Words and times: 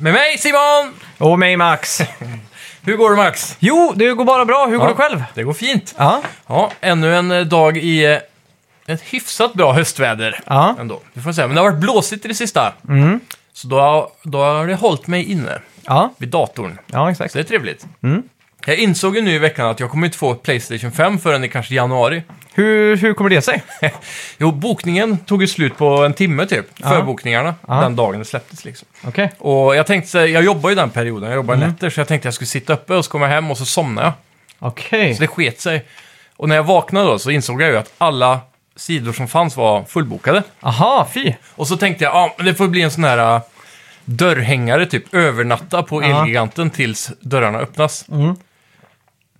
Med 0.00 0.12
mig 0.12 0.38
Simon! 0.38 0.94
Och 1.18 1.38
mig 1.38 1.56
Max. 1.56 2.00
Hur 2.88 2.96
går 2.96 3.10
det 3.10 3.16
Max? 3.16 3.56
Jo, 3.58 3.92
det 3.96 4.12
går 4.12 4.24
bara 4.24 4.44
bra. 4.44 4.66
Hur 4.66 4.78
går 4.78 4.88
det 4.88 4.94
själv? 4.94 5.24
Det 5.34 5.42
går 5.42 5.52
fint. 5.52 5.94
Ja. 5.98 6.22
Ja, 6.46 6.72
ännu 6.80 7.14
en 7.16 7.30
eh, 7.30 7.40
dag 7.40 7.76
i 7.76 8.04
eh, 8.04 8.18
ett 8.86 9.02
hyfsat 9.02 9.52
bra 9.54 9.72
höstväder. 9.72 10.40
Ja. 10.46 10.76
Ändå. 10.80 11.00
Det 11.14 11.20
får 11.20 11.28
jag 11.28 11.34
säga. 11.34 11.46
Men 11.46 11.54
det 11.56 11.62
har 11.62 11.70
varit 11.70 11.80
blåsigt 11.80 12.24
i 12.24 12.28
det 12.28 12.34
sista. 12.34 12.72
Mm. 12.88 13.20
Så 13.52 13.68
då, 13.68 13.80
har- 13.80 14.08
då 14.22 14.38
har 14.38 14.66
det 14.66 14.74
hållit 14.74 15.06
mig 15.06 15.30
inne 15.32 15.58
Ja, 15.82 16.12
vid 16.18 16.28
datorn. 16.28 16.78
ja 16.86 17.10
exakt. 17.10 17.32
Så 17.32 17.38
det 17.38 17.42
är 17.42 17.48
trevligt. 17.48 17.86
Mm. 18.02 18.22
Jag 18.68 18.78
insåg 18.78 19.16
ju 19.16 19.22
nu 19.22 19.34
i 19.34 19.38
veckan 19.38 19.66
att 19.66 19.80
jag 19.80 19.90
kommer 19.90 20.06
inte 20.06 20.18
få 20.18 20.34
Playstation 20.34 20.92
5 20.92 21.18
förrän 21.18 21.44
i 21.44 21.48
kanske 21.48 21.74
januari. 21.74 22.22
Hur, 22.54 22.96
hur 22.96 23.14
kommer 23.14 23.30
det 23.30 23.42
sig? 23.42 23.62
Jo, 24.38 24.52
bokningen 24.52 25.18
tog 25.18 25.42
ju 25.42 25.48
slut 25.48 25.76
på 25.76 25.86
en 26.04 26.14
timme 26.14 26.46
typ. 26.46 26.66
Ja. 26.76 26.88
Förbokningarna. 26.88 27.54
Ja. 27.68 27.74
Den 27.74 27.96
dagen 27.96 28.18
det 28.18 28.24
släpptes 28.24 28.64
liksom. 28.64 28.88
Okej. 29.04 29.32
Och 29.38 29.76
jag 29.76 29.86
tänkte, 29.86 30.10
så 30.10 30.18
här, 30.18 30.26
jag 30.26 30.44
jobbar 30.44 30.70
ju 30.70 30.76
den 30.76 30.90
perioden, 30.90 31.28
jag 31.28 31.36
jobbar 31.36 31.54
Mm. 31.54 31.68
nätter, 31.68 31.90
så 31.90 32.00
jag 32.00 32.08
tänkte 32.08 32.26
jag 32.26 32.34
skulle 32.34 32.48
sitta 32.48 32.72
uppe 32.72 32.94
och 32.94 33.04
så 33.04 33.10
kommer 33.10 33.26
jag 33.26 33.34
hem 33.34 33.50
och 33.50 33.58
så 33.58 33.64
somnar 33.64 34.02
jag. 34.02 34.12
Okej. 34.58 35.14
Så 35.14 35.20
det 35.20 35.26
sket 35.26 35.60
sig. 35.60 35.84
Och 36.36 36.48
när 36.48 36.56
jag 36.56 36.62
vaknade 36.64 37.06
då 37.06 37.18
så 37.18 37.30
insåg 37.30 37.62
jag 37.62 37.70
ju 37.70 37.76
att 37.76 37.92
alla 37.98 38.40
sidor 38.76 39.12
som 39.12 39.28
fanns 39.28 39.56
var 39.56 39.84
fullbokade. 39.84 40.42
Aha, 40.60 41.08
fy. 41.14 41.34
Och 41.56 41.68
så 41.68 41.76
tänkte 41.76 42.04
jag, 42.04 42.14
ja, 42.14 42.34
men 42.36 42.46
det 42.46 42.54
får 42.54 42.68
bli 42.68 42.82
en 42.82 42.90
sån 42.90 43.04
här 43.04 43.34
äh, 43.36 43.42
dörrhängare, 44.04 44.86
typ 44.86 45.14
övernatta 45.14 45.82
på. 45.82 46.02
Elgiganten 46.02 46.70
tills 46.70 47.10
dörrarna 47.20 47.58
öppnas. 47.58 48.04
Mm. 48.08 48.36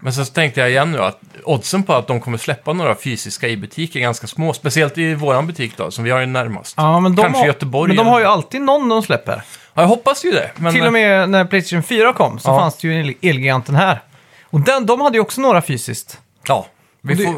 Men 0.00 0.12
så 0.12 0.24
tänkte 0.24 0.60
jag 0.60 0.70
igen 0.70 0.92
nu 0.92 0.98
att 0.98 1.20
oddsen 1.44 1.82
på 1.82 1.92
att 1.94 2.06
de 2.06 2.20
kommer 2.20 2.38
släppa 2.38 2.72
några 2.72 2.94
fysiska 2.94 3.48
i 3.48 3.56
butik 3.56 3.96
är 3.96 4.00
ganska 4.00 4.26
små. 4.26 4.52
Speciellt 4.52 4.98
i 4.98 5.14
våran 5.14 5.46
butik 5.46 5.76
då, 5.76 5.90
som 5.90 6.04
vi 6.04 6.10
har 6.10 6.20
ju 6.20 6.26
närmast. 6.26 6.74
Ja, 6.76 7.00
men 7.00 7.14
de 7.16 7.22
Kanske 7.22 7.38
har, 7.40 7.46
Göteborg 7.46 7.88
Men 7.88 7.96
de 7.96 8.06
har 8.06 8.20
ju 8.20 8.26
alltid 8.26 8.60
någon 8.62 8.88
de 8.88 9.02
släpper. 9.02 9.42
Ja, 9.74 9.82
jag 9.82 9.88
hoppas 9.88 10.24
ju 10.24 10.30
det. 10.30 10.50
Men, 10.56 10.72
Till 10.74 10.86
och 10.86 10.92
med 10.92 11.30
när 11.30 11.44
Playstation 11.44 11.82
4 11.82 12.12
kom 12.12 12.38
så 12.38 12.48
Ja. 12.50 12.58
fanns 12.60 12.76
det 12.76 12.88
ju 12.88 13.00
El- 13.00 13.14
Elgiganten 13.22 13.74
här. 13.74 14.02
Och 14.44 14.60
den, 14.60 14.86
de 14.86 15.00
hade 15.00 15.16
ju 15.16 15.20
också 15.20 15.40
några 15.40 15.62
fysiskt. 15.62 16.18
Ja, 16.48 16.66
vi 17.02 17.14
det- 17.14 17.24
får... 17.24 17.34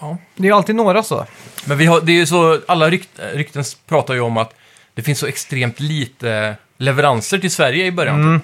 Ja. 0.00 0.16
Det 0.36 0.42
är 0.42 0.46
ju 0.50 0.56
alltid 0.56 0.74
några 0.74 1.02
så. 1.02 1.26
Men 1.64 1.78
vi 1.78 1.86
har, 1.86 2.00
det 2.00 2.12
är 2.12 2.16
ju 2.16 2.26
så, 2.26 2.60
alla 2.68 2.90
rykt, 2.90 3.08
rykten 3.34 3.64
pratar 3.88 4.14
ju 4.14 4.20
om 4.20 4.36
att 4.36 4.54
det 4.94 5.02
finns 5.02 5.18
så 5.18 5.26
extremt 5.26 5.80
lite 5.80 6.56
leveranser 6.78 7.38
till 7.38 7.50
Sverige 7.50 7.86
i 7.86 7.90
början. 7.92 8.22
Mm. 8.22 8.40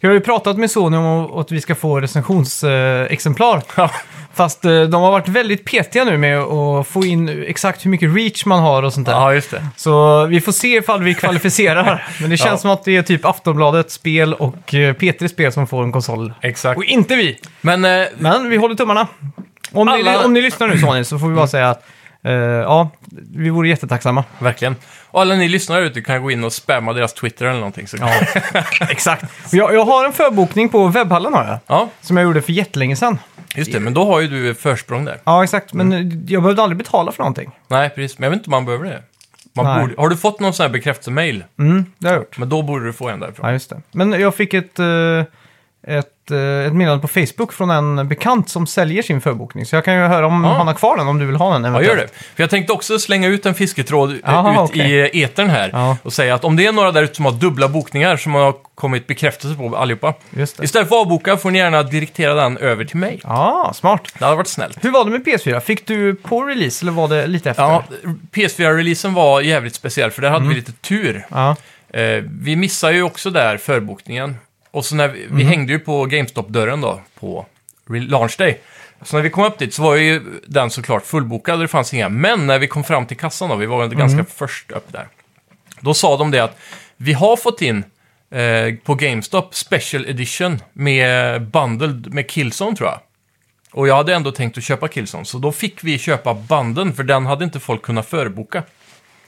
Jag 0.00 0.10
har 0.10 0.14
ju 0.14 0.20
pratat 0.20 0.56
med 0.56 0.70
Sony 0.70 0.96
om 0.96 1.38
att 1.38 1.52
vi 1.52 1.60
ska 1.60 1.74
få 1.74 2.00
recensionsexemplar. 2.00 3.62
Ja. 3.76 3.90
Fast 4.34 4.64
eh, 4.64 4.82
de 4.82 5.02
har 5.02 5.10
varit 5.10 5.28
väldigt 5.28 5.64
petiga 5.64 6.04
nu 6.04 6.18
med 6.18 6.38
att 6.38 6.86
få 6.86 7.04
in 7.04 7.44
exakt 7.48 7.84
hur 7.86 7.90
mycket 7.90 8.14
reach 8.16 8.44
man 8.44 8.60
har 8.60 8.82
och 8.82 8.92
sånt 8.92 9.06
där. 9.06 9.12
ja, 9.12 9.34
just 9.34 9.50
det. 9.50 9.66
Så 9.76 10.24
vi 10.26 10.40
får 10.40 10.52
se 10.52 10.68
ifall 10.76 11.02
vi 11.02 11.14
kvalificerar. 11.14 12.08
Men 12.20 12.30
det 12.30 12.36
känns 12.36 12.50
Ja. 12.50 12.56
som 12.58 12.70
att 12.70 12.84
det 12.84 12.96
är 12.96 13.02
typ 13.02 13.24
Aftonbladet 13.24 13.90
spel 13.90 14.34
och 14.34 14.74
eh, 14.74 14.94
P3 14.94 15.28
spel 15.28 15.52
som 15.52 15.66
får 15.66 15.82
en 15.82 15.92
konsol. 15.92 16.32
Exakt. 16.40 16.78
Och 16.78 16.84
inte 16.84 17.14
vi! 17.16 17.38
Men 17.60 17.84
eh, 17.84 18.06
Men 18.18 18.50
vi 18.50 18.56
håller 18.56 18.74
tummarna. 18.74 19.06
Om, 19.72 19.86
ni, 19.86 19.92
Alla- 19.92 20.24
om 20.24 20.32
ni 20.32 20.40
lyssnar 20.42 20.68
nu 20.68 20.78
Sony 20.78 21.04
så 21.04 21.18
får 21.18 21.28
vi 21.28 21.34
bara 21.34 21.46
säga 21.48 21.70
att 21.70 21.84
eh, 22.24 22.32
ja, 22.32 22.90
vi 23.34 23.50
vore 23.50 23.68
jättetacksamma. 23.68 24.24
verkligen. 24.38 24.76
Och 25.12 25.20
alla 25.20 25.34
ni 25.34 25.48
lyssnare 25.48 25.86
ute 25.86 26.02
kan 26.02 26.22
gå 26.22 26.30
in 26.30 26.44
och 26.44 26.52
spamma 26.52 26.92
deras 26.92 27.14
Twitter 27.14 27.46
eller 27.46 27.58
någonting. 27.58 27.86
Så. 27.88 27.96
Ja. 28.00 28.10
Exakt. 28.90 29.24
Jag, 29.52 29.74
jag 29.74 29.84
har 29.84 30.04
en 30.04 30.12
förbokning 30.12 30.68
på 30.68 30.86
webbhallen 30.88 31.34
har 31.34 31.44
jag. 31.44 31.58
ja, 31.66 31.88
Som 32.00 32.16
jag 32.16 32.24
gjorde 32.24 32.42
för 32.42 32.52
jättelänge 32.52 32.96
sedan. 32.96 33.18
just 33.54 33.72
det. 33.72 33.80
Men 33.80 33.94
då 33.94 34.04
har 34.04 34.20
ju 34.20 34.28
du 34.28 34.54
försprång 34.54 35.04
där. 35.04 35.20
Ja, 35.24 35.44
exakt. 35.44 35.72
Men 35.72 35.92
eh, 35.92 35.98
jag 36.32 36.42
behövde 36.42 36.62
aldrig 36.62 36.78
betala 36.78 37.12
för 37.12 37.18
någonting. 37.22 37.50
Nej, 37.68 37.90
precis. 37.90 38.18
Men 38.18 38.24
jag 38.24 38.30
vet 38.30 38.38
inte 38.38 38.48
om 38.48 38.50
man 38.50 38.64
behöver 38.64 38.84
det. 38.84 39.02
Man 39.52 39.64
Nej. 39.66 39.80
borde, 39.80 39.94
har 40.02 40.08
du 40.08 40.16
fått 40.16 40.40
någon 40.40 40.52
sån 40.54 40.64
här 40.64 40.70
bekräftelsemail? 40.70 41.44
Mm, 41.58 41.84
det 41.98 42.08
har 42.08 42.14
jag 42.14 42.20
gjort. 42.20 42.38
Men 42.38 42.48
då 42.48 42.62
borde 42.62 42.84
du 42.86 42.92
få 42.92 43.08
en 43.08 43.20
därifrån. 43.20 43.46
Ja, 43.46 43.52
just 43.52 43.70
det. 43.70 43.82
Men 43.92 44.12
jag 44.12 44.34
fick 44.34 44.54
ett, 44.54 44.78
eh, 44.78 45.24
ett, 45.86 46.06
eh, 46.30 46.66
ett 46.66 46.72
meddelande 46.72 47.02
på 47.02 47.08
Facebook 47.08 47.52
från 47.52 47.70
en 47.70 48.08
bekant 48.08 48.48
som 48.48 48.66
säljer 48.66 49.02
sin 49.02 49.20
förbokning. 49.20 49.66
Så 49.66 49.76
jag 49.76 49.84
kan 49.84 49.94
ju 49.94 50.00
höra 50.00 50.26
om 50.26 50.44
Ja. 50.44 50.52
han 50.52 50.66
har 50.66 50.74
kvar 50.74 50.96
den, 50.96 51.08
om 51.08 51.18
du 51.18 51.26
vill 51.26 51.36
ha 51.36 51.58
den. 51.58 51.74
Ja, 51.74 51.82
gör 51.82 51.96
det. 51.96 52.08
För 52.08 52.42
jag 52.42 52.50
tänkte 52.50 52.72
också 52.72 52.98
slänga 52.98 53.28
ut 53.28 53.46
en 53.46 53.54
fisketråd 53.54 54.10
eh, 54.10 54.16
Jaha, 54.24 54.52
ut 54.64 54.70
okej. 54.70 55.10
i 55.12 55.22
etern 55.22 55.48
här. 55.50 55.70
Ja. 55.72 55.96
Och 56.02 56.12
säga 56.12 56.34
att 56.34 56.44
om 56.44 56.56
det 56.56 56.66
är 56.66 56.72
några 56.72 56.92
där 56.92 57.02
ute 57.02 57.14
som 57.14 57.24
har 57.24 57.32
dubbla 57.32 57.68
bokningar 57.68 58.16
som 58.16 58.34
har 58.34 58.54
kommit 58.74 59.06
bekräftelse 59.06 59.56
på 59.56 59.76
allihopa. 59.76 60.14
Just 60.30 60.56
det. 60.56 60.64
Istället 60.64 60.88
för 60.88 60.96
att 60.96 61.02
avboka 61.02 61.36
får 61.36 61.50
ni 61.50 61.58
gärna 61.58 61.82
direktera 61.82 62.34
den 62.34 62.56
över 62.58 62.84
till 62.84 62.96
mig. 62.96 63.20
Ja, 63.24 63.72
smart. 63.74 64.02
Det 64.18 64.24
hade 64.24 64.36
varit 64.36 64.46
snällt. 64.48 64.84
Hur 64.84 64.90
var 64.90 65.04
det 65.04 65.10
med 65.10 65.24
PS4? 65.26 65.60
Fick 65.60 65.86
du 65.86 66.14
på 66.14 66.42
release 66.42 66.84
eller 66.84 66.92
var 66.92 67.08
det 67.08 67.26
lite 67.26 67.50
efter? 67.50 67.62
Ja, 67.62 67.84
PS4-releasen 68.34 69.14
var 69.14 69.40
jävligt 69.40 69.74
speciell 69.74 70.10
för 70.10 70.22
där 70.22 70.28
Mm. 70.28 70.42
hade 70.42 70.54
vi 70.54 70.60
lite 70.60 70.72
tur. 70.72 71.26
Ja. 71.28 71.56
Eh, 71.92 72.24
vi 72.40 72.56
missade 72.56 72.94
ju 72.94 73.02
också 73.02 73.30
där 73.30 73.56
förbokningen. 73.56 74.36
Och 74.70 74.84
så 74.84 74.94
när 74.94 75.08
vi, 75.08 75.26
vi 75.30 75.44
hängde 75.44 75.72
ju 75.72 75.78
på 75.78 76.04
GameStop-dörren 76.04 76.80
då 76.80 77.00
på 77.20 77.46
launch 77.88 78.34
day. 78.38 78.60
Så 79.02 79.16
när 79.16 79.22
vi 79.22 79.30
kom 79.30 79.44
upp 79.44 79.58
dit 79.58 79.74
så 79.74 79.82
var 79.82 79.94
ju 79.96 80.22
den 80.46 80.70
såklart 80.70 81.06
fullbokad 81.06 81.60
det 81.60 81.68
fanns 81.68 81.94
inga. 81.94 82.08
Men 82.08 82.46
när 82.46 82.58
vi 82.58 82.66
kom 82.68 82.84
fram 82.84 83.06
till 83.06 83.16
kassan 83.16 83.48
då, 83.48 83.56
vi 83.56 83.66
var 83.66 83.84
Mm. 83.84 83.98
ganska 83.98 84.24
först 84.24 84.70
upp 84.70 84.92
där. 84.92 85.08
Då 85.80 85.94
sa 85.94 86.16
de 86.16 86.30
det 86.30 86.40
att 86.40 86.56
vi 86.96 87.12
har 87.12 87.36
fått 87.36 87.62
in 87.62 87.84
eh, 88.30 88.74
på 88.84 88.94
GameStop 88.94 89.54
Special 89.54 90.06
Edition 90.06 90.58
med 90.72 91.42
bundled 91.42 92.14
med 92.14 92.30
Killzone 92.30 92.76
tror 92.76 92.88
jag. 92.88 93.00
Och 93.72 93.88
jag 93.88 93.96
hade 93.96 94.14
ändå 94.14 94.32
tänkt 94.32 94.58
att 94.58 94.64
köpa 94.64 94.88
Killzone, 94.88 95.24
så 95.24 95.38
då 95.38 95.52
fick 95.52 95.84
vi 95.84 95.98
köpa 95.98 96.34
banden 96.34 96.92
för 96.94 97.02
den 97.02 97.26
hade 97.26 97.44
inte 97.44 97.60
folk 97.60 97.82
kunnat 97.82 98.06
förboka. 98.08 98.62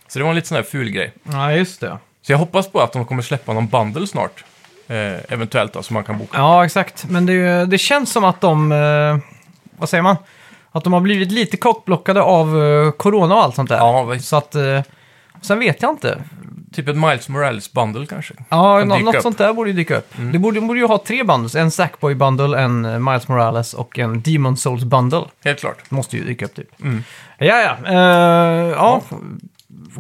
Så 0.09 0.19
det 0.19 0.23
var 0.23 0.31
en 0.31 0.37
lite 0.37 0.49
sån 0.49 0.57
här 0.57 0.63
ful 0.63 0.91
grej. 0.91 1.13
ja, 1.25 1.53
just 1.53 1.81
det. 1.81 1.99
Så 2.23 2.33
jag 2.33 2.39
hoppas 2.39 2.69
på 2.69 2.81
att 2.81 2.93
de 2.93 3.05
kommer 3.07 3.23
släppa 3.23 3.53
någon 3.53 3.67
bundle 3.69 4.07
snart. 4.07 4.45
Eh, 4.89 5.19
eventuellt 5.29 5.73
då, 5.73 5.83
som 5.83 5.95
man 5.95 6.05
kan 6.05 6.19
boka. 6.19 6.39
Ja, 6.39 6.65
exakt. 6.65 7.05
Men 7.09 7.27
det, 7.27 7.67
det 7.67 7.79
känns 7.79 8.13
som 8.13 8.25
att 8.25 8.41
de, 8.41 8.73
eh, 8.73 9.17
vad 9.79 9.89
säger 9.89 10.03
man? 10.03 10.17
Att 10.73 10.85
de 10.85 10.93
har 10.93 11.01
blivit 11.01 11.33
lite 11.33 11.57
kockblockade 11.57 12.23
av 12.23 12.63
eh, 12.63 12.91
corona 12.91 13.35
och 13.35 13.43
allt 13.43 13.55
sånt 13.55 13.69
där. 13.69 13.77
Ja, 13.77 14.05
visst. 14.05 14.29
Så 14.29 14.37
att, 14.37 14.55
eh, 14.55 14.81
sen 15.41 15.59
vet 15.59 15.83
jag 15.83 15.91
inte. 15.91 16.19
typ 16.75 16.89
ett 16.89 16.97
Miles 16.97 17.29
Morales 17.29 17.73
bundle 17.73 18.07
kanske. 18.07 18.35
Ja, 18.49 18.79
Kan 18.79 18.89
nå- 18.89 18.95
dyka 18.95 19.05
något 19.05 19.15
upp. 19.15 19.15
Mm. 19.15 19.23
sånt 19.23 19.39
där 19.39 19.53
borde 19.53 19.71
ju 19.71 19.77
dyka 19.77 19.97
upp. 19.97 20.15
Det 20.33 20.39
borde, 20.39 20.61
borde 20.61 20.81
ju 20.81 20.87
ha 20.87 20.99
tre 21.07 21.23
bundles. 21.25 21.55
En 21.55 21.71
Sackboy-bundle, 21.71 22.59
en 22.59 22.85
eh, 22.85 22.99
Miles 22.99 23.29
Morales 23.29 23.75
och 23.75 23.99
en 23.99 24.23
Demon 24.23 24.57
Souls-bundle. 24.57 25.25
Helt 25.45 25.61
klart. 25.61 25.91
Måste 25.91 26.17
ju 26.17 26.25
dyka 26.25 26.45
upp 26.45 26.55
typ. 26.55 26.81
Mm. 26.83 27.05
Ja, 27.39 27.47
ja. 27.61 27.77
Eh, 27.87 28.69
ja. 28.71 29.01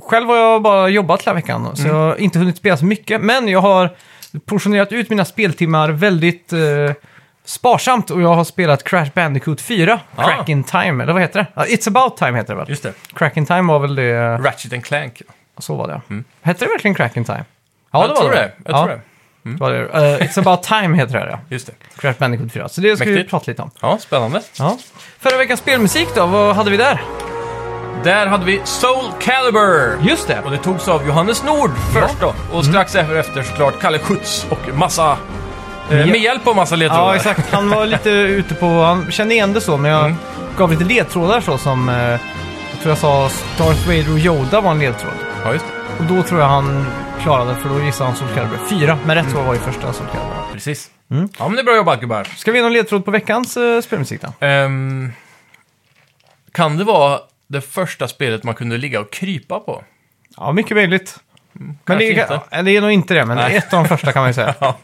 Själv 0.02 0.26
har 0.28 0.36
jag 0.36 0.62
bara 0.62 0.88
jobbat 0.88 1.22
hela 1.22 1.34
veckan, 1.34 1.76
så 1.76 1.82
Mm. 1.82 1.96
jag 1.96 2.02
har 2.08 2.16
inte 2.16 2.38
hunnit 2.38 2.56
spela 2.56 2.76
så 2.76 2.84
mycket. 2.84 3.20
Men 3.20 3.48
jag 3.48 3.60
har 3.60 3.90
portionerat 4.46 4.92
ut 4.92 5.10
mina 5.10 5.24
speltimmar 5.24 5.88
väldigt 5.88 6.52
eh, 6.52 6.60
sparsamt 7.44 8.10
och 8.10 8.22
jag 8.22 8.34
har 8.34 8.44
spelat 8.44 8.84
Crash 8.84 9.10
Bandicoot 9.14 9.60
4, 9.60 10.00
Ah. 10.16 10.24
Crack 10.28 10.48
in 10.48 10.64
Time, 10.64 11.02
eller 11.02 11.12
vad 11.12 11.22
heter 11.22 11.38
det? 11.40 11.46
Ja, 11.54 11.64
It's 11.64 11.88
about 11.88 12.16
time 12.16 12.38
heter 12.38 12.54
det 12.54 12.58
väl? 12.60 12.68
Just 12.70 12.82
det. 12.82 12.92
Crack 13.14 13.36
in 13.36 13.46
Time 13.46 13.62
var 13.62 13.78
väl 13.78 13.94
det, 13.94 14.38
Ratchet 14.38 14.72
and 14.72 14.84
Clank. 14.84 15.22
så 15.58 15.74
var 15.74 15.88
det. 15.88 16.22
Hette 16.42 16.64
det 16.64 16.68
verkligen 16.70 16.94
Crack 16.94 17.16
in 17.16 17.24
Time? 17.24 17.44
Ja, 17.92 18.04
Mm. 18.04 18.08
jag 18.10 18.20
tror 18.20 18.30
det. 18.30 18.52
Jag 18.64 18.74
ja, 18.74 18.78
tror 18.84 18.88
det. 18.88 19.00
det 19.42 19.60
var 19.60 19.70
det. 19.70 19.80
Eh, 20.20 20.26
It's 20.28 20.38
about 20.38 20.62
time 20.62 20.96
heter 20.96 21.18
det, 21.20 21.30
ja. 21.30 21.38
Just 21.48 21.66
det. 21.66 21.72
Crash 22.00 22.18
Bandicoot 22.18 22.52
4. 22.52 22.68
Så 22.68 22.80
det 22.80 22.96
ska 22.96 23.04
vi 23.04 23.10
Mäktigt. 23.12 23.30
prata 23.30 23.44
lite 23.50 23.62
om. 23.62 23.70
Ja, 23.80 23.98
spännande. 23.98 24.42
Ja. 24.58 24.78
Förra 25.18 25.36
veckans 25.38 25.60
spelmusik 25.60 26.08
då, 26.14 26.26
vad 26.26 26.56
hade 26.56 26.70
vi 26.70 26.76
där? 26.76 27.00
Där 28.04 28.26
hade 28.26 28.44
vi 28.44 28.60
Soul 28.64 29.12
Calibur. 29.20 29.98
Just 30.02 30.28
det! 30.28 30.40
Och 30.44 30.50
det 30.50 30.58
togs 30.58 30.88
av 30.88 31.06
Johannes 31.06 31.44
Nord 31.44 31.70
först 31.92 32.20
då. 32.20 32.34
Och 32.52 32.64
strax 32.64 32.94
efter 32.94 33.42
såklart 33.42 33.80
Kalle 33.80 33.98
Schütz 33.98 34.50
och 34.50 34.74
massa... 34.78 35.16
Eh, 35.90 35.96
med 36.06 36.20
hjälp 36.20 36.46
av 36.46 36.56
massa 36.56 36.76
ledtrådar. 36.76 37.02
Ja, 37.04 37.16
exakt. 37.16 37.52
Han 37.52 37.70
var 37.70 37.86
lite 37.86 38.10
ute 38.10 38.54
på... 38.54 38.66
Han 38.66 39.10
kände 39.12 39.34
igen 39.34 39.52
det 39.52 39.60
så, 39.60 39.76
men 39.76 39.90
jag 39.90 40.04
Mm. 40.04 40.16
gav 40.58 40.70
lite 40.70 40.84
ledtrådar 40.84 41.40
så 41.40 41.58
som... 41.58 41.88
Eh, 41.88 41.94
jag 41.96 42.18
tror 42.82 42.90
jag 42.90 42.98
sa 42.98 43.22
Darth 43.58 43.86
Vader 43.86 44.12
och 44.12 44.18
Yoda 44.18 44.60
var 44.60 44.70
en 44.70 44.78
ledtråd. 44.78 45.12
Ja, 45.44 45.52
just 45.52 45.64
det. 45.66 45.98
Och 45.98 46.04
då 46.16 46.22
tror 46.22 46.40
jag 46.40 46.48
han 46.48 46.86
klarade, 47.22 47.54
för 47.56 47.68
då 47.68 47.80
gissade 47.80 48.04
han 48.10 48.16
Soul 48.16 48.28
Calibur 48.34 48.58
4. 48.70 48.98
Men 49.06 49.16
rätt 49.16 49.30
svar 49.30 49.42
var 49.42 49.54
ju 49.54 49.60
första 49.60 49.92
Soul 49.92 50.08
Calibur. 50.12 50.52
Precis. 50.52 50.90
Mm. 51.10 51.28
Ja, 51.38 51.48
men 51.48 51.56
det 51.56 51.62
är 51.62 51.64
bra 51.64 51.76
jobbat 51.76 52.00
gubbar. 52.00 52.24
Ska 52.36 52.52
vi 52.52 52.58
ge 52.58 52.62
någon 52.62 52.72
ledtråd 52.72 53.04
på 53.04 53.10
veckans 53.10 53.56
eh, 53.56 53.80
spelmusik 53.80 54.20
då? 54.22 54.46
Ehm, 54.46 55.12
kan 56.52 56.76
det 56.76 56.84
vara 56.84 57.18
det 57.52 57.60
första 57.60 58.08
spelet 58.08 58.44
man 58.44 58.54
kunde 58.54 58.78
ligga 58.78 59.00
och 59.00 59.12
krypa 59.12 59.60
på? 59.60 59.84
Ja, 60.36 60.52
mycket 60.52 60.76
möjligt. 60.76 61.18
Men 61.52 61.78
kanske 61.84 62.04
det, 62.04 62.10
inte. 62.10 62.40
är, 62.50 62.62
det 62.62 62.76
är 62.76 62.80
nog 62.80 62.90
inte 62.90 63.14
det, 63.14 63.26
men 63.26 63.36
det 63.36 63.42
är 63.42 63.48
Nej. 63.48 63.56
ett 63.56 63.72
av 63.74 63.82
de 63.82 63.88
första 63.88 64.12
kan 64.12 64.22
man 64.22 64.28
ju 64.30 64.34
säga. 64.34 64.54
Ja. 64.60 64.78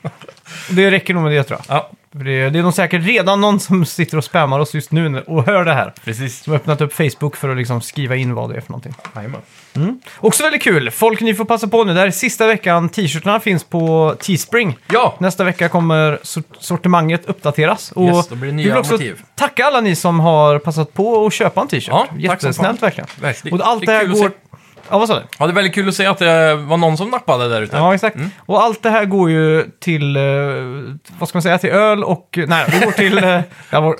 Det 0.70 0.90
räcker 0.90 1.14
nog 1.14 1.22
med 1.22 1.32
det 1.32 1.42
tror 1.44 1.60
jag. 1.68 1.76
ja, 1.76 1.90
För 2.12 2.24
det, 2.24 2.50
det 2.50 2.58
är 2.58 2.62
nog 2.62 2.74
säkert 2.74 3.04
redan 3.04 3.40
någon 3.40 3.60
som 3.60 3.84
sitter 3.86 4.16
och 4.16 4.24
spammar 4.24 4.58
oss 4.58 4.74
just 4.74 4.92
nu 4.92 5.20
och 5.20 5.46
hör 5.46 5.64
det 5.64 5.74
här. 5.74 5.92
precis. 6.04 6.42
Som 6.42 6.50
har 6.50 6.58
öppnat 6.60 6.80
upp 6.80 6.92
Facebook 6.92 7.36
för 7.36 7.48
att 7.48 7.56
liksom 7.56 7.80
skriva 7.80 8.16
in 8.16 8.34
vad 8.34 8.50
det 8.50 8.56
är 8.56 8.60
för 8.60 8.70
någonting. 8.70 8.94
Jajamän. 9.16 9.40
Också 10.18 10.42
väldigt 10.42 10.62
kul. 10.62 10.90
Folk, 10.90 11.20
ni 11.20 11.34
får 11.34 11.44
passa 11.44 11.68
på 11.68 11.84
nu. 11.84 11.94
Det 11.94 12.00
här 12.00 12.06
är 12.06 12.10
sista 12.10 12.46
veckan 12.46 12.88
t-shirtarna 12.88 13.40
finns 13.40 13.64
på 13.64 14.14
Teespring. 14.20 14.78
Ja, 14.92 15.16
Nästa 15.20 15.44
vecka 15.44 15.68
kommer 15.68 16.18
sort- 16.22 16.56
sortimentet 16.60 17.26
uppdateras. 17.26 17.92
Och 17.92 18.04
Yes, 18.04 18.28
då 18.28 18.34
blir 18.34 18.48
det 18.50 18.54
nya 18.56 18.64
vi 18.64 18.70
vill 18.70 18.78
också 18.78 18.92
motiv. 18.92 19.22
tacka 19.34 19.64
alla 19.64 19.80
ni 19.80 19.94
som 19.96 20.20
har 20.20 20.58
passat 20.58 20.94
på 20.94 21.26
att 21.26 21.32
köpa 21.32 21.60
en 21.60 21.68
t-shirt. 21.68 21.88
Ja, 21.88 21.98
tack 22.00 22.08
som 22.10 22.20
Jättesnällt 22.20 22.82
verkligen. 22.82 23.08
verkligen. 23.20 23.60
Och 23.60 23.66
allt 23.68 23.86
det 23.86 23.92
är 23.92 23.96
här 23.96 24.02
kul 24.04 24.12
att 24.12 24.18
går... 24.20 24.30
Ja, 24.90 24.98
vad 24.98 25.08
sa 25.08 25.14
du? 25.14 25.22
Ja, 25.38 25.46
det 25.46 25.52
är 25.52 25.54
väldigt 25.54 25.74
kul 25.74 25.88
att 25.88 25.94
se 25.94 26.06
att 26.06 26.18
det 26.18 26.54
var 26.54 26.76
någon 26.76 26.96
som 26.96 27.08
nappade 27.10 27.48
där 27.48 27.62
ute. 27.62 27.76
Ja, 27.76 27.94
exakt. 27.94 28.16
Och 28.38 28.62
allt 28.62 28.82
det 28.82 28.90
här 28.90 29.04
går 29.04 29.30
ju 29.30 29.64
till, 29.80 30.16
eh, 30.16 30.22
vad 31.18 31.28
ska 31.28 31.36
man 31.36 31.42
säga, 31.42 31.58
till 31.58 31.70
öl 31.70 32.04
och... 32.04 32.38
Nej, 32.46 32.64
det 32.70 32.84
går 32.84 32.92
till... 32.92 33.18
eh, 33.24 33.40
ja, 33.70 33.80
vår, 33.80 33.96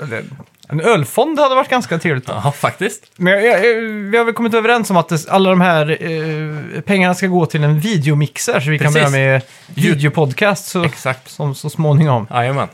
en 0.69 0.81
ölfond 0.81 1.39
hade 1.39 1.55
varit 1.55 1.69
ganska 1.69 1.99
trevligt. 1.99 2.27
Då. 2.27 2.41
Ja, 2.45 2.53
faktiskt. 2.53 3.03
Men 3.17 3.33
jag, 3.33 3.67
jag, 3.67 3.75
vi 3.83 4.19
har 4.19 4.25
väl 4.25 4.35
kommit 4.35 4.55
överens 4.55 4.91
om 4.91 4.97
att 4.97 5.09
det, 5.09 5.29
alla 5.29 5.51
de 5.51 5.61
här 5.61 5.99
eh, 6.01 6.81
pengarna 6.81 7.15
ska 7.15 7.27
gå 7.27 7.47
till 7.47 7.65
en 7.65 7.81
videomixer 7.81 8.61
så 8.61 8.71
vi 8.71 8.79
kan 8.79 8.93
Precis. 8.93 9.13
börja 9.13 9.29
med 9.31 9.43
videopodcast 9.67 10.67
så, 10.69 10.85
Exakt. 10.85 11.31
som, 11.31 11.55
så 11.55 11.71
småningom. 11.71 12.27
Jajamän. 12.31 12.69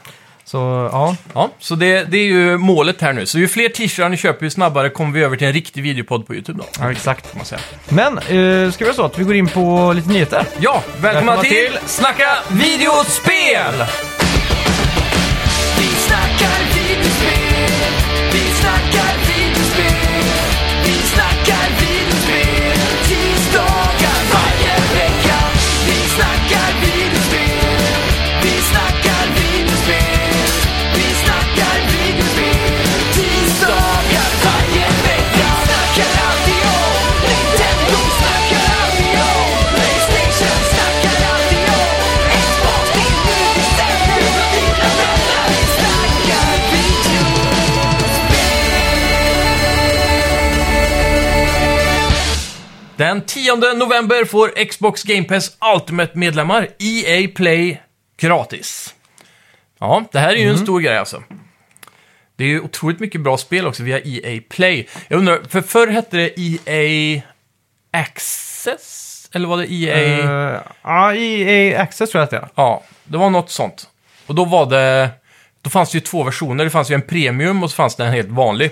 Så 0.45 0.89
ja, 0.93 1.17
Ja, 1.35 1.51
så 1.59 1.75
det, 1.75 2.05
det 2.05 2.19
är 2.19 2.25
ju 2.25 2.59
målet 2.59 3.01
här 3.01 3.13
nu. 3.13 3.27
Så 3.27 3.39
ju 3.39 3.49
fler 3.49 3.69
t-shirtar 3.69 4.09
ni 4.09 4.17
köper, 4.17 4.47
ju 4.47 4.51
snabbare 4.51 4.89
kommer 4.91 5.13
vi 5.13 5.23
över 5.23 5.37
till 5.37 5.47
en 5.47 5.53
riktig 5.53 5.83
videopodd 5.83 6.27
på 6.27 6.35
YouTube 6.35 6.59
då. 6.59 6.69
ja 6.81 6.93
exakt. 6.93 7.31
Kan 7.31 7.39
man 7.39 7.47
säga. 7.47 7.61
Men 7.89 8.19
eh, 8.19 8.71
ska 8.73 8.85
vi 8.85 8.89
göra 8.89 8.95
så 8.95 9.05
att 9.05 9.19
vi 9.19 9.25
går 9.25 9.35
in 9.35 9.49
på 9.49 9.93
lite 9.97 10.09
nyheter? 10.09 10.47
Ja, 10.61 10.83
välkomna 11.01 11.33
Välkomna 11.33 11.43
till, 11.43 11.51
till 11.51 11.79
Snacka 11.87 12.29
videospel! 12.51 13.75
Vi 15.79 15.87
snackar 15.87 16.59
videospel, 16.75 17.44
vi 18.65 18.71
snackar 18.71 19.14
Den 52.97 53.23
10 53.23 53.57
november 53.57 54.25
får 54.25 54.65
Xbox 54.65 55.03
Game 55.03 55.25
Pass 55.25 55.57
Ultimate-medlemmar 55.75 56.69
EA 56.79 57.29
Play 57.35 57.81
gratis. 58.17 58.95
Ja, 59.81 60.05
det 60.13 60.19
här 60.19 60.33
är 60.33 60.37
ju 60.37 60.49
en 60.49 60.59
stor 60.59 60.81
grej 60.81 60.99
alltså. 60.99 61.23
Det 62.37 62.45
är 62.45 62.49
ju 62.49 62.61
otroligt 62.61 63.01
mycket 63.01 63.21
bra 63.21 63.37
spel 63.39 63.67
också 63.67 63.83
via 63.83 64.01
EA 64.05 64.41
Play. 64.49 64.89
Jag 65.09 65.19
undrar, 65.19 65.41
för 65.49 65.61
förr 65.61 65.87
hette 65.87 66.17
det 66.17 66.41
EA 66.41 67.23
Access? 67.93 69.29
Eller 69.33 69.49
var 69.49 69.57
det 69.57 69.73
EA... 69.73 70.55
Eh, 70.55 70.61
Ja, 70.83 71.15
EA 71.15 71.83
Access 71.83 72.11
tror 72.11 72.21
jag 72.21 72.25
att 72.25 72.31
det 72.31 72.37
är. 72.37 72.49
Ja, 72.55 72.83
det 73.05 73.19
var 73.19 73.31
något 73.31 73.51
sånt. 73.51 73.89
Och 74.27 74.35
då 74.35 74.45
var 74.45 74.67
det... 74.67 75.11
Då 75.63 75.71
fanns 75.71 75.91
det 75.91 75.97
ju 75.97 76.01
två 76.01 76.23
versioner. 76.23 76.65
Det 76.65 76.71
fanns 76.71 76.91
ju 76.91 76.95
en 76.95 77.03
premium 77.03 77.63
och 77.63 77.71
så 77.71 77.75
fanns 77.77 77.97
det 77.97 78.05
en 78.05 78.13
helt 78.13 78.29
vanlig. 78.29 78.71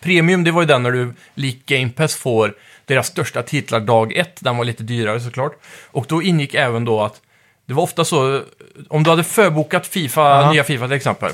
Premium, 0.00 0.44
det 0.44 0.50
var 0.50 0.62
ju 0.62 0.66
den 0.66 0.82
när 0.82 0.90
du, 0.90 1.14
lik 1.34 1.66
Game 1.66 1.90
Pass, 1.90 2.14
får 2.14 2.54
deras 2.84 3.06
största 3.06 3.42
titlar 3.42 3.80
dag 3.80 4.16
ett. 4.16 4.36
Den 4.40 4.56
var 4.56 4.64
lite 4.64 4.82
dyrare 4.82 5.20
såklart. 5.20 5.52
Och 5.86 6.06
då 6.08 6.22
ingick 6.22 6.54
även 6.54 6.84
då 6.84 7.02
att 7.02 7.20
det 7.66 7.74
var 7.74 7.82
ofta 7.82 8.04
så, 8.04 8.42
om 8.88 9.02
du 9.02 9.10
hade 9.10 9.24
förbokat 9.24 9.86
FIFA, 9.86 10.20
Ja. 10.20 10.52
nya 10.52 10.64
FIFA 10.64 10.86
till 10.86 10.96
exempel, 10.96 11.32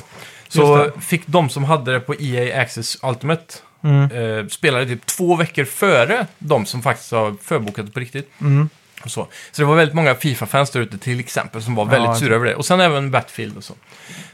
så 0.49 0.91
fick 1.01 1.27
de 1.27 1.49
som 1.49 1.65
hade 1.65 1.93
det 1.93 2.01
på 2.01 2.15
EA 2.21 2.63
Access 2.63 2.99
Ultimate 3.03 3.55
Mm. 3.85 4.11
eh, 4.41 4.47
spelade 4.47 4.87
typ 4.87 5.07
två 5.07 5.37
veckor 5.37 5.65
före 5.65 6.27
de 6.39 6.67
som 6.67 6.83
faktiskt 6.83 7.13
har 7.13 7.35
förbokat 7.43 7.87
det 7.87 7.93
på 7.93 8.01
riktigt. 8.01 8.31
Mm. 8.41 8.69
Och 9.05 9.11
så. 9.11 9.27
så 9.53 9.63
det 9.63 9.67
var 9.67 9.75
väldigt 9.77 9.95
många 9.95 10.15
FIFA-fans 10.15 10.71
där 10.71 10.81
ute 10.81 10.99
till 10.99 11.21
exempel 11.21 11.63
som 11.63 11.75
var 11.75 11.85
väldigt 11.85 12.09
Ja, 12.09 12.15
sura 12.15 12.35
över 12.35 12.47
det. 12.47 12.55
Och 12.55 12.67
sen 12.67 12.81
även 12.81 13.11
Battlefield 13.11 13.57
och 13.57 13.65
så. 13.65 13.75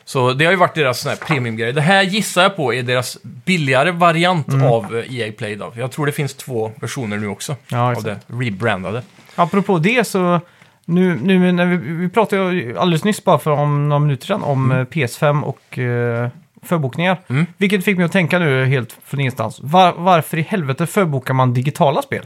Så 0.05 0.33
det 0.33 0.45
har 0.45 0.53
ju 0.53 0.59
varit 0.59 0.75
deras 0.75 1.01
sån 1.01 1.11
här 1.11 1.17
premiumgrej. 1.17 1.73
Det 1.73 1.81
här 1.81 2.03
gissar 2.03 2.43
jag 2.43 2.56
på 2.56 2.75
är 2.75 2.83
deras 2.83 3.19
billigare 3.23 3.91
variant 3.91 4.49
Mm. 4.49 4.67
av 4.67 4.97
eh, 4.97 5.15
EA 5.19 5.33
Play. 5.33 5.56
Då. 5.56 5.73
Jag 5.77 5.91
tror 5.93 6.06
det 6.06 6.12
finns 6.12 6.35
två 6.35 6.73
versioner 6.81 7.17
nu 7.17 7.29
också. 7.29 7.56
Ja, 7.69 7.79
av 7.87 7.93
exakt. 7.93 8.06
det 8.29 8.35
rebrandade. 8.45 9.03
Apropå 9.35 9.79
det 9.79 10.06
så, 10.06 10.41
nu, 10.85 11.19
nu 11.23 11.53
när 11.53 11.67
vi, 11.67 11.77
vi 11.77 12.09
pratade 12.09 12.53
ju 12.55 12.79
alldeles 12.79 13.05
nyss 13.05 13.25
bara 13.25 13.39
för 13.39 13.51
om 13.51 13.89
några 13.89 14.01
minuter 14.01 14.27
sedan 14.27 14.43
om 14.43 14.73
eh, 14.73 14.77
PS5 14.77 15.43
och 15.43 15.79
eh, 15.79 16.29
förbokningar. 16.62 17.21
Mm. 17.29 17.47
Vilket 17.56 17.85
fick 17.85 17.97
mig 17.97 18.06
att 18.06 18.12
tänka 18.12 18.39
nu 18.39 18.65
helt 18.65 18.97
från 19.05 19.21
ingenstans. 19.21 19.61
Var, 19.62 19.93
varför 19.97 20.37
i 20.39 20.43
helvete 20.43 20.87
förbokar 20.87 21.35
man 21.35 21.55
digitala 21.55 22.03
spel? 22.03 22.25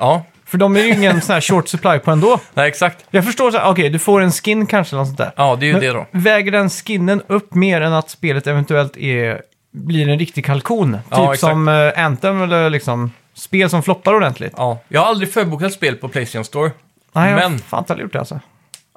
Ja, 0.00 0.22
För 0.44 0.58
de 0.58 0.76
är 0.76 0.80
ju 0.80 0.88
ingen 0.94 1.20
sån 1.20 1.32
här 1.34 1.40
short 1.40 1.68
supply 1.68 1.98
på 1.98 2.10
ändå. 2.10 2.40
nej, 2.54 2.68
exakt. 2.68 3.04
Jag 3.10 3.24
förstår 3.24 3.50
så 3.50 3.58
här, 3.58 3.70
okej, 3.70 3.90
du 3.90 3.98
får 3.98 4.20
en 4.20 4.32
skin 4.32 4.66
kanske 4.66 4.96
eller 4.96 5.00
något 5.00 5.08
sånt 5.08 5.18
där. 5.18 5.32
Ja, 5.36 5.56
det 5.60 5.64
är 5.64 5.66
ju 5.66 5.72
Men 5.72 5.82
det 5.82 5.88
då. 5.92 6.06
Väger 6.10 6.52
den 6.52 6.70
skinnen 6.70 7.22
upp 7.26 7.54
mer 7.54 7.80
än 7.80 7.92
att 7.92 8.10
spelet 8.10 8.46
eventuellt 8.46 8.96
är, 8.96 9.42
blir 9.72 10.08
en 10.08 10.18
riktig 10.18 10.44
kalkon? 10.46 10.98
Ja, 11.10 11.16
typ 11.16 11.24
exakt. 11.24 11.40
som 11.40 11.68
eh, 11.68 12.04
Anthem 12.04 12.42
eller 12.42 12.70
liksom 12.70 13.12
spel 13.34 13.70
som 13.70 13.82
floppar 13.82 14.14
ordentligt. 14.14 14.52
Ja. 14.56 14.78
Jag 14.88 15.00
har 15.00 15.06
aldrig 15.08 15.32
förbokat 15.32 15.72
spel 15.72 15.96
på 15.96 16.08
Playstation 16.08 16.44
Store. 16.44 16.70
Nej, 17.12 17.30
jag 17.30 17.40
har 17.40 17.50
Men- 17.50 17.58
fan 17.58 17.84
inte 17.88 18.02
gjort 18.02 18.12
det 18.12 18.18
alltså. 18.18 18.40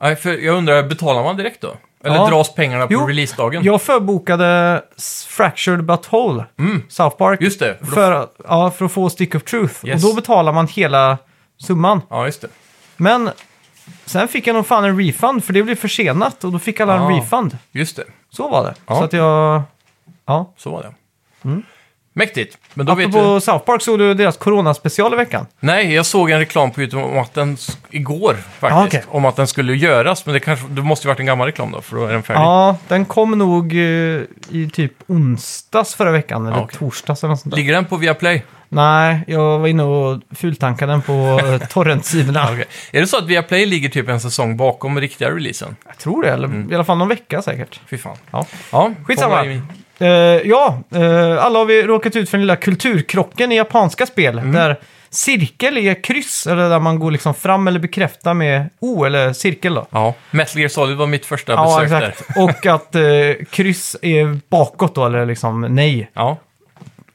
Nej, 0.04 0.16
för 0.16 0.38
jag 0.38 0.56
undrar, 0.58 0.84
betalar 0.84 1.24
man 1.24 1.38
direkt 1.38 1.62
då? 1.62 1.76
Eller 2.04 2.16
Ja. 2.16 2.28
dras 2.28 2.56
pengarna 2.56 2.88
på 2.88 2.94
Jo, 2.94 3.08
releasedagen? 3.08 3.64
Jag 3.64 3.82
förbokade 3.82 4.82
S- 4.98 5.26
Fractured 5.30 5.84
But 5.86 6.12
Whole, 6.14 6.46
South 6.90 7.18
Park, 7.18 7.40
Mm. 7.40 7.46
Just 7.46 7.60
det. 7.60 7.78
För 7.80 7.86
då- 7.86 7.94
för, 7.96 8.28
ja, 8.48 8.72
för 8.72 8.86
att 8.86 8.92
få 8.92 9.10
Stick 9.10 9.36
of 9.36 9.44
Truth. 9.44 9.86
Yes. 9.86 10.04
Och 10.04 10.10
då 10.10 10.16
betalar 10.16 10.54
man 10.54 10.68
hela 10.68 11.18
summan. 11.58 12.02
Ja, 12.10 12.26
just 12.26 12.42
det. 12.42 12.48
Men 12.98 13.30
sen 14.06 14.28
fick 14.28 14.48
jag 14.48 14.54
nog 14.54 14.68
fan 14.68 14.86
en 14.86 14.98
refund, 15.06 15.44
för 15.44 15.54
det 15.54 15.64
blev 15.64 15.76
försenat 15.76 16.44
och 16.44 16.52
då 16.52 16.60
fick 16.60 16.80
alla 16.80 16.96
en 16.96 17.16
refund. 17.16 17.58
Just 17.72 17.96
det. 17.96 18.04
Så 18.30 18.48
var 18.50 18.64
det. 18.64 18.74
Ja. 18.88 18.96
Så 18.96 19.04
att 19.04 19.14
jag... 19.14 19.62
Ja. 20.26 20.54
Så 20.58 20.70
var 20.72 20.82
det. 20.84 20.94
Mäktigt. 22.14 22.58
Men 22.74 22.86
då 22.86 22.96
vet 22.96 23.04
Mm. 23.06 23.16
Apropå 23.20 23.34
du... 23.36 23.42
South 23.42 23.66
Park 23.66 23.82
såg 23.82 24.00
du 24.00 24.14
deras 24.14 24.38
coronaspecial 24.38 25.14
i 25.14 25.16
veckan. 25.16 25.46
Nej, 25.60 25.94
jag 25.94 26.06
såg 26.06 26.30
en 26.32 26.40
reklam 26.40 26.72
på 26.72 26.82
YouTube 26.82 27.04
om 27.04 27.18
att 27.18 27.34
den... 27.34 27.58
Igår 27.90 28.34
faktiskt. 28.34 28.74
Ah, 28.74 28.86
okej. 28.86 29.04
Om 29.08 29.26
att 29.26 29.36
den 29.36 29.48
skulle 29.48 29.74
göras. 29.76 30.26
Men 30.26 30.34
det, 30.34 30.40
kanske, 30.40 30.68
det 30.68 30.82
måste 30.82 31.08
ju 31.08 31.10
varit 31.10 31.20
en 31.20 31.26
gammal 31.26 31.46
reklam 31.48 31.72
då, 31.72 31.82
för 31.82 31.96
då 31.96 32.06
är 32.06 32.14
den 32.14 32.24
färdig. 32.24 32.40
Ja, 32.42 32.78
den 32.88 33.06
kom 33.06 33.32
nog 33.38 33.74
eh, 33.74 33.80
i 34.50 34.70
typ 34.74 34.94
onsdags 35.08 35.96
förra 35.96 36.12
veckan, 36.12 36.46
eller 36.48 36.58
Ja, 36.58 36.64
okej. 36.64 36.80
torsdags 36.80 37.24
eller 37.24 37.30
något 37.30 37.40
sånt 37.40 37.52
där. 37.52 37.58
Ligger 37.58 37.74
den 37.74 37.86
på 37.86 37.98
Viaplay? 37.98 38.44
Nej, 38.70 39.24
jag 39.28 39.60
var 39.60 39.68
inne 39.68 39.84
och 39.84 40.22
fultankade 40.36 40.92
den 40.92 41.02
på 41.02 41.14
eh, 41.44 41.68
torrentsidorna. 41.70 42.44
Okej. 42.52 42.66
Är 42.92 43.02
det 43.02 43.08
så 43.08 43.18
att 43.18 43.24
Viaplay 43.28 43.66
ligger 43.66 43.90
typ 43.90 44.10
en 44.10 44.20
säsong 44.20 44.58
bakom 44.58 45.00
riktiga 45.02 45.30
releasen? 45.32 45.76
Jag 45.88 45.98
tror 45.98 46.24
det, 46.24 46.30
eller 46.32 46.72
i 46.72 46.76
alla 46.76 46.84
fall 46.84 46.98
någon 46.98 47.08
vecka 47.10 47.42
säkert. 47.42 47.80
Fy 47.90 47.98
fan. 47.98 48.18
Ja. 48.32 48.46
Ja, 48.72 48.92
Skitsamma. 49.06 49.62
Eh, 50.00 50.08
ja, 50.50 50.80
eh, 50.96 51.46
alla 51.46 51.60
har 51.60 51.66
vi 51.66 51.84
råkat 51.84 52.16
ut 52.16 52.30
för 52.30 52.38
den 52.38 52.42
lilla 52.46 52.56
kulturkrocken 52.56 53.52
i 53.52 53.56
japanska 53.56 54.06
spel. 54.06 54.40
Mm. 54.40 54.52
Där 54.52 54.80
cirkel 55.10 55.78
är 55.78 56.04
kryss, 56.04 56.48
eller 56.48 56.70
där 56.70 56.80
man 56.80 57.00
går 57.00 57.12
liksom 57.12 57.34
fram 57.34 57.68
eller 57.68 57.80
bekräftar 57.80 58.34
med 58.34 58.70
O 58.80 59.04
eller 59.06 59.34
cirkel 59.34 59.74
då. 59.74 59.86
Ja, 59.90 60.14
Metal 60.32 60.60
Gear 60.60 60.70
Solid 60.70 60.98
var 60.98 61.08
mitt 61.08 61.26
första 61.26 61.52
Ja, 61.54 61.80
besök 61.80 61.90
där. 62.02 62.08
exakt. 62.10 62.38
Och 62.38 62.66
att 62.66 62.96
eh, 62.96 63.46
kryss 63.52 63.96
är 64.02 64.40
bakåt 64.50 64.96
då, 64.96 65.06
eller 65.06 65.26
liksom 65.26 65.62
nej. 65.62 66.10
Ja, 66.14 66.38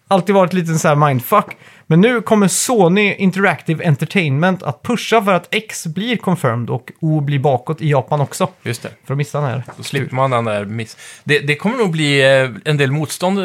Alltid 0.08 0.34
varit 0.34 0.52
lite 0.52 0.74
så 0.74 0.88
här 0.88 0.94
mindfuck. 0.94 1.46
Men 1.86 2.00
nu 2.00 2.20
kommer 2.20 2.48
Sony 2.48 3.14
Interactive 3.14 3.84
Entertainment 3.86 4.62
att 4.62 4.82
pusha 4.82 5.22
för 5.24 5.32
att 5.34 5.48
X 5.54 5.86
blir 5.86 6.16
confirmed 6.16 6.70
och 6.70 6.92
O 7.00 7.20
blir 7.20 7.38
bakåt 7.38 7.80
i 7.82 7.90
Japan 7.90 8.20
också. 8.20 8.48
just 8.62 8.82
det. 8.82 8.88
För 9.06 9.14
att 9.14 9.18
missa 9.18 9.40
den 9.40 9.50
här. 9.50 9.62
Då 9.76 9.82
slipper 9.82 10.14
man 10.16 10.30
den 10.30 10.44
där 10.44 10.64
miss... 10.64 10.96
Det, 11.24 11.38
det 11.38 11.56
kommer 11.56 11.76
nog 11.76 11.90
bli 11.90 12.20
eh, 12.40 12.50
en 12.64 12.76
del 12.76 12.90
motstånd 12.92 13.38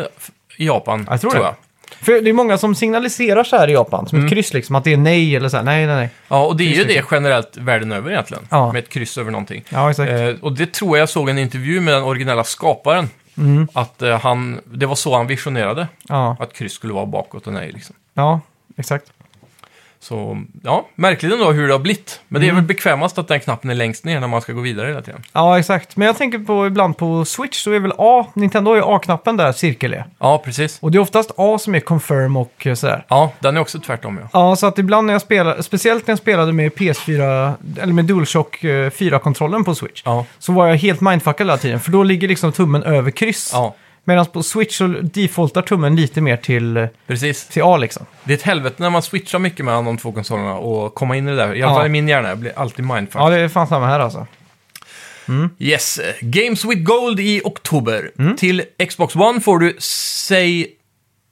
i 0.57 0.65
Japan, 0.65 1.07
Jag 1.09 1.21
tror 1.21 1.31
tror 1.31 1.41
det. 1.43 1.47
jag. 1.47 1.55
För 2.01 2.21
det 2.21 2.29
är 2.29 2.33
många 2.33 2.57
som 2.57 2.75
signaliserar 2.75 3.43
så 3.43 3.57
här 3.57 3.67
i 3.67 3.73
Japan, 3.73 4.07
som 4.07 4.23
ett 4.25 4.29
kryss 4.31 4.53
liksom, 4.53 4.75
att 4.75 4.83
det 4.83 4.93
är 4.93 4.97
nej 4.97 5.35
eller 5.35 5.49
så 5.49 5.57
här, 5.57 5.63
nej, 5.63 5.85
nej, 5.85 5.95
nej. 5.95 6.09
Ja, 6.27 6.45
och 6.45 6.57
det 6.57 6.63
är 6.63 6.67
ju 6.67 6.83
det 6.83 6.93
liksom. 6.93 7.07
generellt 7.11 7.57
världen 7.57 7.91
över 7.91 8.11
egentligen. 8.11 8.43
Ja. 8.49 8.71
Med 8.73 8.83
ett 8.83 8.89
kryss 8.89 9.17
över 9.17 9.31
någonting. 9.31 9.63
Ja, 9.69 9.89
exakt. 9.89 10.11
Eh, 10.11 10.27
och 10.41 10.51
det 10.57 10.73
tror 10.73 10.97
jag 10.97 11.09
såg 11.09 11.29
en 11.29 11.37
intervju 11.37 11.81
med 11.81 11.93
den 11.93 12.03
originella 12.03 12.43
skaparen. 12.43 13.09
Mm. 13.37 13.67
Att 13.73 14.01
eh, 14.01 14.19
han, 14.19 14.61
det 14.65 14.85
var 14.85 14.95
så 14.95 15.15
han 15.17 15.27
visionerade. 15.27 15.87
Ja, 16.07 16.37
Att 16.39 16.53
kryss 16.53 16.73
skulle 16.73 16.93
vara 16.93 17.05
bakåt 17.05 17.47
och 17.47 17.53
nej 17.53 17.71
liksom. 17.71 17.95
ja, 18.13 18.39
exakt. 18.77 19.11
Så 20.03 20.43
ja, 20.63 20.87
märkligt 20.95 21.33
ändå 21.33 21.51
hur 21.51 21.67
det 21.67 21.73
har 21.73 21.79
blivit. 21.79 22.19
Men 22.27 22.41
det 22.41 22.49
är 22.49 22.53
väl 22.53 22.63
bekvämast 22.63 23.17
att 23.17 23.27
den 23.27 23.39
knappen 23.39 23.69
är 23.69 23.75
längst 23.75 24.05
ner 24.05 24.19
när 24.19 24.27
man 24.27 24.41
ska 24.41 24.53
gå 24.53 24.61
vidare 24.61 24.87
hela 24.87 25.01
tiden. 25.01 25.21
Ja, 25.33 25.59
exakt. 25.59 25.97
Men 25.97 26.05
jag 26.05 26.17
tänker 26.17 26.39
på 26.39 26.67
ibland 26.67 26.97
på 26.97 27.25
Switch 27.25 27.63
så 27.63 27.71
är 27.71 27.79
väl 27.79 27.93
A, 27.97 28.25
Nintendo 28.33 28.71
har 28.71 28.75
ju 28.75 28.83
A-knappen 28.85 29.37
där 29.37 29.51
cirkel 29.51 29.93
är. 29.93 30.05
Ja, 30.19 30.41
precis. 30.45 30.77
Och 30.81 30.91
det 30.91 30.97
är 30.97 30.99
oftast 30.99 31.31
A 31.37 31.57
som 31.59 31.75
är 31.75 31.79
confirm 31.79 32.37
och 32.37 32.67
eh, 32.67 32.73
sådär. 32.73 33.05
Ja, 33.07 33.31
den 33.39 33.57
är 33.57 33.61
också 33.61 33.79
tvärtom 33.79 34.19
ja. 34.21 34.29
Ja, 34.33 34.55
så 34.55 34.67
att 34.67 34.79
ibland 34.79 35.07
när 35.07 35.13
jag 35.13 35.21
spelar, 35.21 35.61
speciellt 35.61 36.07
när 36.07 36.11
jag 36.11 36.19
spelade 36.19 36.53
med 36.53 36.71
PS4, 36.71 37.53
eller 37.81 37.93
med 37.93 38.05
DualShock 38.05 38.63
eh, 38.63 38.89
4-kontrollen 38.89 39.63
på 39.63 39.75
Switch, 39.75 40.01
Ja, 40.05 40.25
så 40.39 40.51
var 40.51 40.67
jag 40.67 40.75
helt 40.75 41.01
mindfuckad 41.01 41.47
hela 41.47 41.57
tiden. 41.57 41.79
För 41.79 41.91
då 41.91 42.03
ligger 42.03 42.27
liksom 42.27 42.51
tummen 42.51 42.83
över 42.83 43.11
kryss. 43.11 43.49
ja 43.53 43.75
Medan 44.05 44.25
på 44.25 44.43
Switch 44.43 44.77
så 44.77 44.87
defaultar 44.87 45.61
tummen 45.61 45.95
lite 45.95 46.21
mer 46.21 46.37
till, 46.37 46.77
eh, 46.77 46.87
precis. 47.07 47.45
till 47.47 47.61
A 47.63 47.77
liksom. 47.77 48.05
Det 48.23 48.33
är 48.33 48.37
ett 48.37 48.43
helvete 48.43 48.75
när 48.79 48.89
man 48.89 49.01
switchar 49.01 49.39
mycket 49.39 49.65
mellan 49.65 49.85
de 49.85 49.97
två 49.97 50.11
konsolerna 50.11 50.53
och 50.53 50.95
komma 50.95 51.17
in 51.17 51.27
i 51.27 51.31
det 51.31 51.37
där. 51.37 51.55
I 51.55 51.63
alla 51.63 51.71
Ja. 51.71 51.77
fall 51.77 51.85
i 51.85 51.89
min 51.89 52.07
hjärna, 52.07 52.29
jag 52.29 52.37
blir 52.37 52.51
alltid 52.59 52.85
mindfuck. 52.85 53.21
Ja, 53.21 53.29
det 53.29 53.35
är 53.39 53.47
fan 53.49 53.67
samma 53.67 53.87
här 53.87 53.99
alltså. 53.99 54.27
Yes, 55.59 55.97
eh, 55.99 56.13
Games 56.21 56.65
with 56.65 56.81
Gold 56.83 57.19
i 57.19 57.41
oktober. 57.43 58.11
Mm. 58.19 58.35
Till 58.35 58.63
Xbox 58.89 59.15
One 59.15 59.41
får 59.41 59.59
du 59.59 59.75
Say 59.79 60.67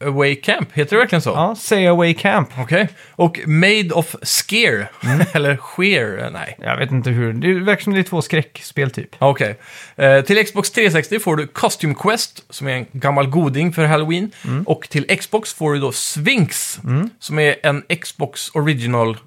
Away 0.07 0.35
Camp, 0.35 0.69
heter 0.73 0.95
det 0.95 0.99
verkligen 1.01 1.21
så? 1.21 1.29
Ja, 1.29 1.55
Say 1.55 1.87
Away 1.87 2.13
Camp. 2.13 2.49
Okej. 2.57 2.87
Och 3.11 3.39
Made 3.45 3.89
of 3.93 4.15
Scare, 4.23 4.87
Mm. 5.03 5.25
eller 5.33 5.57
Sheer, 5.57 6.29
nej. 6.33 6.57
Jag 6.59 6.77
vet 6.77 6.91
inte 6.91 7.09
hur, 7.09 7.33
det 7.33 7.53
verkar 7.59 7.83
som 7.83 7.93
det 7.93 7.99
är 7.99 8.03
två 8.03 8.21
skräckspel 8.21 8.91
typ. 8.91 9.15
Okej. 9.19 9.59
Eh, 9.95 10.21
till 10.21 10.45
Xbox 10.45 10.71
360 10.71 11.19
får 11.19 11.35
du 11.35 11.47
Costume 11.47 11.95
Quest, 11.99 12.43
som 12.49 12.67
är 12.67 12.71
en 12.71 12.85
gammal 12.91 13.27
goding 13.27 13.73
för 13.73 13.85
Halloween. 13.85 14.31
Mm. 14.45 14.63
Och 14.63 14.89
till 14.89 15.17
Xbox 15.17 15.53
får 15.53 15.73
du 15.73 15.79
då 15.79 15.91
Sphinx, 15.91 16.79
som 17.19 17.39
är 17.39 17.55
en 17.63 17.83
Xbox 18.01 18.49
Original 18.55 19.17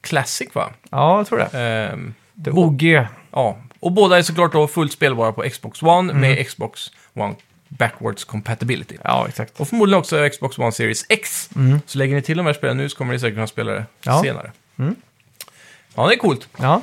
Classic, 0.00 0.48
va? 0.54 0.70
Ja, 0.90 1.16
jag 1.18 1.26
tror 1.26 1.38
det. 1.38 1.58
Ehm, 1.58 2.14
Det 2.34 2.50
OG. 2.50 2.82
ja. 3.32 3.58
Och 3.80 3.92
båda 3.92 4.18
är 4.18 4.22
såklart 4.22 4.52
då 4.52 4.68
fullt 4.68 4.92
spelbara 4.92 5.32
på 5.32 5.42
Xbox 5.42 5.82
One 5.82 6.12
Mm. 6.12 6.20
med 6.20 6.46
Xbox 6.46 6.90
One 7.14 7.34
Backwards 7.78 8.24
Compatibility. 8.24 8.96
Ja, 9.04 9.26
exakt. 9.28 9.60
Och 9.60 9.68
förmodligen 9.68 9.98
också 10.00 10.28
Xbox 10.28 10.58
One 10.58 10.72
Series 10.72 11.06
X. 11.08 11.50
Så 11.86 11.98
lägger 11.98 12.14
ni 12.14 12.22
till 12.22 12.36
de 12.36 12.46
här 12.46 12.52
spelen 12.52 12.76
nu 12.76 12.88
så 12.88 12.96
kommer 12.96 13.12
ni 13.12 13.18
säkert 13.18 13.34
kunna 13.36 13.46
spela 13.46 13.72
det 13.72 13.76
Mm. 13.76 13.86
Ja. 14.04 14.12
Mm. 14.12 14.24
senare. 14.24 14.50
Ja, 15.94 16.06
det 16.08 16.14
är 16.14 16.18
coolt. 16.18 16.48
Ja. 16.60 16.82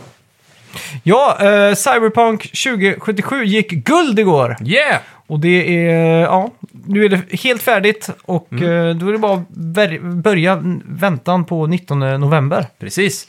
Ja, 1.04 1.38
eh, 1.42 1.76
Cyberpunk 1.76 2.42
2077 2.42 3.44
gick 3.46 3.70
guld 3.72 4.20
igår. 4.20 4.56
Yeah! 4.66 5.02
Och 5.28 5.40
det 5.40 5.86
är, 5.88 6.20
ja, 6.22 6.52
nu 6.86 7.06
är 7.06 7.10
det 7.10 7.22
helt 7.44 7.62
färdigt 7.62 8.10
och 8.22 8.54
eh, 8.54 8.96
då 8.96 9.08
är 9.08 9.12
det 9.12 9.18
bara 9.18 9.34
att 9.34 9.48
ver- 9.50 10.22
börja 10.22 10.60
väntan 10.86 11.46
på 11.46 11.68
19 11.68 12.00
november. 12.00 12.68
Precis. 12.80 13.28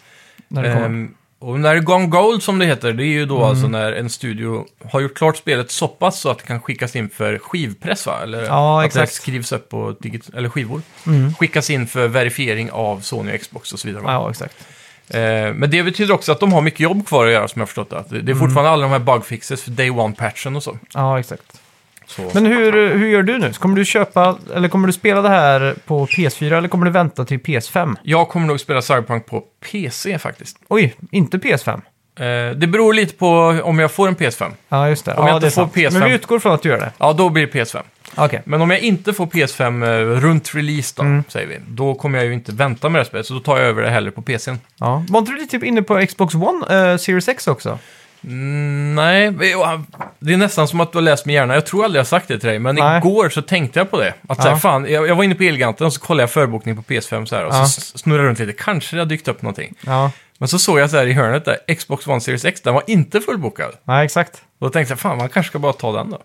När 0.48 0.62
det 0.62 0.72
kommer. 0.72 0.86
Ehm, 0.86 1.14
och 1.40 1.60
när 1.60 1.74
det 1.74 1.80
Gone 1.80 2.06
Gold 2.06 2.42
som 2.42 2.58
det 2.58 2.66
heter, 2.66 2.92
det 2.92 3.04
är 3.04 3.06
ju 3.06 3.26
då 3.26 3.36
Mm. 3.36 3.48
alltså 3.48 3.68
när 3.68 3.92
en 3.92 4.10
studio 4.10 4.66
har 4.90 5.00
gjort 5.00 5.14
klart 5.16 5.36
spelet 5.36 5.70
så 5.70 5.88
pass 5.88 6.20
så 6.20 6.30
att 6.30 6.38
det 6.38 6.44
kan 6.44 6.60
skickas 6.60 6.96
in 6.96 7.10
för 7.10 7.38
skivpress 7.38 8.06
va? 8.06 8.20
Eller 8.22 8.42
Ja, 8.44 8.80
att 8.80 8.86
exakt. 8.86 8.96
Mm. 8.96 9.06
det 9.06 9.12
skrivs 9.12 9.52
upp 9.52 9.68
på 9.68 9.90
digit- 10.00 10.30
eller 10.36 10.48
skivor. 10.48 10.82
Skickas 11.38 11.70
in 11.70 11.86
för 11.86 12.08
verifiering 12.08 12.70
av 12.70 13.00
Sony 13.00 13.34
och 13.34 13.40
Xbox 13.40 13.72
och 13.72 13.78
så 13.78 13.88
vidare. 13.88 14.02
va? 14.02 14.12
Ja, 14.12 14.30
exakt. 14.30 14.54
Ehm, 15.10 15.54
men 15.56 15.70
det 15.70 15.82
betyder 15.82 16.14
också 16.14 16.32
att 16.32 16.40
de 16.40 16.52
har 16.52 16.60
mycket 16.62 16.80
jobb 16.80 17.06
kvar 17.06 17.26
att 17.26 17.32
göra 17.32 17.48
som 17.48 17.58
jag 17.60 17.62
har 17.62 17.66
förstått 17.66 17.90
det. 17.90 17.98
Att 17.98 18.08
Det 18.10 18.20
det 18.20 18.32
är 18.32 18.34
Mm. 18.34 18.38
fortfarande 18.38 18.70
alla 18.70 18.82
de 18.82 18.90
här 18.92 18.98
bugfixes 18.98 19.62
för 19.62 19.70
Day 19.70 19.90
One-patchen 19.90 20.56
och 20.56 20.62
så. 20.62 20.78
Ja, 20.94 21.20
exakt. 21.20 21.59
Så. 22.10 22.30
Men 22.34 22.46
hur, 22.46 22.94
hur 22.94 23.08
gör 23.08 23.22
du 23.22 23.38
nu? 23.38 23.52
Kommer 23.52 23.76
du 23.76 23.84
köpa, 23.84 24.36
eller 24.54 24.68
kommer 24.68 24.86
du 24.86 24.92
spela 24.92 25.22
det 25.22 25.28
här 25.28 25.74
på 25.86 26.06
PS4 26.06 26.58
eller 26.58 26.68
kommer 26.68 26.84
du 26.86 26.90
vänta 26.92 27.24
till 27.24 27.38
PS5? 27.40 27.96
Jag 28.02 28.28
kommer 28.28 28.46
nog 28.46 28.60
spela 28.60 28.82
Cyberpunk 28.82 29.26
på 29.26 29.42
PC 29.70 30.18
faktiskt. 30.18 30.56
Oj, 30.68 30.94
inte 31.10 31.38
PS5? 31.38 31.80
Eh, 32.18 32.56
det 32.56 32.66
beror 32.66 32.94
lite 32.94 33.14
på 33.14 33.28
om 33.64 33.78
jag 33.78 33.90
får 33.90 34.08
en 34.08 34.16
PS5. 34.16 34.50
Ja, 34.68 34.88
just 34.88 35.04
det. 35.04 35.14
Om 35.14 35.26
ja, 35.26 35.28
jag 35.28 35.36
inte 35.36 35.46
det 35.46 35.48
är 35.48 35.50
får 35.50 35.62
sant. 35.62 35.74
PS5. 35.74 35.98
Men 35.98 36.08
vi 36.08 36.14
utgår 36.14 36.38
från 36.38 36.52
att 36.54 36.62
du 36.62 36.68
gör 36.68 36.78
det. 36.80 36.92
Ja, 36.98 37.12
då 37.12 37.28
blir 37.28 37.46
det 37.46 37.52
PS5. 37.52 37.82
Okej. 38.14 38.42
Men 38.44 38.62
om 38.62 38.70
jag 38.70 38.80
inte 38.80 39.12
får 39.12 39.26
PS5 39.26 39.84
eh, 39.84 40.20
runt 40.20 40.54
release 40.54 40.94
då, 40.96 41.02
Mm. 41.02 41.24
säger 41.28 41.46
vi, 41.46 41.58
då 41.68 41.94
kommer 41.94 42.18
jag 42.18 42.26
ju 42.26 42.32
inte 42.34 42.52
vänta 42.52 42.88
med 42.88 42.98
det 42.98 43.02
här 43.02 43.08
spelet, 43.08 43.26
så 43.26 43.34
då 43.34 43.40
tar 43.40 43.58
jag 43.58 43.66
över 43.66 43.82
det 43.82 43.90
hellre 43.90 44.10
på 44.10 44.22
PCn. 44.22 44.58
Ja. 44.80 45.04
Var 45.08 45.18
inte 45.20 45.32
du 45.32 45.46
typ 45.46 45.64
inne 45.64 45.82
på 45.82 46.06
Xbox 46.06 46.34
One, 46.34 46.90
eh, 46.92 46.96
Series 46.96 47.28
X 47.28 47.48
också? 47.48 47.78
Mm, 48.24 48.94
nej, 48.94 49.30
det 50.18 50.32
är 50.32 50.36
nästan 50.36 50.68
som 50.68 50.80
att 50.80 50.92
du 50.92 50.98
har 50.98 51.02
läst 51.02 51.26
min 51.26 51.34
hjärna. 51.36 51.54
Jag 51.54 51.66
tror 51.66 51.84
aldrig 51.84 51.98
jag 51.98 52.04
har 52.04 52.06
sagt 52.08 52.28
det 52.28 52.38
till 52.38 52.48
dig, 52.48 52.58
men 52.58 52.74
Nej. 52.74 52.98
igår 52.98 53.28
så 53.28 53.42
tänkte 53.42 53.78
jag 53.80 53.90
på 53.90 54.00
det. 54.00 54.14
Att 54.28 54.36
så 54.36 54.42
här, 54.42 54.50
Ja. 54.50 54.56
fan, 54.58 54.86
jag, 54.90 55.08
jag 55.08 55.14
var 55.14 55.24
inne 55.24 55.34
på 55.34 55.42
Elgiganten 55.42 55.86
och 55.86 55.92
så 55.92 56.00
kollade 56.00 56.22
jag 56.22 56.30
förbokning 56.30 56.76
på 56.76 56.82
PS5 56.82 57.24
så 57.26 57.36
här, 57.36 57.44
och 57.44 57.54
Ja. 57.54 57.66
så 57.66 57.78
s- 57.80 57.98
snurrade 57.98 58.22
jag 58.24 58.28
runt 58.28 58.38
lite. 58.38 58.52
Kanske 58.52 58.96
det 58.96 59.00
har 59.02 59.06
dykt 59.06 59.28
upp 59.28 59.42
någonting. 59.42 59.74
Ja, 59.80 60.10
Men 60.38 60.48
så 60.48 60.58
såg 60.58 60.78
jag 60.78 60.90
så 60.90 60.96
här 60.96 61.06
i 61.06 61.12
hörnet 61.12 61.44
där, 61.44 61.74
Xbox 61.74 62.06
One 62.06 62.20
Series 62.20 62.44
X, 62.44 62.60
den 62.60 62.74
var 62.74 62.82
inte 62.86 63.20
fullbokad. 63.20 63.72
nej 63.84 64.04
exakt. 64.04 64.42
Då 64.60 64.70
tänkte 64.70 64.92
jag, 64.92 64.98
fan 65.00 65.18
man 65.18 65.28
kanske 65.28 65.50
ska 65.50 65.58
bara 65.58 65.72
ta 65.72 65.92
den 65.92 66.10
då. 66.10 66.18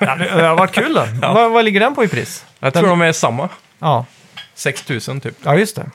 Ja, 0.00 0.14
det, 0.16 0.24
det 0.24 0.42
har 0.46 0.56
varit 0.56 0.72
kul 0.74 0.94
då. 0.94 1.04
vad, 1.34 1.50
vad 1.52 1.64
ligger 1.64 1.80
den 1.80 1.94
på 1.94 2.04
i 2.04 2.08
pris? 2.08 2.44
Jag 2.60 2.72
Den- 2.72 2.82
tror 2.82 2.90
de 2.90 3.00
är 3.02 3.12
samma. 3.12 3.48
Ja, 3.78 4.06
6000 4.54 5.20
typ. 5.20 5.34
ja 5.42 5.56
just 5.56 5.76
det. 5.76 5.90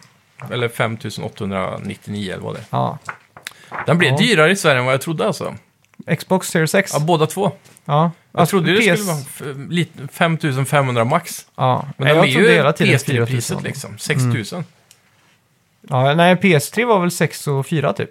Eller 0.51 0.67
5899 0.69 2.31
eller 2.33 2.43
vad 2.43 2.53
det 2.55 2.59
är. 2.59 2.65
Ja. 2.69 2.97
Den 3.85 3.97
blev 3.97 4.11
Ja. 4.11 4.17
dyrare 4.17 4.51
i 4.51 4.55
Sverige 4.55 4.79
än 4.79 4.85
vad 4.85 4.93
jag 4.93 5.01
trodde 5.01 5.27
alltså. 5.27 5.55
Xbox 6.17 6.47
Series 6.47 6.75
X. 6.75 6.91
Ja, 6.93 6.99
båda 6.99 7.25
två. 7.27 7.51
Ja. 7.85 8.11
Jag 8.31 8.49
trodde 8.49 8.71
det 8.73 8.77
PS... 8.77 8.83
skulle 8.83 9.01
vara 9.03 9.17
f- 9.17 9.41
lite- 9.69 10.07
5500 10.13 11.03
max. 11.05 11.45
Ja, 11.55 11.85
Men 11.97 12.05
Nej, 12.07 12.13
de 12.13 12.17
jag 12.19 12.27
är 12.27 12.33
trodde 12.33 12.47
ju 12.49 12.55
hela 12.55 12.73
tiden 12.73 12.93
PS3-priset 12.97 13.57
4000. 13.57 13.63
liksom. 13.63 13.97
6000. 13.97 14.63
Ja, 15.89 16.13
nej, 16.15 16.35
PS3 16.35 16.85
var 16.85 16.99
väl 16.99 17.11
6 17.11 17.47
och 17.47 17.65
4 17.67 17.93
typ. 17.93 18.09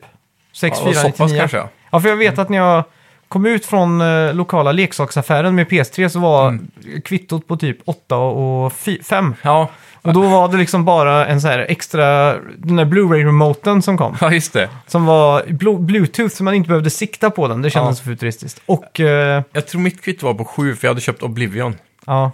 6, 0.53 0.79
Ja, 0.81 0.89
och 0.89 0.93
4, 0.95 1.03
så 1.03 1.09
pass 1.09 1.19
99. 1.19 1.39
kanske 1.39 1.57
ja. 1.57 1.69
Ja, 1.91 2.01
för 2.01 2.09
jag 2.09 2.17
vet 2.17 2.39
att 2.39 2.49
när 2.49 2.59
jag 2.59 2.85
kom 3.29 3.47
ut 3.47 3.67
från 3.67 4.01
eh, 4.01 4.35
lokala 4.35 4.73
leksaksaffären 4.73 5.55
med 5.55 5.67
PS3 5.69 6.09
så 6.09 6.19
var 6.21 6.49
Mm. 6.49 6.69
kvittot 7.05 7.49
på 7.49 7.57
typ 7.57 7.79
8 7.85 8.17
och 8.17 8.73
5. 9.03 9.35
Ja, 9.43 9.71
Och 10.03 10.13
då 10.13 10.23
var 10.23 10.49
det 10.49 10.57
liksom 10.57 10.85
bara 10.85 11.27
en 11.27 11.41
så 11.41 11.49
här 11.49 11.59
extra, 11.59 12.35
den 12.57 12.77
där 12.77 12.85
Blu-ray-remoten 12.85 13.83
som 13.83 13.99
kom. 13.99 14.17
ja 14.21 14.33
just 14.33 14.53
det. 14.53 14.69
Som 14.87 15.05
var 15.07 15.43
blu- 15.43 15.79
Bluetooth 15.79 16.35
så 16.35 16.45
man 16.45 16.55
inte 16.55 16.69
behövde 16.69 16.91
sikta 16.91 17.31
på 17.31 17.49
den. 17.49 17.63
Det 17.63 17.71
kändes 17.71 17.99
så 17.99 18.05
futuristiskt. 18.05 18.61
Och 18.67 19.01
eh, 19.01 19.43
Jag 19.53 19.67
tror 19.67 19.81
mitt 19.81 20.03
kvitto 20.03 20.27
var 20.27 20.35
på 20.35 20.45
7 20.45 20.77
för 20.77 20.87
jag 20.87 20.91
hade 20.91 21.01
köpt 21.01 21.23
Oblivion. 21.23 21.77
ja, 22.07 22.33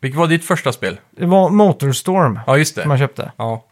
Vilket 0.00 0.18
var 0.18 0.26
ditt 0.26 0.44
första 0.44 0.72
spel? 0.72 1.00
det 1.16 1.26
var 1.26 1.50
Motorstorm 1.50 2.38
Ja, 2.46 2.56
just 2.58 2.74
som 2.74 2.82
det. 2.82 2.88
man 2.88 2.98
köpte. 2.98 3.32
Ja. 3.36 3.64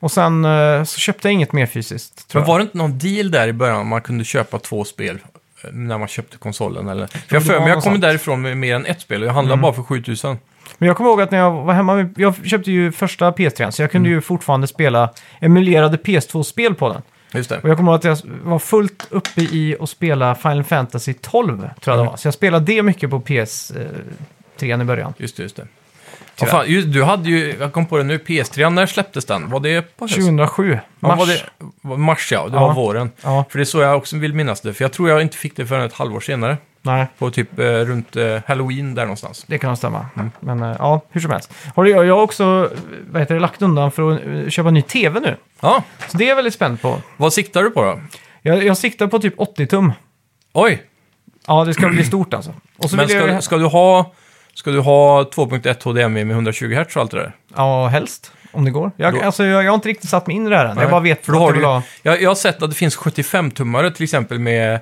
Och 0.00 0.12
sen 0.12 0.44
eh, 0.44 0.84
så 0.84 0.98
köpte 0.98 1.28
jag 1.28 1.32
inget 1.32 1.52
mer 1.52 1.66
fysiskt. 1.66 2.28
Tror 2.28 2.40
Men 2.40 2.46
jag. 2.48 2.52
var 2.54 2.58
det 2.58 2.62
inte 2.62 2.78
någon 2.78 2.98
deal 2.98 3.30
där 3.30 3.48
i 3.48 3.52
början 3.52 3.86
man 3.86 4.00
kunde 4.00 4.24
köpa 4.24 4.58
två 4.58 4.84
spel 4.84 5.18
eh, 5.64 5.70
när 5.72 5.98
man 5.98 6.08
köpte 6.08 6.36
konsolen? 6.36 6.88
Eller? 6.88 7.06
För 7.06 7.18
det 7.18 7.24
jag 7.34 7.42
för 7.46 7.52
var 7.52 7.60
mig, 7.60 7.68
jag 7.68 7.76
något 7.76 7.84
kommer 7.84 7.94
sånt. 7.96 8.04
Mm. 8.04 8.10
därifrån 8.12 8.42
med 8.42 8.56
mer 8.56 8.74
än 8.74 8.86
ett 8.86 9.00
spel 9.00 9.22
och 9.22 9.28
jag 9.28 9.34
handlade 9.34 9.62
bara 9.62 9.72
för 9.72 9.82
7000. 9.82 10.38
Men 10.78 10.86
jag 10.86 10.96
kommer 10.96 11.10
ihåg 11.10 11.20
att 11.20 11.30
när 11.30 11.38
jag 11.38 11.50
var 11.50 11.74
hemma, 11.74 11.94
med, 11.94 12.14
jag 12.16 12.46
köpte 12.46 12.70
ju 12.72 12.92
första 12.92 13.30
PS3 13.30 13.70
så 13.70 13.82
jag 13.82 13.90
kunde 13.90 14.08
Mm. 14.08 14.16
ju 14.16 14.20
fortfarande 14.20 14.66
spela 14.66 15.10
emulerade 15.40 15.96
PS2-spel 15.96 16.74
på 16.74 16.88
den. 16.88 17.02
Just 17.34 17.48
det. 17.50 17.58
Och 17.58 17.68
jag 17.68 17.76
kommer 17.76 17.92
ihåg 17.92 17.98
att 17.98 18.04
jag 18.04 18.18
var 18.44 18.58
fullt 18.58 19.06
uppe 19.10 19.40
i 19.40 19.76
att 19.80 19.90
spela 19.90 20.34
Final 20.34 20.64
Fantasy 20.64 21.14
12, 21.14 21.56
tror 21.58 21.60
jag 21.60 21.70
det 21.86 21.92
Mm. 21.92 22.06
var. 22.06 22.16
Så 22.16 22.26
jag 22.26 22.34
spelade 22.34 22.64
det 22.64 22.82
mycket 22.82 23.10
på 23.10 23.20
PS3 23.20 24.80
i 24.82 24.84
början. 24.84 25.14
Just 25.16 25.36
det, 25.36 25.42
just 25.42 25.56
det. 25.56 25.66
Ja, 26.40 26.46
fan, 26.46 26.64
just, 26.68 26.92
du 26.92 27.02
hade 27.04 27.30
ju, 27.30 27.56
jag 27.60 27.72
kom 27.72 27.86
på 27.86 27.96
det 27.96 28.02
nu, 28.04 28.18
PS3, 28.18 28.70
när 28.70 28.86
släpptes 28.86 29.24
den? 29.24 29.50
Var 29.50 29.60
det 29.60 29.96
på 29.96 30.04
hösten? 30.04 30.22
2007, 30.22 30.78
Ja, 31.00 31.08
mars. 31.08 31.18
var 31.18 31.26
det, 31.26 31.42
var 31.80 31.96
mars 31.96 32.32
ja, 32.32 32.48
det 32.48 32.54
Ja. 32.56 32.66
var 32.66 32.74
våren. 32.74 33.10
Ja, 33.22 33.44
För 33.50 33.58
det 33.58 33.62
är 33.62 33.64
så 33.64 33.80
jag 33.80 33.96
också 33.96 34.16
vill 34.16 34.34
minnas 34.34 34.60
det. 34.60 34.74
För 34.74 34.84
jag 34.84 34.92
tror 34.92 35.08
jag 35.10 35.22
inte 35.22 35.36
fick 35.36 35.56
det 35.56 35.66
förrän 35.66 35.84
ett 35.84 35.92
halvår 35.92 36.20
senare. 36.20 36.56
nej, 36.82 37.06
På 37.18 37.30
typ 37.30 37.58
eh, 37.58 37.64
runt 37.64 38.16
eh, 38.16 38.38
Halloween 38.46 38.94
där 38.94 39.02
någonstans. 39.02 39.44
det 39.48 39.58
kan 39.58 39.68
nog 39.68 39.78
stämma. 39.78 40.06
Mm. 40.16 40.30
Men 40.40 40.62
eh, 40.62 40.76
ja, 40.78 41.00
hur 41.10 41.20
som 41.20 41.30
helst. 41.30 41.54
Har 41.74 41.84
du, 41.84 41.90
jag 41.90 42.14
har 42.16 42.22
också 42.22 42.70
vad 43.10 43.22
heter 43.22 43.34
det, 43.34 43.40
lagt 43.40 43.62
undan 43.62 43.90
för 43.92 44.12
att 44.12 44.20
eh, 44.26 44.48
köpa 44.48 44.68
en 44.68 44.74
ny 44.74 44.82
tv 44.82 45.20
nu. 45.20 45.36
Ja, 45.60 45.82
Så 46.08 46.18
det 46.18 46.24
är 46.24 46.28
jag 46.28 46.36
väldigt 46.36 46.54
spänd 46.54 46.82
på. 46.82 47.00
vad 47.16 47.32
siktar 47.32 47.62
du 47.62 47.70
på 47.70 47.82
då? 47.82 48.00
Jag, 48.42 48.64
jag 48.64 48.78
siktar 48.78 49.06
på 49.06 49.18
typ 49.18 49.34
80 49.36 49.66
tum. 49.66 49.92
Oj, 50.52 50.82
Ja, 51.46 51.64
det 51.64 51.74
ska 51.74 51.88
bli 51.88 52.04
stort 52.04 52.34
alltså. 52.34 52.54
Och 52.78 52.90
så 52.90 52.96
men 52.96 53.06
vill 53.06 53.16
ska, 53.18 53.28
jag, 53.28 53.44
ska 53.44 53.56
du 53.56 53.64
ha... 53.64 54.12
Ska 54.56 54.70
du 54.70 54.80
ha 54.80 55.22
2.1 55.22 55.84
HDMI 55.84 56.24
med 56.24 56.34
120 56.34 56.64
Hz 56.74 56.96
och 56.96 57.02
allt 57.02 57.10
det 57.10 57.16
där? 57.16 57.32
Ja, 57.56 57.86
helst. 57.86 58.32
Om 58.52 58.64
det 58.64 58.70
går. 58.70 58.90
Jag, 58.96 59.14
Då- 59.14 59.20
alltså, 59.22 59.44
jag, 59.44 59.64
jag 59.64 59.70
har 59.70 59.74
inte 59.74 59.88
riktigt 59.88 60.10
satt 60.10 60.26
mig 60.26 60.36
in 60.36 60.46
i 60.46 60.50
det 60.50 60.56
här 60.56 60.64
än. 60.66 60.74
Nej, 60.74 60.82
Jag 60.84 60.90
bara 60.90 61.00
vet 61.00 61.24
för 61.26 61.32
då 61.32 61.38
att 61.38 61.42
har 61.42 61.48
jag 61.48 61.54
du 61.54 61.58
vill 61.58 61.66
ha... 61.68 61.82
Jag, 62.02 62.22
jag 62.22 62.30
har 62.30 62.34
sett 62.34 62.62
att 62.62 62.70
det 62.70 62.76
finns 62.76 62.98
75-tummare 62.98 63.90
till 63.90 64.04
exempel 64.04 64.38
med 64.38 64.80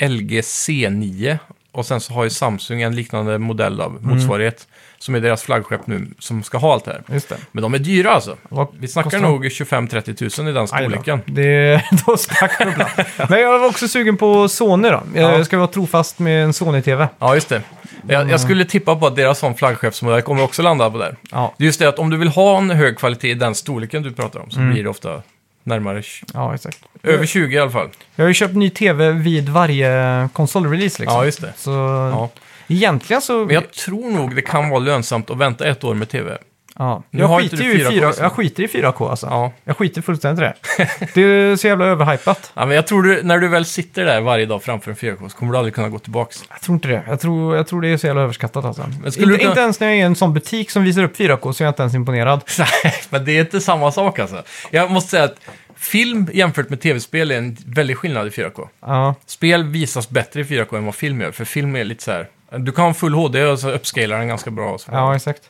LG 0.00 0.40
C9. 0.40 1.38
Och 1.72 1.86
sen 1.86 2.00
så 2.00 2.12
har 2.12 2.24
ju 2.24 2.30
Samsung 2.30 2.82
en 2.82 2.96
liknande 2.96 3.38
modell 3.38 3.80
av 3.80 3.96
Mm. 3.96 4.14
motsvarighet. 4.16 4.68
Som 5.04 5.14
är 5.14 5.20
deras 5.20 5.42
flaggskepp 5.42 5.86
nu, 5.86 6.06
som 6.18 6.42
ska 6.42 6.58
ha 6.58 6.72
allt 6.72 6.84
det 6.84 6.90
här. 6.92 7.14
Just 7.14 7.28
det. 7.28 7.36
Men 7.52 7.62
de 7.62 7.74
är 7.74 7.78
dyra 7.78 8.10
alltså. 8.10 8.36
Vad 8.48 8.66
Vi 8.78 8.88
snackar 8.88 9.10
kostar 9.10 9.20
de? 9.22 9.28
nog 9.32 9.44
25-30 9.44 10.14
tusen 10.14 10.48
i 10.48 10.52
den 10.52 10.62
Aj 10.72 10.84
då. 10.84 10.90
storleken. 10.90 11.20
Det, 11.26 11.82
då 12.06 12.16
snackar 12.16 12.70
bra. 12.76 12.88
Men 13.28 13.40
jag 13.40 13.58
var 13.58 13.66
också 13.68 13.88
sugen 13.88 14.16
på 14.16 14.48
Sony 14.48 14.88
då. 14.88 15.02
Jag 15.14 15.38
Ja. 15.38 15.44
ska 15.44 15.56
vara 15.58 15.66
trofast 15.68 16.18
med 16.18 16.44
en 16.44 16.52
Sony-TV. 16.52 17.08
Ja, 17.18 17.34
just 17.34 17.48
det. 17.48 17.62
Jag, 18.08 18.20
Mm. 18.20 18.30
jag 18.30 18.40
skulle 18.40 18.64
tippa 18.64 18.96
på 18.96 19.06
att 19.06 19.16
deras 19.16 19.38
sån 19.38 19.54
flaggskeppsmodell 19.54 20.22
kommer 20.22 20.42
också 20.42 20.62
landa 20.62 20.90
på 20.90 20.98
där. 20.98 21.16
Ja. 21.30 21.54
Det 21.58 21.64
är 21.64 21.66
just 21.66 21.78
det 21.78 21.88
att 21.88 21.98
om 21.98 22.10
du 22.10 22.16
vill 22.16 22.28
ha 22.28 22.58
en 22.58 22.70
hög 22.70 22.98
kvalitet 22.98 23.30
i 23.30 23.34
den 23.34 23.54
storleken 23.54 24.02
du 24.02 24.12
pratar 24.12 24.40
om 24.40 24.50
så 24.50 24.58
Mm. 24.60 24.72
blir 24.72 24.82
det 24.82 24.88
ofta 24.90 25.22
närmare, 25.64 26.00
tj- 26.00 26.24
Ja, 26.34 26.54
exakt. 26.54 26.78
över 27.02 27.26
20 27.26 27.56
i 27.56 27.58
alla 27.60 27.70
fall. 27.70 27.88
Jag 28.16 28.24
har 28.24 28.28
ju 28.28 28.34
köpt 28.34 28.54
ny 28.54 28.70
tv 28.70 29.10
vid 29.12 29.48
varje 29.48 30.28
konsolrelease 30.32 31.02
liksom. 31.02 31.18
Ja, 31.18 31.24
just 31.24 31.40
det. 31.40 31.52
Så 31.56 31.70
Ja. 31.70 32.28
Egentligen 32.68 33.22
så... 33.22 33.44
Men 33.46 33.54
jag 33.54 33.70
tror 33.72 34.10
nog 34.10 34.34
det 34.36 34.42
kan 34.42 34.68
vara 34.70 34.80
lönsamt 34.80 35.30
att 35.30 35.38
vänta 35.38 35.66
ett 35.66 35.84
år 35.84 35.94
med 35.94 36.08
tv. 36.08 36.38
ja. 36.78 37.02
Nu 37.10 37.20
jag, 37.20 37.28
har 37.28 37.40
skiter 37.40 37.56
inte 37.56 37.66
ju 37.66 37.72
i 37.72 37.84
4K 37.84 37.90
4, 37.90 38.06
alltså. 38.06 38.22
jag 38.22 38.32
skiter 38.32 38.62
i 38.62 38.66
4K 38.66 39.10
alltså. 39.10 39.26
Ja. 39.26 39.52
Jag 39.64 39.76
skiter 39.76 40.02
fullständigt 40.02 40.42
i 40.42 40.44
det. 40.44 40.88
Det 41.14 41.22
är 41.22 41.56
så 41.56 41.66
jävla 41.66 41.84
överhypat. 41.86 42.52
Ja, 42.54 42.66
men 42.66 42.76
jag 42.76 42.86
tror 42.86 43.02
du, 43.02 43.22
när 43.22 43.38
du 43.38 43.48
väl 43.48 43.64
sitter 43.64 44.04
där 44.04 44.20
varje 44.20 44.46
dag 44.46 44.62
framför 44.62 44.90
en 44.90 44.96
4K 44.96 45.28
så 45.28 45.36
kommer 45.36 45.52
du 45.52 45.58
aldrig 45.58 45.74
kunna 45.74 45.88
gå 45.88 45.98
tillbaka. 45.98 46.34
Jag 46.50 46.60
tror 46.60 46.74
inte 46.74 46.88
det. 46.88 47.02
Jag 47.08 47.20
tror, 47.20 47.56
jag 47.56 47.66
tror 47.66 47.80
det 47.82 47.88
är 47.88 47.96
så 47.96 48.06
jävla 48.06 48.22
överskattat 48.22 48.64
alltså. 48.64 48.86
Men 49.02 49.12
skulle 49.12 49.26
Inte, 49.26 49.34
du 49.34 49.38
kunna- 49.38 49.50
inte 49.50 49.60
ens 49.60 49.80
när 49.80 49.86
jag 49.86 49.94
är 49.96 49.98
i 49.98 50.02
en 50.02 50.16
sån 50.16 50.34
butik 50.34 50.70
som 50.70 50.82
visar 50.84 51.02
upp 51.04 51.16
4K 51.18 51.52
så 51.52 51.62
är 51.62 51.66
jag 51.66 51.70
inte 51.72 51.82
ens 51.82 51.94
imponerad. 51.94 52.40
Nej, 52.58 52.94
men 53.10 53.24
det 53.24 53.32
är 53.32 53.40
inte 53.40 53.60
samma 53.60 53.92
sak 53.92 54.18
alltså. 54.18 54.42
Jag 54.70 54.90
måste 54.90 55.10
säga 55.10 55.24
att 55.24 55.36
film 55.76 56.28
jämfört 56.32 56.68
med 56.70 56.80
tv-spel 56.80 57.30
är 57.30 57.38
en 57.38 57.56
väldig 57.66 57.96
skillnad 57.96 58.26
i 58.26 58.30
4K. 58.30 58.68
Ja, 58.80 59.14
Spel 59.26 59.64
visas 59.64 60.08
bättre 60.10 60.40
i 60.40 60.44
4K 60.44 60.76
än 60.76 60.84
vad 60.84 60.94
film 60.94 61.20
gör, 61.20 61.30
för 61.32 61.44
film 61.44 61.76
är 61.76 61.84
lite 61.84 62.02
så 62.04 62.10
här... 62.12 62.28
Du 62.58 62.72
kan 62.72 62.84
ha 62.84 62.94
full 62.94 63.14
HD 63.14 63.44
och 63.44 63.58
så 63.58 63.70
uppscalar 63.70 64.18
den 64.18 64.28
ganska 64.28 64.50
bra. 64.50 64.78
Så, 64.78 64.90
ja 64.92 65.16
exakt. 65.16 65.42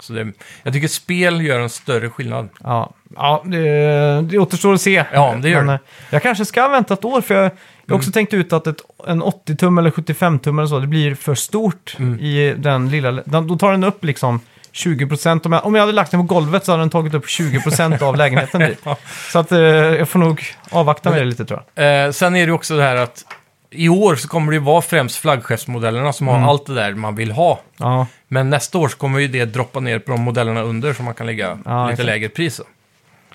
så 0.00 0.12
det, 0.12 0.32
jag 0.62 0.72
tycker 0.72 0.88
spel 0.88 1.40
gör 1.40 1.60
en 1.60 1.68
större 1.70 2.10
skillnad. 2.10 2.48
Ja, 2.64 2.92
ja 3.16 3.42
det, 3.44 4.22
det 4.22 4.38
återstår 4.38 4.74
att 4.74 4.80
se. 4.80 5.04
Ja, 5.12 5.36
det 5.42 5.48
gör 5.48 5.58
Men, 5.62 5.66
det. 5.66 5.72
eh, 5.74 5.78
Jag 6.10 6.22
kanske 6.22 6.44
ska 6.44 6.68
vänta 6.68 6.94
ett 6.94 7.04
år 7.04 7.20
för 7.20 7.34
jag, 7.34 7.44
jag 7.44 7.50
har 7.94 7.96
också 7.96 8.10
tänkt 8.12 8.34
ut 8.34 8.52
att 8.52 8.66
ett, 8.66 8.80
en 9.06 9.22
80-tum 9.22 9.78
eller 9.78 9.90
75-tum 9.90 10.58
eller 10.58 10.66
så, 10.66 10.78
det 10.78 10.86
blir 10.86 11.14
för 11.14 11.34
stort 11.34 11.96
Mm. 11.98 12.20
i 12.20 12.54
den 12.58 12.90
lilla... 12.90 13.10
Den, 13.12 13.46
då 13.46 13.56
tar 13.58 13.70
den 13.70 13.84
upp 13.84 14.04
liksom 14.04 14.40
20%. 14.72 15.46
Om 15.46 15.52
jag, 15.52 15.66
om 15.66 15.74
jag 15.74 15.82
hade 15.82 15.92
lagt 15.92 16.10
den 16.10 16.20
på 16.28 16.34
golvet 16.34 16.64
så 16.64 16.72
hade 16.72 16.82
den 16.82 16.90
tagit 16.90 17.14
upp 17.14 17.26
20% 17.26 18.02
av 18.02 18.16
lägenheten 18.16 18.60
dit. 18.60 18.78
Ja. 18.84 18.96
Så 19.32 19.38
att 19.38 19.52
eh, 19.52 19.58
jag 19.60 20.08
får 20.08 20.18
nog 20.18 20.42
avvakta 20.70 21.10
med 21.10 21.18
det 21.18 21.24
lite 21.24 21.44
tror 21.44 21.62
jag. 21.74 22.04
Eh, 22.06 22.10
sen 22.12 22.36
är 22.36 22.46
det 22.46 22.52
också 22.52 22.76
det 22.76 22.82
här 22.82 22.96
att 22.96 23.24
i 23.70 23.88
år 23.88 24.16
så 24.16 24.28
kommer 24.28 24.52
det 24.52 24.56
ju 24.56 24.62
vara 24.64 24.82
främst 24.82 25.16
flaggskeppsmodellerna 25.16 26.12
som 26.12 26.28
Mm. 26.28 26.42
har 26.42 26.50
allt 26.50 26.66
det 26.66 26.74
där 26.74 26.94
man 26.94 27.14
vill 27.14 27.30
ha. 27.32 27.60
Ja, 27.76 28.06
Men 28.28 28.50
nästa 28.50 28.78
år 28.78 28.88
så 28.88 28.96
kommer 28.96 29.18
ju 29.18 29.28
det 29.28 29.44
droppa 29.44 29.80
ner 29.80 29.98
på 29.98 30.10
de 30.10 30.20
modellerna 30.20 30.62
under 30.62 30.92
så 30.94 31.02
man 31.02 31.14
kan 31.14 31.26
lägga 31.26 31.58
Ja, 31.64 31.82
lite 31.84 31.92
exakt. 31.92 32.06
lägre 32.06 32.28
pris. 32.28 32.54
Så. 32.54 32.62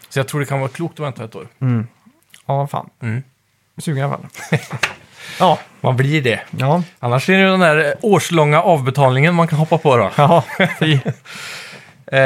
så 0.10 0.20
jag 0.20 0.28
tror 0.28 0.40
det 0.40 0.46
kan 0.46 0.60
vara 0.60 0.70
klokt 0.70 1.00
att 1.00 1.06
vänta 1.06 1.24
ett 1.24 1.36
år. 1.36 1.48
ja 2.48 2.68
fan. 2.68 2.90
Mm. 3.02 3.24
Sugen 3.78 3.98
i 3.98 4.02
alla 4.04 4.18
fall. 4.18 4.60
ja, 5.40 5.60
Man 5.82 5.98
blir 5.98 6.22
det. 6.22 6.40
ja, 6.58 6.84
Annars 7.00 7.30
är 7.30 7.34
det 7.34 7.40
ju 7.40 7.48
den 7.50 7.60
där 7.60 7.96
årslånga 8.02 8.62
avbetalningen 8.62 9.36
man 9.36 9.48
kan 9.48 9.60
hoppa 9.60 9.78
på 9.78 9.98
då. 9.98 10.12
ja. 10.16 10.44
fy. 10.80 11.00
Eh, 12.14 12.20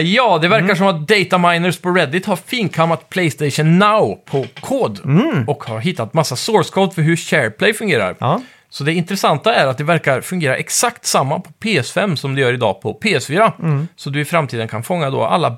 ja, 0.00 0.38
det 0.42 0.48
verkar 0.48 0.74
som 0.74 0.86
att 0.86 1.08
dataminers 1.08 1.78
på 1.78 1.90
Reddit 1.90 2.26
har 2.26 2.36
finkammat 2.36 3.08
Playstation 3.08 3.78
Now 3.78 4.18
på 4.24 4.46
kod. 4.60 5.00
Och 5.46 5.64
har 5.64 5.78
hittat 5.80 6.14
massa 6.14 6.36
source 6.36 6.70
code 6.72 6.94
för 6.94 7.02
hur 7.02 7.16
SharePlay 7.16 7.72
fungerar. 7.74 8.16
ja. 8.20 8.40
Så 8.70 8.84
det 8.84 8.92
intressanta 8.92 9.54
är 9.54 9.66
att 9.66 9.78
det 9.78 9.84
verkar 9.84 10.20
fungera 10.20 10.56
exakt 10.56 11.06
samma 11.06 11.40
på 11.40 11.50
PS5 11.60 12.16
som 12.16 12.34
det 12.34 12.40
gör 12.40 12.52
idag 12.52 12.80
på 12.80 12.98
PS4. 13.02 13.86
Så 13.96 14.10
du 14.10 14.20
i 14.20 14.24
framtiden 14.24 14.68
kan 14.68 14.82
fånga 14.82 15.10
då 15.10 15.24
alla 15.24 15.56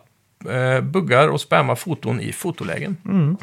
eh, 0.51 0.81
buggar 0.81 1.29
och 1.29 1.41
spamma 1.41 1.77
foton 1.77 2.21
i 2.21 2.33
fotolägen. 2.33 2.97
Mm. 3.05 3.37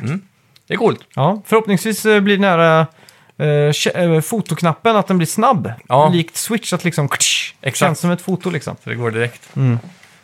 Det 0.68 0.74
är 0.74 0.78
coolt. 0.78 1.00
Ja, 1.16 1.42
förhoppningsvis 1.46 2.06
eh, 2.06 2.20
blir 2.20 2.38
den 2.38 2.44
här 2.44 2.80
eh, 3.38 3.46
kä- 3.72 4.16
eh, 4.16 4.22
fotoknappen 4.22 4.96
att 4.96 5.08
den 5.08 5.18
blir 5.18 5.28
snabb. 5.28 5.72
Ja. 5.90 6.10
Likt 6.10 6.36
Switch, 6.36 6.74
att 6.74 6.84
liksom 6.84 7.06
Exakt. 7.62 7.78
känns 7.78 8.00
som 8.00 8.12
ett 8.12 8.22
foto 8.22 8.50
liksom. 8.50 8.76
Så 8.84 8.90
det 8.90 8.96
går 8.96 9.12
direkt. 9.12 9.50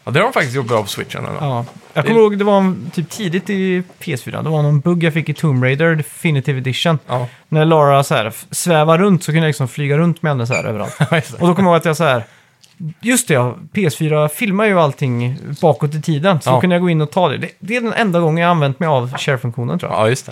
Ja, 0.07 0.11
det 0.11 0.19
har 0.19 0.23
de 0.23 0.33
faktiskt 0.33 0.55
gjort 0.55 0.67
bra 0.67 0.81
på 0.81 0.87
switchen. 0.89 1.25
ändå. 1.25 1.37
Ja. 1.41 1.65
Jag 1.93 2.05
kommer 2.05 2.19
ihåg, 2.19 2.37
det 2.37 2.43
var 2.43 2.57
en, 2.57 2.91
typ 2.93 3.09
tidigt 3.09 3.49
i 3.49 3.83
PS4, 3.99 4.43
det 4.43 4.49
var 4.49 4.61
någon 4.61 4.79
bugg 4.79 5.03
jag 5.03 5.13
fick 5.13 5.29
i 5.29 5.33
Tomb 5.33 5.63
Raider 5.63 5.95
Definitive 5.95 6.57
Edition. 6.57 6.99
Ja. 7.07 7.27
När 7.49 7.65
Lara 7.65 8.03
så 8.03 8.15
här 8.15 8.33
svävar 8.51 8.97
runt 8.97 9.23
så 9.23 9.31
kunde 9.31 9.39
jag 9.41 9.49
liksom 9.49 9.67
flyga 9.67 9.97
runt 9.97 10.21
med 10.21 10.31
henne 10.31 10.47
så 10.47 10.53
här 10.53 10.63
överallt. 10.63 10.97
Och 11.39 11.47
då 11.47 11.55
kommer 11.55 11.55
jag 11.55 11.63
ihåg 11.63 11.75
att 11.75 11.85
jag 11.85 11.97
så 11.97 12.03
här, 12.03 12.23
just 13.01 13.27
det, 13.27 13.33
ja, 13.33 13.55
PS4 13.73 14.27
filmar 14.27 14.65
ju 14.65 14.79
allting 14.79 15.37
bakåt 15.61 15.95
i 15.95 16.01
tiden. 16.01 16.41
Så 16.41 16.49
Ja. 16.49 16.53
då 16.53 16.61
kunde 16.61 16.75
jag 16.75 16.81
gå 16.83 16.89
in 16.89 17.01
och 17.01 17.11
ta 17.11 17.29
det. 17.29 17.37
det. 17.37 17.49
Det 17.59 17.75
är 17.75 17.81
den 17.81 17.93
enda 17.93 18.19
gången 18.19 18.41
jag 18.43 18.49
använt 18.51 18.79
mig 18.79 18.87
av 18.87 19.17
share-funktionen 19.17 19.79
tror 19.79 19.91
jag. 19.91 20.01
Ja, 20.01 20.09
just 20.09 20.25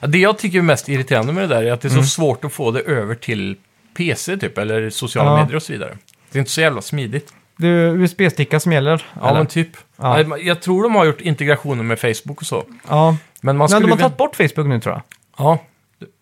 det. 0.00 0.06
Det 0.06 0.18
jag 0.18 0.38
tycker 0.38 0.58
är 0.58 0.62
mest 0.62 0.88
irriterande 0.88 1.32
med 1.32 1.48
det 1.48 1.54
där 1.54 1.62
är 1.62 1.72
att 1.72 1.80
det 1.80 1.88
är 1.88 1.90
så 1.90 2.02
svårt 2.02 2.44
att 2.44 2.52
få 2.52 2.70
det 2.70 2.80
över 2.80 3.14
till 3.14 3.56
PC 3.96 4.36
typ, 4.36 4.58
eller 4.58 4.90
sociala 4.90 5.30
Ja. 5.30 5.36
medier 5.36 5.56
och 5.56 5.62
så 5.62 5.72
vidare. 5.72 5.96
Det 6.30 6.38
är 6.38 6.40
inte 6.40 6.50
så 6.52 6.60
jävla 6.60 6.82
smidigt. 6.82 7.32
Det 7.58 7.68
är 7.68 7.96
USB-sticka 7.96 8.60
som 8.60 8.72
gäller. 8.72 9.06
Ja, 9.20 9.28
eller? 9.28 9.38
men 9.38 9.46
typ. 9.46 9.68
Ja. 9.96 10.20
Ja. 10.20 10.38
Jag 10.38 10.62
tror 10.62 10.82
de 10.82 10.94
har 10.94 11.04
gjort 11.04 11.20
integrationer 11.20 11.82
med 11.84 11.98
Facebook 12.00 12.40
och 12.40 12.46
så. 12.46 12.64
ja. 12.88 13.16
Men 13.40 13.56
man 13.56 13.64
Men 13.64 13.68
skulle 13.68 13.86
de 13.86 13.90
har 13.90 13.98
tagit 13.98 14.16
bort 14.16 14.36
Facebook 14.36 14.66
nu 14.68 14.80
tror 14.80 14.94
jag. 14.94 15.02
Ja, 15.38 15.58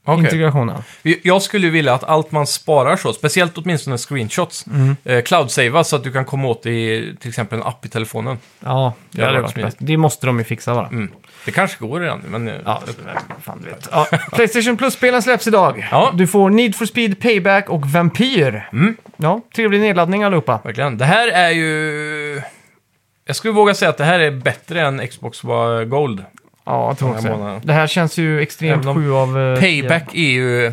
okej. 0.05 0.25
Integrationen. 0.25 0.83
Jag 1.23 1.43
skulle 1.43 1.71
vilja 1.71 1.95
att 1.95 2.05
allt 2.05 2.33
man 2.33 2.47
sparar 2.47 2.97
så, 2.97 3.13
speciellt 3.13 3.59
åtminstone 3.59 3.99
screenshots, 3.99 4.67
Mm. 4.67 4.97
eh, 5.05 5.23
cloud-savas 5.23 5.89
så 5.89 5.97
att 5.97 6.05
du 6.05 6.13
kan 6.13 6.25
komma 6.25 6.49
åt 6.49 6.63
det 6.63 6.71
i 6.71 7.17
till 7.21 7.29
exempel 7.29 7.59
en 7.59 7.65
app 7.67 7.87
i 7.87 7.89
telefonen. 7.89 8.39
Ja, 8.61 8.95
det, 9.11 9.21
Det 9.27 9.41
varit 9.41 9.57
varit 9.59 9.77
det 9.79 9.97
måste 9.97 10.27
de 10.27 10.39
ju 10.39 10.45
fixa 10.45 10.75
bara. 10.75 10.87
Mm. 10.87 11.11
Det 11.45 11.51
kanske 11.53 11.87
går 11.87 12.01
redan, 12.01 12.23
men... 12.29 12.49
eh, 12.49 12.55
Ja, 12.65 12.83
fan 13.43 13.63
vet. 13.65 13.89
Ja, 13.93 14.07
Playstation 14.33 14.77
Plus-spelen 14.77 15.23
släpps 15.23 15.47
idag. 15.47 15.89
Ja. 15.91 16.11
Du 16.15 16.27
får 16.27 16.51
Need 16.51 16.75
for 16.77 16.87
Speed, 16.87 17.21
Payback 17.21 17.69
och 17.71 17.87
Vampyr. 17.87 18.69
Mm. 18.73 18.97
Ja, 19.17 19.41
trevlig 19.57 19.81
nedladdning 19.81 20.23
allihopa. 20.23 20.61
Verkligen. 20.65 20.99
Det 20.99 21.05
här 21.05 21.29
är 21.29 21.51
ju... 21.51 22.43
Jag 23.27 23.37
skulle 23.37 23.53
våga 23.53 23.75
säga 23.75 23.89
att 23.89 23.99
det 23.99 24.05
här 24.05 24.21
är 24.21 24.31
bättre 24.31 24.81
än 24.87 25.09
Xbox 25.09 25.41
Gold. 25.87 26.25
Ja, 26.67 26.89
jag 26.89 26.99
tror 26.99 27.09
Den 27.15 27.15
här 27.25 27.31
också 27.31 27.39
månaden. 27.39 27.61
det. 27.61 27.67
Det 27.67 27.73
här 27.73 27.87
känns 27.87 28.19
ju 28.19 28.41
extremt 28.43 28.85
Även 28.85 28.89
om 28.89 28.95
sju 29.05 29.13
av... 29.13 29.39
eh, 29.39 29.61
Payback 29.61 30.15
är 30.15 30.19
ju. 30.31 30.67
Är 30.67 30.73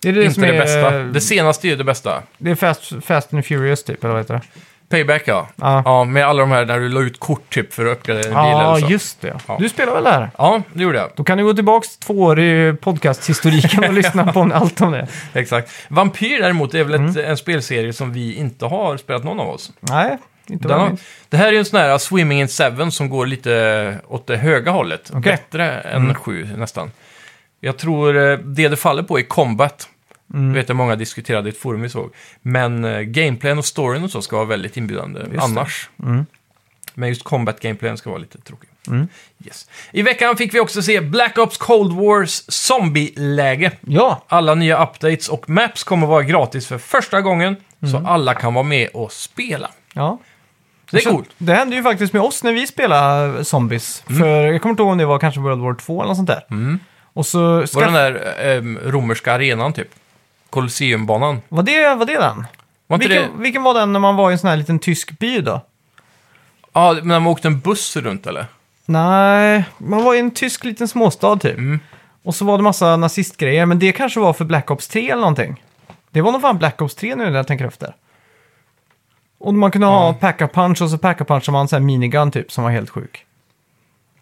det 0.00 0.12
det 0.12 0.22
inte 0.22 0.34
som 0.34 0.42
det 0.42 0.48
är... 0.48 0.58
bästa. 0.58 0.90
Det 0.98 1.20
senaste 1.20 1.66
är 1.66 1.70
ju 1.70 1.76
det 1.76 1.84
bästa. 1.84 2.22
Det 2.38 2.50
är 2.50 2.54
Fast, 2.54 2.92
Fast 3.04 3.34
and 3.34 3.46
Furious 3.46 3.84
typ, 3.84 4.04
eller 4.04 4.14
vad 4.14 4.22
heter 4.22 4.34
det? 4.34 4.40
Payback 4.88 5.22
ja. 5.26 5.48
Ja, 5.56 5.82
Ja, 5.84 6.04
med 6.04 6.26
alla 6.26 6.40
de 6.40 6.50
här 6.50 6.64
när 6.64 6.78
du 6.80 6.88
la 6.88 7.00
ut 7.00 7.20
kort 7.20 7.54
typ 7.54 7.72
för 7.74 7.86
att 7.86 7.98
uppgradera 7.98 8.24
en 8.24 8.30
bil 8.30 8.34
ja 8.52 8.76
eller 8.76 8.86
så. 8.86 8.92
just 8.92 9.20
det. 9.20 9.34
Ja. 9.48 9.56
Du 9.60 9.68
spelar 9.68 9.94
väl 9.94 10.04
det 10.04 10.10
här? 10.10 10.30
Ja, 10.38 10.62
det 10.72 10.82
gjorde 10.82 10.98
jag. 10.98 11.10
Då 11.16 11.24
kan 11.24 11.38
du 11.38 11.44
gå 11.44 11.54
tillbaka 11.54 11.86
två 12.04 12.14
år 12.22 12.40
i 12.40 12.74
podcasthistoriken 12.80 13.84
och 13.84 13.92
lyssna 14.02 14.32
på 14.32 14.50
allt 14.54 14.80
om 14.80 14.92
det. 14.92 15.06
Exakt. 15.32 15.70
Vampyr 15.88 16.42
däremot 16.42 16.74
är 16.74 16.84
väl 16.84 16.94
Mm. 16.94 17.10
ett, 17.10 17.16
en 17.16 17.36
spelserie 17.36 17.92
som 17.92 18.12
vi 18.12 18.34
inte 18.34 18.66
har 18.66 18.96
spelat 18.96 19.24
någon 19.24 19.40
av 19.40 19.48
oss. 19.48 19.72
Nej, 19.80 20.18
inte 20.50 20.68
Den 20.68 20.68
vad 20.68 20.78
jag 20.78 20.82
har, 20.84 20.88
minns. 20.88 21.02
det 21.28 21.36
här 21.36 21.48
är 21.48 21.52
ju 21.52 21.58
en 21.58 21.64
sån 21.64 21.80
här 21.80 21.98
Swimming 21.98 22.40
in 22.40 22.48
Seven 22.48 22.92
som 22.92 23.08
går 23.08 23.26
lite 23.26 23.98
åt 24.08 24.26
det 24.26 24.36
höga 24.36 24.70
hållet. 24.70 25.10
Okej. 25.14 25.20
Bättre 25.20 25.80
än 25.80 26.14
sju 26.14 26.48
nästan. 26.56 26.90
Jag 27.60 27.76
tror 27.76 28.16
eh, 28.16 28.38
det 28.38 28.68
det 28.68 28.76
faller 28.76 29.02
på 29.02 29.18
är 29.18 29.22
combat. 29.22 29.88
Mm. 30.34 30.52
vet 30.52 30.68
jag 30.68 30.76
många 30.76 30.96
diskuterade 30.96 31.48
i 31.48 31.52
ett 31.52 31.58
forum 31.58 31.80
vi 31.82 31.88
såg. 31.88 32.14
Men 32.42 32.84
eh, 32.84 33.00
gameplayen 33.00 33.58
och 33.58 33.64
storyn 33.64 34.04
och 34.04 34.10
så 34.10 34.22
ska 34.22 34.36
vara 34.36 34.46
väldigt 34.46 34.76
inbjudande 34.76 35.20
det. 35.32 35.38
annars. 35.40 35.90
Mm. 36.02 36.26
Men 36.94 37.08
just 37.08 37.24
combat-gameplayen 37.24 37.96
ska 37.96 38.10
vara 38.10 38.20
lite 38.20 38.38
tråkig. 38.40 38.68
Mm. 38.88 39.08
Yes. 39.44 39.68
I 39.92 40.02
veckan 40.02 40.36
fick 40.36 40.54
vi 40.54 40.60
också 40.60 40.82
se 40.82 41.00
Black 41.00 41.38
Ops 41.38 41.56
Cold 41.56 41.92
Wars 41.92 42.42
zombie-läge. 42.48 43.72
Ja, 43.80 44.22
Alla 44.28 44.54
nya 44.54 44.82
updates 44.82 45.28
och 45.28 45.48
maps 45.50 45.84
kommer 45.84 46.06
vara 46.06 46.22
gratis 46.22 46.66
för 46.66 46.78
första 46.78 47.20
gången. 47.20 47.56
Mm. 47.82 47.92
Så 47.92 48.08
alla 48.08 48.34
kan 48.34 48.54
vara 48.54 48.64
med 48.64 48.88
och 48.94 49.12
spela. 49.12 49.70
ja. 49.92 50.18
Det 50.90 50.96
är 50.96 51.00
Så 51.00 51.10
coolt. 51.10 51.30
Det 51.38 51.54
hände 51.54 51.76
ju 51.76 51.82
faktiskt 51.82 52.12
med 52.12 52.22
oss 52.22 52.42
när 52.42 52.52
vi 52.52 52.66
spelade 52.66 53.44
Zombies. 53.44 54.04
Mm. 54.08 54.20
För 54.22 54.46
jag 54.46 54.62
kommer 54.62 54.70
inte 54.70 54.82
ihåg 54.82 54.92
om 54.92 54.98
det 54.98 55.06
var 55.06 55.18
kanske 55.18 55.40
World 55.40 55.62
War 55.62 55.74
2 55.74 56.00
eller 56.00 56.08
något 56.08 56.16
sånt 56.16 56.28
där. 56.28 56.78
Och 57.12 57.26
så... 57.26 57.56
Var 57.56 57.66
Skaff... 57.66 57.84
den 57.84 57.92
där 57.92 58.34
ehm, 58.38 58.78
romerska 58.84 59.32
arenan 59.32 59.72
typ? 59.72 59.88
Colosseumbanan. 60.50 61.40
Var, 61.48 61.62
det, 61.62 61.94
var 61.94 62.06
det 62.06 62.18
den? 62.18 62.46
Var 62.86 62.98
Vilken, 62.98 63.22
det... 63.22 63.42
vilken 63.42 63.62
var 63.62 63.74
den 63.74 63.92
när 63.92 64.00
man 64.00 64.16
var 64.16 64.30
i 64.30 64.32
en 64.32 64.38
sån 64.38 64.50
här 64.50 64.56
liten 64.56 64.78
tysk 64.78 65.18
by 65.18 65.40
då? 65.40 65.60
Ja, 66.72 66.92
men 67.02 67.22
man 67.22 67.26
åkte 67.26 67.48
en 67.48 67.60
buss 67.60 67.96
runt 67.96 68.26
eller? 68.26 68.46
Nej, 68.84 69.64
man 69.78 70.04
var 70.04 70.14
i 70.14 70.18
en 70.18 70.30
tysk 70.30 70.64
liten 70.64 70.88
småstad 70.88 71.36
typ. 71.36 71.58
Mm. 71.58 71.80
Och 72.22 72.34
så 72.34 72.44
var 72.44 72.56
det 72.56 72.62
massa 72.62 72.96
nazistgrejer, 72.96 73.66
men 73.66 73.78
det 73.78 73.92
kanske 73.92 74.20
var 74.20 74.32
för 74.32 74.44
Black 74.44 74.70
Ops 74.70 74.88
3 74.88 75.10
eller 75.10 75.20
någonting. 75.20 75.62
Det 76.10 76.20
var 76.20 76.32
nog 76.32 76.40
fan 76.40 76.58
Black 76.58 76.82
Ops 76.82 76.94
3 76.94 77.16
nu 77.16 77.24
när 77.24 77.36
jag 77.36 77.46
tänker 77.46 77.66
efter. 77.66 77.94
Och 79.38 79.54
man 79.54 79.70
kunde 79.70 79.86
ha 79.86 80.12
pack-a-punch 80.12 80.82
och 80.82 80.90
så 80.90 80.98
pack-a-punchade 80.98 81.52
man 81.52 81.60
en 81.60 81.68
sån 81.68 81.76
här 81.76 81.86
minigun 81.86 82.30
typ 82.30 82.52
som 82.52 82.64
var 82.64 82.70
helt 82.70 82.90
sjuk. 82.90 83.24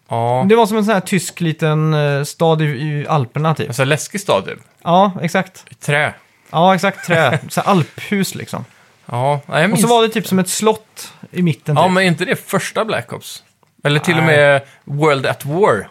Ja. 0.09 0.45
Det 0.49 0.55
var 0.55 0.65
som 0.65 0.77
en 0.77 0.85
sån 0.85 0.93
här 0.93 1.01
tysk 1.01 1.41
liten 1.41 1.93
eh, 1.93 2.23
stad 2.23 2.61
i, 2.61 2.65
i 2.65 3.05
Alperna 3.09 3.55
typ. 3.55 3.67
Alltså 3.67 3.83
läskig 3.83 4.21
stad 4.21 4.45
typ. 4.45 4.59
Ja, 4.83 5.11
exakt. 5.21 5.65
I 5.69 5.73
trä. 5.73 6.13
Ja, 6.51 6.75
exakt. 6.75 7.05
Trä. 7.07 7.39
så 7.49 7.61
här 7.61 7.69
alphus 7.69 8.35
liksom. 8.35 8.65
Ja, 9.05 9.41
nej, 9.45 9.57
jag 9.57 9.63
Och 9.63 9.69
minns... 9.69 9.81
så 9.81 9.87
var 9.87 10.01
det 10.03 10.09
typ 10.09 10.27
som 10.27 10.39
ett 10.39 10.49
slott 10.49 11.13
i 11.31 11.41
mitten. 11.41 11.75
Ja, 11.75 11.83
Typ. 11.83 11.91
men 11.93 12.03
är 12.03 12.07
inte 12.07 12.25
det 12.25 12.35
första 12.35 12.85
Black 12.85 13.13
Ops? 13.13 13.43
Eller 13.83 13.99
till 13.99 14.17
och 14.17 14.23
Nej. 14.23 14.37
med 14.37 14.61
World 14.83 15.25
at 15.25 15.45
War? 15.45 15.87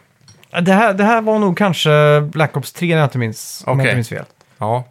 Det, 0.61 0.73
här, 0.73 0.95
det 0.95 1.05
här 1.05 1.21
var 1.21 1.39
nog 1.39 1.59
kanske 1.59 2.21
Black 2.21 2.57
Ops 2.57 2.73
3 2.73 2.89
när 2.89 2.97
jag 2.97 3.07
inte 3.07 3.19
minns, 3.19 3.65
om 3.67 3.71
jag 3.71 3.77
Okej. 3.77 3.87
inte 3.91 3.95
minns 3.97 4.09
fel. 4.09 4.25
Ja. 4.59 4.85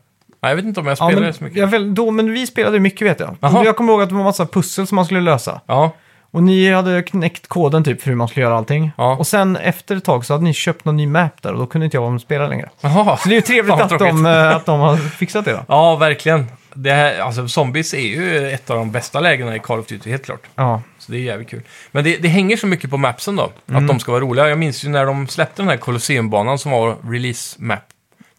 Nej, 0.43 0.51
jag 0.51 0.55
vet 0.55 0.65
inte 0.65 0.79
om 0.79 0.85
jag 0.85 0.91
Ja, 0.91 0.95
spelade 1.07 1.21
men, 1.25 1.33
så 1.33 1.43
mycket. 1.43 1.59
jag, 1.59 1.67
väl, 1.67 1.95
då, 1.95 2.11
men 2.11 2.31
vi 2.31 2.47
spelade 2.47 2.79
mycket 2.79 3.07
vet 3.07 3.19
jag. 3.19 3.35
Jaha. 3.39 3.65
Jag 3.65 3.75
kommer 3.77 3.93
ihåg 3.93 4.01
att 4.01 4.09
det 4.09 4.15
var 4.15 4.23
massa 4.23 4.45
pussel 4.45 4.87
som 4.87 4.95
man 4.95 5.05
skulle 5.05 5.21
lösa. 5.21 5.61
Ja, 5.65 5.91
Och 6.31 6.43
ni 6.43 6.71
hade 6.73 7.03
knäckt 7.03 7.47
koden 7.47 7.83
typ 7.83 8.01
för 8.01 8.09
hur 8.09 8.15
man 8.15 8.27
skulle 8.27 8.43
göra 8.45 8.57
allting. 8.57 8.91
Ja. 8.97 9.15
Och 9.17 9.27
sen 9.27 9.55
efter 9.57 9.95
ett 9.95 10.03
tag 10.03 10.25
så 10.25 10.33
hade 10.33 10.43
ni 10.43 10.53
köpt 10.53 10.85
någon 10.85 10.97
ny 10.97 11.07
map 11.07 11.41
där 11.41 11.53
och 11.53 11.59
då 11.59 11.65
kunde 11.65 11.85
inte 11.85 11.97
jag 11.97 12.01
vara 12.01 12.11
med 12.11 12.15
och 12.17 12.21
spela 12.21 12.47
längre. 12.47 12.69
Jaha. 12.81 13.17
Så 13.17 13.29
det 13.29 13.33
är 13.33 13.37
ju 13.37 13.41
trevligt 13.41 13.71
Fan, 13.73 13.81
att, 13.81 13.89
tråkigt. 13.89 14.07
de, 14.07 14.25
eh, 14.25 14.55
att 14.55 14.65
de 14.65 14.79
har 14.79 14.97
fixat 14.97 15.45
det 15.45 15.51
då. 15.51 15.59
Ja, 15.67 15.95
verkligen. 15.95 16.45
Det 16.75 16.91
här, 16.91 17.19
alltså, 17.19 17.47
zombies 17.47 17.93
är 17.93 17.97
ju 17.99 18.49
ett 18.51 18.69
av 18.69 18.77
de 18.77 18.91
bästa 18.91 19.19
lägena 19.19 19.55
i 19.55 19.59
Call 19.59 19.79
of 19.79 19.87
Duty, 19.87 20.09
helt 20.09 20.25
klart. 20.25 20.41
Ja, 20.55 20.81
Så 20.99 21.11
det 21.11 21.17
är 21.17 21.21
jävligt 21.21 21.49
kul. 21.49 21.61
Men 21.91 22.03
det, 22.03 22.17
det 22.17 22.27
hänger 22.27 22.57
så 22.57 22.67
mycket 22.67 22.89
på 22.89 22.97
mapsen 22.97 23.35
då, 23.35 23.51
Mm. 23.69 23.83
att 23.83 23.87
de 23.87 23.99
ska 23.99 24.11
vara 24.11 24.21
roliga. 24.21 24.49
Jag 24.49 24.57
minns 24.57 24.85
ju 24.85 24.89
när 24.89 25.05
de 25.05 25.27
släppte 25.27 25.61
den 25.61 25.69
här 25.69 25.77
Colosseum-banan 25.77 26.57
som 26.59 26.71
var 26.71 26.95
release-map 27.03 27.79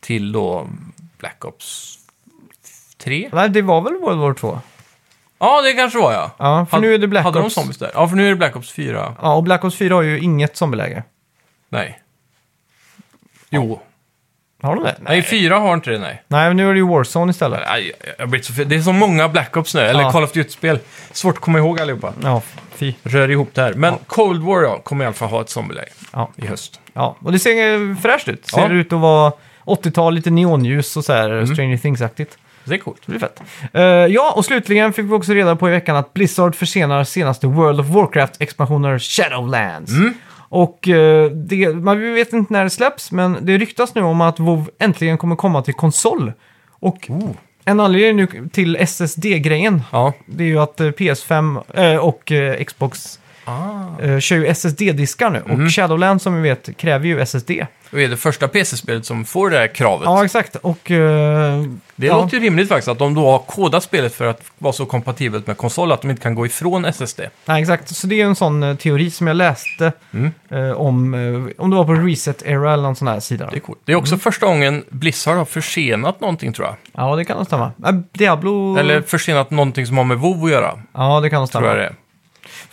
till 0.00 0.32
då 0.32 0.66
Black 1.24 1.44
Ops 1.44 1.98
3. 2.98 3.28
Nej, 3.32 3.48
det 3.48 3.62
var 3.62 3.80
väl 3.80 3.94
World 3.94 4.20
War 4.20 4.34
2? 4.34 4.60
Ja, 5.38 5.62
det 5.62 5.72
kanske 5.72 5.98
var 5.98 6.12
ja. 6.12 6.30
Ja, 6.38 6.66
för 6.70 6.76
Had- 6.76 6.80
nu 6.80 6.94
är 6.94 6.98
det 6.98 7.06
Black 7.08 7.24
Hade 7.24 7.38
de 7.38 7.44
Ops. 7.46 7.54
zombies 7.54 7.78
där? 7.78 7.90
Ja, 7.94 8.08
för 8.08 8.16
nu 8.16 8.24
är 8.26 8.30
det 8.30 8.37
Black 8.37 8.56
Ops 8.56 8.72
4. 8.72 9.14
Ja, 9.22 9.34
och 9.34 9.42
Black 9.42 9.64
Ops 9.64 9.76
4 9.76 9.94
har 9.94 10.02
ju 10.02 10.18
inget 10.20 10.56
zombieläge. 10.56 11.02
Nej. 11.68 12.00
Jo. 13.50 13.80
Har 14.62 14.74
de 14.74 14.84
det? 14.84 14.96
Nej, 15.00 15.22
4 15.22 15.54
har 15.58 15.74
inte 15.74 15.90
det, 15.90 15.98
nej. 15.98 16.22
Nej, 16.28 16.48
men 16.48 16.56
nu 16.56 16.68
är 16.68 16.72
det 16.72 16.78
ju 16.78 16.87
Warzone 16.88 17.30
istället. 17.30 17.60
Nej, 17.68 17.92
jag 18.18 18.22
har 18.24 18.26
blivit 18.26 18.46
så 18.46 18.52
fel. 18.52 18.68
Det 18.68 18.76
är 18.76 18.80
så 18.82 18.92
många 18.92 19.28
Black 19.28 19.56
Ops 19.56 19.74
nu, 19.74 19.80
eller 19.80 20.00
Ja. 20.02 20.12
Call 20.12 20.24
of 20.24 20.32
Duty-spel. 20.32 20.78
Svårt 21.12 21.34
att 21.34 21.40
komma 21.40 21.58
ihåg 21.58 21.80
allihopa. 21.80 22.12
Ja, 22.22 22.42
fy. 22.74 22.94
Rör 23.02 23.30
ihop 23.30 23.50
det 23.54 23.62
här. 23.62 23.74
Men 23.74 23.94
Cold 24.06 24.42
War 24.42 24.62
ja, 24.62 24.78
kommer 24.78 25.04
i 25.04 25.06
alla 25.06 25.14
fall 25.14 25.28
ha 25.28 25.40
ett 25.40 25.50
zombieläge 25.50 25.88
Ja. 26.12 26.30
i 26.37 26.46
höst. 26.46 26.80
ja, 26.92 27.16
och 27.24 27.32
det 27.32 27.38
ser 27.38 28.00
fräscht 28.00 28.28
ut. 28.28 28.46
Ser 28.46 28.60
Ja. 28.60 28.68
Ut 28.68 28.92
att 28.92 29.00
vara 29.00 29.32
80-tal, 29.64 30.14
lite 30.14 30.31
neonljus 30.31 30.96
och 30.96 31.05
så 31.05 31.12
här 31.12 31.46
Stranger 31.46 31.77
Things-aktigt. 31.77 32.38
Det 32.64 32.74
är 32.74 32.79
coolt. 32.79 33.03
Det 33.07 33.11
blir 33.11 33.20
fett. 33.20 33.42
Eh, 33.72 33.83
ja, 33.83 34.33
och 34.37 34.44
slutligen 34.44 34.92
fick 34.92 35.05
vi 35.05 35.12
också 35.12 35.33
reda 35.33 35.57
på 35.57 35.68
i 35.68 35.70
veckan 35.72 35.96
att 35.96 36.14
Blizzard 36.14 36.55
försenar 36.55 37.05
senaste 37.05 37.46
World 37.46 37.81
of 37.81 37.87
Warcraft-expansioner 37.87 38.98
Shadowlands. 38.98 39.92
Mm. 39.92 40.14
Och 40.48 40.88
eh, 40.88 41.31
det, 41.31 41.74
man 41.74 42.14
vet 42.14 42.33
inte 42.33 42.53
när 42.53 42.64
det 42.64 42.70
släpps, 42.70 43.12
men 43.12 43.38
det 43.40 43.59
ryktas 43.59 43.94
nu 43.94 44.03
om 44.03 44.20
att 44.20 44.40
WoW 44.40 44.70
äntligen 44.79 45.18
kommer 45.18 45.37
komma 45.37 45.62
till 45.62 45.74
konsol. 45.74 46.33
Och 46.70 47.11
en 47.64 47.81
anledning 47.81 48.16
nu 48.16 48.48
till 48.48 48.77
SSD-grejen, 48.77 49.83
Ja. 49.92 50.12
det 50.27 50.44
är 50.44 50.48
ju 50.48 50.59
att 50.59 50.81
eh, 50.81 50.87
PS5 50.87 51.62
eh, 51.92 51.96
och 51.98 52.33
eh, 52.33 52.64
Xbox 52.64 53.18
Ah. 53.44 54.02
eh, 54.02 54.18
kör 54.18 54.37
ju 54.37 54.46
SSD-diskar 54.46 55.30
nu. 55.30 55.42
Mm. 55.46 55.64
Och 55.64 55.70
Shadowlands 55.72 56.24
som 56.24 56.42
vi 56.42 56.48
vet 56.48 56.76
kräver 56.76 57.07
ju 57.07 57.20
SSD. 57.20 57.50
Och 57.92 58.00
är 58.00 58.09
det 58.09 58.16
första 58.16 58.48
PC-spelet 58.48 59.07
som 59.07 59.24
får 59.24 59.50
det 59.50 59.59
här 59.59 59.66
kravet. 59.66 60.04
Ja, 60.04 60.24
exakt. 60.24 60.57
Och... 60.57 60.90
eh, 60.90 61.62
det 61.96 62.07
ja. 62.07 62.16
låter 62.22 62.37
ju 62.37 62.42
rimligt 62.44 62.68
faktiskt 62.68 62.88
att 62.88 62.98
de 62.98 63.14
då 63.14 63.30
har 63.30 63.38
kodat 63.38 63.83
spelet 63.83 64.14
för 64.14 64.26
att 64.26 64.42
vara 64.59 64.72
så 64.72 64.87
kompatibelt 64.87 65.46
med 65.46 65.57
konsol 65.57 65.92
att 65.92 66.00
de 66.02 66.11
inte 66.11 66.22
kan 66.22 66.35
gå 66.35 66.46
ifrån 66.46 66.85
SSD. 66.85 67.20
Nej, 67.46 67.62
exakt. 67.62 67.96
Så 67.96 68.07
det 68.07 68.20
är 68.20 68.24
en 68.24 68.37
sån 68.37 68.62
eh, 68.62 68.76
teori 68.76 69.11
som 69.11 69.26
jag 69.26 69.37
läste 69.37 69.92
Mm. 70.12 70.30
eh, 70.48 70.70
om, 70.70 71.14
eh, 71.14 71.62
om 71.64 71.70
det 71.70 71.76
var 71.76 71.85
på 71.85 71.92
Reset 71.94 72.42
Era 72.46 72.72
eller 72.72 72.83
någon 72.83 72.96
sån 72.96 73.09
här 73.09 73.20
sida. 73.20 73.48
Det 73.50 73.57
är 73.57 73.61
coolt. 73.61 73.78
Det 73.85 73.92
är 73.92 73.96
också 73.96 74.16
första 74.16 74.46
gången 74.46 74.85
Blizzard 74.90 75.37
har 75.37 75.44
försenat 75.44 76.20
någonting 76.20 76.52
tror 76.52 76.66
jag. 76.66 76.76
Ja, 76.92 77.16
det 77.16 77.24
kan 77.24 77.37
nog 77.37 77.46
stämma. 77.46 77.72
Äh, 77.87 77.92
Diablo... 78.12 78.76
Eller 78.78 79.00
försenat 79.02 79.50
någonting 79.50 79.87
som 79.87 79.96
har 79.96 80.04
med 80.04 80.18
WoW 80.18 80.44
att 80.44 80.50
göra, 80.50 80.78
Ja, 80.92 81.20
det 81.20 81.30
kan 81.30 81.40
nog 81.40 81.50
tror 81.50 81.61
stämma. 81.61 81.66
jag 81.66 81.76
det 81.76 81.85
är. 81.85 81.94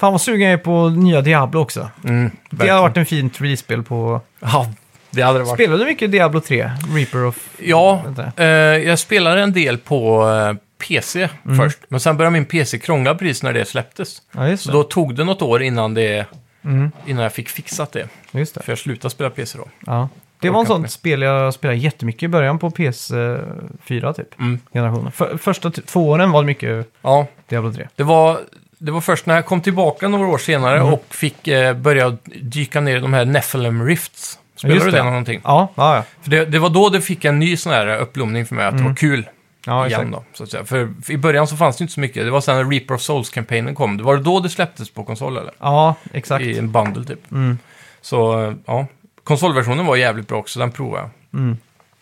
Fan 0.02 0.12
vad 0.12 0.22
sugen 0.22 0.42
jag 0.50 0.54
är 0.60 0.64
på 0.64 0.90
nya 0.90 1.22
Diablo 1.22 1.60
också. 1.60 1.90
Mm, 2.04 2.32
Det 2.50 2.68
har 2.70 2.82
varit 2.82 2.98
en 2.98 3.06
fin 3.06 3.30
3D-spel 3.32 3.84
på... 3.84 4.22
Ja, 4.40 4.74
det 5.12 5.22
hade 5.22 5.40
det 5.40 5.44
varit. 5.46 5.54
Spelade 5.58 5.84
du 5.84 5.86
mycket 5.90 6.12
Diablo 6.12 6.40
3? 6.40 6.72
Reaper 6.96 7.26
of... 7.26 7.50
Ja, 7.60 8.04
eh, 8.38 8.46
jag 8.46 9.00
spelade 9.00 9.42
en 9.42 9.54
del 9.54 9.78
på 9.78 10.30
eh, 10.30 10.54
PC 10.88 11.30
först. 11.58 11.78
Men 11.88 12.00
sen 12.00 12.18
började 12.18 12.34
min 12.34 12.46
PC 12.46 12.80
krångla 12.80 13.16
precis 13.16 13.44
när 13.44 13.54
det 13.54 13.66
släpptes. 13.66 14.22
Ja, 14.32 14.48
just 14.48 14.64
Så 14.64 14.72
det. 14.72 14.78
då 14.78 14.84
tog 14.84 15.16
det 15.16 15.24
något 15.24 15.42
år 15.42 15.62
innan, 15.64 15.94
det, 15.94 16.26
Mm, 16.64 16.92
innan 17.06 17.24
jag 17.24 17.34
fick 17.34 17.50
fixat 17.50 17.92
det. 17.92 18.08
just 18.32 18.56
det. 18.56 18.62
För 18.64 18.72
jag 18.72 18.80
slutade 18.80 19.10
spela 19.12 19.30
PC 19.30 19.58
då. 19.58 19.68
Ja. 19.86 20.10
Det 20.40 20.50
var 20.50 20.60
en 20.60 20.62
Orkar 20.66 20.74
sån 20.74 20.82
inte. 20.82 20.92
spel 20.92 21.22
jag 21.22 21.54
spelade 21.54 21.78
jättemycket 21.80 22.24
i 22.24 22.28
början 22.28 22.60
på 22.60 22.70
PS4 22.70 24.14
typ. 24.14 24.40
Mm. 24.40 24.60
Generationen. 24.74 25.12
För, 25.12 25.38
första 25.38 25.72
två 25.72 26.10
åren 26.10 26.32
var 26.32 26.42
det 26.42 26.46
mycket 26.48 26.88
Ja, 27.02 27.28
Diablo 27.50 27.74
3. 27.74 27.88
det 27.96 28.04
var, 28.04 28.40
det 28.82 28.92
var 28.92 29.02
först 29.02 29.26
när 29.26 29.36
jag 29.36 29.46
kom 29.46 29.62
tillbaka 29.62 30.08
några 30.08 30.28
år 30.28 30.38
senare 30.38 30.80
Mm. 30.80 30.94
och 30.94 31.06
fick 31.10 31.48
eh, 31.48 31.74
börja 31.74 32.18
dyka 32.42 32.82
ner 32.82 32.98
i 32.98 33.00
de 33.00 33.14
här 33.14 33.26
Nephilim 33.26 33.86
Rifts. 33.86 34.40
Spelar 34.56 34.76
Just 34.76 34.86
du 34.86 34.92
det. 34.92 34.98
det 34.98 35.04
någonting? 35.04 35.42
Ja, 35.44 35.72
ja, 35.76 35.96
ja. 35.96 36.04
För 36.22 36.30
det, 36.32 36.46
det 36.46 36.60
var 36.60 36.70
då 36.70 36.90
det 36.90 37.02
fick 37.02 37.26
en 37.26 37.40
ny 37.40 37.58
sån 37.58 37.74
här 37.74 37.98
uppblomning 37.98 38.46
för 38.46 38.56
mig, 38.56 38.66
att 38.66 38.78
det 38.78 38.84
var 38.84 38.96
kul. 38.96 39.20
Mm. 39.20 39.26
ja 39.66 39.86
exakt. 39.88 40.02
igen 40.02 40.12
då, 40.12 40.24
så 40.34 40.44
att 40.44 40.52
säga. 40.52 40.66
För, 40.66 40.90
i 41.10 41.18
början 41.18 41.48
så 41.48 41.58
fanns 41.58 41.78
det 41.78 41.82
inte 41.84 41.94
så 41.94 42.00
mycket. 42.00 42.26
Det 42.26 42.32
var 42.32 42.42
sen 42.42 42.56
när 42.56 42.72
Reaper 42.72 42.94
of 42.96 43.02
Souls-kampanjen 43.02 43.76
kom. 43.76 43.98
Det 43.98 44.04
var 44.04 44.18
det 44.18 44.24
då 44.24 44.40
det 44.40 44.50
släpptes 44.50 44.90
på 44.94 45.04
konsol 45.04 45.38
eller? 45.38 45.54
Ja, 45.60 45.96
exakt. 46.14 46.44
I 46.46 46.58
en 46.58 46.72
bundle 46.72 47.04
typ. 47.06 47.32
Mm. 47.32 47.58
Så 48.02 48.54
ja, 48.66 48.86
konsolversionen 49.24 49.86
var 49.86 49.96
jävligt 49.96 50.28
bra 50.28 50.38
också, 50.38 50.60
den 50.60 50.72
provade 50.72 51.10
jag. 51.32 51.40
Mm. 51.42 51.58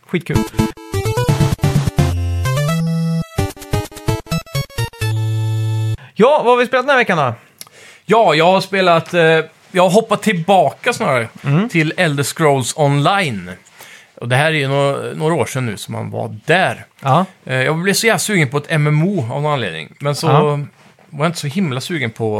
Skitkul. 0.07 0.37
Ja, 6.21 6.41
vad 6.43 6.45
har 6.53 6.57
vi 6.57 6.65
spelat 6.67 6.85
den 6.85 6.89
här 6.89 6.97
veckan 6.97 7.17
då? 7.17 7.33
Ja, 8.05 8.35
jag 8.35 8.45
har 8.45 8.61
spelat... 8.61 9.13
Eh, 9.13 9.21
jag 9.71 9.83
har 9.83 9.89
hoppat 9.89 10.21
tillbaka 10.21 10.93
snarare 10.93 11.27
Mm. 11.43 11.69
till 11.69 11.93
Elder 11.97 12.23
Scrolls 12.23 12.73
Online. 12.77 13.51
Och 14.15 14.29
det 14.29 14.35
här 14.35 14.45
är 14.45 14.51
ju 14.55 14.67
några, 14.67 15.13
några 15.13 15.33
år 15.33 15.45
sedan 15.45 15.65
nu 15.65 15.77
som 15.77 15.91
man 15.93 16.09
var 16.11 16.35
där. 16.45 16.85
Ja, 17.01 17.25
Eh, 17.45 17.55
jag 17.63 17.77
blev 17.77 17.93
så 17.93 18.07
jävla 18.07 18.19
sugen 18.19 18.49
på 18.49 18.57
ett 18.57 18.69
MMO 18.79 19.21
av 19.33 19.41
någon 19.41 19.53
anledning. 19.53 19.93
Men 19.99 20.15
så 20.15 20.27
Ja. 20.27 20.41
var 21.09 21.25
jag 21.25 21.25
inte 21.25 21.39
så 21.39 21.47
himla 21.47 21.81
sugen 21.81 22.11
på 22.11 22.39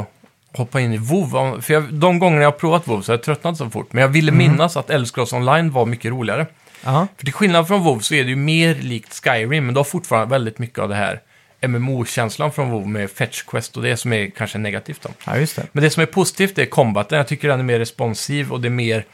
att 0.51 0.57
hoppa 0.57 0.79
in 0.79 0.93
i 0.93 0.97
WoW. 0.97 1.61
För 1.61 1.73
jag, 1.73 1.93
de 1.93 2.19
gångerna 2.19 2.41
jag 2.43 2.51
har 2.51 2.57
provat 2.59 2.87
WoW 2.87 3.01
så 3.01 3.11
har 3.11 3.17
jag 3.17 3.23
tröttnat 3.23 3.57
så 3.57 3.69
fort. 3.69 3.93
Men 3.93 4.01
jag 4.01 4.09
ville 4.09 4.31
Mm. 4.31 4.47
minnas 4.51 4.77
att 4.77 4.89
Elder 4.89 5.05
Scrolls 5.07 5.33
Online 5.33 5.71
var 5.71 5.85
mycket 5.85 6.11
roligare. 6.11 6.45
ja, 6.85 7.07
För 7.17 7.25
till 7.25 7.33
skillnad 7.33 7.67
från 7.67 7.83
WoW 7.83 7.99
så 7.99 8.13
är 8.13 8.23
det 8.23 8.29
ju 8.29 8.35
mer 8.35 8.75
likt 8.75 9.13
Skyrim, 9.23 9.65
men 9.65 9.73
du 9.73 9.79
har 9.79 9.83
fortfarande 9.83 10.31
väldigt 10.31 10.59
mycket 10.59 10.79
av 10.79 10.89
det 10.89 10.95
här 10.95 11.19
MMO-känslan 11.67 12.51
från 12.51 12.71
WoW 12.71 12.87
med 12.87 13.11
Fetch 13.11 13.41
Quest 13.43 13.77
och 13.77 13.83
det 13.83 13.97
som 13.97 14.13
är 14.13 14.29
kanske 14.29 14.57
negativt 14.57 15.01
då. 15.01 15.09
ja 15.25 15.37
just 15.37 15.55
det. 15.55 15.67
Men 15.71 15.83
det 15.83 15.89
som 15.89 16.01
är 16.01 16.07
positivt 16.07 16.57
är 16.57 16.65
combaten. 16.65 17.17
Jag 17.17 17.27
tycker 17.27 17.47
den 17.47 17.59
är 17.59 17.63
mer 17.63 17.79
responsiv 17.79 18.51
och 18.51 18.61
det 18.61 18.67
är 18.67 18.69
mer... 18.69 19.05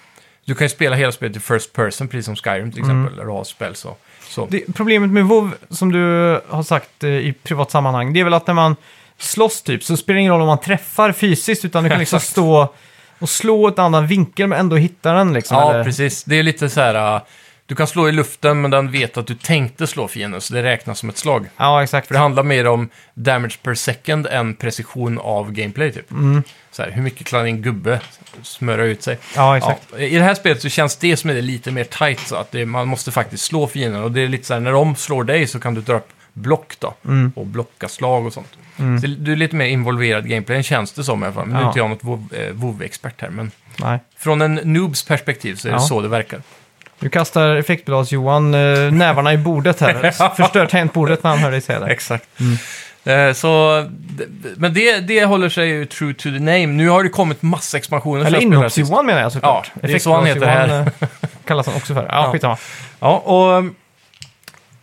Du 0.45 0.55
kan 0.55 0.65
ju 0.65 0.69
spela 0.69 0.95
hela 0.95 1.11
spelet 1.11 1.37
i 1.37 1.39
first 1.39 1.73
person, 1.73 2.07
precis 2.07 2.25
som 2.25 2.35
Skyrim 2.35 2.71
till 2.71 2.79
exempel, 2.79 3.15
där 3.15 3.23
du 3.23 3.29
har 3.29 3.43
spel 3.43 3.75
så. 3.75 3.95
så. 4.29 4.47
det. 4.51 4.73
Problemet 4.75 5.09
med 5.09 5.25
WoW, 5.25 5.51
som 5.69 5.91
du 5.91 6.01
har 6.47 6.63
sagt 6.63 7.03
eh, 7.03 7.09
i 7.09 7.33
privat 7.43 7.71
sammanhang, 7.71 8.13
det 8.13 8.19
är 8.19 8.23
väl 8.23 8.33
att 8.33 8.47
när 8.47 8.53
man 8.53 8.75
slåss 9.17 9.61
typ, 9.61 9.83
så 9.83 9.97
spelar 9.97 10.15
det 10.15 10.19
ingen 10.21 10.33
roll 10.33 10.41
om 10.41 10.47
man 10.47 10.59
träffar 10.59 11.11
fysiskt, 11.11 11.65
utan 11.65 11.83
du 11.83 11.89
kan 11.89 11.99
liksom 11.99 12.19
stå 12.33 12.73
och 13.19 13.29
slå 13.29 13.67
ett 13.67 13.79
annan 13.79 14.07
vinkel 14.07 14.47
men 14.47 14.59
ändå 14.59 14.75
hitta 14.75 15.13
den 15.13 15.33
liksom. 15.33 15.57
ja, 15.57 15.73
eller- 15.73 15.83
precis. 15.83 16.23
Det 16.23 16.39
är 16.39 16.43
lite 16.43 16.69
så 16.69 16.81
här... 16.81 17.15
uh, 17.15 17.21
Du 17.67 17.75
kan 17.75 17.87
slå 17.87 18.09
i 18.09 18.11
luften, 18.11 18.61
men 18.61 18.71
den 18.71 18.91
vet 18.91 19.17
att 19.17 19.27
du 19.27 19.35
tänkte 19.35 19.87
slå 19.87 20.07
fienden, 20.07 20.41
så 20.41 20.53
det 20.53 20.63
räknas 20.63 20.99
som 20.99 21.09
ett 21.09 21.17
slag. 21.17 21.45
Ja, 21.57 21.83
exakt. 21.83 22.07
För 22.07 22.13
det 22.13 22.19
handlar 22.19 22.43
mer 22.43 22.67
om 22.67 22.89
damage 23.13 23.57
per 23.63 23.73
second 23.75 24.27
än 24.27 24.55
precision 24.55 25.19
av 25.19 25.51
gameplay, 25.51 25.91
typ. 25.91 26.11
Mm. 26.11 26.43
Så 26.71 26.83
här, 26.83 26.91
hur 26.91 27.01
mycket 27.01 27.27
klarar 27.27 27.43
din 27.45 27.61
gubbe 27.61 27.99
smöra 28.43 28.83
ut 28.85 29.03
sig? 29.03 29.17
Ja, 29.35 29.57
exakt. 29.57 29.81
Ja, 29.91 29.97
I 29.97 30.15
det 30.15 30.23
här 30.23 30.33
spelet 30.35 30.61
så 30.61 30.69
känns 30.69 30.95
det 30.97 31.17
som 31.17 31.29
är 31.29 31.33
det 31.33 31.41
lite 31.41 31.71
mer 31.71 31.83
tight, 31.83 32.19
så 32.19 32.35
att 32.35 32.51
det, 32.51 32.65
man 32.65 32.87
måste 32.87 33.11
faktiskt 33.11 33.43
slå 33.43 33.67
fienden. 33.67 34.03
Och 34.03 34.11
det 34.11 34.21
är 34.21 34.27
lite 34.27 34.45
så 34.47 34.53
här, 34.53 34.61
när 34.61 34.71
de 34.71 34.95
slår 34.95 35.23
dig 35.23 35.47
så 35.47 35.59
kan 35.59 35.73
du 35.73 35.81
dra 35.81 35.95
upp 35.95 36.09
block 36.33 36.73
då, 36.79 36.93
Mm. 37.05 37.31
och 37.35 37.45
blocka 37.45 37.87
slag 37.87 38.25
och 38.25 38.33
sånt. 38.33 38.49
Mm. 38.79 39.01
Så 39.01 39.07
du 39.07 39.31
är 39.31 39.35
lite 39.35 39.55
mer 39.55 39.65
involverad 39.65 40.25
i 40.25 40.29
gameplayen, 40.29 40.63
känns 40.63 40.91
det 40.91 41.03
som 41.03 41.23
i 41.23 41.25
alla 41.25 41.33
fall. 41.33 41.45
Men 41.45 41.55
nu 41.57 41.61
är 41.63 41.67
inte 41.67 41.79
jag 41.79 41.89
något 41.89 42.01
WoW- 42.03 42.35
eh, 42.47 42.53
WoW-expert 42.53 43.21
här, 43.21 43.29
men 43.29 43.51
Nej. 43.79 43.99
från 44.17 44.41
en 44.41 44.55
noobs 44.55 45.03
perspektiv 45.03 45.55
så 45.55 45.67
är 45.67 45.71
det 45.71 45.75
Ja. 45.75 45.79
så 45.81 46.01
det 46.01 46.07
verkar. 46.07 46.41
Nu 46.99 47.09
kastar 47.09 47.55
effektblads-Johan 47.55 48.53
eh, 48.53 48.91
nävarna 48.91 49.33
i 49.33 49.37
bordet 49.37 49.81
här. 49.81 50.11
Förstör 50.35 50.65
tangentbordet 50.65 51.23
när 51.23 51.29
han 51.29 51.39
hör 51.39 51.51
dig 51.51 51.61
säga 51.61 51.79
det. 51.79 51.87
Exakt. 51.91 52.25
Eh, 53.05 53.33
så, 53.33 53.81
d- 53.89 54.23
men 54.57 54.73
det, 54.73 54.99
det 54.99 55.25
håller 55.25 55.49
sig 55.49 55.67
ju 55.67 55.85
true 55.85 56.13
to 56.13 56.23
the 56.23 56.29
name. 56.39 56.65
Nu 56.67 56.89
har 56.89 57.03
det 57.03 57.09
kommit 57.09 57.41
massa 57.41 57.77
expansioner. 57.77 58.25
Eller 58.25 58.39
inhopps-Johan 58.39 59.05
menar 59.05 59.21
jag 59.21 59.31
såklart. 59.31 59.71
Ja, 59.81 59.87
det 59.87 59.93
är 59.93 59.99
så 59.99 60.13
han 60.15 60.25
heter 60.25 60.45
här. 60.45 60.67
Effektblads-Johan, 60.67 61.09
eh, 61.21 61.29
kallas 61.45 61.65
han 61.67 61.75
också 61.75 61.93
för. 61.93 62.03
Ja, 62.03 62.09
Ja. 62.25 62.31
skitsamma. 62.31 62.57
Ja, 62.99 63.17
och 63.17 63.49
um, 63.57 63.75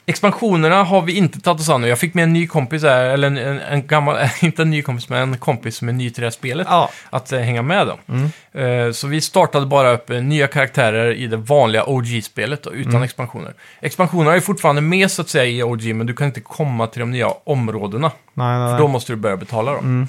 expansionerna 0.06 0.82
har 0.84 1.02
vi 1.02 1.12
inte 1.16 1.40
tagit 1.40 1.60
oss 1.60 1.68
an 1.68 1.80
nu. 1.80 1.88
Jag 1.88 1.98
fick 1.98 2.14
med 2.14 2.22
en 2.24 2.32
ny 2.32 2.46
kompis 2.46 2.82
här, 2.82 3.04
eller 3.04 3.26
en, 3.26 3.38
en, 3.38 3.58
en 3.58 3.86
gammal, 3.86 4.18
inte 4.42 4.62
en 4.62 4.70
ny 4.70 4.82
kompis, 4.82 5.08
men 5.08 5.22
en 5.32 5.38
kompis 5.38 5.76
som 5.76 5.88
är 5.88 5.92
ny 5.92 6.10
till 6.10 6.20
det 6.20 6.26
här 6.26 6.30
spelet. 6.30 6.66
Ja, 6.70 6.90
Att 7.10 7.32
eh, 7.32 7.40
hänga 7.40 7.62
med 7.62 7.86
då. 7.86 7.98
Mm. 8.08 8.86
Eh, 8.88 8.92
så 8.92 9.06
vi 9.06 9.20
startade 9.20 9.66
bara 9.66 9.90
upp 9.92 10.10
eh, 10.10 10.22
nya 10.22 10.46
karaktärer 10.46 11.14
i 11.14 11.26
det 11.26 11.36
vanliga 11.36 11.84
OG-spelet 11.84 12.62
då, 12.62 12.72
utan 12.72 12.90
Mm. 12.92 13.02
expansioner. 13.02 13.54
Expansionerna 13.80 14.36
är 14.36 14.40
fortfarande 14.40 14.80
med 14.82 15.10
så 15.10 15.22
att 15.22 15.28
säga 15.28 15.44
i 15.44 15.62
OG, 15.62 15.94
men 15.94 16.06
du 16.06 16.14
kan 16.14 16.26
inte 16.26 16.40
komma 16.40 16.86
till 16.86 17.00
de 17.00 17.10
nya 17.10 17.28
områdena. 17.44 18.10
nej, 18.34 18.58
nej. 18.58 18.66
För 18.66 18.72
nej. 18.72 18.80
då 18.80 18.88
måste 18.88 19.12
du 19.12 19.16
börja 19.16 19.36
betala 19.36 19.72
dem. 19.72 19.84
Mm. 19.84 20.08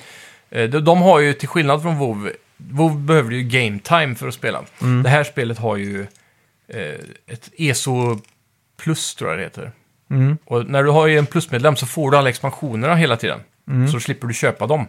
Eh, 0.52 0.70
de, 0.70 0.80
de 0.86 1.02
har 1.02 1.20
ju 1.20 1.34
till 1.34 1.48
skillnad 1.48 1.82
från 1.82 1.98
WoW, 1.98 2.32
WoW 2.58 3.00
behöver 3.00 3.32
ju 3.32 3.44
game 3.44 3.80
time 3.80 4.16
för 4.16 4.28
att 4.28 4.34
spela. 4.34 4.62
Det 5.04 5.10
här 5.10 5.24
spelet 5.24 5.60
har 5.60 5.78
ju 5.78 6.02
eh, 6.68 6.80
ett 7.28 7.50
ESO 7.58 8.20
plus 8.82 9.16
tror 9.16 9.30
jag 9.30 9.40
det 9.40 9.44
heter. 9.44 9.72
Mm. 10.14 10.38
Och 10.46 10.66
när 10.66 10.84
du 10.84 10.90
har 10.90 11.10
en 11.10 11.26
plusmedlem 11.26 11.76
så 11.76 11.86
får 11.86 12.12
du 12.12 12.18
alla 12.18 12.30
expansionerna 12.30 12.96
hela 12.96 13.18
tiden. 13.18 13.40
Mm. 13.68 13.88
Så 13.88 14.00
slipper 14.00 14.28
du 14.28 14.34
köpa 14.34 14.68
dem. 14.68 14.88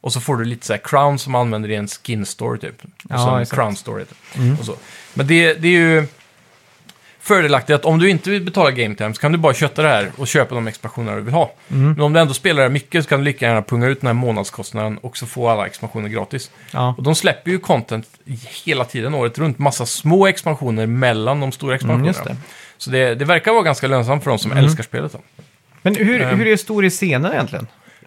Och 0.00 0.12
så 0.12 0.20
får 0.20 0.36
du 0.36 0.44
lite 0.44 0.66
så 0.66 0.72
här 0.72 0.80
crown 0.84 1.18
som 1.18 1.34
använder 1.34 1.70
i 1.70 1.74
en 1.74 1.88
skin 1.88 2.26
store 2.26 2.58
typ. 2.58 2.82
Ja, 3.08 3.36
en 3.36 3.42
exakt. 3.42 3.58
Mm. 3.58 3.64
crown 3.64 3.76
store 3.76 4.00
heter 4.00 4.16
det. 4.34 4.60
Och 4.60 4.64
så. 4.64 4.74
Men 5.14 5.26
det, 5.26 5.54
det 5.54 5.68
är 5.68 5.72
ju 5.72 6.06
fördelaktigt 7.20 7.74
att 7.74 7.84
om 7.84 7.98
du 7.98 8.10
inte 8.10 8.30
vill 8.30 8.44
betala 8.44 8.70
game 8.70 8.94
time 8.94 9.14
så 9.14 9.20
kan 9.20 9.32
du 9.32 9.38
bara 9.38 9.54
kötta 9.54 9.82
det 9.82 9.88
här 9.88 10.10
och 10.16 10.28
köpa 10.28 10.54
de 10.54 10.66
expansioner 10.66 11.16
du 11.16 11.22
vill 11.22 11.34
ha. 11.34 11.52
Mm. 11.70 11.92
Men 11.92 12.00
om 12.00 12.12
du 12.12 12.20
ändå 12.20 12.34
spelar 12.34 12.62
det 12.62 12.68
mycket 12.68 13.04
så 13.04 13.08
kan 13.08 13.18
du 13.18 13.24
lika 13.24 13.46
gärna 13.46 13.62
punga 13.62 13.86
ut 13.86 14.00
den 14.00 14.06
här 14.06 14.14
månadskostnaden 14.14 14.98
och 14.98 15.16
så 15.16 15.26
få 15.26 15.48
alla 15.48 15.66
expansioner 15.66 16.08
gratis. 16.08 16.50
Ja. 16.72 16.94
Och 16.98 17.02
de 17.02 17.14
släpper 17.14 17.50
ju 17.50 17.58
content 17.58 18.06
hela 18.64 18.84
tiden 18.84 19.14
året 19.14 19.38
runt. 19.38 19.58
Massa 19.58 19.86
små 19.86 20.26
expansioner 20.26 20.86
mellan 20.86 21.40
de 21.40 21.52
stora 21.52 21.74
expansionerna. 21.74 22.08
Mm, 22.08 22.14
just 22.14 22.24
det. 22.24 22.36
Så 22.78 22.90
det, 22.90 23.14
det 23.14 23.24
verkar 23.24 23.52
vara 23.52 23.62
ganska 23.62 23.86
lönsamt 23.86 24.24
för 24.24 24.30
de 24.30 24.38
som 24.38 24.52
älskar 24.52 24.82
spelet. 24.82 25.12
Då. 25.12 25.18
Men 25.82 25.94
hur, 25.94 26.22
Ehm. 26.22 26.38
hur 26.38 26.46
är 26.46 26.56
stor 26.56 26.84
i 26.84 26.90
scenen 26.90 27.32
egentligen? 27.32 27.66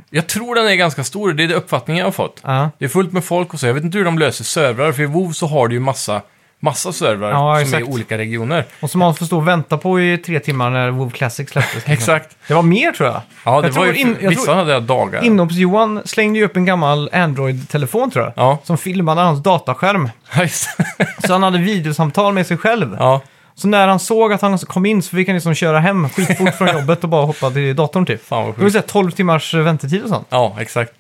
Jag 0.10 0.28
tror 0.28 0.56
den 0.56 0.68
är 0.68 0.76
ganska 0.76 1.04
stor, 1.04 1.34
det 1.34 1.44
är 1.44 1.48
det 1.48 1.56
uppfattningen 1.56 2.00
jag 2.00 2.06
har 2.08 2.12
fått. 2.12 2.40
Ja. 2.44 2.70
Det 2.78 2.86
är 2.86 2.90
fullt 2.90 3.12
med 3.14 3.24
folk 3.24 3.54
och 3.54 3.60
så. 3.60 3.68
Jag 3.68 3.74
vet 3.74 3.84
inte 3.84 3.98
hur 3.98 4.06
de 4.06 4.20
löser 4.20 4.44
servrar, 4.44 4.92
för 4.92 5.04
i 5.04 5.06
WoW 5.06 5.32
så 5.32 5.48
har 5.48 5.68
du 5.68 5.76
ju 5.76 5.80
massa, 5.80 6.22
massa 6.60 6.94
servrar 6.94 7.30
Ja, 7.32 7.66
som 7.66 7.74
är 7.74 7.80
i 7.80 7.84
olika 7.84 8.18
regioner. 8.18 8.66
Och 8.80 8.90
som 8.90 9.00
man 9.00 9.16
får 9.16 9.26
stå 9.26 9.38
och 9.38 9.48
vänta 9.48 9.78
på 9.78 10.02
i 10.02 10.18
tre 10.18 10.40
timmar 10.40 10.70
när 10.70 10.90
WoW 10.90 11.10
Classic 11.12 11.50
släpptes. 11.50 11.84
Exakt. 11.90 12.36
Det 12.48 12.54
var 12.54 12.62
mer 12.62 12.92
tror 12.92 13.10
jag. 13.10 13.22
Ja, 13.46 13.62
det 13.62 13.68
Jag 13.68 13.74
var 13.74 13.86
ju, 13.86 13.96
in- 13.96 14.18
jag 14.22 14.30
vissa 14.30 14.44
tror- 14.46 14.56
hade 14.56 14.80
dagar. 14.80 15.22
Inhopps-Johan 15.24 16.02
slängde 16.06 16.40
ju 16.40 16.46
upp 16.46 16.56
en 16.58 16.66
gammal 16.66 17.10
Android-telefon 17.14 18.12
tror 18.12 18.26
jag. 18.26 18.34
Ja. 18.36 18.58
Som 18.64 18.78
filmade 18.78 19.22
hans 19.22 19.44
dataskärm. 19.44 20.10
Just 20.40 20.78
det. 20.78 21.08
Så 21.28 21.34
han 21.34 21.44
hade 21.44 21.58
videosamtal 21.58 22.34
med 22.34 22.48
sig 22.48 22.58
själv. 22.58 22.96
ja, 23.00 23.22
Så 23.56 23.68
när 23.68 23.88
han 23.88 24.00
såg 24.00 24.34
att 24.34 24.42
han 24.42 24.58
kom 24.58 24.86
in 24.86 25.02
så 25.02 25.16
fick 25.16 25.28
han 25.28 25.36
liksom 25.36 25.54
köra 25.56 25.80
hem 25.80 26.10
skitfort 26.10 26.56
från 26.56 26.68
jobbet 26.80 27.04
och 27.04 27.10
bara 27.10 27.26
hoppa 27.26 27.52
till 27.52 27.76
datorn 27.76 28.06
typ. 28.06 28.26
fan 28.26 28.46
vad 28.46 28.56
Det 28.56 28.58
var 28.62 28.64
sjukt. 28.70 28.74
så 28.74 28.80
här 28.80 28.88
12 28.88 29.12
timmars 29.12 29.54
väntetid 29.54 30.04
och 30.04 30.10
sånt. 30.10 30.28
Ja, 30.30 30.56
exakt. 30.60 30.94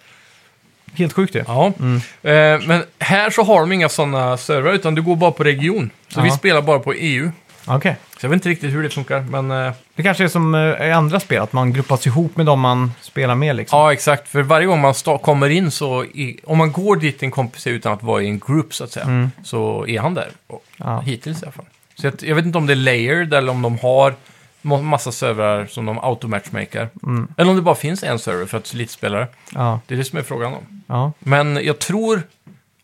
Helt 0.93 1.13
sjukt 1.13 1.35
ju. 1.35 1.43
Ja. 1.47 1.73
Mm. 1.79 1.95
Eh, 2.21 2.67
men 2.67 2.83
här 2.99 3.29
så 3.29 3.43
har 3.43 3.59
de 3.59 3.71
inga 3.71 3.89
sådana 3.89 4.37
servrar, 4.37 4.73
utan 4.73 4.95
du 4.95 5.01
går 5.01 5.15
bara 5.15 5.31
på 5.31 5.43
region. 5.43 5.89
Så 6.07 6.19
Ja. 6.19 6.23
vi 6.23 6.31
spelar 6.31 6.61
bara 6.61 6.79
på 6.79 6.93
EU. 6.93 7.31
Okej. 7.65 7.95
Så 8.19 8.25
jag 8.25 8.29
vet 8.29 8.35
inte 8.37 8.49
riktigt 8.49 8.73
hur 8.73 8.83
det 8.83 8.89
funkar, 8.89 9.19
men... 9.29 9.51
Eh, 9.51 9.71
Det 9.95 10.03
kanske 10.03 10.23
är 10.23 10.27
som 10.27 10.55
eh, 10.55 10.87
i 10.87 10.91
andra 10.91 11.19
spel, 11.19 11.41
att 11.41 11.53
man 11.53 11.73
gruppas 11.73 12.07
ihop 12.07 12.37
med 12.37 12.45
dem 12.45 12.59
man 12.59 12.91
spelar 13.01 13.35
med 13.35 13.55
liksom. 13.55 13.79
ja, 13.79 13.93
exakt. 13.93 14.27
För 14.27 14.41
varje 14.41 14.67
gång 14.67 14.81
man 14.81 14.93
sta- 14.93 15.17
kommer 15.21 15.49
in 15.49 15.71
så... 15.71 16.03
I, 16.03 16.39
om 16.45 16.57
man 16.57 16.71
går 16.71 16.95
dit 16.95 17.23
en 17.23 17.31
kompis 17.31 17.67
utan 17.67 17.93
att 17.93 18.03
vara 18.03 18.21
i 18.21 18.27
en 18.27 18.39
group, 18.39 18.73
så 18.73 18.83
att 18.83 18.91
säga, 18.91 19.29
så 19.43 19.85
är 19.87 19.99
han 19.99 20.13
där. 20.13 20.29
Och, 20.47 20.63
Mm. 20.79 20.93
Ja. 20.93 20.99
Hittills 20.99 21.41
i 21.41 21.45
alla 21.45 21.51
fall. 21.51 21.65
Så 22.01 22.07
jag, 22.07 22.13
jag 22.23 22.35
vet 22.35 22.45
inte 22.45 22.57
om 22.57 22.65
det 22.67 22.73
är 22.73 22.75
layered 22.75 23.33
eller 23.33 23.51
om 23.51 23.61
de 23.61 23.79
har 23.79 24.15
ma- 24.61 24.81
massa 24.81 25.11
servrar 25.11 25.65
som 25.65 25.85
de 25.85 25.99
automatchmakar. 25.99 26.89
Mm. 27.03 27.27
Eller 27.37 27.49
om 27.49 27.55
det 27.55 27.61
bara 27.61 27.75
finns 27.75 28.03
en 28.03 28.19
server 28.19 28.45
för 28.45 28.57
att 28.57 28.73
lite 28.73 28.93
spelare. 28.93 29.27
Ja, 29.53 29.79
Det 29.87 29.93
är 29.93 29.97
det 29.97 30.05
som 30.05 30.19
är 30.19 30.23
frågan 30.23 30.53
om. 30.53 30.83
ja. 30.87 31.11
Men 31.19 31.59
jag 31.63 31.79
tror, 31.79 32.23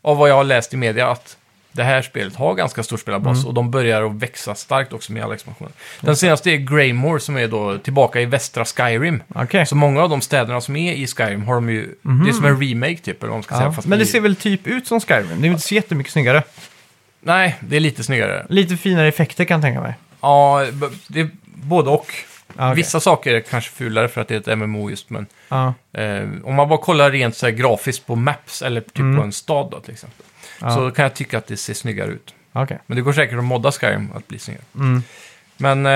av 0.02 0.18
vad 0.18 0.30
jag 0.30 0.36
har 0.36 0.44
läst 0.44 0.74
i 0.74 0.78
media, 0.78 1.08
att 1.12 1.38
det 1.72 1.84
här 1.84 2.02
spelet 2.02 2.36
har 2.36 2.54
ganska 2.56 2.84
stor 2.84 2.98
spelarbas 2.98 3.38
Mm. 3.38 3.48
och 3.48 3.54
de 3.54 3.72
börjar 3.72 4.04
att 4.04 4.12
växa 4.16 4.56
starkt 4.56 4.94
också 4.94 5.14
med 5.14 5.24
alla 5.24 5.34
expansioner. 5.34 5.74
Den 6.02 6.16
senaste 6.16 6.52
är 6.52 6.56
Greymore 6.58 7.20
som 7.20 7.38
är 7.38 7.48
då 7.48 7.78
tillbaka 7.78 8.22
i 8.22 8.26
västra 8.26 8.66
Skyrim. 8.66 9.24
okej. 9.36 9.66
Så 9.66 9.76
många 9.76 10.02
av 10.04 10.10
de 10.10 10.22
städerna 10.22 10.62
som 10.62 10.76
är 10.76 10.94
i 10.94 11.08
Skyrim 11.08 11.44
har 11.44 11.54
de 11.56 11.70
ju, 11.70 11.96
det 12.24 12.30
är 12.30 12.34
som 12.34 12.46
en 12.46 12.62
remake 12.62 12.98
typ, 12.98 13.24
eller 13.24 13.30
vad 13.30 13.38
man 13.38 13.44
ska 13.44 13.56
säga. 13.56 13.62
Mhm. 13.66 13.72
Ja. 13.72 13.76
Fast 13.76 13.88
Men 13.88 14.00
det 14.00 14.04
i- 14.04 14.08
ser 14.08 14.22
väl 14.22 14.36
typ 14.36 14.68
ut 14.68 14.88
som 14.88 15.00
Skyrim? 15.02 15.42
Det 15.42 15.48
är 15.48 15.50
inte 15.52 15.62
så 15.62 15.76
jättemycket 15.76 16.14
snyggare. 16.14 16.44
Nej, 17.28 17.56
det 17.60 17.76
är 17.76 17.80
lite 17.80 18.04
snyggare. 18.04 18.46
Lite 18.50 18.78
finare 18.78 19.08
effekter 19.08 19.46
kan 19.46 19.56
jag 19.56 19.62
tänka 19.62 19.82
mig. 19.82 19.94
Ja, 20.22 20.66
b- 20.74 20.86
det 21.08 21.20
är 21.20 21.30
både 21.46 21.90
och. 21.90 22.14
Okej. 22.56 22.76
Vissa 22.76 23.00
saker 23.00 23.34
är 23.34 23.40
kanske 23.40 23.72
fulare 23.72 24.08
för 24.08 24.22
att 24.22 24.28
det 24.28 24.48
är 24.48 24.52
ett 24.54 24.58
MMO 24.58 24.90
just, 24.90 25.10
men 25.10 25.26
Ja, 25.50 25.74
eh, 25.94 26.24
om 26.44 26.56
man 26.56 26.70
bara 26.70 26.80
kollar 26.80 27.12
rent 27.12 27.36
så 27.36 27.46
här 27.46 27.54
grafiskt 27.54 28.08
på 28.08 28.16
maps 28.16 28.62
eller 28.62 28.82
typ 28.82 28.96
på 29.18 29.24
en 29.24 29.32
stad 29.32 29.68
då 29.72 29.80
till 29.80 29.94
exempel, 29.94 30.26
Mm. 30.62 30.70
Ja. 30.74 30.76
så 30.76 30.92
kan 30.92 31.04
jag 31.04 31.14
tycka 31.14 31.38
att 31.38 31.48
det 31.48 31.58
ser 31.58 31.74
snyggare 31.74 32.12
ut. 32.12 32.34
okej. 32.54 32.78
Men 32.86 32.96
det 32.96 33.02
går 33.02 33.14
säkert 33.14 33.38
att 33.38 33.44
modda 33.44 33.72
Skyrim 33.72 34.10
att 34.16 34.28
bli 34.28 34.40
snyggare. 34.40 34.64
Mm. 34.76 35.04
Men 35.58 35.86
eh, 35.86 35.92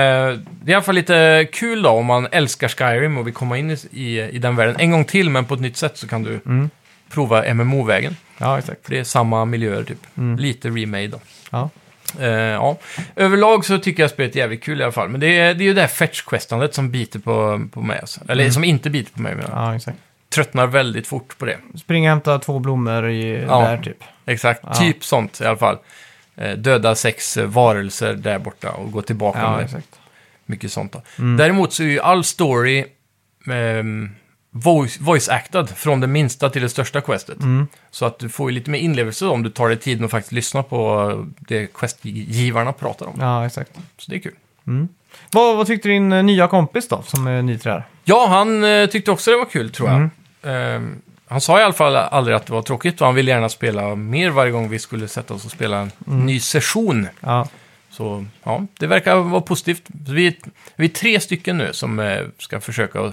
det 0.50 0.66
är 0.66 0.70
i 0.70 0.74
alla 0.74 0.82
fall 0.82 0.94
lite 0.94 1.48
kul 1.52 1.82
då 1.82 1.90
om 1.90 2.06
man 2.06 2.28
älskar 2.32 2.68
Skyrim 2.68 3.18
och 3.18 3.26
vill 3.26 3.34
komma 3.34 3.58
in 3.58 3.70
i, 3.70 3.76
i, 3.92 4.20
i 4.22 4.38
den 4.38 4.56
världen 4.56 4.76
en 4.78 4.90
gång 4.90 5.04
till, 5.04 5.30
men 5.30 5.44
på 5.44 5.54
ett 5.54 5.60
nytt 5.60 5.76
sätt 5.76 5.98
så 5.98 6.08
kan 6.08 6.22
du 6.22 6.40
Mm. 6.46 6.70
Prova 7.12 7.54
MMO-vägen. 7.54 8.16
Ja, 8.38 8.58
exakt. 8.58 8.84
För 8.84 8.90
det 8.90 8.98
är 8.98 9.04
samma 9.04 9.44
miljöer 9.44 9.84
typ. 9.84 9.98
Mm. 10.16 10.38
Lite 10.38 10.68
remade 10.68 11.06
då. 11.08 11.20
Ja. 11.50 11.70
Eh, 12.20 12.28
ja. 12.30 12.78
Överlag 13.16 13.64
så 13.64 13.78
tycker 13.78 14.02
jag 14.02 14.10
spelet 14.10 14.34
är 14.36 14.38
jävligt 14.38 14.62
kul 14.62 14.80
i 14.80 14.82
alla 14.82 14.92
fall. 14.92 15.08
Men 15.08 15.20
det 15.20 15.38
är, 15.38 15.54
det 15.54 15.64
är 15.64 15.66
ju 15.66 15.74
det 15.74 15.80
här 15.80 15.88
fetch-questandet 15.88 16.72
som 16.72 16.90
biter 16.90 17.18
på, 17.18 17.66
på 17.72 17.80
mig. 17.80 17.98
Alltså. 18.00 18.20
Eller 18.28 18.50
som 18.50 18.64
inte 18.64 18.90
biter 18.90 19.12
på 19.12 19.22
mig, 19.22 19.34
men 19.34 19.44
jag 19.48 19.52
Mm. 19.52 19.64
ja, 19.64 19.76
exakt. 19.76 19.98
tröttnar 20.34 20.66
väldigt 20.66 21.06
fort 21.06 21.38
på 21.38 21.44
det. 21.46 21.56
Springa 21.78 22.08
och 22.10 22.14
hämta 22.14 22.38
två 22.38 22.58
blommor 22.58 23.10
i, 23.10 23.42
Ja. 23.48 23.60
där 23.60 23.78
typ. 23.78 23.96
Exakt, 24.26 24.60
Ja. 24.66 24.74
typ 24.74 25.04
sånt 25.04 25.40
i 25.40 25.44
alla 25.44 25.56
fall. 25.56 25.78
Eh, 26.36 26.52
döda 26.52 26.94
sex 26.94 27.36
eh, 27.36 27.46
varelser 27.46 28.14
där 28.14 28.38
borta 28.38 28.70
och 28.70 28.92
gå 28.92 29.02
tillbaka 29.02 29.38
Ja, 29.42 29.56
med 29.56 29.64
exakt. 29.64 29.88
mycket 30.46 30.72
sånt. 30.72 30.92
Då. 30.92 31.02
Mm. 31.18 31.36
Däremot 31.36 31.72
så 31.72 31.82
är 31.82 31.86
ju 31.86 32.00
all 32.00 32.24
story 32.24 32.84
ehm, 34.54 34.60
voice, 34.60 34.98
voice-actad 35.00 35.66
från 35.66 36.00
det 36.00 36.06
minsta 36.06 36.50
till 36.50 36.62
det 36.62 36.68
största 36.68 37.00
questet. 37.00 37.40
Mm. 37.40 37.66
Så 37.90 38.04
att 38.06 38.18
du 38.18 38.28
får 38.28 38.50
ju 38.50 38.54
lite 38.54 38.70
mer 38.70 38.78
inlevelse 38.78 39.26
om 39.26 39.42
du 39.42 39.50
tar 39.50 39.68
dig 39.68 39.78
tiden 39.78 40.04
och 40.04 40.10
faktiskt 40.10 40.32
lyssnar 40.32 40.62
på 40.62 41.26
det 41.38 41.66
questgivarna 41.74 42.72
pratar 42.72 43.06
om. 43.06 43.16
Ja, 43.20 43.46
exakt. 43.46 43.70
Så 43.98 44.10
det 44.10 44.16
är 44.16 44.20
kul. 44.20 44.34
Vad, 45.32 45.56
vad 45.56 45.66
tyckte 45.66 45.88
din 45.88 46.12
eh, 46.12 46.22
nya 46.22 46.48
kompis 46.48 46.88
då, 46.88 47.02
som 47.02 47.26
är 47.26 47.42
ny 47.42 47.58
till 47.58 47.68
det 47.68 47.74
här? 47.74 47.84
Ja, 48.04 48.26
han 48.28 48.64
eh, 48.64 48.86
tyckte 48.86 49.10
också 49.10 49.30
det 49.30 49.36
var 49.36 49.44
kul 49.44 49.70
tror 49.70 49.88
jag. 49.88 49.96
Mm. 49.96 50.10
Ehm, 50.42 50.96
han 51.28 51.40
sa 51.40 51.60
i 51.60 51.62
alla 51.62 51.72
fall 51.72 51.96
aldrig 51.96 52.36
att 52.36 52.46
det 52.46 52.52
var 52.52 52.62
tråkigt 52.62 53.00
och 53.00 53.06
han 53.06 53.14
ville 53.14 53.30
gärna 53.30 53.48
spela 53.48 53.94
mer 53.94 54.30
varje 54.30 54.52
gång 54.52 54.68
vi 54.68 54.78
skulle 54.78 55.08
sätta 55.08 55.34
oss 55.34 55.44
och 55.44 55.50
spela 55.50 55.78
en 55.78 55.90
Mm. 56.06 56.26
ny 56.26 56.40
session. 56.40 57.08
Ja, 57.20 57.48
Så 57.90 58.24
ja, 58.42 58.66
det 58.78 58.86
verkar 58.86 59.16
vara 59.16 59.40
positivt. 59.40 59.82
Vi 59.86 60.38
vi 60.76 60.84
är 60.84 60.88
tre 60.88 61.20
stycken 61.20 61.58
nu 61.58 61.72
som 61.72 61.98
eh, 62.00 62.20
ska 62.38 62.60
försöka 62.60 63.12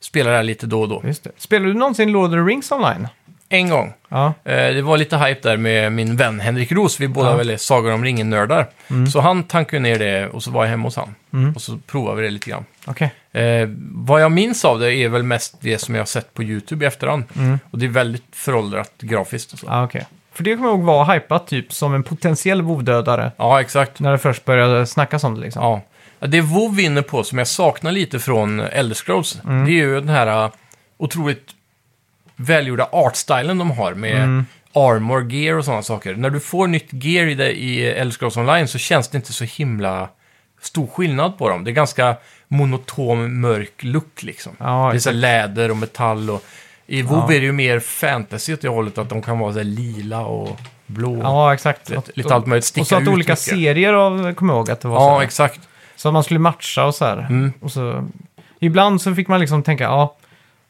att 0.00 0.04
spela 0.04 0.30
det 0.30 0.36
här 0.36 0.42
lite 0.42 0.66
då 0.66 0.80
och 0.80 0.88
då. 0.88 1.02
just 1.04 1.24
det. 1.24 1.30
Spelar 1.36 1.66
du 1.66 1.74
någonsin 1.74 2.12
Lord 2.12 2.24
of 2.24 2.32
the 2.32 2.36
Rings 2.38 2.72
online? 2.72 3.08
En 3.52 3.70
gång. 3.70 3.92
Ja, 4.08 4.34
Eh, 4.44 4.74
det 4.74 4.82
var 4.82 4.96
lite 4.98 5.16
hype 5.16 5.48
där 5.48 5.56
med 5.56 5.92
min 5.92 6.16
vän 6.16 6.40
Henrik 6.40 6.72
Ros. 6.72 7.00
Vi 7.00 7.08
båda 7.08 7.30
Ja. 7.30 7.36
väl 7.36 7.50
är 7.50 7.56
Sagor 7.56 7.92
om 7.92 8.04
ringen-nördar. 8.04 8.66
Så 9.12 9.20
han 9.20 9.42
tankade 9.44 9.80
ner 9.82 9.98
det 9.98 10.26
och 10.28 10.42
så 10.42 10.50
var 10.50 10.64
jag 10.64 10.70
hemma 10.70 10.84
hos 10.84 10.96
han. 10.96 11.14
Mm. 11.32 11.52
Och 11.54 11.62
så 11.62 11.78
provade 11.86 12.16
vi 12.16 12.22
det 12.22 12.30
lite 12.30 12.50
grann. 12.50 12.64
okej. 12.86 13.12
Eh, 13.32 13.68
vad 13.94 14.22
jag 14.22 14.32
minns 14.32 14.64
av 14.64 14.78
det 14.80 14.94
är 14.94 15.08
väl 15.08 15.22
mest 15.22 15.56
det 15.60 15.78
som 15.78 15.94
jag 15.94 16.00
har 16.02 16.06
sett 16.06 16.34
på 16.34 16.42
YouTube 16.42 16.84
i 16.84 16.88
efterhand. 16.88 17.24
Mm. 17.36 17.58
Och 17.70 17.78
det 17.78 17.86
är 17.86 17.90
väldigt 17.90 18.24
föråldrat 18.32 18.92
grafiskt 19.00 19.52
och 19.52 19.58
så. 19.58 19.66
Ja, 19.66 19.84
okej. 19.84 20.06
För 20.32 20.44
det 20.44 20.56
kommer 20.56 20.68
jag 20.68 20.76
ihåg 20.76 20.84
var 20.86 21.14
hypat 21.14 21.46
typ 21.46 21.72
som 21.72 21.94
en 21.94 22.02
potentiell 22.02 22.62
vovdödare 22.62 23.32
Ja, 23.36 23.60
exakt. 23.60 24.00
när 24.00 24.12
det 24.12 24.18
först 24.18 24.44
började 24.44 24.86
snackas 24.86 25.24
om 25.24 25.34
det 25.34 25.40
liksom. 25.40 25.62
Ja. 25.62 25.80
Det 26.20 26.40
WoW 26.40 26.74
vinner 26.76 27.02
på, 27.02 27.24
som 27.24 27.38
jag 27.38 27.46
saknar 27.48 27.92
lite 27.92 28.18
från 28.18 28.60
Elder 28.60 28.94
Scrolls, 28.94 29.40
Mm. 29.44 29.64
det 29.64 29.70
är 29.70 29.74
ju 29.74 29.94
den 30.00 30.08
här 30.08 30.44
uh, 30.44 30.50
otroligt 30.98 31.48
välgjorda 32.36 32.88
artstylen 32.92 33.58
de 33.58 33.70
har 33.70 33.94
med 33.94 34.16
Mm. 34.22 34.46
armor, 34.74 35.32
gear 35.32 35.56
och 35.56 35.64
sådana 35.64 35.82
saker. 35.82 36.14
När 36.14 36.30
du 36.30 36.40
får 36.40 36.66
nytt 36.66 36.88
gear 36.92 37.26
i, 37.26 37.34
det, 37.34 37.52
i 37.52 37.86
Elder 37.86 38.12
Scrolls 38.16 38.36
Online 38.36 38.68
så 38.68 38.78
känns 38.78 39.08
det 39.08 39.16
inte 39.16 39.32
så 39.32 39.44
himla 39.44 40.08
stor 40.60 40.86
skillnad 40.86 41.38
på 41.38 41.48
dem. 41.48 41.64
Det 41.64 41.70
är 41.70 41.72
ganska 41.72 42.16
monoton, 42.48 43.40
mörk 43.40 43.72
look 43.82 44.22
liksom. 44.22 44.52
Ja, 44.58 44.88
det 44.92 44.96
är 44.96 45.00
så 45.00 45.10
här 45.10 45.16
läder 45.16 45.70
och 45.70 45.76
metall 45.76 46.30
och 46.30 46.44
i 46.86 47.02
WoW 47.02 47.24
Ja. 47.28 47.34
är 47.36 47.40
det 47.40 47.46
ju 47.46 47.52
mer 47.52 47.80
fantasy 47.80 48.54
åt 48.54 48.60
det 48.60 48.68
hållet 48.68 48.98
att 48.98 49.08
de 49.08 49.22
kan 49.22 49.38
vara 49.38 49.52
så 49.52 49.58
här 49.58 49.64
lila 49.64 50.20
och 50.20 50.60
blå. 50.86 51.20
Ja, 51.22 51.54
exakt. 51.54 51.88
Lite- 51.90 52.12
lite 52.14 52.34
allt 52.34 52.46
möjligt, 52.46 52.64
sticka 52.64 52.80
Och 52.82 52.86
så 52.86 52.96
att 52.96 53.02
ut 53.02 53.08
olika 53.08 53.32
mycket. 53.32 53.38
serier 53.44 53.92
av, 53.92 54.34
kommer 54.34 54.52
jag 54.54 54.58
ihåg 54.58 54.70
att 54.70 54.80
det 54.80 54.88
var 54.88 54.98
så 54.98 55.04
Ja, 55.04 55.16
här. 55.18 55.22
exakt. 55.24 55.60
Så 56.00 56.08
att 56.08 56.12
man 56.14 56.24
skulle 56.24 56.40
matcha 56.40 56.84
och 56.84 56.94
så 56.94 57.04
här. 57.04 57.18
Mm. 57.18 57.52
Och 57.60 57.72
så, 57.72 58.08
ibland 58.60 59.02
så 59.02 59.14
fick 59.14 59.28
man 59.28 59.40
liksom 59.40 59.62
tänka, 59.62 59.84
ja, 59.84 60.16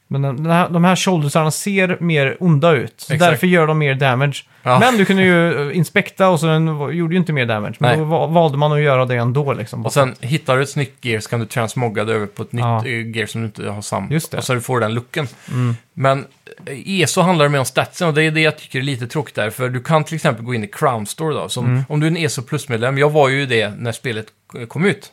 men 0.08 0.22
den 0.22 0.46
här, 0.46 0.68
de 0.68 0.84
här 0.84 0.96
shouldersarna 0.96 1.50
ser 1.50 1.96
mer 2.00 2.36
onda 2.40 2.72
ut. 2.72 2.94
Så 3.00 3.14
Exakt. 3.14 3.30
därför 3.30 3.46
gör 3.46 3.66
de 3.66 3.78
mer 3.78 3.94
damage. 3.94 4.44
Ja. 4.62 4.78
Men 4.78 4.96
du 4.96 5.04
kunde 5.04 5.22
ju 5.22 5.70
eh, 5.70 5.76
inspekta 5.76 6.28
och 6.28 6.40
så 6.40 6.46
den 6.46 6.66
gjorde 6.96 7.14
ju 7.14 7.16
inte 7.20 7.32
mer 7.32 7.46
damage. 7.46 7.74
Men 7.78 7.90
Nej. 7.90 7.98
då 7.98 8.04
va- 8.04 8.26
valde 8.26 8.58
man 8.58 8.72
att 8.72 8.80
göra 8.80 9.04
det 9.04 9.16
ändå 9.16 9.52
liksom. 9.52 9.86
Och 9.86 9.92
sen 9.92 10.14
hittar 10.20 10.56
du 10.56 10.62
ett 10.62 10.68
snyggt 10.70 11.04
gear 11.04 11.20
så 11.20 11.30
kan 11.30 11.40
du 11.40 11.46
transmogga 11.46 12.04
det 12.04 12.12
över 12.14 12.26
på 12.26 12.42
ett 12.42 12.48
Ja. 12.52 12.82
nytt 12.82 12.86
eh, 12.86 13.16
gear 13.16 13.26
som 13.26 13.40
du 13.40 13.46
inte 13.46 13.68
har 13.70 13.82
sam. 13.82 14.08
Just 14.10 14.30
det. 14.30 14.38
Och 14.38 14.44
så 14.44 14.54
du 14.54 14.60
får 14.60 14.80
den 14.80 14.94
looken. 14.94 15.26
Mm. 15.52 15.76
Men 15.94 16.24
ESO 16.66 17.20
handlar 17.20 17.44
det 17.44 17.48
mer 17.48 17.58
om 17.58 17.64
statsen 17.64 18.08
och 18.08 18.14
det 18.14 18.22
är 18.22 18.30
det 18.30 18.40
jag 18.40 18.58
tycker 18.58 18.78
är 18.78 18.82
lite 18.82 19.06
tråkigt 19.06 19.34
där. 19.34 19.50
För 19.50 19.68
du 19.68 19.82
kan 19.82 20.04
till 20.04 20.14
exempel 20.14 20.44
gå 20.44 20.54
in 20.54 20.64
i 20.64 20.68
Crown 20.68 21.06
Store 21.06 21.34
då. 21.34 21.48
Som, 21.48 21.64
Mm. 21.66 21.82
Om 21.88 22.00
du 22.00 22.06
är 22.06 22.10
en 22.10 22.16
ESO 22.16 22.42
Plus-medlem, 22.42 22.98
jag 22.98 23.10
var 23.10 23.28
ju 23.28 23.46
det 23.46 23.72
när 23.78 23.92
spelet 23.92 24.26
kom 24.68 24.84
ut. 24.84 25.12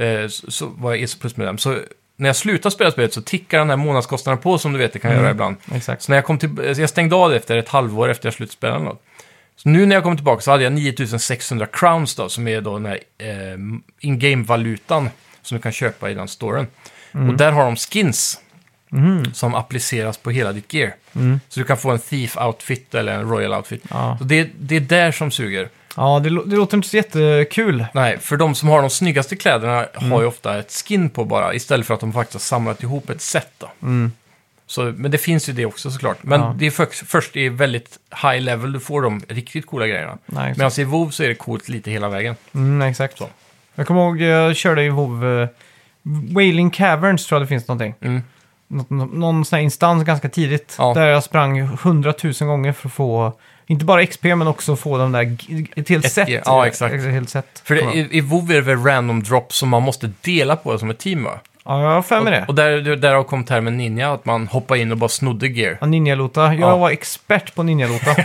Eh, 0.00 0.28
så, 0.28 0.66
var 0.66 0.90
jag 0.92 1.02
ESO 1.02 1.18
Plus-medlem. 1.18 1.58
Så 1.58 1.78
när 2.16 2.28
jag 2.28 2.36
slutade 2.36 2.72
spela 2.74 2.90
spelet 2.90 3.12
så 3.12 3.22
tickar 3.22 3.58
den 3.58 3.70
här 3.70 3.76
månadskostnaden 3.76 4.42
på 4.42 4.58
som 4.58 4.72
du 4.72 4.78
vet 4.78 4.92
det 4.92 4.98
kan 4.98 5.10
Mm. 5.10 5.22
göra 5.22 5.30
ibland. 5.32 5.56
Exakt. 5.74 6.02
Så 6.02 6.12
när 6.12 6.16
jag 6.16 6.24
kom 6.24 6.38
till, 6.38 6.74
så 6.74 6.80
jag 6.80 6.90
stängde 6.90 7.16
av 7.16 7.30
det 7.30 7.36
efter 7.36 7.56
ett 7.56 7.68
halvår 7.68 8.08
efter 8.08 8.26
jag 8.26 8.34
slutade 8.34 8.52
spela 8.52 8.74
eller 8.74 8.84
något. 8.84 9.02
Så 9.56 9.68
nu 9.68 9.86
när 9.86 9.96
jag 9.96 10.02
kom 10.02 10.16
tillbaka 10.16 10.40
så 10.40 10.50
hade 10.50 10.64
jag 10.64 10.72
9600 10.72 11.66
crowns 11.66 12.14
då, 12.14 12.28
som 12.28 12.48
är 12.48 12.60
då 12.60 12.74
den 12.78 12.86
här 12.86 12.98
eh, 13.18 13.58
in-game-valutan 14.00 15.10
som 15.42 15.56
du 15.56 15.62
kan 15.62 15.72
köpa 15.72 16.10
i 16.10 16.14
den 16.14 16.28
storen. 16.28 16.66
Mm. 17.14 17.28
Och 17.30 17.36
där 17.36 17.52
har 17.52 17.64
de 17.64 17.76
skins 17.76 18.40
Mhm. 18.90 19.34
som 19.34 19.54
appliceras 19.54 20.18
på 20.18 20.30
hela 20.30 20.52
ditt 20.52 20.72
gear. 20.74 20.94
Mm. 21.14 21.40
Så 21.48 21.60
du 21.60 21.64
kan 21.66 21.76
få 21.76 21.90
en 21.90 21.98
Thief-outfit 21.98 22.94
eller 22.94 23.12
en 23.12 23.30
Royal-outfit. 23.30 23.80
Ja, 23.90 24.16
Så 24.18 24.24
det, 24.24 24.48
det 24.58 24.76
är 24.76 24.80
där 24.80 25.12
som 25.12 25.30
suger. 25.30 25.68
Ja 25.98 26.20
det, 26.20 26.28
lå- 26.30 26.44
det 26.46 26.56
låter 26.56 26.76
inte 26.76 26.88
så 26.88 26.96
jättekul. 26.96 27.86
Nej, 27.94 28.18
för 28.18 28.36
de 28.36 28.54
som 28.54 28.68
har 28.68 28.80
de 28.80 28.90
snyggaste 28.90 29.36
kläderna 29.36 29.84
Mm. 29.84 30.12
har 30.12 30.20
ju 30.20 30.26
ofta 30.26 30.58
ett 30.58 30.72
skin 30.72 31.10
på 31.10 31.24
bara, 31.24 31.54
istället 31.54 31.86
för 31.86 31.94
att 31.94 32.00
de 32.00 32.12
faktiskt 32.12 32.34
har 32.34 32.40
samlat 32.58 32.82
ihop 32.82 33.10
ett 33.10 33.20
set 33.22 33.52
då. 33.58 33.68
Mm. 33.82 34.12
Så, 34.66 34.82
men 34.96 35.10
det 35.10 35.18
finns 35.18 35.48
ju 35.48 35.52
det 35.52 35.66
också 35.66 35.90
såklart. 35.90 36.18
Men 36.22 36.40
Ja. 36.40 36.54
det 36.58 36.66
är 36.66 36.70
först, 36.70 37.06
först 37.06 37.36
i 37.36 37.48
väldigt 37.48 37.98
high 38.22 38.40
level 38.40 38.72
du 38.72 38.80
får 38.80 39.02
de 39.02 39.20
riktigt 39.28 39.66
coola 39.66 39.86
grejerna. 39.86 40.18
Nej, 40.26 40.54
Medan 40.56 40.70
i 40.78 40.84
WoW 40.84 41.10
så 41.10 41.22
är 41.22 41.28
det 41.28 41.34
coolt 41.34 41.68
lite 41.68 41.90
hela 41.90 42.08
vägen. 42.08 42.34
Mm, 42.54 42.82
exakt. 42.88 43.18
Så. 43.18 43.28
Jag 43.74 43.86
kommer 43.86 44.00
ihåg, 44.00 44.20
jag 44.20 44.56
körde 44.56 44.82
i 44.84 44.88
WoW 44.88 45.40
eh, 45.42 45.48
Wailing 46.34 46.70
Caverns 46.70 47.26
tror 47.26 47.36
jag 47.40 47.42
det 47.42 47.48
finns 47.48 47.68
någonting. 47.68 47.94
Mm. 48.00 48.22
Nå- 48.68 48.86
någon 49.12 49.44
sån 49.44 49.56
här 49.56 49.64
instans 49.64 50.04
ganska 50.04 50.28
tidigt. 50.28 50.74
Ja. 50.78 50.94
Där 50.94 51.06
jag 51.06 51.24
sprang 51.24 51.60
hundratusen 51.60 52.48
gånger 52.48 52.72
för 52.72 52.88
att 52.88 52.92
få, 52.94 53.32
inte 53.68 53.84
bara 53.84 54.06
XP 54.06 54.24
men 54.24 54.46
också 54.46 54.76
få 54.76 54.98
de 54.98 55.12
där, 55.12 55.36
ett 55.76 55.88
helt 55.88 56.04
Ett 56.04 56.12
set. 56.12 56.28
Ja, 56.44 56.66
exakt. 56.66 56.94
Ett 56.94 57.02
helt 57.12 57.30
set. 57.30 57.62
För 57.64 57.74
det, 57.74 57.80
Ja, 57.80 57.92
i, 57.92 58.08
i 58.18 58.20
WoW 58.20 58.50
är 58.50 58.54
det 58.54 58.60
väl 58.60 58.84
random 58.84 59.22
drop 59.22 59.52
som 59.52 59.68
man 59.68 59.82
måste 59.82 60.10
dela 60.20 60.56
på 60.56 60.78
som 60.78 60.90
ett 60.90 60.98
team 60.98 61.24
va? 61.24 61.38
ja, 61.64 61.82
jag 61.82 61.90
har 61.90 62.02
för 62.02 62.20
mig 62.20 62.32
det. 62.32 62.44
Och, 62.48 62.54
där, 62.54 62.96
där 62.96 63.14
har 63.14 63.24
kommit 63.24 63.46
termen 63.46 63.76
ninja, 63.76 64.12
att 64.12 64.24
man 64.24 64.46
hoppar 64.48 64.76
in 64.76 64.92
och 64.92 64.98
bara 64.98 65.08
snodde 65.08 65.48
gear. 65.48 65.78
Ja, 65.80 65.86
Ninjalota. 65.86 66.42
Jag 66.42 66.60
Ja. 66.60 66.76
var 66.76 66.90
expert 66.90 67.54
på 67.54 67.62
Ninjalota. 67.62 68.10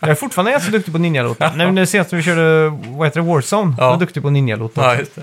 jag 0.00 0.10
är 0.10 0.14
fortfarande 0.14 0.50
ganska 0.52 0.70
duktig 0.70 0.92
på 0.92 0.98
Ninjalota. 0.98 1.52
Nej, 1.56 1.66
men 1.66 1.74
det 1.74 1.86
senaste 1.86 2.16
vi 2.16 2.22
körde, 2.22 2.68
vad 2.68 3.06
heter 3.06 3.20
det, 3.20 3.26
Warzone, 3.26 3.74
Ja. 3.78 3.84
jag 3.84 3.90
var 3.90 3.98
duktig 3.98 4.22
på 4.22 4.30
Ninjalota. 4.30 4.82
Ja, 4.82 4.96
just 4.98 5.14
det. 5.14 5.22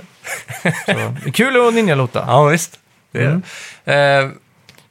Så, 0.64 0.72
det 0.86 1.30
är 1.30 1.32
kul 1.32 1.68
att 1.68 1.74
Ninjalota. 1.74 2.24
Ja, 2.28 2.44
visst. 2.46 2.80
Det 3.12 3.20
är 3.20 3.26
Mm. 3.28 3.42
det. 3.84 3.94
Eh, 4.24 4.30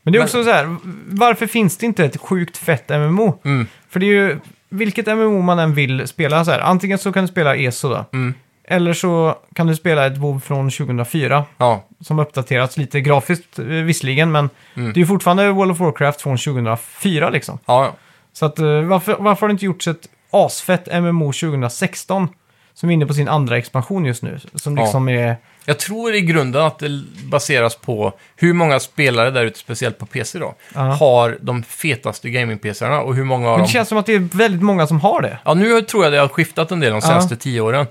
Men 0.02 0.12
det 0.12 0.18
är 0.18 0.22
också 0.22 0.44
så 0.44 0.50
här, 0.52 0.76
varför 1.06 1.46
finns 1.46 1.76
det 1.76 1.86
inte 1.86 2.04
ett 2.04 2.16
sjukt 2.20 2.56
fett 2.56 2.88
MMO? 2.88 3.38
mm, 3.44 3.66
För 3.90 4.00
det 4.00 4.06
är 4.06 4.08
ju, 4.08 4.38
vilket 4.68 5.06
MMO 5.06 5.40
man 5.42 5.58
än 5.58 5.74
vill 5.74 6.08
spela 6.08 6.44
så 6.44 6.50
här, 6.50 6.58
antingen 6.60 6.98
så 6.98 7.12
kan 7.12 7.24
du 7.24 7.28
spela 7.28 7.56
ESO 7.56 7.88
då, 7.88 8.04
mm, 8.12 8.34
eller 8.64 8.92
så 8.92 9.34
kan 9.54 9.66
du 9.66 9.76
spela 9.76 10.06
ett 10.06 10.16
WoW 10.18 10.40
från 10.40 10.70
2004, 10.70 11.44
ja, 11.56 11.84
som 12.00 12.18
uppdaterats 12.18 12.76
lite 12.76 13.00
grafiskt 13.00 13.58
eh, 13.58 13.64
visserligen, 13.64 14.32
men 14.32 14.50
Mm. 14.76 14.92
det 14.92 14.98
är 14.98 15.00
ju 15.00 15.06
fortfarande 15.06 15.50
World 15.52 15.72
of 15.72 15.80
Warcraft 15.80 16.20
från 16.22 16.36
2004 16.38 17.30
liksom. 17.30 17.58
ja, 17.66 17.84
ja. 17.84 17.92
Så 18.32 18.46
att, 18.46 18.58
eh, 18.58 18.80
varför, 18.82 19.16
varför 19.18 19.40
har 19.40 19.48
det 19.48 19.52
inte 19.52 19.64
gjorts 19.64 19.88
ett 19.88 20.08
asfett 20.30 20.88
MMO 21.02 21.32
2016, 21.32 22.28
som 22.74 22.90
är 22.90 22.94
inne 22.94 23.06
på 23.06 23.14
sin 23.14 23.28
andra 23.28 23.58
expansion 23.58 24.04
just 24.04 24.22
nu, 24.22 24.38
som 24.54 24.76
Ja. 24.76 24.82
liksom 24.82 25.08
är... 25.08 25.36
Jag 25.64 25.78
tror 25.78 26.14
i 26.14 26.20
grunden 26.20 26.62
att 26.62 26.78
det 26.78 27.02
baseras 27.24 27.76
på 27.76 28.12
hur 28.36 28.52
många 28.52 28.80
spelare 28.80 29.30
där 29.30 29.44
ute, 29.44 29.58
speciellt 29.58 29.98
på 29.98 30.06
PC 30.06 30.38
då, 30.38 30.54
Ja. 30.74 30.80
har 30.80 31.38
de 31.40 31.62
fetaste 31.62 32.28
gaming-PCarna 32.30 33.00
och 33.00 33.14
hur 33.14 33.24
många 33.24 33.46
av 33.46 33.52
Men 33.52 33.58
dem... 33.58 33.66
det 33.66 33.72
känns 33.72 33.88
som 33.88 33.98
att 33.98 34.06
det 34.06 34.14
är 34.14 34.28
väldigt 34.36 34.62
många 34.62 34.86
som 34.86 35.00
har 35.00 35.22
det. 35.22 35.38
Ja, 35.44 35.54
nu 35.54 35.82
tror 35.82 36.04
jag 36.04 36.12
det 36.12 36.18
har 36.18 36.28
skiftat 36.28 36.70
en 36.70 36.80
del 36.80 36.92
de 36.92 37.00
senaste 37.02 37.36
tio 37.36 37.60
åren. 37.60 37.86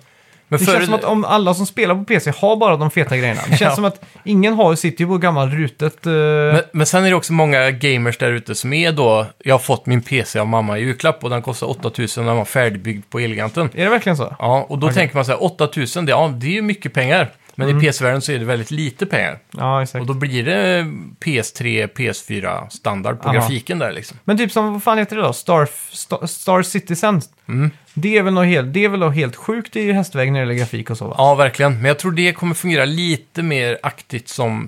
Men 0.51 0.59
Det 0.59 0.65
förr- 0.65 0.73
känns 0.73 0.85
som 0.85 0.93
att 0.93 1.03
om 1.03 1.25
alla 1.25 1.53
som 1.53 1.65
spelar 1.65 1.95
på 1.95 2.03
PC 2.03 2.31
har 2.37 2.55
bara 2.55 2.77
de 2.77 2.91
feta 2.91 3.17
grejerna. 3.17 3.41
Det 3.49 3.49
känns 3.57 3.61
Ja. 3.61 3.75
som 3.75 3.85
att 3.85 4.01
ingen 4.25 4.53
har, 4.53 4.75
sitter 4.75 5.03
ju 5.03 5.07
på 5.07 5.17
gammal 5.17 5.49
rutet... 5.49 6.05
eh, 6.05 6.11
Men, 6.13 6.61
men 6.73 6.85
sen 6.85 7.05
är 7.05 7.09
det 7.09 7.15
också 7.15 7.33
många 7.33 7.71
gamers 7.71 8.17
där 8.17 8.31
ute 8.31 8.55
som 8.55 8.73
är 8.73 8.91
då, 8.91 9.25
jag 9.43 9.53
har 9.53 9.59
fått 9.59 9.85
min 9.85 10.01
PC 10.01 10.39
av 10.39 10.47
mamma 10.47 10.77
i 10.77 10.81
julklapp 10.81 11.23
och 11.23 11.29
den 11.29 11.41
kostar 11.41 11.69
8000 11.69 12.23
när 12.23 12.31
den 12.31 12.37
var 12.37 12.45
färdigbyggd 12.45 13.03
på 13.09 13.19
Elgiganten. 13.19 13.69
Är 13.73 13.83
det 13.83 13.89
verkligen 13.89 14.17
så? 14.17 14.35
Ja, 14.39 14.65
och 14.69 14.77
då 14.79 14.91
tänker 14.91 15.15
man 15.15 15.25
så 15.25 15.31
här, 15.31 15.43
8000, 15.43 16.05
det, 16.05 16.09
ja, 16.09 16.33
det 16.37 16.47
är 16.47 16.51
ju 16.51 16.61
mycket 16.61 16.93
pengar. 16.93 17.29
Men 17.59 17.77
i 17.77 17.81
PC-världen 17.81 18.21
så 18.21 18.31
är 18.31 18.39
det 18.39 18.45
väldigt 18.45 18.71
lite 18.71 19.05
pengar. 19.05 19.39
Ja, 19.51 19.83
exakt. 19.83 20.01
Och 20.01 20.07
då 20.07 20.13
blir 20.13 20.43
det 20.43 20.81
PS3, 21.19 21.89
PS4 21.93 22.69
standard 22.69 23.21
på 23.21 23.29
Aha. 23.29 23.33
grafiken 23.33 23.79
där 23.79 23.91
liksom. 23.91 24.17
Men 24.23 24.37
typ 24.37 24.51
som, 24.51 24.73
vad 24.73 24.83
fan 24.83 24.97
heter 24.97 25.15
det 25.15 25.21
då? 25.21 25.33
Star, 25.33 25.67
Star, 25.91 26.27
Star 26.27 26.61
Citizen. 26.63 27.21
Mm. 27.47 27.71
Det 27.93 28.17
är 28.17 28.23
väl 28.23 28.33
något 28.33 28.45
helt, 28.45 28.73
det 28.73 28.85
är 28.85 28.89
väl 28.89 28.99
något 28.99 29.15
helt 29.15 29.35
sjukt 29.35 29.75
i 29.75 29.91
hästväg 29.91 30.31
när 30.31 30.39
det 30.39 30.45
gäller 30.45 30.59
grafik 30.59 30.89
och 30.89 30.97
så 30.97 31.07
va? 31.07 31.15
Ja, 31.17 31.35
verkligen. 31.35 31.73
Men 31.73 31.85
jag 31.85 31.99
tror 31.99 32.11
det 32.11 32.33
kommer 32.33 32.55
fungera 32.55 32.85
lite 32.85 33.43
mer 33.43 33.77
aktigt 33.83 34.29
som 34.29 34.67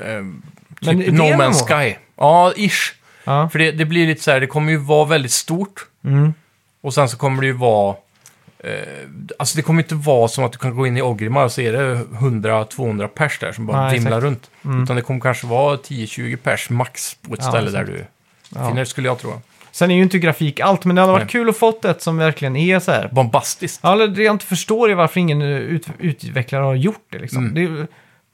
eh, 0.00 0.24
typ 0.80 1.12
No 1.12 1.22
Man's 1.22 1.66
Sky. 1.66 1.94
Ja, 2.16 2.52
ish. 2.56 2.94
Ja. 3.24 3.48
För 3.48 3.58
det, 3.58 3.72
det 3.72 3.84
blir 3.84 4.06
lite 4.06 4.22
så 4.22 4.30
här, 4.30 4.40
det 4.40 4.46
kommer 4.46 4.72
ju 4.72 4.78
vara 4.78 5.04
väldigt 5.04 5.32
stort. 5.32 5.86
Mm. 6.04 6.34
Och 6.80 6.94
sen 6.94 7.08
så 7.08 7.16
kommer 7.16 7.40
det 7.40 7.46
ju 7.46 7.52
vara... 7.52 7.96
Eh, 8.64 8.72
alltså 9.38 9.56
det 9.56 9.62
kommer 9.62 9.82
inte 9.82 9.94
vara 9.94 10.28
som 10.28 10.44
att 10.44 10.52
du 10.52 10.58
kan 10.58 10.76
gå 10.76 10.86
in 10.86 10.96
i 10.96 11.02
Ogrimar 11.02 11.44
och 11.44 11.52
så 11.52 11.60
är 11.60 11.72
det 11.72 11.94
100-200 11.94 13.06
pers 13.08 13.38
där 13.38 13.52
som 13.52 13.66
bara 13.66 13.82
Nej, 13.82 13.94
vimlar 13.94 14.10
exakt. 14.10 14.24
runt. 14.24 14.50
Mm. 14.64 14.82
Utan 14.82 14.96
det 14.96 15.02
kommer 15.02 15.20
kanske 15.20 15.46
vara 15.46 15.76
10-20 15.76 16.36
pers 16.36 16.70
max 16.70 17.14
på 17.14 17.34
ett 17.34 17.40
Ja, 17.42 17.48
ställe 17.48 17.66
exakt. 17.66 17.86
där 17.86 17.92
du 17.94 18.04
Ja. 18.54 18.68
finner, 18.68 18.84
skulle 18.84 19.08
jag 19.08 19.18
tro. 19.18 19.32
Sen 19.72 19.90
är 19.90 19.94
ju 19.94 20.02
inte 20.02 20.18
grafik 20.18 20.60
allt, 20.60 20.84
men 20.84 20.96
det 20.96 21.02
hade 21.02 21.12
varit 21.12 21.22
Nej. 21.22 21.30
kul 21.32 21.48
att 21.48 21.56
fått 21.56 21.84
ett 21.84 22.02
som 22.02 22.16
verkligen 22.16 22.56
är 22.56 22.80
så 22.80 22.90
här. 22.92 23.08
Bombastiskt. 23.12 23.80
Ja, 23.82 23.92
eller 23.92 24.08
det 24.08 24.22
jag 24.22 24.34
inte 24.34 24.44
förstår 24.46 24.90
är 24.90 24.94
varför 24.94 25.20
ingen 25.20 25.42
ut, 25.42 25.86
utvecklare 25.98 26.62
har 26.64 26.74
gjort 26.74 27.04
det 27.10 27.18
liksom. 27.18 27.46
Mm. 27.46 27.76
Det, 27.76 27.86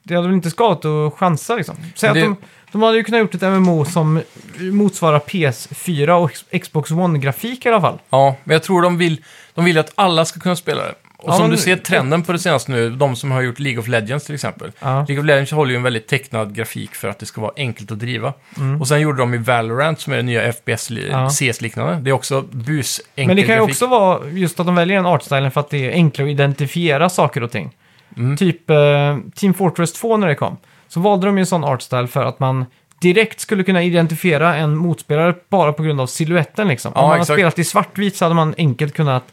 det 0.07 0.15
hade 0.15 0.27
väl 0.27 0.35
inte 0.35 0.49
skadat 0.49 0.85
att 0.85 1.13
chansa 1.13 1.55
liksom. 1.55 1.75
Säg 1.95 2.09
Men 2.13 2.17
att 2.23 2.23
det- 2.23 2.35
de, 2.41 2.47
de 2.71 2.81
hade 2.83 2.97
ju 2.97 3.03
kunnat 3.03 3.19
gjort 3.19 3.35
ett 3.35 3.41
MMO 3.41 3.85
som 3.85 4.21
motsvarar 4.59 5.19
PS4 5.19 6.09
och 6.09 6.61
Xbox 6.61 6.91
One-grafik 6.91 7.65
i 7.65 7.69
alla 7.69 7.81
fall. 7.81 7.99
Ja, 8.09 8.35
men 8.43 8.53
jag 8.53 8.63
tror 8.63 8.81
de 8.81 8.97
vill, 8.97 9.23
de 9.53 9.65
vill 9.65 9.77
att 9.77 9.91
alla 9.95 10.25
ska 10.25 10.39
kunna 10.39 10.55
spela 10.55 10.81
det. 10.83 10.93
Och 11.19 11.29
Ja, 11.29 11.33
som 11.33 11.41
men- 11.41 11.51
du 11.51 11.57
ser 11.57 11.75
trenden 11.75 12.23
på 12.23 12.31
det 12.31 12.39
senaste 12.39 12.71
nu, 12.71 12.89
de 12.89 13.15
som 13.15 13.31
har 13.31 13.41
gjort 13.41 13.59
League 13.59 13.79
of 13.79 13.87
Legends 13.87 14.25
till 14.25 14.35
exempel. 14.35 14.71
Ja. 14.79 14.87
League 15.07 15.19
of 15.19 15.25
Legends 15.25 15.51
håller 15.51 15.71
ju 15.71 15.77
en 15.77 15.83
väldigt 15.83 16.07
tecknad 16.07 16.55
grafik 16.55 16.95
för 16.95 17.07
att 17.07 17.19
det 17.19 17.25
ska 17.25 17.41
vara 17.41 17.51
enkelt 17.57 17.91
att 17.91 17.99
driva. 17.99 18.33
Mm. 18.57 18.81
Och 18.81 18.87
sen 18.87 19.01
gjorde 19.01 19.17
de 19.17 19.33
ju 19.33 19.39
Valorant 19.39 19.99
som 19.99 20.13
är 20.13 20.17
det 20.17 20.23
nya 20.23 20.53
FPS, 20.53 20.91
Ja. 20.91 21.29
CS-liknande. 21.29 21.95
Det 22.01 22.09
är 22.09 22.11
också 22.13 22.41
bus, 22.41 23.01
enkel 23.15 23.27
Men 23.27 23.35
det 23.35 23.41
kan 23.43 23.55
ju 23.55 23.59
grafik. 23.61 23.73
också 23.73 23.87
vara 23.87 24.27
just 24.29 24.59
att 24.59 24.65
de 24.65 24.75
väljer 24.75 24.95
den 24.97 25.05
artstylen 25.05 25.51
för 25.51 25.61
att 25.61 25.69
det 25.69 25.85
är 25.85 25.91
enklare 25.91 26.27
att 26.27 26.31
identifiera 26.33 27.09
saker 27.09 27.43
och 27.43 27.51
ting. 27.51 27.71
Mm. 28.17 28.37
Typ 28.37 28.69
eh, 28.69 29.17
Team 29.35 29.53
Fortress 29.53 29.93
2 29.93 30.17
när 30.17 30.27
det 30.27 30.35
kom, 30.35 30.57
så 30.87 30.99
valde 30.99 31.25
de 31.25 31.37
ju 31.37 31.41
en 31.41 31.45
sån 31.45 31.63
artstyle 31.63 32.07
för 32.07 32.25
att 32.25 32.39
man 32.39 32.65
direkt 33.01 33.39
skulle 33.39 33.63
kunna 33.63 33.83
identifiera 33.83 34.55
en 34.55 34.75
motspelare 34.77 35.35
bara 35.49 35.73
på 35.73 35.83
grund 35.83 36.01
av 36.01 36.07
siluetten 36.07 36.67
liksom. 36.67 36.91
Ja, 36.95 37.01
Om 37.01 37.07
man 37.09 37.15
exakt. 37.17 37.29
har 37.29 37.35
spelat 37.35 37.59
i 37.59 37.63
svartvit 37.63 38.15
så 38.15 38.25
hade 38.25 38.35
man 38.35 38.55
enkelt 38.57 38.93
kunnat 38.93 39.23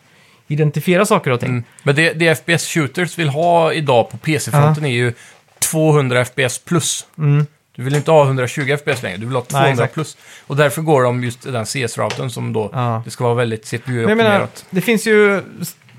identifiera 0.48 1.06
saker 1.06 1.30
och 1.30 1.40
ting. 1.40 1.48
Mm. 1.50 1.64
Men 1.82 1.94
det, 1.94 2.12
det 2.12 2.34
FPS 2.34 2.66
Shooters 2.74 3.18
vill 3.18 3.28
ha 3.28 3.72
idag 3.72 4.10
på 4.10 4.16
PC-fronten 4.16 4.84
är 4.84 4.88
ju 4.88 5.12
200 5.58 6.24
FPS 6.24 6.58
plus. 6.58 7.06
Mm. 7.18 7.46
Du 7.76 7.82
vill 7.82 7.94
inte 7.94 8.10
ha 8.10 8.24
120 8.24 8.76
FPS 8.76 9.02
längre, 9.02 9.16
du 9.16 9.26
vill 9.26 9.34
ha 9.34 9.42
200 9.42 9.70
exakt. 9.70 9.94
plus. 9.94 10.16
Och 10.46 10.56
därför 10.56 10.82
går 10.82 11.02
de 11.02 11.24
just 11.24 11.42
den 11.42 11.64
CS-routern 11.66 12.28
som 12.30 12.52
då, 12.52 12.70
Ja. 12.72 13.02
det 13.04 13.10
ska 13.10 13.24
vara 13.24 13.34
väldigt 13.34 13.66
CPU-optimerat. 13.66 14.64
det 14.70 14.80
finns 14.80 15.06
ju 15.06 15.42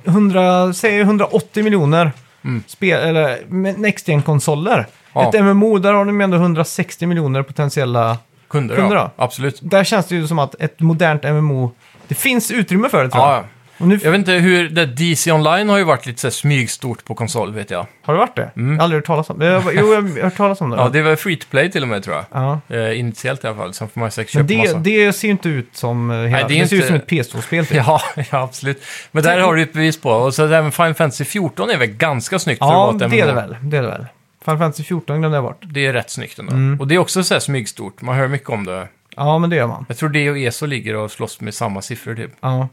100, 0.06 0.74
säg 0.74 1.00
180 1.00 1.64
miljoner 1.64 2.12
Mm. 2.46 2.64
spel, 2.68 3.00
eller 3.00 3.40
Next 3.78 4.10
konsoler 4.26 4.88
Ja. 5.16 5.30
Ett 5.30 5.44
MMO, 5.44 5.78
där 5.78 5.94
har 5.94 6.06
de 6.06 6.22
ändå 6.22 6.38
160 6.38 7.06
miljoner 7.08 7.44
potentiella... 7.44 8.18
Kunder, 8.48 8.76
Kunder 8.76 8.96
ja. 8.96 9.12
Absolut. 9.16 9.60
Där 9.62 9.84
känns 9.84 10.08
det 10.08 10.16
ju 10.16 10.28
som 10.28 10.40
att 10.40 10.56
ett 10.60 10.80
modernt 10.80 11.24
MMO, 11.24 11.72
det 12.08 12.16
finns 12.16 12.52
utrymme 12.52 12.90
för 12.90 13.04
det 13.04 13.10
tror 13.10 13.24
jag. 13.24 13.34
Ja, 13.34 13.44
nu, 13.78 14.00
Jag 14.04 14.12
vet 14.12 14.20
inte 14.20 14.32
hur, 14.32 14.70
det 14.70 14.86
DC 14.86 15.32
Online 15.32 15.70
har 15.70 15.78
ju 15.78 15.84
varit 15.84 16.06
lite 16.06 16.22
så 16.22 16.28
här 16.28 16.32
smygstort 16.32 17.06
på 17.06 17.16
konsol, 17.16 17.54
vet 17.54 17.72
jag. 17.72 17.86
Har 18.02 18.14
det 18.14 18.20
varit 18.20 18.36
det? 18.36 18.52
Mm. 18.56 18.72
Jag 18.72 18.78
har 18.78 18.84
aldrig 18.84 18.98
hört 19.02 19.06
talas 19.06 19.30
om 19.30 19.40
det. 19.40 19.46
Jag- 19.46 19.64
Jo, 19.74 19.94
jag 19.94 20.02
har 20.02 20.22
hört 20.24 20.36
talas 20.38 20.62
om 20.62 20.70
det. 20.70 20.78
Ja, 20.80 20.90
det 20.90 21.02
var 21.02 21.16
free 21.16 21.36
to 21.38 21.48
play 21.50 21.72
till 21.72 21.82
och 21.82 21.88
med 21.88 22.04
tror 22.04 22.16
jag. 22.16 22.26
Ja. 22.32 22.60
Eh, 22.76 23.00
initiellt 23.00 23.44
i 23.44 23.48
alla 23.48 23.56
fall, 23.58 23.74
sen 23.74 23.90
får 23.90 24.00
man 24.00 24.12
säkert 24.12 24.36
Men 24.36 24.48
köpa 24.48 24.62
det, 24.62 24.68
massa. 24.68 24.80
det 24.80 25.14
ser 25.14 25.28
ju 25.28 25.32
inte 25.32 25.50
ut 25.50 25.70
som 25.74 26.12
eh, 26.12 26.18
hela, 26.18 26.48
det 26.48 26.54
det, 26.54 26.60
är 26.60 26.66
ser 26.66 26.76
ut 26.76 26.82
inte- 26.82 26.88
som 26.88 26.96
ett 26.96 27.08
PS2-spel. 27.10 27.66
Typ. 27.66 27.78
Ja, 27.88 28.02
ja, 28.32 28.42
absolut. 28.44 28.84
Men 29.12 29.24
där 29.24 29.40
har 29.40 29.56
du 29.56 29.62
ett 29.62 29.74
bevis 29.74 30.02
på. 30.02 30.10
Och 30.12 30.34
så 30.34 30.46
även 30.46 30.72
Final 30.72 30.94
Fantasy 30.94 31.26
14 31.26 31.70
är 31.70 31.78
väl 31.78 31.88
ganska 31.88 32.40
snyggt 32.40 32.60
för 32.60 32.66
Ja, 32.66 32.90
att 32.90 32.96
vara 32.96 33.06
ett 33.06 33.12
det 33.12 33.20
är 33.20 33.28
det 33.28 33.34
väl. 33.34 33.56
Det 33.62 33.78
är 33.78 33.82
det 33.82 33.88
väl. 33.88 34.06
Final 34.46 34.58
Fantasy 34.58 34.84
14 34.84 35.20
glömde 35.20 35.38
jag 35.38 35.44
bort. 35.44 35.62
Det 35.62 35.86
är 35.86 35.94
rätt 35.94 36.10
snyggt 36.10 36.40
ändå. 36.40 36.52
Mm. 36.52 36.80
Och 36.80 36.88
det 36.88 36.96
är 36.96 37.00
också 37.00 37.24
så 37.24 37.34
här 37.34 37.40
smygstort. 37.42 38.02
Man 38.02 38.16
hör 38.16 38.28
mycket 38.28 38.50
om 38.50 38.66
det. 38.66 38.88
Ja, 39.18 39.38
men 39.40 39.50
det 39.50 39.56
gör 39.56 39.68
man. 39.68 39.86
Jag 39.88 39.98
tror 39.98 40.10
det 40.10 40.30
och 40.30 40.38
ESO 40.38 40.66
ligger 40.66 40.96
och 40.96 41.12
slåss 41.12 41.42
med 41.42 41.54
samma 41.54 41.82
siffror 41.82 42.16
typ. 42.16 42.32
Ja. 42.42 42.68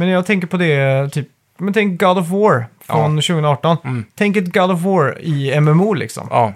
Men 0.00 0.08
jag 0.08 0.26
tänker 0.26 0.46
på 0.46 0.56
det, 0.56 1.08
typ, 1.12 1.28
men 1.58 1.72
tänk 1.74 2.00
God 2.00 2.18
of 2.18 2.28
War 2.28 2.66
från 2.86 3.16
2018. 3.16 3.76
Mm. 3.84 4.04
Tänk 4.14 4.36
ett 4.36 4.52
God 4.54 4.70
of 4.70 4.80
War 4.82 5.18
i 5.20 5.60
MMO 5.60 5.94
liksom. 5.94 6.28
Ja. 6.30 6.52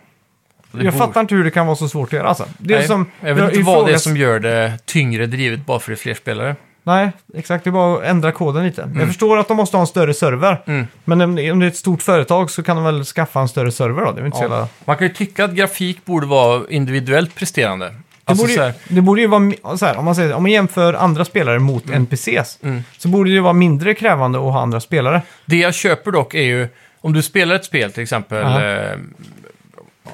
Det 0.72 0.84
jag 0.84 0.92
borde- 0.94 1.06
fattar 1.06 1.20
inte 1.20 1.34
hur 1.34 1.44
det 1.44 1.50
kan 1.50 1.66
vara 1.66 1.76
så 1.76 1.88
svårt 1.88 2.08
att 2.08 2.12
göra 2.12 2.28
alltså. 2.28 2.44
Det 2.58 2.74
är 2.74 2.78
Nej, 2.78 2.86
som... 2.86 3.06
jag 3.20 3.34
vet 3.34 3.52
inte 3.54 3.66
vad 3.66 3.86
det 3.86 3.92
är 3.92 3.98
som 3.98 4.16
gör 4.16 4.40
det 4.40 4.72
tyngre 4.84 5.26
drivet 5.26 5.66
bara 5.66 5.78
för 5.78 5.90
det 5.90 5.94
är 5.94 5.96
fler 5.96 6.14
spelare. 6.14 6.56
Nej, 6.86 7.12
exakt. 7.34 7.64
Det 7.64 7.70
är 7.70 7.72
bara 7.72 7.96
att 7.98 8.04
ändra 8.04 8.32
koden 8.32 8.64
lite. 8.64 8.90
Jag 8.98 9.06
förstår 9.06 9.38
att 9.38 9.48
de 9.48 9.56
måste 9.56 9.76
ha 9.76 9.80
en 9.80 9.86
större 9.86 10.14
server. 10.14 10.62
Mm. 10.66 10.86
Men 11.04 11.20
om 11.20 11.34
det 11.36 11.42
är 11.42 11.62
ett 11.62 11.76
stort 11.76 12.02
företag 12.02 12.50
så 12.50 12.62
kan 12.62 12.76
de 12.76 12.84
väl 12.84 13.04
skaffa 13.04 13.40
en 13.40 13.48
större 13.48 13.72
server 13.72 14.04
då? 14.04 14.12
Det 14.12 14.20
är 14.20 14.26
inte 14.26 14.38
Ja. 14.38 14.42
jävla... 14.42 14.68
Man 14.84 14.96
kan 14.96 15.06
ju 15.06 15.12
tycka 15.14 15.44
att 15.44 15.50
grafik 15.54 16.04
borde 16.04 16.26
vara 16.26 16.62
individuellt 16.70 17.34
presterande. 17.34 17.94
Det, 18.26 18.30
Alltså 18.30 18.44
borde 18.44 18.52
ju, 18.54 18.60
här, 18.60 18.72
det 18.88 19.00
borde 19.00 19.20
ju 19.20 19.26
vara, 19.26 19.76
här, 19.80 19.96
om 19.98 20.04
man, 20.04 20.14
säger, 20.14 20.34
om 20.34 20.42
man 20.42 20.52
jämför 20.52 20.94
andra 20.94 21.24
spelare 21.24 21.58
mot 21.58 21.90
NPCs, 21.90 22.58
Mm. 22.62 22.82
så 22.98 23.08
borde 23.08 23.34
det 23.34 23.40
vara 23.40 23.52
mindre 23.52 23.94
krävande 23.94 24.38
att 24.38 24.44
ha 24.52 24.60
andra 24.62 24.80
spelare. 24.80 25.22
Det 25.46 25.56
jag 25.56 25.74
köper 25.74 26.10
dock 26.10 26.34
är 26.34 26.42
ju, 26.42 26.68
om 27.00 27.12
du 27.12 27.22
spelar 27.22 27.54
ett 27.54 27.64
spel 27.64 27.92
till 27.92 28.02
exempel, 28.02 28.42
eh, 28.42 28.98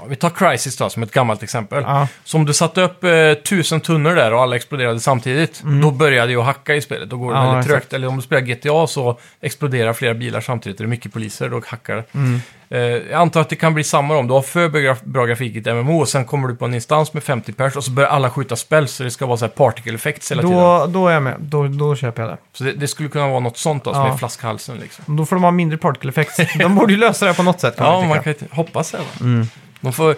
vi 0.09 0.16
tar 0.16 0.30
Crisis 0.30 0.76
då, 0.76 0.90
som 0.90 1.03
ett 1.03 1.12
gammalt 1.12 1.42
exempel. 1.42 1.82
Ja. 1.86 2.09
Så 2.24 2.36
om 2.36 2.44
du 2.44 2.53
satte 2.55 2.80
upp 2.82 3.05
eh, 3.05 3.11
tusen 3.48 3.80
tunnor 3.80 4.14
där 4.14 4.32
och 4.32 4.42
alla 4.42 4.57
exploderade 4.57 5.01
samtidigt, 5.01 5.62
då 5.82 5.90
började 5.90 6.26
det 6.26 6.32
ju 6.32 6.40
hacka 6.40 6.74
i 6.74 6.80
spelet. 6.80 7.11
Då 7.11 7.16
går 7.16 7.32
det 7.32 7.38
Mm. 7.38 7.46
Ja, 7.48 7.53
väldigt 7.55 7.66
exakt. 7.70 7.82
trögt. 7.90 7.92
Eller 7.92 8.09
om 8.09 8.16
du 8.16 8.22
spelar 8.22 8.40
GTA 8.42 8.86
så 8.86 9.18
exploderar 9.40 9.92
flera 9.92 10.14
bilar 10.14 10.40
samtidigt. 10.40 10.78
Det 10.78 10.84
är 10.84 10.88
mycket 10.88 11.12
poliser, 11.12 11.48
då 11.48 11.61
hackar 11.66 11.96
det. 11.96 12.05
Mm. 12.14 12.40
Eh, 12.72 12.78
jag 12.80 13.12
antar 13.12 13.40
att 13.40 13.48
det 13.48 13.57
kan 13.57 13.74
bli 13.74 13.84
samma 13.84 14.16
om 14.16 14.26
du 14.26 14.34
har 14.34 14.42
för 14.42 14.68
bra, 14.68 14.96
bra 15.05 15.26
grafik 15.26 15.55
i 15.57 15.59
ett 15.59 15.66
MMO 15.66 16.01
och 16.01 16.09
sen 16.09 16.24
kommer 16.24 16.48
du 16.48 16.57
på 16.57 16.64
en 16.64 16.74
instans 16.74 17.12
med 17.12 17.22
50 17.22 17.53
pers 17.53 17.76
och 17.76 17.84
så 17.84 17.90
börjar 17.90 18.11
alla 18.11 18.30
skjuta 18.30 18.57
spells 18.57 18.92
så 18.92 19.03
det 19.03 19.11
ska 19.11 19.26
vara 19.26 19.36
så 19.36 19.44
här 19.44 19.51
particle 19.53 19.94
effects 19.94 20.30
hela 20.30 20.42
tiden. 20.42 20.57
Då, 20.59 20.86
då 20.86 21.09
är 21.09 21.12
jag 21.12 21.22
med. 21.22 21.36
Då, 21.40 21.66
då 21.68 21.96
köper 21.96 22.22
jag 22.22 22.30
det. 22.30 22.36
Så 22.53 22.64
det, 22.64 22.72
det 22.72 22.88
skulle 22.88 23.09
kunna 23.09 23.28
vara 23.28 23.40
något 23.40 23.57
sånt 23.59 23.84
då, 23.84 23.94
som 23.94 24.03
Ja. 24.07 24.12
är 24.12 24.16
flaskhalsen 24.16 24.76
liksom. 24.78 25.16
Då 25.16 25.26
får 25.26 25.36
de 25.36 25.42
ha 25.44 25.51
mindre 25.51 25.78
particle 25.78 26.11
effects. 26.11 26.36
De 26.59 26.74
borde 26.74 26.92
ju 26.92 26.98
lösa 26.98 27.26
det 27.26 27.34
på 27.34 27.42
något 27.42 27.61
sätt. 27.61 27.76
Kan 27.76 27.86
Ja, 27.92 27.98
man 28.01 28.09
man 28.09 28.18
tycka. 28.18 28.34
kan 28.34 28.42
inte 28.44 28.57
hoppas 28.57 28.90
det. 28.90 28.98
då. 29.18 29.24
Mm. 29.83 29.91
De 29.91 29.93
får, 29.93 30.16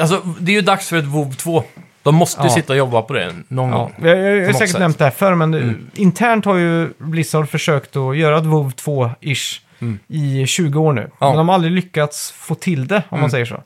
alltså, 0.00 0.22
det 0.40 0.52
är 0.52 0.56
ju 0.56 0.60
dags 0.62 0.88
för 0.88 0.96
ett 0.96 1.04
WoW 1.04 1.32
2. 1.34 1.64
De 2.02 2.14
måste 2.14 2.42
Ja. 2.42 2.48
sitta 2.50 2.72
och 2.72 2.76
jobba 2.76 3.02
på 3.02 3.12
det 3.12 3.32
någon 3.48 3.70
gång. 3.70 3.92
jag, 4.02 4.08
jag, 4.18 4.18
jag 4.18 4.40
har 4.40 4.46
något 4.46 4.56
säkert 4.56 4.70
sätt. 4.70 4.80
nämnt 4.80 4.98
det 4.98 5.04
här 5.04 5.10
förr, 5.10 5.34
men 5.34 5.50
det- 5.50 5.74
internt 5.94 6.44
har 6.44 6.54
ju 6.56 6.88
Blizzard 6.98 7.48
försökt 7.48 7.96
att 7.96 8.16
göra 8.16 8.38
ett 8.38 8.44
WoW 8.46 8.70
2-ish 8.72 9.60
i 10.08 10.46
20 10.46 10.80
år 10.80 10.92
nu. 10.92 11.10
Ja. 11.20 11.28
Men 11.28 11.36
de 11.36 11.48
har 11.48 11.54
aldrig 11.54 11.72
lyckats 11.72 12.30
få 12.30 12.54
till 12.54 12.86
det, 12.88 13.02
om 13.08 13.20
man 13.20 13.30
säger 13.30 13.44
så. 13.44 13.62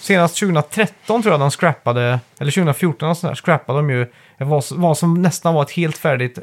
Senast 0.00 0.36
2013 0.36 1.22
tror 1.22 1.32
jag 1.32 1.40
de 1.40 1.50
scrappade, 1.50 2.20
eller 2.40 2.50
2014 2.52 3.08
och 3.10 3.16
sådär, 3.16 3.34
scrappade 3.34 3.78
de 3.78 3.90
ju 3.90 4.06
vad, 4.38 4.64
vad 4.72 4.98
som 4.98 5.22
nästan 5.22 5.54
var 5.54 5.62
ett 5.62 5.70
helt 5.70 5.96
färdigt 5.98 6.38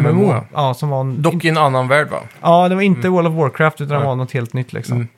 MMO. 0.00 0.12
MMO, 0.12 0.30
ja. 0.32 0.44
ja. 0.54 0.74
som 0.74 0.88
var 0.88 1.00
en, 1.00 1.22
Dock 1.22 1.44
i 1.44 1.48
en 1.48 1.58
annan 1.58 1.88
värld 1.88 2.08
va? 2.10 2.18
ja, 2.40 2.68
det 2.68 2.74
var 2.74 2.82
inte 2.82 3.08
World 3.08 3.28
of 3.28 3.34
Warcraft, 3.34 3.80
utan 3.80 4.00
det 4.00 4.06
var 4.06 4.14
något 4.16 4.32
helt 4.32 4.52
nytt 4.52 4.72
liksom. 4.72 5.08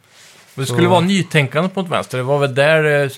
Det 0.57 0.66
skulle 0.66 0.88
vara 0.88 1.00
nytänkande 1.00 1.68
på 1.70 1.80
ett 1.80 1.88
vänster. 1.88 2.18
Det 2.18 2.24
var 2.24 2.38
väl 2.38 2.54
där 2.54 3.04
eh, 3.04 3.11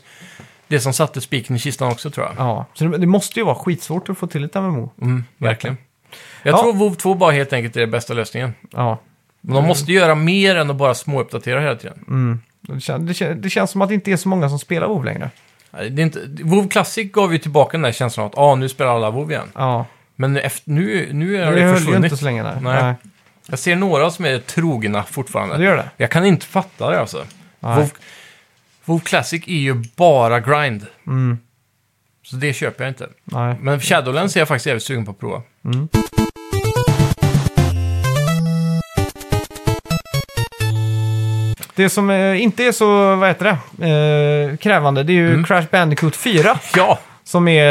det 0.69 0.81
som 0.81 0.93
satte 0.93 1.21
spiken 1.21 1.57
i 1.57 1.59
kistan 1.59 1.89
också 1.93 2.11
tror 2.11 2.27
jag. 2.27 2.35
Ja, 2.47 2.67
så 2.75 2.85
det, 2.85 2.99
det 2.99 3.07
måste 3.07 3.41
ju 3.41 3.45
vara 3.47 3.55
skitsvårt 3.55 4.09
att 4.09 4.19
få 4.19 4.27
till 4.27 4.45
ett 4.45 4.55
MMO. 4.55 4.91
Mm, 5.03 5.25
verkligen. 5.39 5.77
Jag 6.43 6.53
Ja. 6.55 6.59
tror 6.63 6.73
WoW 6.73 6.95
2 6.95 7.15
bara 7.15 7.33
helt 7.33 7.53
enkelt 7.53 7.77
är 7.77 7.81
den 7.81 7.91
bästa 7.91 8.15
lösningen. 8.15 8.55
Ja, 8.71 8.99
Men 9.41 9.55
de 9.55 9.65
måste 9.67 9.93
göra 9.93 10.15
mer 10.15 10.57
än 10.57 10.71
att 10.71 10.77
bara 10.77 10.95
småuppdatera 10.95 11.61
hela 11.61 11.77
tiden. 11.77 11.99
mm. 12.09 12.41
det, 12.61 12.81
kän, 12.81 13.07
det, 13.07 13.15
kän, 13.15 13.41
det 13.41 13.51
känns 13.51 13.71
som 13.71 13.83
att 13.83 13.89
det 13.89 13.95
inte 13.95 14.13
är 14.13 14.17
så 14.17 14.29
många 14.29 14.49
som 14.49 14.59
spelar 14.59 14.87
WoW 14.89 15.05
längre. 15.05 15.31
Nej, 15.71 15.91
Det 15.91 16.03
är 16.03 16.05
inte, 16.05 16.21
WoW 16.45 16.69
Classic 16.69 17.13
gav 17.13 17.33
ju 17.33 17.39
tillbaka 17.39 17.71
den 17.73 17.83
där 17.83 17.93
känslan 17.93 18.27
av 18.27 18.33
att 18.33 18.39
ah, 18.39 18.55
nu 18.55 18.69
spelar 18.69 18.97
alla 18.97 19.11
WoW 19.11 19.31
igen. 19.33 19.49
Ja, 19.55 19.87
Men 20.17 20.37
efter, 20.37 20.71
nu, 20.71 21.09
nu 21.13 21.33
det 21.37 21.45
har 21.45 21.53
det 21.53 21.61
höll 21.63 21.69
ju 21.71 21.75
försvunnit. 21.77 22.05
inte 22.05 22.17
så 22.17 22.25
länge. 22.25 22.43
Nej. 22.43 22.55
Nej. 22.63 22.95
Jag 23.51 23.59
ser 23.59 23.77
några 23.77 24.11
som 24.11 24.25
är 24.25 24.39
trogna 24.39 25.03
fortfarande. 25.03 25.57
Det 25.57 25.65
gör 25.65 25.77
det. 25.77 25.91
Jag 25.97 26.11
kan 26.11 26.25
inte 26.27 26.47
fatta 26.47 26.91
det 26.91 27.01
alltså. 27.01 27.27
WoW, 27.61 27.91
WoW 28.85 29.01
Classic 29.01 29.43
är 29.47 29.53
ju 29.59 29.75
bara 29.97 30.41
grind. 30.41 30.87
Mm. 31.07 31.39
Så 32.23 32.37
det 32.37 32.53
köper 32.53 32.85
jag 32.85 32.91
inte. 32.91 33.09
Nej. 33.25 33.57
Men 33.61 33.81
Shadowlands 33.81 34.37
är 34.37 34.41
jag 34.41 34.49
faktiskt 34.49 34.67
jävligt 34.67 34.83
sugen 34.85 35.05
på 35.05 35.11
att 35.11 35.19
prova. 35.19 35.43
Det 41.75 41.89
som 41.89 42.11
eh, 42.11 42.43
inte 42.43 42.65
är 42.65 42.73
så, 42.73 43.17
vad 43.17 43.29
heter 43.29 43.59
det, 43.71 43.89
eh, 44.51 44.57
krävande, 44.57 45.03
det 45.03 45.13
är 45.13 45.15
ju 45.15 45.29
Mm. 45.29 45.45
Crash 45.45 45.67
Bandicoot 45.71 46.17
4. 46.17 46.59
Ja! 46.77 46.99
Som 47.29 47.49
är 47.49 47.71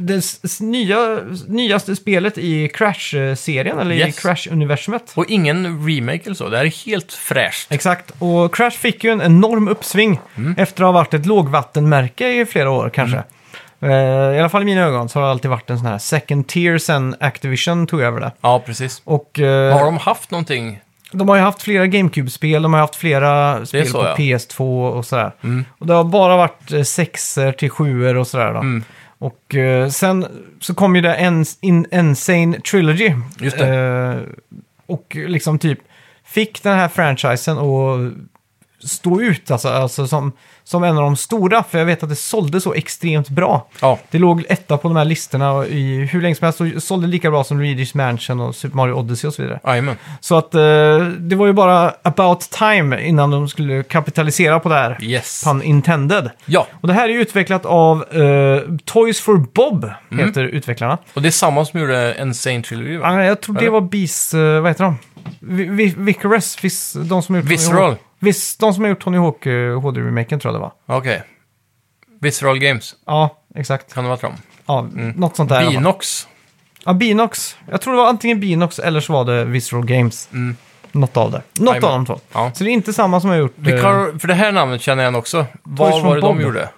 det 0.00 0.60
nya, 0.60 1.18
nyaste 1.46 1.96
spelet 1.96 2.38
i 2.38 2.68
Crash-serien, 2.68 3.78
eller 3.78 3.94
Yes. 3.94 4.18
i 4.18 4.20
Crash-universumet. 4.20 5.12
Och 5.14 5.24
ingen 5.28 5.86
remake 5.88 6.20
eller 6.24 6.34
så. 6.34 6.48
Det 6.48 6.56
här 6.56 6.64
är 6.64 6.86
helt 6.86 7.12
fräscht. 7.12 7.72
Exakt, 7.72 8.10
och 8.18 8.54
Crash 8.54 8.70
fick 8.78 9.04
ju 9.04 9.10
en 9.10 9.22
enorm 9.22 9.68
uppsving 9.68 10.20
Mm. 10.36 10.54
efter 10.58 10.82
att 10.82 10.86
ha 10.86 10.92
varit 10.92 11.14
ett 11.14 11.26
lågvattenmärke 11.26 12.28
i 12.40 12.46
flera 12.46 12.70
år 12.70 12.90
kanske. 12.94 13.22
Eh, 13.80 13.90
I 14.36 14.38
alla 14.38 14.48
fall 14.48 14.62
i 14.62 14.64
mina 14.64 14.80
ögon 14.82 15.08
så 15.08 15.18
har 15.18 15.24
det 15.26 15.30
alltid 15.30 15.50
varit 15.50 15.70
en 15.70 15.78
sån 15.78 15.86
här 15.86 15.98
second 15.98 16.46
tier 16.48 16.78
sen 16.78 17.16
Activision 17.20 17.86
tog 17.86 18.00
över 18.00 18.20
det. 18.20 18.32
Ja, 18.40 18.62
precis. 18.66 19.02
Och 19.04 19.38
eh, 19.38 19.72
Har 19.78 19.84
de 19.84 19.96
haft 19.96 20.30
någonting? 20.30 20.80
De 21.12 21.28
har 21.28 21.36
ju 21.36 21.42
haft 21.42 21.62
flera 21.62 21.86
GameCube-spel, 21.86 22.62
de 22.62 22.72
har 22.72 22.80
haft 22.80 22.96
flera 22.96 23.66
spel 23.66 23.86
så, 23.86 23.98
på 23.98 24.04
ja. 24.04 24.16
PS2 24.16 24.90
och 24.90 25.06
sådär. 25.06 25.32
Mm. 25.42 25.64
Och 25.78 25.86
det 25.86 25.94
har 25.94 26.04
bara 26.04 26.36
varit 26.36 26.72
eh, 26.72 26.82
sexer 26.82 27.52
till 27.52 27.70
sjuor 27.70 28.16
och 28.16 28.26
sådär 28.26 28.52
då. 28.52 28.60
Mm. 28.60 28.84
Och 29.18 29.54
eh, 29.54 29.88
sen 29.88 30.26
så 30.60 30.74
kom 30.74 30.96
ju 30.96 31.02
det 31.02 31.14
en, 31.14 31.44
in, 31.60 31.86
Insane 31.92 32.60
Trilogy. 32.60 33.14
Just. 33.38 33.60
Eh, 33.60 34.14
och 34.86 35.16
liksom 35.16 35.58
typ 35.58 35.78
fick 36.24 36.62
den 36.62 36.78
här 36.78 36.88
franchisen 36.88 37.58
att 37.58 38.12
stå 38.90 39.20
ut, 39.20 39.50
alltså, 39.50 39.68
alltså 39.68 40.06
som, 40.06 40.32
som 40.68 40.84
en 40.84 40.96
av 40.96 41.02
de 41.02 41.16
stora. 41.16 41.62
För 41.62 41.78
jag 41.78 41.86
vet 41.86 42.02
att 42.02 42.08
det 42.08 42.16
sålde 42.16 42.60
så 42.60 42.74
extremt 42.74 43.28
bra. 43.28 43.66
Ja, 43.80 43.98
Det 44.10 44.18
låg 44.18 44.44
etta 44.48 44.76
på 44.76 44.88
de 44.88 44.96
här 44.96 45.04
listorna 45.04 45.66
i 45.66 46.08
hur 46.12 46.22
länge 46.22 46.34
som 46.34 46.44
helst 46.44 46.60
och 46.60 46.82
sålde 46.82 47.06
lika 47.06 47.30
bra 47.30 47.44
som 47.44 47.62
Luigi's 47.62 47.96
Mansion 47.96 48.40
och 48.40 48.54
Super 48.54 48.76
Mario 48.76 48.92
Odyssey 48.92 49.28
och 49.28 49.34
så 49.34 49.42
vidare. 49.42 49.60
jajamän. 49.64 49.96
Så 50.20 50.36
att 50.38 50.54
eh, 50.54 50.60
det 51.18 51.36
var 51.36 51.46
ju 51.46 51.52
bara 51.52 51.92
about 52.02 52.40
time 52.40 53.02
innan 53.06 53.30
de 53.30 53.48
skulle 53.48 53.82
kapitalisera 53.82 54.60
på 54.60 54.68
det 54.68 54.74
här. 54.74 54.98
Yes. 55.04 55.44
Pun 55.44 55.62
intended. 55.62 56.30
Ja, 56.46 56.66
Och 56.80 56.88
det 56.88 56.94
här 56.94 57.08
är 57.08 57.12
ju 57.12 57.20
utvecklat 57.20 57.66
av 57.66 58.04
eh, 58.14 58.62
Toys 58.84 59.20
for 59.20 59.36
Bob, 59.36 59.90
Mm. 60.10 60.26
heter 60.26 60.44
utvecklarna. 60.44 60.98
och 61.14 61.22
det 61.22 61.28
är 61.28 61.30
samma 61.30 61.64
som 61.64 61.80
gjorde 61.80 62.16
Insane 62.20 62.62
Trilogy 62.62 62.96
va? 62.96 63.24
Jag 63.24 63.40
tror 63.40 63.54
det 63.54 63.60
Eller? 63.60 63.70
var 63.70 63.80
Bees, 63.80 64.34
eh, 64.34 64.60
vad 64.60 64.70
heter 64.70 64.84
de? 64.84 64.96
Vis, 66.62 66.92
de 66.92 67.22
som 67.22 67.36
gjort 67.36 67.44
Visceral. 67.44 67.96
Tony 68.20 68.26
Hawk. 68.26 68.36
Vis, 68.36 68.56
de 68.56 68.74
som 68.74 68.82
har 68.84 68.88
gjort 68.88 69.00
Tony 69.00 69.18
Hawk 69.18 69.46
HD-remaken 69.82 70.40
tror 70.40 70.52
jag 70.54 70.60
det 70.60 70.70
var. 70.86 70.98
Okej. 70.98 71.22
Visceral 72.20 72.58
Games, 72.58 72.94
Ja, 73.06 73.36
exakt. 73.54 73.94
kan 73.94 74.04
det 74.04 74.08
vara 74.10 74.20
dem? 74.20 74.32
Ja, 74.66 74.86
något 75.16 75.36
sånt 75.36 75.48
där. 75.48 75.56
i 75.56 75.58
alla 75.58 75.66
fall. 75.72 75.74
Binox. 75.82 76.28
Ja, 76.84 76.92
Binox. 76.92 77.56
Jag 77.70 77.80
tror 77.80 77.92
det 77.94 77.98
var 78.00 78.08
antingen 78.08 78.40
Binox 78.40 78.78
eller 78.78 79.00
så 79.00 79.12
var 79.12 79.24
det 79.24 79.44
Visceral 79.44 79.84
Games. 79.86 80.28
Mm. 80.32 80.56
Något 80.92 81.16
av 81.16 81.30
det. 81.30 81.42
Något 81.52 81.74
Jajamän. 81.74 81.84
av 81.90 81.98
de 81.98 82.06
två. 82.06 82.20
Ja. 82.32 82.50
Så 82.54 82.64
det 82.64 82.70
är 82.70 82.72
inte 82.72 82.92
samma 82.92 83.20
som 83.20 83.30
har 83.30 83.36
gjort... 83.36 83.52
Vilka, 83.56 83.88
eh, 83.90 84.18
för 84.18 84.28
det 84.28 84.34
här 84.34 84.52
namnet 84.52 84.80
känner 84.82 85.02
jag 85.02 85.10
igen 85.10 85.18
också. 85.18 85.46
Vad 85.62 85.90
from 85.92 86.02
var 86.08 86.14
det 86.14 86.20
Bob. 86.20 86.36
de 86.36 86.42
gjorde? 86.42 86.68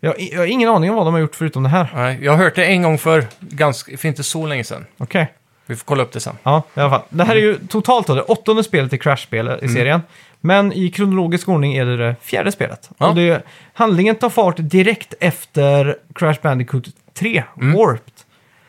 jag, 0.00 0.20
jag 0.20 0.38
har 0.38 0.46
ingen 0.46 0.68
aning 0.68 0.90
om 0.90 0.96
vad 0.96 1.06
de 1.06 1.14
har 1.14 1.20
gjort 1.20 1.34
förutom 1.36 1.62
det 1.62 1.68
här. 1.68 1.90
Nej, 1.94 2.18
jag 2.22 2.32
har 2.32 2.38
hört 2.38 2.54
det 2.54 2.64
en 2.64 2.82
gång 2.82 2.98
för 2.98 3.26
ganska, 3.40 3.96
för 3.96 4.08
inte 4.08 4.22
så 4.22 4.46
länge 4.46 4.64
sedan. 4.64 4.86
Okej. 4.98 5.32
Vi 5.66 5.76
får 5.76 5.84
kolla 5.84 6.02
upp 6.02 6.12
det 6.12 6.20
sen. 6.20 6.36
Ja, 6.42 6.62
i 6.74 6.80
alla 6.80 6.90
fall. 6.90 7.02
Det 7.08 7.24
här 7.24 7.36
är 7.36 7.40
ju 7.40 7.58
totalt 7.66 8.06
då 8.06 8.14
det 8.14 8.22
åttonde 8.22 8.64
spelet 8.64 8.92
i 8.92 8.98
Crash-spel 8.98 9.48
Mm. 9.48 9.64
i 9.64 9.68
serien. 9.68 10.00
Men 10.46 10.72
i 10.72 10.90
kronologisk 10.90 11.48
ordning 11.48 11.74
är 11.74 11.86
det 11.86 11.96
det 11.96 12.16
fjärde 12.22 12.52
spelet. 12.52 12.90
Ja. 12.98 13.08
Och 13.08 13.14
det, 13.14 13.42
handlingen 13.74 14.14
tar 14.16 14.30
fart 14.30 14.54
direkt 14.58 15.14
efter 15.20 15.96
Crash 16.14 16.36
Bandicoot 16.42 16.84
3, 17.14 17.44
Mm. 17.60 17.72
Warped. 17.78 18.12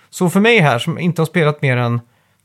Så 0.09 0.29
för 0.29 0.39
mig 0.39 0.59
här, 0.59 0.79
som 0.79 0.99
inte 0.99 1.21
har 1.21 1.25
spelat 1.25 1.61
mer 1.61 1.77
än 1.77 2.01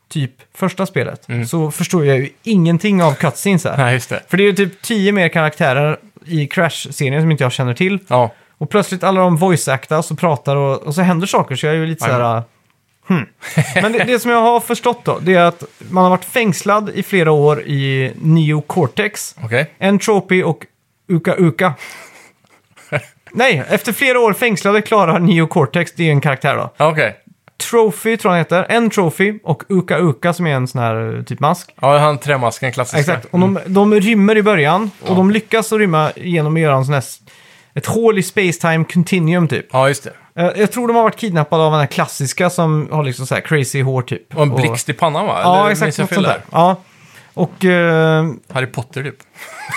typ 0.08 0.32
första 0.54 0.86
spelet, 0.86 1.28
Mm. 1.28 1.46
så 1.46 1.70
förstår 1.70 2.06
jag 2.06 2.18
ju 2.18 2.28
ingenting 2.42 3.02
av 3.02 3.14
cutscenes 3.14 3.64
här. 3.64 3.76
Nej, 3.76 3.94
just 3.94 4.08
det. 4.10 4.20
För 4.28 4.36
det 4.36 4.42
är 4.42 4.46
ju 4.46 4.52
typ 4.52 4.82
tio 4.82 5.12
mer 5.12 5.28
karaktärer 5.28 5.98
i 6.26 6.46
Crash-serien 6.46 7.22
som 7.22 7.30
inte 7.30 7.44
jag 7.44 7.52
känner 7.52 7.74
till. 7.74 7.98
Ja, 8.08 8.32
Och 8.58 8.70
plötsligt 8.70 9.04
alla 9.04 9.20
de 9.20 9.38
voice-actas 9.38 10.12
och 10.12 10.18
pratar 10.18 10.56
och, 10.56 10.82
och 10.82 10.94
så 10.94 11.02
händer 11.02 11.26
saker 11.26 11.56
så 11.56 11.66
jag 11.66 11.74
är 11.74 11.78
ju 11.78 11.86
lite 11.86 12.04
så 12.04 12.12
här... 12.12 12.42
Hmm. 13.10 13.26
Men 13.74 13.92
det, 13.92 14.04
det 14.04 14.18
som 14.18 14.30
jag 14.30 14.40
har 14.40 14.60
förstått 14.60 15.04
då, 15.04 15.18
det 15.18 15.34
är 15.34 15.44
att 15.44 15.64
man 15.90 16.02
har 16.02 16.10
varit 16.10 16.24
fängslad 16.24 16.90
i 16.94 17.02
flera 17.02 17.32
år 17.32 17.62
i 17.62 18.12
Neo 18.22 18.60
Cortex, 18.60 19.34
okej. 19.44 19.70
Entropy 19.78 20.42
och 20.42 20.66
Uka 21.08 21.34
Uka. 21.34 21.74
Nej, 23.32 23.62
efter 23.68 23.92
flera 23.92 24.20
år 24.20 24.32
fängslade 24.32 24.82
klarar 24.82 25.18
Neo 25.18 25.46
Cortex, 25.46 25.92
det 25.92 26.08
är 26.08 26.10
en 26.10 26.20
karaktär 26.20 26.56
då. 26.56 26.70
Ja, 26.76 26.90
Okej. 26.90 27.16
Trophy 27.70 28.16
tror 28.16 28.34
jag 28.34 28.44
han 28.44 28.60
heter, 28.62 28.66
en 28.68 28.90
Trophy 28.90 29.38
och 29.44 29.62
Uka 29.68 29.98
Uka 29.98 30.32
som 30.32 30.46
är 30.46 30.54
en 30.54 30.68
sån 30.68 30.80
här 30.80 31.16
eh, 31.16 31.22
typ 31.22 31.40
mask. 31.40 31.74
Ja, 31.80 31.98
han 31.98 32.18
trämasken, 32.18 32.72
klassiska. 32.72 33.00
Exakt, 33.00 33.24
och 33.30 33.38
de, 33.38 33.58
de 33.66 33.94
rymmer 33.94 34.36
i 34.36 34.42
början 34.42 34.90
och 35.06 35.16
de 35.16 35.30
lyckas 35.30 35.72
att 35.72 35.78
rymma 35.78 36.12
genom 36.16 36.54
att 36.54 36.60
göra 36.60 36.76
en 36.76 36.84
sån 36.84 36.94
här, 36.94 37.04
ett 37.74 37.86
hål 37.86 38.18
i 38.18 38.22
space-time 38.22 38.84
continuum 38.84 39.48
typ. 39.48 39.66
Ja, 39.72 39.88
just 39.88 40.04
det. 40.04 40.12
Eh, 40.34 40.46
Jag 40.56 40.72
tror 40.72 40.86
de 40.88 40.96
har 40.96 41.02
varit 41.02 41.16
kidnappade 41.16 41.62
av 41.62 41.70
den 41.72 41.80
här 41.80 41.86
klassiska 41.86 42.50
som 42.50 42.88
har 42.92 43.04
liksom 43.04 43.26
så 43.26 43.34
här 43.34 43.42
crazy 43.42 43.82
hår 43.82 44.02
typ. 44.02 44.36
Och 44.36 44.42
en 44.42 44.54
blixt 44.54 44.88
i 44.88 44.92
pannan 44.92 45.26
va? 45.26 45.40
Ja, 45.42 45.70
exakt. 45.70 45.86
minns 45.86 45.98
jag 45.98 46.02
Något 46.04 46.08
fel 46.10 46.24
sånt 46.24 46.26
där. 46.26 46.42
Ja. 46.52 46.76
Och, 47.34 47.64
eh, 47.64 48.24
Harry 48.52 48.66
Potter 48.66 49.02
typ. 49.02 49.16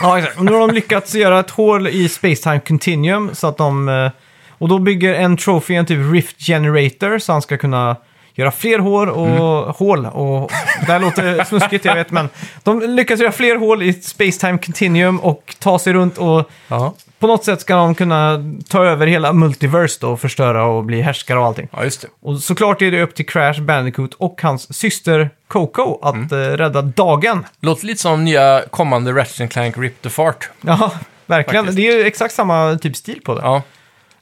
ja, 0.02 0.18
exakt. 0.20 0.38
och 0.38 0.46
nu 0.46 0.52
har 0.52 0.60
de 0.60 0.72
lyckats 0.72 1.16
göra 1.16 1.40
ett 1.40 1.50
hål 1.50 1.88
i 1.88 2.10
space-time 2.10 2.60
continuum 2.60 3.30
så 3.34 3.48
att 3.48 3.58
de... 3.58 3.90
eh, 3.90 4.12
Och 4.58 4.70
då 4.70 4.80
bygger 4.80 5.14
en 5.14 5.38
trophy 5.38 5.76
en 5.76 5.86
typ 5.86 6.12
rift 6.14 6.40
generator 6.46 7.20
så 7.20 7.32
han 7.32 7.42
ska 7.42 7.58
kunna 7.58 7.96
göra 8.36 8.52
fler 8.52 8.80
hår 8.80 9.08
och 9.08 9.28
Mm. 9.28 9.74
hål. 9.78 10.06
Och 10.06 10.52
det 10.86 10.92
här 10.92 11.00
låter 11.00 11.44
snuskigt, 11.44 11.86
jag 11.86 11.96
vet, 11.96 12.12
men 12.12 12.30
de 12.64 12.82
lyckas 12.82 13.20
göra 13.20 13.32
fler 13.32 13.56
hål 13.56 13.84
i 13.84 13.94
space-time 13.94 14.58
continuum 14.58 15.20
och 15.20 15.56
ta 15.60 15.80
sig 15.80 15.94
runt 15.94 16.18
och 16.18 16.50
Ja. 16.68 16.94
På 17.24 17.28
något 17.28 17.44
sätt 17.46 17.62
ska 17.62 17.76
de 17.76 17.96
kunna 17.96 18.44
ta 18.70 18.86
över 18.86 19.08
hela 19.08 19.34
multiverse 19.34 19.98
då 20.02 20.10
och 20.12 20.20
förstöra 20.22 20.66
och 20.66 20.84
bli 20.84 21.02
härskare 21.02 21.40
och 21.40 21.46
allting. 21.46 21.68
Ja, 21.72 21.84
just 21.84 22.02
det. 22.02 22.08
Och 22.22 22.40
såklart 22.40 22.82
är 22.82 22.92
det 22.92 23.02
upp 23.02 23.16
till 23.16 23.26
Crash 23.26 23.62
Bandicoot 23.62 24.14
och 24.14 24.40
hans 24.42 24.74
syster 24.78 25.30
Coco 25.48 26.00
att 26.02 26.14
Mm. 26.16 26.32
eh, 26.32 26.58
rädda 26.58 26.82
dagen. 26.82 27.46
Låter 27.62 27.86
lite 27.86 28.02
som 28.02 28.24
nya 28.26 28.62
kommande 28.70 29.12
Ratchet 29.12 29.52
Clank 29.52 29.78
Rip 29.78 30.02
the 30.02 30.10
Fart. 30.10 30.50
Ja, 30.62 30.92
verkligen. 31.26 31.66
faktiskt. 31.66 31.78
Det 31.78 31.88
är 31.92 31.98
ju 31.98 32.04
exakt 32.06 32.34
samma 32.34 32.78
typ 32.82 32.96
stil 32.96 33.22
på 33.26 33.36
det. 33.36 33.42
Ja, 33.44 33.62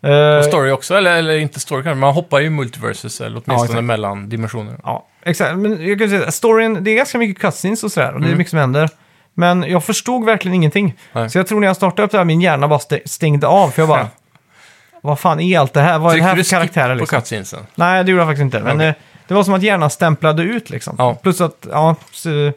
Eh, 0.03 0.37
och 0.37 0.45
story 0.45 0.71
också, 0.71 0.95
eller, 0.95 1.13
eller 1.17 1.37
inte 1.37 1.59
story 1.59 1.83
kanske, 1.83 1.99
man 1.99 2.13
hoppar 2.13 2.39
ju 2.39 2.49
multiverses, 2.49 3.21
eller 3.21 3.29
åtminstone 3.45 3.63
exakt. 3.65 3.83
mellan 3.83 4.29
dimensioner. 4.29 4.75
Ja, 4.83 5.05
exakt. 5.23 5.57
Men 5.57 5.87
jag 5.87 5.99
kan 5.99 6.09
säga, 6.09 6.31
storyn, 6.31 6.83
det 6.83 6.91
är 6.91 6.95
ganska 6.95 7.17
mycket 7.17 7.41
cutscenes 7.41 7.83
och 7.83 7.91
sådär, 7.91 8.13
och 8.13 8.19
det 8.19 8.25
är 8.25 8.27
Mm. 8.27 8.37
mycket 8.37 8.49
som 8.49 8.59
händer. 8.59 8.89
Men 9.33 9.63
jag 9.63 9.83
förstod 9.83 10.25
verkligen 10.25 10.55
ingenting. 10.55 10.93
Nej. 11.13 11.29
Så 11.29 11.37
jag 11.37 11.47
tror 11.47 11.59
när 11.59 11.67
jag 11.67 11.75
startade 11.75 12.05
upp 12.05 12.11
det 12.11 12.17
här, 12.17 12.25
min 12.25 12.41
hjärna 12.41 12.67
bara 12.67 12.79
stä- 12.79 13.01
stängde 13.05 13.47
av, 13.47 13.69
för 13.69 13.81
jag 13.81 13.89
bara... 13.89 14.07
Vad 15.03 15.19
fan 15.19 15.39
är 15.39 15.59
allt 15.59 15.73
det 15.73 15.81
här? 15.81 15.99
Vad 15.99 16.13
är 16.13 16.17
det 16.17 16.23
här 16.23 16.35
för 16.35 16.43
karaktärer 16.43 16.95
på 16.95 16.99
liksom? 16.99 17.19
cutscenesen? 17.19 17.59
Nej, 17.75 18.03
det 18.03 18.11
gjorde 18.11 18.21
jag 18.21 18.29
faktiskt 18.29 18.43
inte. 18.43 18.59
Men 18.59 18.75
Okej. 18.77 18.87
eh, 18.87 18.93
det 19.27 19.33
var 19.33 19.43
som 19.43 19.53
att 19.53 19.63
hjärnan 19.63 19.89
stämplade 19.89 20.43
ut 20.43 20.69
liksom. 20.69 20.95
Ja. 20.97 21.15
Plus 21.15 21.41
att, 21.41 21.67
ja... 21.71 21.95
Så, 22.11 22.51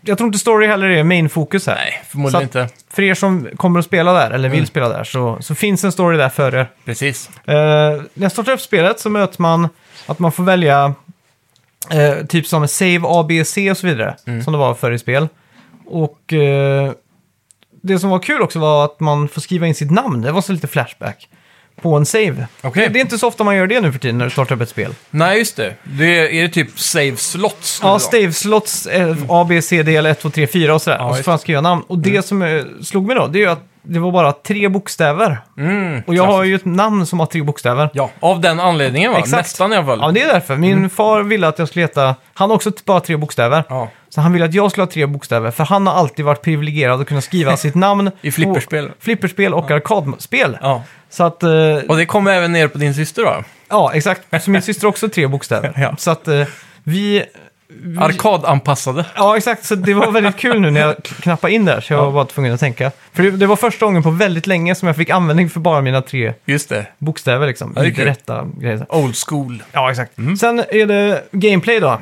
jag 0.00 0.18
tror 0.18 0.26
inte 0.28 0.38
story 0.38 0.66
heller 0.66 0.88
är 0.88 1.04
main 1.04 1.28
fokus 1.28 1.66
här. 1.66 1.74
Nej, 1.74 2.02
förmodligen 2.08 2.42
inte. 2.42 2.68
För 2.90 3.02
er 3.02 3.14
som 3.14 3.48
kommer 3.56 3.78
att 3.78 3.84
spela 3.84 4.12
där, 4.12 4.30
eller 4.30 4.48
vill 4.48 4.58
Mm. 4.58 4.66
spela 4.66 4.88
där, 4.88 5.04
så, 5.04 5.38
så 5.40 5.54
finns 5.54 5.84
en 5.84 5.92
story 5.92 6.16
där 6.16 6.28
för 6.28 6.54
er. 6.54 6.66
Precis. 6.84 7.30
Eh, 7.44 7.54
när 7.54 8.02
jag 8.14 8.32
startar 8.32 8.52
upp 8.52 8.60
spelet 8.60 9.00
så 9.00 9.10
möter 9.10 9.42
man 9.42 9.68
att 10.06 10.18
man 10.18 10.32
får 10.32 10.44
välja 10.44 10.94
eh, 11.90 12.26
typ 12.26 12.46
som 12.46 12.68
save 12.68 13.00
A, 13.04 13.24
B, 13.28 13.44
C 13.44 13.70
och 13.70 13.76
så 13.76 13.86
vidare. 13.86 14.16
Mm. 14.26 14.42
Som 14.44 14.52
det 14.52 14.58
var 14.58 14.74
förr 14.74 14.92
i 14.92 14.98
spel. 14.98 15.28
Och 15.86 16.32
eh, 16.32 16.92
det 17.82 17.98
som 17.98 18.10
var 18.10 18.18
kul 18.18 18.42
också 18.42 18.58
var 18.58 18.84
att 18.84 19.00
man 19.00 19.28
får 19.28 19.40
skriva 19.40 19.66
in 19.66 19.74
sitt 19.74 19.90
namn. 19.90 20.22
Det 20.22 20.32
var 20.32 20.42
så 20.42 20.52
lite 20.52 20.66
flashback 20.66 21.28
på 21.80 21.96
en 21.96 22.06
save. 22.06 22.46
Okej. 22.62 22.88
Det 22.92 22.98
är 22.98 23.00
inte 23.00 23.18
så 23.18 23.28
ofta 23.28 23.44
man 23.44 23.56
gör 23.56 23.66
det 23.66 23.80
nu 23.80 23.92
för 23.92 23.98
tiden 23.98 24.18
när 24.18 24.24
du 24.24 24.30
startar 24.30 24.54
upp 24.54 24.62
ett 24.62 24.68
spel. 24.68 24.94
Nej, 25.10 25.38
just 25.38 25.56
det. 25.56 25.74
det 25.84 26.38
är, 26.38 26.42
det 26.42 26.48
typ 26.48 26.78
save 26.80 27.16
slots? 27.16 27.80
Ja, 27.82 27.92
då? 27.92 27.98
save 27.98 28.32
slots, 28.32 28.86
eh, 28.86 29.16
A, 29.28 29.46
B, 29.48 29.62
C, 29.62 29.82
D 29.82 29.96
eller 29.96 30.10
1, 30.10 30.20
2, 30.20 30.30
3, 30.30 30.46
4 30.46 30.74
och 30.74 30.82
sådär. 30.82 31.04
Och 31.04 31.10
så 31.10 31.16
just 31.16 31.24
får 31.24 31.32
man 31.32 31.38
skriva 31.38 31.60
namn. 31.60 31.82
Och 31.86 31.98
det 31.98 32.26
som 32.26 32.42
eh, 32.42 32.64
slog 32.82 33.06
mig 33.06 33.16
då, 33.16 33.26
det 33.26 33.38
är 33.38 33.40
ju 33.40 33.50
att 33.50 33.64
det 33.88 33.98
var 33.98 34.12
bara 34.12 34.32
tre 34.32 34.68
bokstäver. 34.68 35.38
Mm, 35.58 36.02
Och 36.06 36.14
jag 36.14 36.26
har 36.26 36.44
ju 36.44 36.54
ett 36.54 36.64
namn 36.64 37.06
som 37.06 37.20
har 37.20 37.26
tre 37.26 37.42
bokstäver. 37.42 37.90
Ja, 37.92 38.10
av 38.20 38.40
den 38.40 38.60
anledningen 38.60 39.12
va? 39.12 39.18
Exakt. 39.18 39.36
Nästan 39.36 39.72
i 39.72 39.76
alla 39.76 39.86
fall. 39.86 39.98
Ja, 40.02 40.10
det 40.10 40.22
är 40.22 40.32
därför. 40.32 40.56
Min 40.56 40.90
far 40.90 41.22
ville 41.22 41.48
att 41.48 41.58
jag 41.58 41.68
skulle 41.68 41.82
heta... 41.84 42.14
Han 42.34 42.50
har 42.50 42.54
också 42.56 42.70
bara 42.84 43.00
tre 43.00 43.16
bokstäver. 43.16 43.64
Ja. 43.68 43.88
Så 44.08 44.20
han 44.20 44.32
ville 44.32 44.44
att 44.44 44.54
jag 44.54 44.70
skulle 44.70 44.82
ha 44.84 44.90
tre 44.90 45.06
bokstäver, 45.06 45.50
för 45.50 45.64
han 45.64 45.86
har 45.86 45.94
alltid 45.94 46.24
varit 46.24 46.42
privilegierad 46.42 47.00
att 47.00 47.06
kunna 47.06 47.20
skriva 47.20 47.56
sitt 47.56 47.74
namn 47.74 48.10
I 48.20 48.32
flipperspel. 48.32 48.88
på 48.88 48.94
flipperspel 49.00 49.54
och 49.54 49.70
arkadspel. 49.70 50.58
Ja. 50.62 50.82
Så 51.10 51.24
att... 51.24 51.42
eh, 51.42 51.50
Och 51.88 51.96
det 51.96 52.06
kommer 52.06 52.32
även 52.32 52.52
ner 52.52 52.68
på 52.68 52.78
din 52.78 52.94
syster 52.94 53.22
då? 53.22 53.44
ja, 53.70 53.92
exakt. 53.94 54.44
Så 54.44 54.50
min 54.50 54.62
syster 54.62 54.82
har 54.82 54.88
också 54.88 55.08
tre 55.08 55.26
bokstäver. 55.26 55.72
Ja. 55.76 55.94
Så 55.98 56.10
att 56.10 56.28
eh, 56.28 56.42
vi... 56.82 57.22
Arkadanpassade. 57.98 59.06
Ja, 59.16 59.36
exakt. 59.36 59.64
Så 59.64 59.74
det 59.74 59.94
var 59.94 60.10
väldigt 60.10 60.36
kul 60.36 60.60
nu 60.60 60.70
när 60.70 60.80
jag 60.80 61.02
knappade 61.04 61.52
in 61.52 61.64
där, 61.64 61.80
så 61.80 61.92
jag 61.92 62.04
var 62.04 62.12
bara 62.12 62.24
tvungen 62.24 62.52
att 62.54 62.60
tänka. 62.60 62.90
För 63.12 63.22
det, 63.22 63.30
det 63.30 63.46
var 63.46 63.56
första 63.56 63.86
gången 63.86 64.02
på 64.02 64.10
väldigt 64.10 64.46
länge 64.46 64.74
som 64.74 64.86
jag 64.86 64.96
fick 64.96 65.10
användning 65.10 65.50
för 65.50 65.60
bara 65.60 65.80
mina 65.80 66.02
tre 66.02 66.32
Just 66.44 66.68
det. 66.68 66.86
bokstäver 66.98 67.46
liksom. 67.46 67.72
Ja, 67.76 67.80
det 67.82 67.86
är 67.86 67.88
Inte 67.88 68.00
kul. 68.00 68.08
rätta 68.08 68.46
grejer. 68.58 68.86
Old 68.88 69.14
school. 69.28 69.62
Ja, 69.72 69.90
exakt. 69.90 70.12
Sen 70.40 70.58
är 70.58 70.86
det 70.86 71.24
gameplay 71.32 71.80
då. 71.80 72.00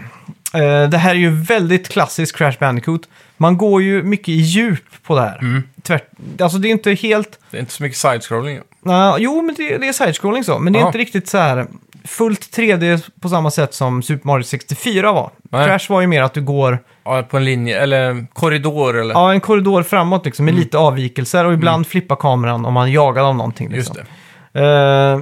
Eh, 0.54 0.88
det 0.88 0.98
här 0.98 1.10
är 1.10 1.14
ju 1.18 1.30
väldigt 1.30 1.88
klassisk 1.88 2.36
Crash 2.36 2.56
Bandicoot. 2.60 3.02
Man 3.36 3.56
går 3.56 3.82
ju 3.82 4.02
mycket 4.02 4.28
i 4.28 4.32
djup 4.32 4.84
på 5.02 5.14
det 5.14 5.20
här. 5.20 5.62
Tvärt, 5.82 6.08
alltså 6.40 6.58
det 6.58 6.68
är 6.68 6.70
inte 6.70 6.92
helt... 6.92 7.38
Det 7.50 7.56
är 7.56 7.60
inte 7.60 7.72
så 7.72 7.82
mycket 7.82 7.98
side-scrolling. 7.98 8.56
Uh, 8.86 9.14
jo, 9.18 9.42
men 9.42 9.54
det, 9.54 9.78
det 9.78 9.88
är 9.88 9.92
side-scrolling 9.92 10.44
så. 10.44 10.58
Men 10.58 10.72
det 10.72 10.78
är 10.78 10.80
Ja. 10.80 10.86
inte 10.86 10.98
riktigt 10.98 11.28
så 11.28 11.38
här 11.38 11.66
fullt 12.08 12.56
3D 12.56 13.10
på 13.20 13.28
samma 13.28 13.50
sätt 13.50 13.74
som 13.74 14.02
Super 14.02 14.26
Mario 14.26 14.42
64 14.44 15.12
var. 15.12 15.30
Nej. 15.42 15.66
Crash 15.66 15.86
var 15.92 16.00
ju 16.00 16.06
mer 16.06 16.22
att 16.22 16.34
du 16.34 16.42
går 16.42 16.78
Ja, 17.04 17.22
på 17.22 17.36
en 17.36 17.44
linje, 17.44 17.80
eller 17.82 18.26
korridor 18.32 18.96
eller... 19.00 19.14
ja, 19.14 19.32
en 19.32 19.40
korridor 19.40 19.82
framåt 19.82 20.24
liksom, 20.24 20.44
med 20.44 20.54
lite 20.54 20.78
avvikelser 20.78 21.44
och 21.44 21.52
ibland 21.52 21.86
flippar 21.86 22.16
kameran 22.16 22.64
om 22.66 22.74
man 22.74 22.92
jagar 22.92 23.22
av 23.24 23.36
någonting. 23.36 23.70
Just 23.74 23.88
Liksom. 23.94 24.04
det. 24.52 24.60
Eh, 25.14 25.20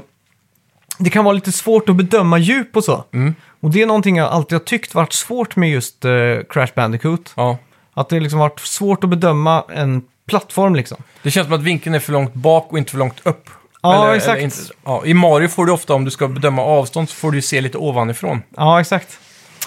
det 0.98 1.10
kan 1.10 1.24
vara 1.24 1.32
lite 1.34 1.52
svårt 1.52 1.88
att 1.88 1.96
bedöma 1.96 2.38
djup 2.38 2.76
och 2.76 2.84
så. 2.84 3.04
Mm. 3.12 3.34
Och 3.60 3.70
det 3.70 3.82
är 3.82 3.86
någonting 3.86 4.16
jag 4.16 4.28
alltid 4.28 4.58
har 4.58 4.64
tyckt 4.64 4.94
varit 4.94 5.12
svårt 5.12 5.56
med 5.56 5.70
just 5.70 6.04
eh, 6.04 6.10
Crash 6.50 6.68
Bandicoot. 6.76 7.32
Ja. 7.36 7.58
Att 7.94 8.08
det 8.08 8.20
liksom 8.20 8.38
varit 8.38 8.60
svårt 8.60 9.04
att 9.04 9.10
bedöma 9.10 9.64
en 9.74 10.02
plattform 10.28 10.74
liksom. 10.74 10.98
Det 11.22 11.30
känns 11.30 11.46
som 11.46 11.54
att 11.56 11.62
vinkeln 11.62 11.94
är 11.94 11.98
för 11.98 12.12
långt 12.12 12.34
bak 12.34 12.66
och 12.72 12.78
inte 12.78 12.90
för 12.90 12.98
långt 12.98 13.20
upp. 13.24 13.50
Ja, 13.82 14.16
exakt. 14.16 14.42
inte, 14.42 14.56
ja, 14.84 15.02
I 15.06 15.14
Mario 15.14 15.48
får 15.48 15.66
du 15.66 15.72
ofta, 15.72 15.94
om 15.94 16.04
du 16.04 16.10
ska 16.10 16.28
bedöma 16.28 16.62
avstånd, 16.62 17.08
så 17.08 17.14
får 17.14 17.30
du 17.30 17.38
ju 17.38 17.42
se 17.42 17.60
lite 17.60 17.78
ovanifrån. 17.78 18.42
Ja, 18.56 18.80
exakt. 18.80 19.18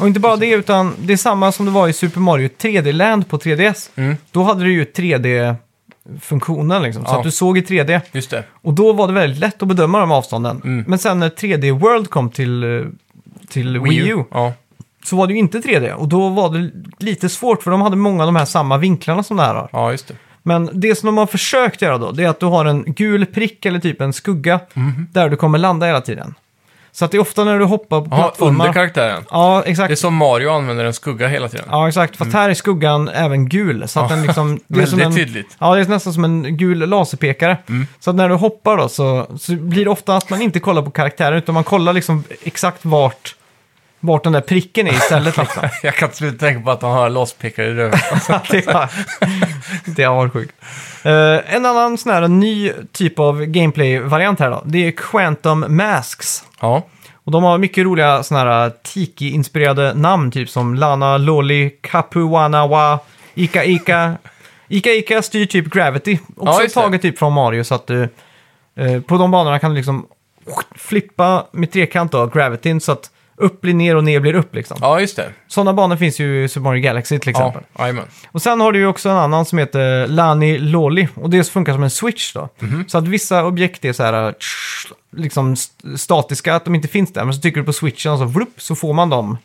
Och 0.01 0.07
inte 0.07 0.19
bara 0.19 0.35
det, 0.35 0.49
utan 0.49 0.93
det 0.99 1.13
är 1.13 1.17
samma 1.17 1.51
som 1.51 1.65
det 1.65 1.71
var 1.71 1.87
i 1.87 1.93
Super 1.93 2.19
Mario 2.19 2.49
3D-land 2.61 3.29
på 3.29 3.37
3DS. 3.37 3.89
Mm. 3.95 4.17
Då 4.31 4.43
hade 4.43 4.63
du 4.63 4.73
ju 4.73 4.83
3D-funktionen 4.85 6.81
liksom, 6.83 7.05
så 7.05 7.11
Ja. 7.11 7.17
att 7.17 7.23
du 7.23 7.31
såg 7.31 7.57
i 7.57 7.61
3D. 7.61 8.01
Just 8.11 8.29
det. 8.29 8.43
Och 8.61 8.73
då 8.73 8.93
var 8.93 9.07
det 9.07 9.13
väldigt 9.13 9.39
lätt 9.39 9.61
att 9.61 9.67
bedöma 9.67 9.99
de 9.99 10.11
avstånden. 10.11 10.61
Mm. 10.65 10.85
Men 10.87 10.99
sen 10.99 11.19
när 11.19 11.29
3D 11.29 11.71
World 11.79 12.09
kom 12.09 12.29
till, 12.29 12.85
till 13.49 13.79
Wii 13.79 14.09
U, 14.09 14.23
Ja. 14.31 14.53
så 15.05 15.15
var 15.15 15.27
det 15.27 15.33
ju 15.33 15.39
inte 15.39 15.59
3D. 15.59 15.91
Och 15.93 16.07
då 16.07 16.29
var 16.29 16.49
det 16.49 16.71
lite 17.05 17.29
svårt, 17.29 17.63
för 17.63 17.71
de 17.71 17.81
hade 17.81 17.95
många 17.95 18.23
av 18.23 18.27
de 18.27 18.35
här 18.35 18.45
samma 18.45 18.77
vinklarna 18.77 19.23
som 19.23 19.37
det 19.37 19.43
här 19.43 19.55
har. 19.55 19.69
ja, 19.71 19.91
just 19.91 20.07
det. 20.07 20.13
Men 20.47 20.69
det 20.73 20.95
som 20.95 21.05
de 21.07 21.17
har 21.17 21.25
försökt 21.27 21.81
göra 21.81 21.97
då, 21.97 22.11
det 22.11 22.23
är 22.23 22.29
att 22.29 22.39
du 22.39 22.45
har 22.45 22.65
en 22.65 22.83
gul 22.87 23.25
prick 23.25 23.65
eller 23.65 23.79
typ 23.79 24.01
en 24.01 24.13
skugga 24.13 24.59
Mhm. 24.73 25.07
där 25.11 25.29
du 25.29 25.35
kommer 25.35 25.57
landa 25.57 25.85
hela 25.85 26.01
tiden. 26.01 26.33
Så 26.91 27.05
att 27.05 27.11
det 27.11 27.17
är 27.17 27.21
ofta 27.21 27.43
när 27.43 27.59
du 27.59 27.65
hoppar 27.65 28.01
på 28.01 28.07
Ja, 28.11 28.17
plattformar... 28.17 28.65
under 28.65 28.73
karaktären. 28.73 29.23
Ja, 29.31 29.61
Det 29.63 29.67
är 29.69 29.71
exakt. 29.71 29.99
som 29.99 30.15
Mario 30.15 30.49
använder 30.49 30.85
en 30.85 30.93
skugga 30.93 31.27
hela 31.27 31.49
tiden. 31.49 31.65
Ja, 31.69 31.87
exakt. 31.87 32.15
Fast 32.17 32.33
här 32.33 32.49
är 32.49 32.53
skuggan 32.53 33.07
även 33.09 33.49
gul. 33.49 33.87
Så 33.87 33.99
att 33.99 34.09
Ja, 34.09 34.15
den 34.15 34.25
liksom... 34.25 34.59
Det 34.67 34.81
är 34.81 34.85
som 34.85 34.99
Väldigt 34.99 35.19
en, 35.19 35.25
tydligt. 35.25 35.55
Ja, 35.59 35.75
det 35.75 35.81
är 35.81 35.85
nästan 35.85 36.13
som 36.13 36.23
en 36.23 36.57
gul 36.57 36.89
laserpekare. 36.89 37.57
Mm. 37.69 37.87
Så 37.99 38.09
att 38.09 38.15
när 38.15 38.29
du 38.29 38.35
hoppar 38.35 38.77
då 38.77 38.89
så, 38.89 39.25
så 39.39 39.51
blir 39.55 39.83
det 39.85 39.91
ofta 39.91 40.17
att 40.17 40.29
man 40.29 40.41
inte 40.41 40.59
kollar 40.59 40.81
på 40.81 40.91
karaktären 40.91 41.37
utan 41.37 41.55
man 41.55 41.63
kollar 41.63 41.93
liksom 41.93 42.23
exakt 42.43 42.85
vart, 42.85 43.35
vart 43.99 44.23
den 44.23 44.33
där 44.33 44.41
pricken 44.41 44.87
är 44.87 44.91
istället. 44.91 45.37
Liksom. 45.37 45.69
Jag 45.83 45.95
kan 45.95 46.07
inte 46.07 46.17
sluta 46.17 46.37
tänka 46.37 46.61
på 46.61 46.71
att 46.71 46.81
han 46.81 46.91
har 46.91 47.09
laspekare 47.09 47.67
i 47.67 47.73
röven. 47.73 47.99
det, 49.85 50.03
har, 50.03 50.31
det. 50.33 51.09
Eh, 51.09 51.55
en 51.55 51.65
annan 51.65 51.97
sån 51.97 52.11
här 52.11 52.27
ny 52.27 52.71
typ 52.91 53.19
av 53.19 53.45
gameplay-variant 53.45 54.39
här 54.39 54.49
då, 54.49 54.61
det 54.65 54.87
är 54.87 54.91
Quantum 54.91 55.65
Masks. 55.67 56.43
ja. 56.61 56.83
Och 57.25 57.31
de 57.31 57.43
har 57.43 57.57
mycket 57.57 57.83
roliga 57.83 58.23
såna 58.23 58.39
här 58.39 58.71
Tiki-inspirerade 58.83 59.93
namn, 59.93 60.31
typ 60.31 60.49
som 60.49 60.75
Lana, 60.75 61.17
Loli, 61.17 61.69
Kapuanawa, 61.81 62.99
Ika 63.33 63.63
Ika. 63.63 64.17
Ika 64.67 64.91
Ika 64.91 65.21
styr 65.21 65.45
typ 65.45 65.65
Gravity. 65.65 66.19
Också 66.37 66.61
det. 66.61 66.69
taget 66.69 67.01
typ 67.01 67.19
från 67.19 67.33
Mario, 67.33 67.63
så 67.63 67.75
att 67.75 67.87
du... 67.87 68.09
Eh, 68.75 69.01
på 69.01 69.17
de 69.17 69.31
banorna 69.31 69.59
kan 69.59 69.71
du 69.71 69.77
liksom 69.77 70.07
flippa 70.75 71.45
med 71.51 71.71
trekant 71.71 72.11
då, 72.11 72.25
Gravityn, 72.25 72.81
så 72.81 72.91
att 72.91 73.09
upp 73.37 73.61
blir 73.61 73.73
ner 73.73 73.95
och 73.95 74.03
ner 74.03 74.19
blir 74.19 74.33
upp 74.33 74.55
liksom. 74.55 74.77
ja, 74.81 74.99
just 74.99 75.15
det. 75.15 75.29
Sådana 75.47 75.73
banor 75.73 75.95
finns 75.97 76.19
ju 76.19 76.43
i 76.43 76.47
Super 76.49 76.63
Mario 76.63 76.81
Galaxy 76.81 77.19
till 77.19 77.29
exempel. 77.29 77.61
Ja, 77.77 77.81
jajamän. 77.83 78.05
Och 78.31 78.41
sen 78.41 78.61
har 78.61 78.71
du 78.71 78.79
ju 78.79 78.87
också 78.87 79.09
en 79.09 79.17
annan 79.17 79.45
som 79.45 79.57
heter 79.57 80.07
Lani 80.07 80.57
Loli. 80.57 81.07
Och 81.15 81.29
det 81.29 81.49
funkar 81.49 81.73
som 81.73 81.83
en 81.83 81.89
switch 81.89 82.33
då. 82.33 82.49
Mhm. 82.59 82.85
Så 82.87 82.97
att 82.97 83.07
vissa 83.07 83.45
objekt 83.45 83.85
är 83.85 83.93
så 83.93 84.03
här 84.03 84.31
tsch, 84.31 84.91
liksom 85.15 85.53
st- 85.53 85.97
statiska, 85.97 86.55
att 86.55 86.65
de 86.65 86.75
inte 86.75 86.87
finns 86.87 87.13
där. 87.13 87.23
Men 87.25 87.33
så 87.33 87.41
trycker 87.41 87.59
du 87.59 87.65
på 87.65 87.73
switchen 87.73 88.11
och 88.11 88.19
så, 88.19 88.25
vlupp, 88.25 88.61
så 88.61 88.75
får 88.75 88.93
man 88.93 89.09
de 89.09 89.37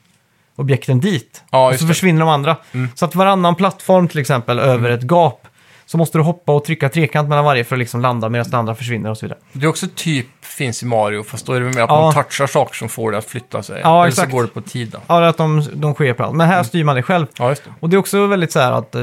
objekten 0.57 1.01
dit. 1.01 1.43
Ja, 1.51 1.67
och 1.67 1.73
så 1.73 1.79
det. 1.79 1.83
Mm. 1.85 1.89
försvinner 1.89 2.21
de 2.21 2.29
andra. 2.29 2.57
Så 2.95 3.05
att 3.05 3.15
varannan 3.15 3.55
plattform 3.55 4.09
till 4.09 4.21
exempel 4.21 4.59
över 4.59 4.91
ett 4.91 5.03
gap 5.03 5.47
så 5.91 5.99
måste 5.99 6.19
du 6.19 6.23
hoppa 6.23 6.53
och 6.53 6.65
trycka 6.65 6.89
trekant 6.89 7.29
mellan 7.29 7.45
varje 7.45 7.65
för 7.65 7.77
att 7.77 7.79
liksom 7.79 8.01
landa 8.01 8.29
medan 8.29 8.51
den 8.51 8.59
andra 8.61 8.75
försvinner 8.75 9.11
och 9.11 9.19
så 9.19 9.27
vidare. 9.27 9.39
Det 9.53 9.65
är 9.65 9.69
också 9.69 9.87
typ 9.95 10.27
finns 10.41 10.83
i 10.83 10.87
Mario, 10.87 11.23
fast 11.23 11.47
då 11.47 11.53
är 11.53 11.61
det 11.61 11.67
mer 11.67 11.83
att 11.83 11.91
Ja. 11.91 12.01
man 12.01 12.15
touchar 12.15 12.47
saker 12.47 12.75
som 12.75 12.89
får 12.89 13.13
det 13.13 13.19
att 13.19 13.25
flytta 13.25 13.63
sig. 13.63 13.81
Ja, 13.85 14.01
Eller 14.01 14.09
exakt. 14.09 14.31
så 14.31 14.37
går 14.37 14.43
det 14.43 14.49
på 14.49 14.61
tid 14.61 14.89
då. 14.91 14.99
Ja, 15.07 15.29
att 15.29 15.37
de, 15.37 15.65
de 15.75 15.95
sker 15.95 16.15
på 16.15 16.25
allt. 16.25 16.35
Men 16.37 16.47
här 16.47 16.55
Mm. 16.55 16.65
styr 16.65 16.85
man 16.85 16.97
det 16.97 17.03
själv. 17.03 17.27
Ja, 17.39 17.49
just 17.49 17.65
det. 17.65 17.71
Och 17.81 17.89
det 17.91 17.97
är 17.97 17.99
också 17.99 18.27
väldigt 18.27 18.53
så 18.53 18.61
här 18.61 18.73
att... 18.73 18.95
eh, 18.95 19.01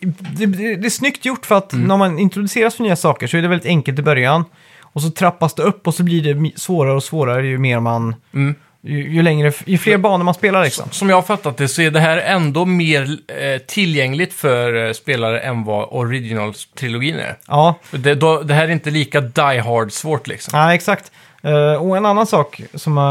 det, 0.00 0.46
det, 0.46 0.76
det 0.76 0.86
är 0.86 0.90
snyggt 0.90 1.24
gjort 1.24 1.46
för 1.46 1.54
att 1.54 1.72
när 1.72 1.96
man 1.96 2.18
introduceras 2.18 2.74
för 2.74 2.82
nya 2.82 2.96
saker 2.96 3.26
så 3.26 3.36
är 3.36 3.42
det 3.42 3.48
väldigt 3.48 3.66
enkelt 3.68 3.98
i 3.98 4.02
början. 4.02 4.44
Och 4.82 5.02
så 5.02 5.10
trappas 5.10 5.54
det 5.54 5.62
upp 5.62 5.86
och 5.86 5.94
så 5.94 6.02
blir 6.02 6.34
det 6.34 6.58
svårare 6.60 6.94
och 6.94 7.02
svårare 7.02 7.46
ju 7.46 7.58
mer 7.58 7.80
man... 7.80 8.14
Mm. 8.34 8.54
Ju, 8.84 9.12
ju 9.12 9.22
längre, 9.22 9.52
ju 9.66 9.78
fler 9.78 9.98
banor 9.98 10.24
man 10.24 10.34
spelar 10.34 10.64
liksom. 10.64 10.90
Som 10.90 11.08
jag 11.08 11.16
har 11.16 11.22
fattat 11.22 11.56
det 11.56 11.68
så 11.68 11.82
är 11.82 11.90
det 11.90 12.00
här 12.00 12.16
ändå 12.16 12.64
mer 12.64 13.02
eh, 13.02 13.58
tillgängligt 13.58 14.32
för 14.32 14.86
eh, 14.86 14.92
spelare 14.92 15.40
än 15.40 15.64
vad 15.64 15.88
original-trilogin 15.90 17.18
är. 17.18 17.36
Ja, 17.46 17.74
Det, 17.90 18.14
då, 18.14 18.42
det 18.42 18.54
här 18.54 18.64
är 18.64 18.68
inte 18.68 18.90
lika 18.90 19.20
die 19.20 19.60
hard 19.60 19.92
svårt 19.92 20.26
liksom. 20.26 20.58
ja 20.58 20.74
exakt. 20.74 21.12
Eh, 21.42 21.74
och 21.74 21.96
en 21.96 22.06
annan 22.06 22.26
sak 22.26 22.60
som 22.74 22.98
eh, 22.98 23.02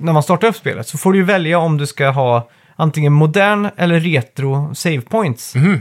när 0.00 0.12
man 0.12 0.22
startar 0.22 0.48
upp 0.48 0.56
spelet 0.56 0.88
så 0.88 0.98
får 0.98 1.12
du 1.12 1.18
ju 1.18 1.24
välja 1.24 1.58
om 1.58 1.78
du 1.78 1.86
ska 1.86 2.08
ha 2.08 2.48
antingen 2.76 3.12
modern 3.12 3.68
eller 3.76 4.00
retro 4.00 4.74
save 4.74 5.00
points. 5.00 5.54
Mhm. 5.54 5.80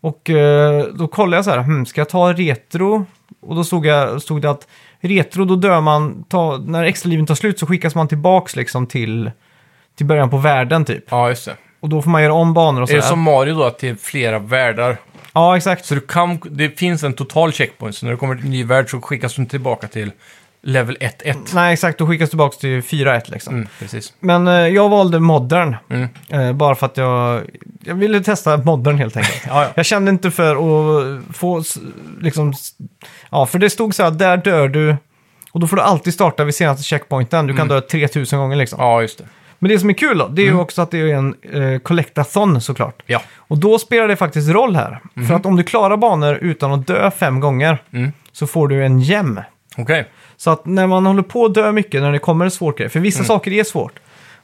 Och 0.00 0.30
eh, 0.30 0.84
då 0.84 1.08
kollade 1.08 1.36
jag 1.36 1.44
så 1.44 1.50
här, 1.50 1.58
hmm, 1.58 1.86
ska 1.86 2.00
jag 2.00 2.08
ta 2.08 2.32
retro? 2.32 3.06
Och 3.42 3.56
då 3.56 3.64
stod, 3.64 3.86
jag, 3.86 4.22
stod 4.22 4.42
det 4.42 4.50
att 4.50 4.66
retro, 5.00 5.44
då 5.44 5.56
dör 5.56 5.80
man, 5.80 6.24
ta, 6.28 6.56
när 6.56 6.84
extraliven 6.84 7.26
tar 7.26 7.34
slut 7.34 7.58
så 7.58 7.66
skickas 7.66 7.94
man 7.94 8.08
tillbaks 8.08 8.56
liksom 8.56 8.86
till, 8.86 9.30
till 9.96 10.06
början 10.06 10.30
på 10.30 10.36
världen 10.38 10.84
typ. 10.84 11.04
Ja, 11.10 11.28
just 11.28 11.44
det. 11.44 11.56
Och 11.80 11.88
då 11.88 12.02
får 12.02 12.10
man 12.10 12.22
göra 12.22 12.32
om 12.34 12.54
banor 12.54 12.82
och 12.82 12.90
Är 12.90 12.96
det 12.96 13.02
som 13.02 13.20
Mario 13.22 13.54
då, 13.54 13.64
att 13.64 13.78
det 13.78 13.88
är 13.88 13.94
flera 13.94 14.38
världar? 14.38 14.96
Ja, 15.32 15.56
exakt. 15.56 15.84
Så 15.84 15.94
du 15.94 16.00
kan, 16.00 16.38
det 16.50 16.78
finns 16.78 17.02
en 17.04 17.12
total 17.12 17.52
checkpoint, 17.52 17.96
så 17.96 18.06
när 18.06 18.12
du 18.12 18.18
kommer 18.18 18.34
till 18.34 18.44
en 18.44 18.50
ny 18.50 18.64
värld 18.64 18.90
så 18.90 19.00
skickas 19.00 19.34
du 19.34 19.44
tillbaka 19.46 19.86
till 19.88 20.12
level 20.62 20.96
1-1. 21.00 21.34
Nej, 21.54 21.72
exakt. 21.72 21.98
Då 21.98 22.06
skickas 22.06 22.28
tillbaka 22.30 22.56
till 22.56 22.80
4-1 22.80 23.22
liksom. 23.30 23.54
Mm, 23.54 23.68
precis. 23.78 24.12
Men 24.20 24.48
eh, 24.48 24.54
jag 24.54 24.88
valde 24.88 25.20
modern. 25.20 25.76
Mm. 25.90 26.08
Eh, 26.28 26.52
bara 26.52 26.74
för 26.74 26.86
att 26.86 26.96
jag, 26.96 27.42
jag 27.84 27.94
ville 27.94 28.20
testa 28.20 28.56
modern 28.56 28.98
helt 28.98 29.16
enkelt. 29.16 29.42
Ja, 29.46 29.62
ja. 29.64 29.70
Jag 29.74 29.86
kände 29.86 30.10
inte 30.10 30.30
för 30.30 30.50
att 30.56 31.36
få, 31.36 31.58
s- 31.58 31.78
liksom, 32.20 32.50
s- 32.50 32.72
ja, 33.30 33.46
för 33.46 33.58
det 33.58 33.70
stod 33.70 33.94
så 33.94 34.02
här, 34.02 34.10
där 34.10 34.36
dör 34.36 34.68
du. 34.68 34.96
Och 35.52 35.60
då 35.60 35.66
får 35.66 35.76
du 35.76 35.82
alltid 35.82 36.14
starta 36.14 36.44
vid 36.44 36.54
senaste 36.54 36.82
checkpointen. 36.82 37.46
Du 37.46 37.56
kan 37.56 37.68
dö 37.68 37.80
3000 37.80 38.38
gånger 38.38 38.56
liksom. 38.56 38.78
ja, 38.80 39.02
just 39.02 39.18
det. 39.18 39.24
Men 39.58 39.68
det 39.68 39.78
som 39.78 39.90
är 39.90 39.94
kul 39.94 40.18
då, 40.18 40.28
det 40.28 40.42
är 40.42 40.46
ju 40.46 40.58
också 40.58 40.82
att 40.82 40.90
det 40.90 40.98
är 40.98 41.06
en 41.14 41.34
eh, 41.52 41.78
collectathon 41.78 42.60
såklart. 42.60 43.02
Ja. 43.06 43.22
Och 43.36 43.58
då 43.58 43.78
spelar 43.78 44.08
det 44.08 44.16
faktiskt 44.16 44.48
roll 44.50 44.76
här. 44.76 45.00
För 45.28 45.34
att 45.34 45.46
om 45.46 45.56
du 45.56 45.62
klarar 45.62 45.96
banor 45.96 46.34
utan 46.34 46.72
att 46.72 46.86
dö 46.86 47.10
fem 47.10 47.40
gånger 47.40 47.78
Mm. 47.92 48.12
så 48.32 48.46
får 48.46 48.68
du 48.68 48.84
en 48.84 49.00
gem. 49.00 49.40
Okej. 49.76 50.08
Så 50.36 50.50
att 50.50 50.66
när 50.66 50.86
man 50.86 51.06
håller 51.06 51.22
på 51.22 51.44
att 51.44 51.54
dö 51.54 51.72
mycket, 51.72 52.02
när 52.02 52.12
det 52.12 52.18
kommer 52.18 52.44
en 52.44 52.50
svår 52.50 52.72
grej, 52.72 52.88
för 52.88 53.00
vissa 53.00 53.24
saker 53.24 53.52
är 53.52 53.64
svårt, 53.64 53.92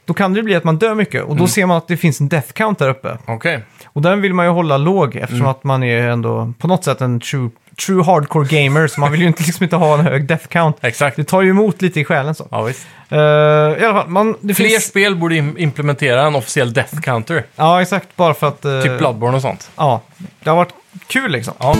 då 0.07 0.13
kan 0.13 0.33
det 0.33 0.43
bli 0.43 0.55
att 0.55 0.63
man 0.63 0.77
dör 0.77 0.95
mycket 0.95 1.23
och 1.23 1.35
då 1.35 1.47
ser 1.47 1.65
man 1.65 1.77
att 1.77 1.87
det 1.87 1.97
finns 1.97 2.19
en 2.21 2.27
death 2.29 2.51
count 2.51 2.79
där 2.79 2.89
uppe. 2.89 3.17
Okej. 3.25 3.59
Och 3.85 4.01
den 4.01 4.21
vill 4.21 4.33
man 4.33 4.45
ju 4.45 4.51
hålla 4.51 4.77
låg 4.77 5.15
eftersom 5.15 5.47
att 5.47 5.63
man 5.63 5.83
är 5.83 6.07
ändå 6.07 6.53
på 6.59 6.67
något 6.67 6.83
sätt 6.83 7.01
en 7.01 7.19
true, 7.19 7.49
true 7.85 8.03
hardcore 8.03 8.47
gamer, 8.63 8.87
så 8.87 8.99
man 8.99 9.11
vill 9.11 9.21
ju 9.21 9.27
inte, 9.27 9.43
liksom 9.47 9.63
inte 9.63 9.75
ha 9.75 9.93
en 9.93 10.05
hög 10.05 10.25
death 10.27 10.47
count. 10.47 10.77
Exakt. 10.81 11.15
Det 11.15 11.23
tar 11.23 11.41
ju 11.41 11.49
emot 11.49 11.81
lite 11.81 11.99
i 11.99 12.05
själen 12.05 12.35
så. 12.35 12.47
Ja, 12.51 12.61
visst. 12.63 12.87
Eh, 13.09 13.17
I 13.19 13.85
alla 13.85 13.93
fall, 14.01 14.07
man, 14.09 14.35
det 14.41 14.53
Fler 14.53 14.67
finns... 14.67 14.85
spel 14.85 15.15
borde 15.15 15.35
im- 15.35 15.57
implementera 15.57 16.27
en 16.27 16.35
officiell 16.35 16.73
death 16.73 16.99
counter. 17.01 17.43
Ja, 17.55 17.81
exakt. 17.81 18.15
Bara 18.15 18.33
för 18.33 18.47
att... 18.47 18.65
eh, 18.65 18.81
Typ 18.81 18.97
Bloodborne 18.97 19.35
och 19.35 19.41
sånt. 19.41 19.71
Ja, 19.75 20.01
det 20.43 20.49
har 20.49 20.57
varit 20.57 20.73
kul 21.07 21.31
liksom. 21.31 21.53
Ja. 21.59 21.75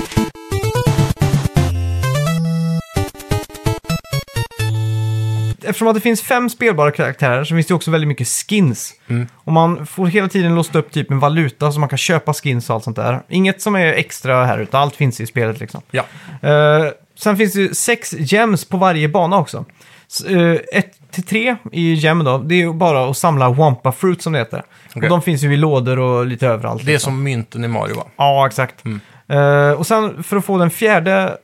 Eftersom 5.68 5.88
att 5.88 5.96
det 5.96 6.02
finns 6.02 6.22
fem 6.22 6.50
spelbara 6.50 6.92
karaktärer 6.92 7.44
så 7.44 7.56
finns 7.56 7.68
det 7.68 7.74
också 7.74 7.92
väldigt 7.92 8.08
mycket 8.08 8.28
skins. 8.28 8.94
Mm. 9.08 9.28
Och 9.36 9.54
man 9.54 9.86
får 9.86 10.08
hela 10.08 10.28
tiden 10.28 10.56
låsta 10.56 10.80
upp 10.80 10.92
typ 10.92 11.12
en 11.12 11.20
valuta 11.20 11.72
så 11.72 11.80
man 11.80 11.90
kan 11.90 11.98
köpa 11.98 12.34
skins 12.34 12.70
och 12.70 12.76
allt 12.76 12.84
sånt 12.84 12.96
där. 12.96 13.22
Inget 13.30 13.62
som 13.62 13.76
är 13.76 13.86
extra 13.86 14.46
här 14.46 14.58
utan 14.58 14.82
allt 14.82 14.96
finns 14.96 15.22
i 15.22 15.26
spelet 15.26 15.60
liksom. 15.60 15.82
Ja. 15.92 16.04
Eh, 16.42 16.86
sen 17.20 17.38
finns 17.38 17.54
det 17.54 17.78
sex 17.78 18.14
gems 18.18 18.66
på 18.66 18.78
varje 18.78 19.10
bana 19.10 19.38
också. 19.38 19.66
S- 20.08 20.26
eh, 20.26 20.58
ett 20.74 20.94
till 21.12 21.24
tre 21.24 21.56
i 21.72 21.94
gem 21.94 22.24
då, 22.24 22.38
det 22.38 22.56
är 22.56 22.60
ju 22.60 22.74
bara 22.74 23.10
att 23.10 23.18
samla 23.18 23.50
Wampa 23.50 23.92
Fruit 23.92 24.22
som 24.22 24.34
det 24.34 24.40
heter. 24.40 24.64
Okej. 24.90 25.04
Och 25.04 25.10
de 25.10 25.22
finns 25.22 25.44
ju 25.44 25.54
i 25.54 25.58
lådor 25.58 26.00
och 26.00 26.26
lite 26.26 26.48
överallt. 26.48 26.86
Det 26.86 26.92
är 26.92 26.94
liksom. 26.94 27.14
som 27.14 27.24
mynten 27.24 27.64
i 27.64 27.68
Mario, 27.68 27.96
va? 27.96 28.04
Ja, 28.18 28.48
exakt. 28.48 28.86
Mm. 28.86 29.00
Eh, 29.28 29.72
och 29.72 29.88
sen 29.88 30.24
för 30.24 30.38
att 30.38 30.46
få 30.46 30.58
den 30.58 30.70
fjärde, 30.70 31.38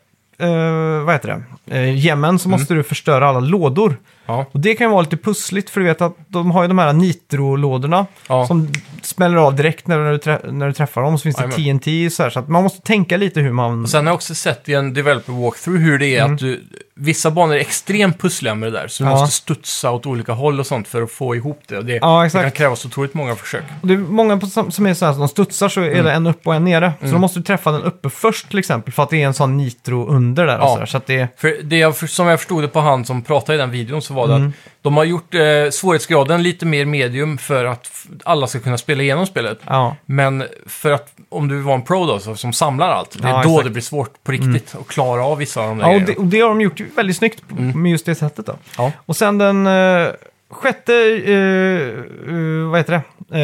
uh, 0.43 1.03
vad 1.03 1.13
heter 1.15 1.43
det, 1.65 1.77
uh, 1.77 1.97
gemmen 1.97 2.39
så 2.39 2.49
måste 2.49 2.73
du 2.73 2.83
förstöra 2.83 3.27
alla 3.29 3.39
lådor. 3.39 3.97
Ja. 4.25 4.45
Och 4.51 4.59
det 4.59 4.75
kan 4.75 4.87
ju 4.87 4.91
vara 4.91 5.01
lite 5.01 5.17
pussligt 5.17 5.69
för 5.69 5.79
du 5.79 5.85
vet 5.85 6.01
att 6.01 6.15
de 6.27 6.51
har 6.51 6.61
ju 6.61 6.67
de 6.67 6.77
här 6.79 6.93
nitro-lådorna 6.93 8.05
Ja. 8.27 8.47
som 8.47 8.69
smäller 9.13 9.37
av 9.37 9.55
direkt 9.55 9.87
när 9.87 10.11
du, 10.11 10.17
trä- 10.17 10.51
när 10.51 10.67
du 10.67 10.73
träffar 10.73 11.01
dem. 11.01 11.17
Så 11.17 11.23
finns 11.23 11.35
det 11.35 11.43
Jajamän. 11.57 11.79
TNT 11.79 12.09
så 12.09 12.23
här, 12.23 12.29
så 12.29 12.39
att 12.39 12.47
man 12.47 12.63
måste 12.63 12.81
tänka 12.81 13.17
lite 13.17 13.39
hur 13.39 13.51
man... 13.51 13.83
Och 13.83 13.89
sen 13.89 14.05
har 14.05 14.11
jag 14.11 14.15
också 14.15 14.35
sett 14.35 14.69
i 14.69 14.73
en 14.73 14.93
developer 14.93 15.33
walkthrough 15.33 15.79
hur 15.81 15.99
det 15.99 16.15
är 16.17 16.23
att 16.23 16.37
du, 16.39 16.63
vissa 16.95 17.31
banor 17.31 17.55
är 17.55 17.59
extremt 17.59 18.19
pussliga 18.21 18.55
med 18.55 18.71
det 18.73 18.79
där. 18.79 18.87
Så 18.87 19.03
du 19.03 19.07
Mm. 19.07 19.15
Ja. 19.17 19.21
måste 19.21 19.35
studsa 19.35 19.91
åt 19.91 20.05
olika 20.05 20.31
håll 20.33 20.59
och 20.59 20.67
sånt 20.67 20.87
för 20.87 21.01
att 21.01 21.11
få 21.11 21.35
ihop 21.35 21.61
det. 21.67 21.77
Och 21.77 21.85
det, 21.85 21.99
Ja, 22.01 22.19
det 22.19 22.25
exakt. 22.25 22.43
kan 22.43 22.51
krävas 22.51 22.85
otroligt 22.85 23.13
många 23.13 23.35
försök. 23.35 23.63
Och 23.81 23.87
det 23.87 23.93
är 23.93 23.97
många 23.97 24.37
på, 24.37 24.45
som 24.47 24.71
som 24.71 24.85
är 24.85 24.93
så 24.93 25.05
här, 25.05 25.13
de 25.13 25.27
studsar 25.27 25.69
så 25.69 25.81
är 25.81 25.91
Mm. 25.91 26.05
det 26.05 26.11
en 26.11 26.27
uppe 26.27 26.49
och 26.49 26.55
en 26.55 26.63
nere. 26.63 26.93
Så 27.01 27.07
då 27.07 27.17
måste 27.17 27.39
du 27.39 27.43
träffa 27.43 27.71
den 27.71 27.83
uppe 27.83 28.09
först 28.09 28.49
till 28.49 28.59
exempel 28.59 28.93
för 28.93 29.03
att 29.03 29.09
det 29.09 29.21
är 29.21 29.27
en 29.27 29.33
sån 29.33 29.57
nitro 29.57 30.07
under 30.07 30.45
där. 30.45 30.57
Och 30.59 30.63
Ja. 30.65 30.73
så, 30.73 30.79
där, 30.79 30.85
så 30.85 30.97
att 30.97 31.05
det 31.05 31.19
är... 31.19 31.27
För 31.37 31.55
det 31.63 31.77
jag, 31.77 31.97
för- 31.97 32.07
som 32.07 32.27
jag 32.27 32.39
förstod 32.39 32.63
det 32.63 32.67
på 32.67 32.79
han 32.79 33.05
som 33.05 33.21
pratade 33.21 33.55
i 33.55 33.57
den 33.57 33.71
videon 33.71 34.01
så 34.01 34.13
var 34.13 34.27
det 34.27 34.33
Mm. 34.35 34.47
att 34.47 34.53
de 34.81 34.97
har 34.97 35.03
gjort 35.03 35.33
eh, 35.35 35.41
svårighetsgraden 35.71 36.43
lite 36.43 36.65
mer 36.65 36.85
medium 36.85 37.37
för 37.37 37.65
att 37.65 37.85
f- 37.93 38.05
alla 38.23 38.47
ska 38.47 38.59
kunna 38.59 38.77
spela 38.77 39.02
igenom 39.03 39.25
spelet. 39.25 39.59
Ja. 39.67 39.95
Men 40.05 40.43
för 40.67 40.91
att 40.91 41.13
om 41.29 41.47
du 41.47 41.59
var 41.61 41.73
en 41.75 41.81
pro 41.81 42.05
då, 42.05 42.19
så, 42.19 42.35
som 42.35 42.53
samlar 42.53 42.89
allt, 42.89 43.21
det 43.21 43.27
är 43.27 43.31
Ja, 43.31 43.43
då 43.43 43.49
exakt. 43.49 43.63
det 43.65 43.69
blir 43.71 43.81
svårt 43.81 44.23
på 44.23 44.31
riktigt 44.31 44.75
att 44.81 44.87
klara 44.87 45.25
av 45.25 45.37
vissa 45.37 45.61
av 45.61 45.67
de 45.67 45.77
där 45.77 45.85
Ja, 45.85 45.89
och 45.95 46.01
grejerna. 46.01 46.13
det, 46.15 46.19
och 46.21 46.25
det 46.25 46.39
har 46.39 46.49
de 46.49 46.61
gjort 46.61 46.81
väldigt 46.95 47.17
snyggt 47.17 47.47
på- 47.49 47.55
med 47.55 47.91
just 47.91 48.05
det 48.05 48.15
sättet 48.15 48.45
då. 48.45 48.55
Ja. 48.77 48.91
Och 49.05 49.15
sen 49.15 49.37
den 49.37 49.67
eh, 49.67 50.07
sjätte, 50.49 50.93
eh, 51.25 52.35
eh, 52.35 52.69
vad 52.69 52.79
heter 52.79 53.01
det? 53.27 53.39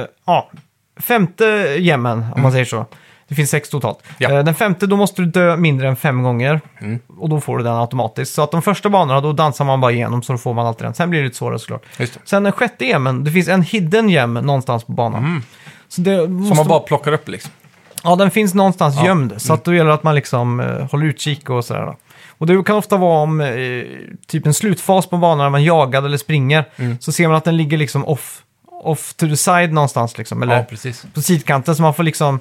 Eh, 0.00 0.06
ja, 0.26 0.50
femte 1.00 1.44
gemmen, 1.78 2.26
om 2.36 2.42
man 2.42 2.52
säger 2.52 2.64
så. 2.64 2.86
Det 3.28 3.34
finns 3.34 3.50
sex 3.50 3.68
totalt. 3.70 3.98
Ja. 4.18 4.30
Eh, 4.32 4.44
den 4.44 4.54
femte, 4.54 4.86
då 4.86 4.96
måste 4.96 5.22
du 5.22 5.26
dö 5.26 5.56
mindre 5.56 5.88
än 5.88 5.96
fem 5.96 6.22
gånger. 6.22 6.60
Mm. 6.80 6.98
Och 7.18 7.28
då 7.28 7.40
får 7.40 7.58
du 7.58 7.64
den 7.64 7.76
automatiskt. 7.76 8.34
Så 8.34 8.42
att 8.42 8.50
de 8.50 8.62
första 8.62 8.88
banorna, 8.90 9.20
då 9.20 9.32
dansar 9.32 9.64
man 9.64 9.80
bara 9.80 9.92
igenom 9.92 10.22
så 10.22 10.32
då 10.32 10.38
får 10.38 10.54
man 10.54 10.66
alltid 10.66 10.86
den. 10.86 10.94
Sen 10.94 11.10
blir 11.10 11.20
det 11.20 11.24
lite 11.24 11.36
svårare 11.36 11.58
såklart. 11.58 11.82
Just 11.98 12.14
det. 12.14 12.20
Sen 12.24 12.42
den 12.42 12.52
sjätte 12.52 12.84
gemmen, 12.86 13.24
det 13.24 13.30
finns 13.30 13.48
en 13.48 13.62
hidden 13.62 14.08
gem 14.08 14.34
någonstans 14.34 14.84
på 14.84 14.92
banan. 14.92 15.42
Så 15.88 16.00
det 16.00 16.16
Som 16.24 16.34
måste... 16.36 16.56
man 16.56 16.68
bara 16.68 16.80
plockar 16.80 17.12
upp 17.12 17.28
liksom. 17.28 17.50
Ja, 18.02 18.16
den 18.16 18.30
finns 18.30 18.54
någonstans 18.54 18.94
Ja. 18.96 19.06
gömd. 19.06 19.34
Så 19.36 19.52
att 19.52 19.64
då 19.64 19.74
gäller 19.74 19.88
det 19.88 19.94
att 19.94 20.02
man 20.02 20.14
liksom 20.14 20.60
eh, 20.60 20.90
håller 20.90 21.06
utkik 21.06 21.50
och 21.50 21.64
sådär. 21.64 21.82
Då. 21.86 21.96
Och 22.38 22.46
det 22.46 22.62
kan 22.64 22.76
ofta 22.76 22.96
vara 22.96 23.22
om 23.22 23.40
eh, 23.40 23.46
typ 24.26 24.46
en 24.46 24.54
slutfas 24.54 25.06
på 25.06 25.16
banan 25.16 25.38
när 25.38 25.50
man 25.50 25.64
jagar 25.64 26.02
eller 26.02 26.16
springer. 26.18 26.64
Mm. 26.76 26.96
Så 27.00 27.12
ser 27.12 27.28
man 27.28 27.36
att 27.36 27.44
den 27.44 27.56
ligger 27.56 27.76
liksom 27.78 28.04
off, 28.04 28.42
off 28.82 29.14
to 29.14 29.26
the 29.28 29.36
side 29.36 29.72
någonstans. 29.72 30.18
Liksom, 30.18 30.42
eller 30.42 30.56
Ja, 30.56 30.62
precis. 30.62 31.06
på 31.14 31.22
sidkanten. 31.22 31.76
Så 31.76 31.82
man 31.82 31.94
får 31.94 32.02
liksom... 32.02 32.40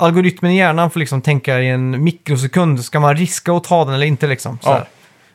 Algoritmen 0.00 0.50
i 0.52 0.56
hjärnan 0.58 0.90
får 0.90 1.00
liksom 1.00 1.22
tänka 1.22 1.60
i 1.60 1.68
en 1.68 2.04
mikrosekund. 2.04 2.84
Ska 2.84 3.00
man 3.00 3.16
riska 3.16 3.52
att 3.52 3.64
ta 3.64 3.84
den 3.84 3.94
eller 3.94 4.06
inte 4.06 4.26
liksom? 4.26 4.58
Så 4.62 4.68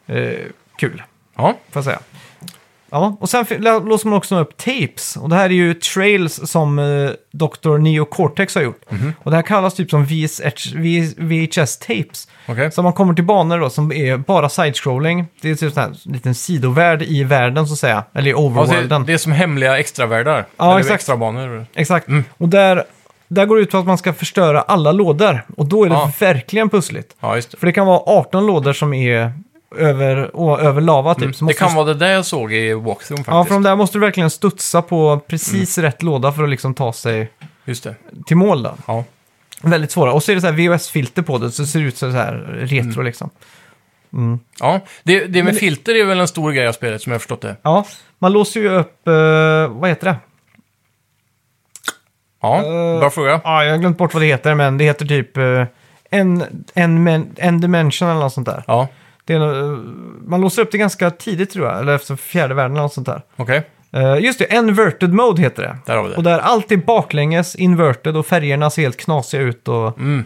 Ja. 0.06 0.14
Eh, 0.16 0.34
kul, 0.78 1.04
Ja, 1.36 1.44
får 1.44 1.56
jag 1.80 1.84
säga. 1.84 2.00
Ja, 2.92 3.18
och 3.20 3.30
sen 3.30 3.46
låser 3.60 4.08
man 4.10 4.18
också 4.18 4.40
upp 4.40 4.58
tapes. 4.58 5.16
Och 5.18 5.30
det 5.30 5.36
här 5.36 5.46
är 5.46 5.50
ju 5.54 5.74
trails 5.74 6.52
som 6.52 6.80
eh, 6.80 7.10
Dr. 7.32 7.78
Neo 7.78 8.06
Cortex 8.06 8.56
har 8.56 8.62
gjort. 8.62 8.92
Mhm. 8.92 9.14
Och 9.24 9.32
det 9.32 9.38
här 9.38 9.42
kallas 9.44 9.74
typ 9.74 9.90
som 9.90 10.06
VSH, 10.06 10.74
V- 10.76 11.14
VHS 11.18 11.78
tapes. 11.80 12.28
okej. 12.48 12.72
Så 12.72 12.82
man 12.84 12.94
kommer 12.94 13.14
till 13.14 13.24
banor 13.24 13.60
då 13.60 13.70
som 13.70 13.92
är 13.92 14.18
bara 14.18 14.48
side-scrolling. 14.50 15.26
Det 15.42 15.50
är 15.50 15.56
typ 15.56 15.76
här 15.76 15.92
liten 16.04 16.36
sidovärld 16.36 17.02
i 17.02 17.24
världen 17.24 17.68
så 17.68 17.74
att 17.74 17.80
säga. 17.80 18.04
Eller 18.14 18.28
i 18.28 18.30
Ja, 18.32 18.38
det, 18.38 18.44
overworlden. 18.44 19.06
det 19.06 19.14
är 19.14 19.18
som 19.18 19.32
hemliga 19.32 19.80
extravärldar. 19.80 20.46
Ja, 20.58 20.66
Eller 20.70 20.80
exakt. 20.80 20.96
extrabanor. 20.96 21.66
Exakt. 21.76 22.08
Mm. 22.08 22.24
Och 22.38 22.50
där, 22.50 22.84
där 23.34 23.46
går 23.46 23.56
det 23.56 23.62
ut 23.62 23.72
på 23.72 23.78
att 23.78 23.86
man 23.86 23.98
ska 23.98 24.14
förstöra 24.14 24.62
alla 24.62 24.92
lådor. 24.92 25.46
Och 25.58 25.66
då 25.66 25.84
är 25.86 25.90
det 25.90 25.96
Ja. 25.96 26.12
verkligen 26.20 26.70
pussligt. 26.70 27.16
Ja, 27.20 27.36
just 27.36 27.52
det. 27.52 27.58
För 27.58 27.66
det 27.68 27.74
kan 27.74 27.88
vara 27.88 28.00
18 28.06 28.46
lådor 28.48 28.74
som 28.74 28.94
är 28.94 29.32
över, 29.78 30.32
å- 30.34 30.58
över 30.60 30.82
lava 30.82 31.16
typ. 31.16 31.20
Så 31.22 31.26
Mm. 31.26 31.34
Det 31.38 31.44
måste 31.46 31.60
kan 31.60 31.70
du- 31.70 31.76
vara 31.76 31.86
det 31.86 31.94
där 31.94 32.12
jag 32.12 32.26
såg 32.26 32.54
i 32.54 32.74
walkthrough 32.74 32.98
faktiskt. 33.24 33.28
Ja, 33.28 33.46
för 33.46 33.54
de 33.54 33.64
där 33.64 33.76
måste 33.76 33.98
du 33.98 34.02
verkligen 34.02 34.30
studsa 34.30 34.82
på 34.82 35.20
precis 35.28 35.78
Mm. 35.78 35.88
rätt 35.92 36.04
låda 36.04 36.32
för 36.32 36.44
att 36.44 36.50
liksom 36.50 36.74
ta 36.74 36.94
sig 36.94 37.30
Just 37.66 37.84
det. 37.84 37.96
till 38.26 38.38
mål 38.38 38.64
då. 38.64 38.76
Ja. 38.88 39.04
Väldigt 39.62 39.92
svåra. 39.92 40.14
Och 40.14 40.24
så 40.24 40.32
är 40.32 40.36
det 40.36 40.42
så 40.42 40.48
här 40.48 40.54
VHS-filter 40.54 41.22
på 41.22 41.38
det, 41.38 41.52
så 41.52 41.62
det 41.62 41.68
ser 41.68 41.80
ut 41.80 41.98
så 41.98 42.10
här 42.10 42.34
retro 42.60 42.94
Mm. 42.94 43.06
liksom. 43.06 43.30
Ja, 44.60 44.80
det, 45.04 45.26
det 45.26 45.44
med 45.44 45.54
det- 45.54 45.60
filter 45.60 45.96
är 45.96 46.06
väl 46.06 46.20
en 46.20 46.28
stor 46.28 46.52
grej 46.52 46.68
av 46.68 46.72
spelet 46.74 47.02
som 47.02 47.12
jag 47.12 47.16
har 47.16 47.20
förstått 47.20 47.42
det. 47.42 47.56
Ja, 47.62 47.86
man 48.20 48.34
låser 48.34 48.60
ju 48.60 48.70
upp, 48.70 49.08
eh, 49.08 49.14
vad 49.68 49.90
heter 49.90 50.06
det? 50.08 50.16
Ja, 52.44 52.58
Eh, 52.94 53.00
bra 53.00 53.10
fråga. 53.10 53.42
Ja, 53.44 53.64
jag 53.64 53.72
har 53.72 53.78
glömt 53.78 53.98
bort 53.98 54.14
vad 54.14 54.24
det 54.24 54.28
heter, 54.28 54.56
men 54.56 54.78
det 54.78 54.84
heter 54.84 55.06
typ 55.06 55.38
eh, 55.38 55.64
en, 56.10 56.44
en, 56.74 57.04
men, 57.04 57.32
en 57.38 57.62
dimension 57.62 58.10
eller 58.10 58.20
något 58.22 58.34
sånt 58.34 58.48
där. 58.48 58.64
Ja, 58.68 58.88
Det 59.26 59.34
är, 59.34 59.40
nog- 59.40 59.80
man 60.30 60.42
låser 60.42 60.62
upp 60.62 60.72
det 60.72 60.78
ganska 60.78 61.10
tidigt 61.12 61.52
tror 61.54 61.68
jag, 61.68 61.80
eller 61.80 61.96
efter 61.96 62.16
fjärde 62.16 62.54
världen 62.54 62.72
eller 62.72 62.82
något 62.84 62.94
sånt 62.94 63.08
där. 63.08 63.22
okej. 63.36 63.64
Eh, 63.94 64.18
just 64.20 64.40
det, 64.40 64.54
inverted 64.54 65.14
mode 65.14 65.42
heter 65.42 65.62
det. 65.64 65.78
Där 65.86 65.96
har 65.98 66.04
vi 66.04 66.10
det. 66.10 66.16
Och 66.16 66.24
där 66.24 66.40
allt 66.40 66.72
är 66.72 66.78
baklänges, 66.78 67.56
inverted 67.56 68.18
och 68.18 68.26
färgerna 68.26 68.70
ser 68.70 68.82
helt 68.82 68.98
knasiga 68.98 69.42
ut 69.42 69.68
och, 69.68 69.98
Mm. 69.98 70.26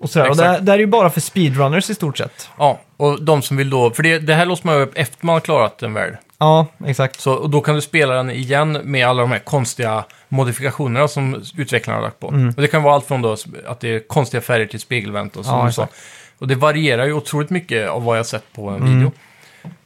och 0.00 0.10
sådär. 0.10 0.26
Och 0.26 0.32
Exakt. 0.32 0.58
det, 0.58 0.64
det 0.66 0.72
är 0.72 0.78
ju 0.78 0.86
bara 0.86 1.10
för 1.10 1.20
speedrunners 1.20 1.90
i 1.90 1.94
stort 1.94 2.18
sett. 2.18 2.48
Ja, 2.58 2.78
och 2.96 3.22
de 3.22 3.42
som 3.42 3.56
vill 3.56 3.70
då... 3.70 3.90
För 3.90 4.02
det, 4.02 4.18
det 4.18 4.34
här 4.34 4.46
låser 4.46 4.66
man 4.66 4.76
ju 4.76 4.82
upp 4.82 4.92
efter 4.94 5.26
man 5.26 5.32
har 5.32 5.40
klarat 5.40 5.82
en 5.82 5.94
värld. 5.94 6.18
Ja, 6.38 6.66
exakt. 6.86 7.20
Så, 7.20 7.32
och 7.32 7.50
då 7.50 7.60
kan 7.60 7.74
du 7.74 7.80
spela 7.80 8.14
den 8.14 8.30
igen 8.30 8.72
med 8.84 9.06
alla 9.06 9.22
de 9.22 9.30
här 9.30 9.38
konstiga 9.38 10.04
modifikationerna 10.28 11.08
som 11.08 11.42
utvecklarna 11.56 11.98
har 11.98 12.04
lagt 12.04 12.20
på. 12.20 12.28
Mm. 12.28 12.48
Och 12.56 12.62
det 12.62 12.68
kan 12.68 12.82
vara 12.82 12.94
allt 12.94 13.06
från 13.06 13.22
då 13.22 13.36
att 13.66 13.80
det 13.80 13.88
är 13.88 14.08
konstiga 14.08 14.40
färger 14.40 14.66
till 14.66 14.80
spegelvänt 14.80 15.36
och 15.36 15.44
så. 15.44 15.50
Ja, 15.50 15.66
och 15.66 15.74
så. 15.74 15.82
exakt. 15.82 15.98
Och 16.38 16.48
det 16.48 16.54
varierar 16.54 17.06
ju 17.06 17.12
otroligt 17.12 17.50
mycket 17.50 17.88
av 17.88 18.04
vad 18.04 18.16
jag 18.16 18.18
har 18.18 18.24
sett 18.24 18.52
på 18.52 18.68
en 18.68 18.76
Mm. 18.76 18.94
video. 18.98 19.12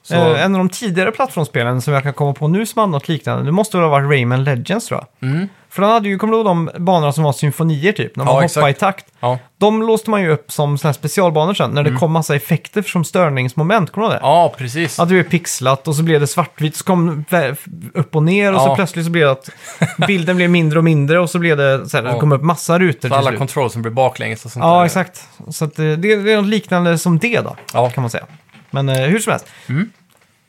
Så, 0.04 0.14
Eh, 0.14 0.44
en 0.44 0.54
av 0.54 0.58
de 0.58 0.68
tidigare 0.68 1.10
plattformsspelen 1.10 1.82
som 1.82 1.94
jag 1.94 2.02
kan 2.02 2.12
komma 2.12 2.32
på 2.34 2.48
nu 2.48 2.66
som 2.66 2.80
hade 2.80 2.92
något 2.92 3.08
liknande, 3.08 3.44
det 3.44 3.52
måste 3.52 3.76
väl 3.76 3.84
ha 3.84 3.90
varit 3.90 4.10
Rayman 4.10 4.44
Legends 4.44 4.86
tror 4.86 5.00
jag. 5.20 5.28
mm, 5.30 5.48
För 5.70 5.82
den 5.82 5.90
hade 5.90 6.08
ju, 6.08 6.18
kommer 6.18 6.30
du 6.32 6.36
ihåg 6.38 6.46
de 6.46 6.70
banorna 6.78 7.12
som 7.12 7.24
var 7.24 7.32
symfonier 7.32 7.92
typ, 7.92 8.16
när 8.16 8.24
man 8.24 8.30
Ja, 8.34 8.40
hoppade 8.40 8.44
exakt. 8.70 8.76
i 8.76 8.80
takt? 8.80 9.06
ja. 9.20 9.38
De 9.58 9.82
låste 9.82 10.10
man 10.10 10.22
ju 10.22 10.30
upp 10.30 10.52
som 10.52 10.78
såna 10.78 10.88
här 10.88 10.92
specialbanor 10.92 11.54
sen, 11.54 11.70
när 11.70 11.82
det 11.82 11.92
kom 11.92 12.12
massa 12.12 12.34
effekter 12.36 12.82
som 12.82 13.04
störningsmoment, 13.04 13.90
kommer 13.92 14.06
du 14.08 14.12
ihåg 14.14 14.20
det? 14.22 14.26
Mm. 14.26 14.30
ja, 14.36 14.54
precis. 14.58 14.98
Att 15.00 15.08
det 15.08 15.14
blev 15.14 15.30
pixlat 15.30 15.88
och 15.88 15.96
så 15.96 16.02
blev 16.02 16.20
det 16.20 16.26
svartvitt, 16.26 16.76
så 16.76 16.84
kom 16.84 17.24
det 17.30 17.56
upp 17.94 18.16
och 18.16 18.22
ner 18.22 18.54
och 18.54 18.60
så 18.60 18.66
Ja. 18.68 18.74
plötsligt 18.76 19.04
så 19.04 19.10
blev 19.10 19.24
det 19.26 19.32
att 19.32 19.48
bilden 20.06 20.36
blev 20.36 20.50
mindre 20.50 20.78
och 20.78 20.84
mindre 20.84 21.18
och 21.20 21.30
så 21.30 21.38
blev 21.38 21.56
det 21.56 21.88
så 21.88 21.96
här, 21.96 22.04
det 22.04 22.10
Ja. 22.10 22.20
kom 22.20 22.32
upp 22.32 22.42
massa 22.42 22.78
rutor 22.78 23.08
Så 23.08 23.14
alla 23.14 23.36
controls 23.36 23.76
blir 23.76 23.92
baklänges 23.92 24.44
och 24.44 24.50
sånt 24.50 24.64
Ja, 24.64 24.78
där. 24.78 24.84
exakt. 24.84 25.28
Så 25.50 25.64
eh, 25.64 25.70
det, 25.76 25.96
det 25.96 26.32
är 26.32 26.36
något 26.36 26.46
liknande 26.46 26.98
som 26.98 27.18
det 27.18 27.40
då, 27.40 27.56
kan 27.88 28.02
man 28.02 28.10
säga. 28.10 28.24
Men 28.72 28.88
eh, 28.88 28.96
hur 29.00 29.18
som 29.18 29.30
helst. 29.30 29.46
Mm. 29.68 29.90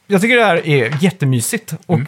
Jag 0.08 0.22
tycker 0.22 0.36
det 0.38 0.46
här 0.46 0.68
är 0.68 0.98
jättemysigt. 1.04 1.74
Och 1.86 2.00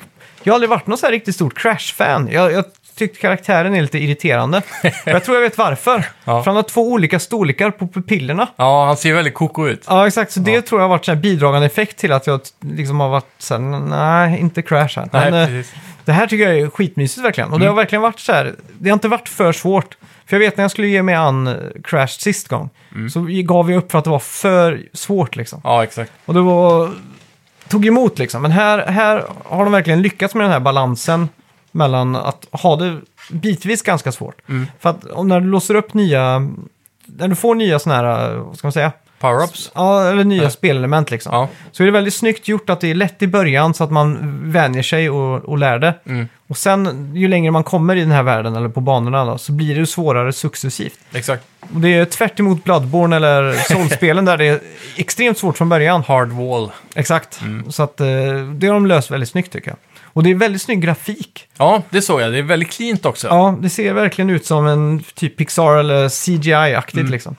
jag 0.43 0.53
har 0.53 0.55
aldrig 0.55 0.69
varit 0.69 0.87
någon 0.87 0.97
så 0.97 1.05
här 1.05 1.11
riktigt 1.13 1.35
stort 1.35 1.57
Crash-fan. 1.57 2.29
Jag, 2.31 2.51
jag 2.51 2.65
tyckte 2.97 3.19
karaktären 3.19 3.75
är 3.75 3.81
lite 3.81 3.97
irriterande. 3.99 4.57
Och 4.83 4.91
jag 5.05 5.23
tror 5.23 5.37
jag 5.37 5.41
vet 5.41 5.57
varför. 5.57 6.05
Ja. 6.23 6.43
För 6.43 6.51
han 6.51 6.55
har 6.55 6.63
två 6.63 6.91
olika 6.91 7.19
storlekar 7.19 7.71
på 7.71 7.87
pupillerna. 7.87 8.47
Ja, 8.55 8.85
han 8.85 8.97
ser 8.97 9.13
väldigt 9.13 9.33
koko 9.33 9.67
ut. 9.67 9.83
Ja, 9.87 10.07
exakt. 10.07 10.31
Så 10.31 10.39
det 10.39 10.61
tror 10.61 10.81
jag 10.81 10.83
har 10.83 10.89
varit 10.89 11.05
så 11.05 11.11
här 11.11 11.19
bidragande 11.19 11.65
effekt 11.65 11.97
till 11.97 12.11
att 12.11 12.27
jag 12.27 12.43
t- 12.43 12.49
liksom 12.61 12.99
har 12.99 13.09
varit 13.09 13.25
så 13.37 13.53
här, 13.53 13.61
nej, 13.61 14.39
inte 14.39 14.61
Crash 14.61 14.89
här. 14.95 15.09
Nej, 15.13 15.31
Men, 15.31 15.33
eh, 15.41 15.47
precis. 15.47 15.73
det 16.05 16.11
här 16.13 16.27
tycker 16.27 16.49
jag 16.49 16.59
är 16.59 16.69
skitmysigt 16.69 17.25
verkligen. 17.25 17.51
Och 17.51 17.59
det 17.59 17.65
Mm. 17.65 17.75
har 17.75 17.81
verkligen 17.83 18.01
varit 18.01 18.19
så 18.19 18.33
här, 18.33 18.55
det 18.79 18.89
har 18.89 18.93
inte 18.93 19.07
varit 19.07 19.29
för 19.29 19.51
svårt. 19.53 19.97
För 20.25 20.35
jag 20.35 20.39
vet 20.39 20.57
när 20.57 20.63
jag 20.63 20.71
skulle 20.71 20.87
ge 20.87 21.03
mig 21.03 21.15
an 21.15 21.47
eh, 21.47 21.53
Crash 21.83 22.07
sist 22.07 22.47
gång, 22.47 22.69
Mm. 22.95 23.09
så 23.09 23.25
gav 23.29 23.71
jag 23.71 23.77
upp 23.77 23.91
för 23.91 23.97
att 23.99 24.03
det 24.03 24.09
var 24.09 24.19
för 24.19 24.83
svårt 24.93 25.35
liksom. 25.35 25.61
Ja, 25.63 25.83
exakt. 25.83 26.11
Och 26.25 26.33
det 26.33 26.41
var, 26.41 26.91
tog 27.67 27.85
emot 27.85 28.19
liksom. 28.19 28.41
Men 28.41 28.51
här, 28.51 28.85
här 28.87 29.23
har 29.45 29.63
de 29.63 29.71
verkligen 29.71 30.01
lyckats 30.01 30.35
med 30.35 30.43
den 30.45 30.51
här 30.51 30.59
balansen 30.59 31.29
mellan 31.71 32.15
att 32.15 32.47
ha 32.51 32.75
det 32.75 33.01
bitvis 33.31 33.81
ganska 33.81 34.11
svårt. 34.11 34.49
Mm. 34.49 34.67
För 34.79 34.89
att 34.89 35.05
om 35.05 35.27
när 35.27 35.39
du 35.41 35.47
låser 35.47 35.75
upp 35.75 35.93
nya, 35.93 36.39
när 37.05 37.27
du 37.27 37.35
får 37.35 37.55
nya 37.55 37.79
sådana 37.79 38.01
här, 38.09 38.31
eh, 38.35 38.37
vad 38.41 38.57
ska 38.57 38.67
man 38.67 38.71
säga? 38.71 38.91
Power-ups. 39.25 39.71
Ja, 39.75 40.07
eller 40.09 40.23
nya 40.23 40.49
spelelement 40.49 41.11
liksom. 41.11 41.33
Ja. 41.33 41.47
Så 41.71 41.83
är 41.83 41.85
det 41.85 41.91
väldigt 41.91 42.13
snyggt 42.13 42.47
gjort 42.47 42.69
att 42.69 42.81
det 42.81 42.91
är 42.91 42.95
lätt 42.95 43.21
i 43.21 43.27
början 43.27 43.73
så 43.73 43.83
att 43.83 43.91
man 43.91 44.39
vänjer 44.51 44.83
sig 44.83 45.09
och, 45.09 45.45
och 45.45 45.57
lär 45.57 45.79
det. 45.79 45.93
Mm. 46.05 46.27
Och 46.47 46.57
sen 46.57 47.11
ju 47.15 47.27
längre 47.27 47.51
man 47.51 47.63
kommer 47.63 47.95
i 47.95 47.99
den 47.99 48.11
här 48.11 48.23
världen 48.23 48.55
eller 48.55 48.69
på 48.69 48.81
banorna 48.81 49.25
då, 49.25 49.37
så 49.37 49.51
blir 49.51 49.75
det 49.79 49.85
svårare 49.85 50.33
successivt. 50.33 50.99
Exakt. 51.13 51.43
Och 51.73 51.81
det 51.81 51.93
är 51.93 52.05
tvärt 52.05 52.39
emot 52.39 52.63
Bloodborne 52.63 53.15
eller 53.15 53.53
Souls-spelen 53.53 54.25
där 54.25 54.37
det 54.37 54.45
är 54.45 54.59
extremt 54.95 55.37
svårt 55.37 55.57
från 55.57 55.69
början. 55.69 56.03
Hard 56.07 56.31
wall. 56.31 56.71
Exakt. 56.95 57.41
Mm. 57.41 57.71
Så 57.71 57.83
att 57.83 57.99
eh, 58.01 58.07
det 58.53 58.67
har 58.67 58.73
de 58.73 58.85
löst 58.85 59.11
väldigt 59.11 59.29
snyggt 59.29 59.51
tycker 59.53 59.67
jag. 59.71 59.77
Och 60.03 60.23
det 60.23 60.31
är 60.31 60.35
väldigt 60.35 60.61
snygg 60.61 60.81
grafik. 60.81 61.47
Ja, 61.57 61.81
det 61.89 62.01
såg 62.01 62.21
jag. 62.21 62.31
Det 62.31 62.37
är 62.37 62.43
väldigt 62.43 62.71
cleant 62.71 63.05
också. 63.05 63.27
Ja, 63.27 63.57
det 63.61 63.69
ser 63.69 63.93
verkligen 63.93 64.29
ut 64.29 64.45
som 64.45 64.67
en 64.67 65.03
typ 65.15 65.37
Pixar 65.37 65.77
eller 65.77 66.09
CGI-aktigt 66.09 66.99
Mm. 66.99 67.11
liksom. 67.11 67.35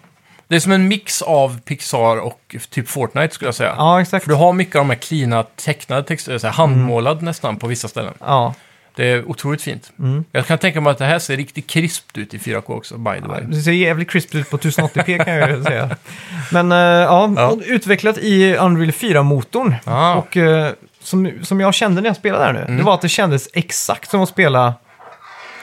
Det 0.48 0.56
är 0.56 0.60
som 0.60 0.72
en 0.72 0.88
mix 0.88 1.22
av 1.22 1.60
Pixar 1.60 2.16
och 2.16 2.56
typ 2.70 2.88
Fortnite 2.88 3.34
skulle 3.34 3.48
jag 3.48 3.54
säga. 3.54 3.74
Ja, 3.78 4.00
exakt. 4.00 4.24
För 4.24 4.30
du 4.30 4.36
har 4.36 4.52
mycket 4.52 4.76
av 4.76 4.80
de 4.80 4.90
här 4.90 4.98
cleana 4.98 5.42
tecknade 5.42 6.02
texterna, 6.02 6.38
så 6.38 6.46
här 6.46 6.54
handmålad 6.54 7.22
nästan 7.22 7.56
på 7.56 7.66
vissa 7.66 7.88
ställen. 7.88 8.14
Ja, 8.20 8.54
Det 8.94 9.10
är 9.10 9.30
otroligt 9.30 9.62
fint. 9.62 9.92
Mm. 9.98 10.24
Jag 10.32 10.46
kan 10.46 10.58
tänka 10.58 10.80
mig 10.80 10.90
att 10.90 10.98
det 10.98 11.04
här 11.04 11.18
ser 11.18 11.36
riktigt 11.36 11.66
krispt 11.70 12.18
ut 12.18 12.34
i 12.34 12.38
4K 12.38 12.62
också, 12.76 12.98
by 12.98 13.20
the 13.20 13.26
way. 13.28 13.42
det 13.46 13.56
ser 13.62 13.72
jävligt 13.72 14.10
crisp 14.10 14.34
ut 14.34 14.50
på 14.50 14.56
1080p 14.58 15.24
kan 15.24 15.34
jag 15.36 15.62
säga. 15.62 15.96
Men 16.52 16.72
eh, 16.72 16.78
ja, 16.78 17.32
Ja. 17.36 17.56
utvecklat 17.66 18.18
i 18.18 18.56
Unreal 18.56 18.90
4-motorn. 18.90 19.74
Ah. 19.84 20.14
Och 20.14 20.36
eh, 20.36 20.72
som, 21.00 21.32
som 21.42 21.60
jag 21.60 21.74
kände 21.74 22.00
när 22.02 22.08
jag 22.08 22.16
spelade 22.16 22.44
där 22.44 22.52
nu, 22.52 22.60
Mm. 22.60 22.76
det 22.76 22.82
var 22.82 22.94
att 22.94 23.00
det 23.02 23.08
kändes 23.08 23.48
exakt 23.54 24.10
som 24.10 24.20
att 24.22 24.28
spela 24.28 24.74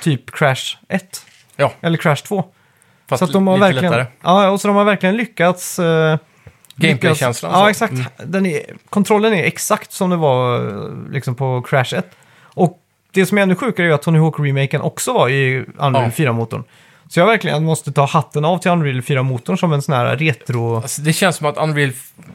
typ 0.01 0.31
Crash 0.31 0.77
1. 0.89 1.25
Ja, 1.55 1.71
Eller 1.81 1.97
Crash 1.97 2.23
2. 2.23 2.43
Fast 3.13 3.19
så 3.19 3.25
att 3.25 3.33
de 3.33 3.47
har 3.47 3.55
lite 3.57 3.65
verkligen, 3.65 3.91
lättare. 3.91 4.05
ja, 4.21 4.49
och 4.49 4.61
så 4.61 4.67
de 4.67 4.77
har 4.77 4.83
verkligen 4.85 5.17
lyckats... 5.17 5.79
eh, 5.79 6.17
Gameplay-känslan, 6.75 7.51
Ja, 7.51 7.59
så. 7.63 7.67
exakt. 7.67 7.93
Mm. 7.93 8.05
Den 8.25 8.45
är, 8.45 8.61
kontrollen 8.89 9.33
är 9.33 9.43
exakt 9.43 9.91
som 9.91 10.09
det 10.09 10.15
var 10.15 10.67
eh, 10.67 11.11
liksom 11.11 11.35
på 11.35 11.61
Crash 11.61 11.93
1. 11.97 12.05
Och 12.43 12.79
det 13.11 13.25
som 13.25 13.37
är 13.37 13.41
ännu 13.41 13.55
sjukare 13.55 13.87
är 13.87 13.91
att 13.91 14.01
Tony 14.01 14.19
Hawk-remaken 14.19 14.81
också 14.81 15.13
var 15.13 15.29
i 15.29 15.65
Unreal 15.77 16.11
Ja. 16.17 16.25
4-motorn. 16.25 16.63
Så 17.07 17.19
jag 17.19 17.25
verkligen 17.25 17.63
måste 17.63 17.91
ta 17.91 18.05
hatten 18.05 18.45
av 18.45 18.57
till 18.57 18.71
Unreal 18.71 19.01
4-motorn 19.01 19.57
som 19.57 19.73
en 19.73 19.81
sån 19.81 19.95
här 19.95 20.17
retro... 20.17 20.75
Alltså, 20.75 21.01
det 21.01 21.13
känns 21.13 21.35
som 21.35 21.47
att 21.47 21.57
Unreal 21.57 21.91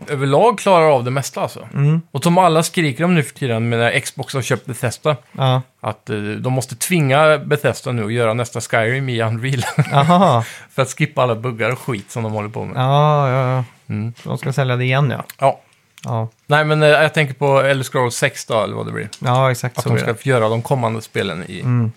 överlag 0.09 0.59
klarar 0.59 0.91
av 0.91 1.05
det 1.05 1.11
mesta 1.11 1.41
alltså. 1.41 1.69
Mm. 1.75 2.03
Och 2.11 2.23
som 2.23 2.39
alla 2.39 2.63
skriker 2.63 3.05
om 3.05 3.15
nu 3.15 3.23
för 3.23 3.35
tiden 3.35 3.69
med 3.69 4.05
Xbox 4.05 4.35
har 4.35 4.43
köpt 4.43 4.67
Bethesda. 4.67 5.17
Ja, 5.33 5.63
Att 5.81 6.11
eh, 6.11 6.17
de 6.17 6.53
måste 6.53 6.77
tvinga 6.77 7.39
Bethesda 7.39 7.93
nu 7.93 8.05
att 8.05 8.13
göra 8.13 8.35
nästa 8.35 8.61
Skyrim 8.61 9.09
i 9.09 9.23
Unreal. 9.23 9.63
för 10.75 10.83
att 10.83 10.99
skippa 10.99 11.23
alla 11.23 11.35
buggar 11.35 11.71
och 11.71 11.79
skit 11.79 12.11
som 12.11 12.23
de 12.23 12.33
håller 12.33 12.49
på 12.49 12.65
med. 12.65 12.77
Ja, 12.83 13.31
ja, 13.31 13.51
ja. 13.57 13.65
Mm. 13.89 14.13
De 14.25 14.39
ska 14.39 14.53
sälja 14.53 14.77
det 14.77 14.85
igen 14.85 15.11
ja. 15.11 15.25
Ja. 15.39 15.61
Ja, 16.05 16.29
Nej, 16.47 16.65
men 16.65 16.83
eh, 16.83 16.89
jag 16.89 17.15
tänker 17.15 17.35
på 17.35 17.61
Elder 17.61 17.85
Scrolls 17.85 18.15
6 18.17 18.47
då, 18.47 18.61
eller 18.63 18.75
vad 18.77 18.87
det 18.87 18.93
blir. 18.93 19.09
ja 19.19 19.51
exakt 19.51 19.79
Att 19.79 19.85
de 19.85 19.99
ska 19.99 20.13
det. 20.13 20.27
göra 20.27 20.49
de 20.49 20.63
kommande 20.63 21.03
spelen 21.03 21.45
i... 21.49 21.61
Mm. 21.61 21.93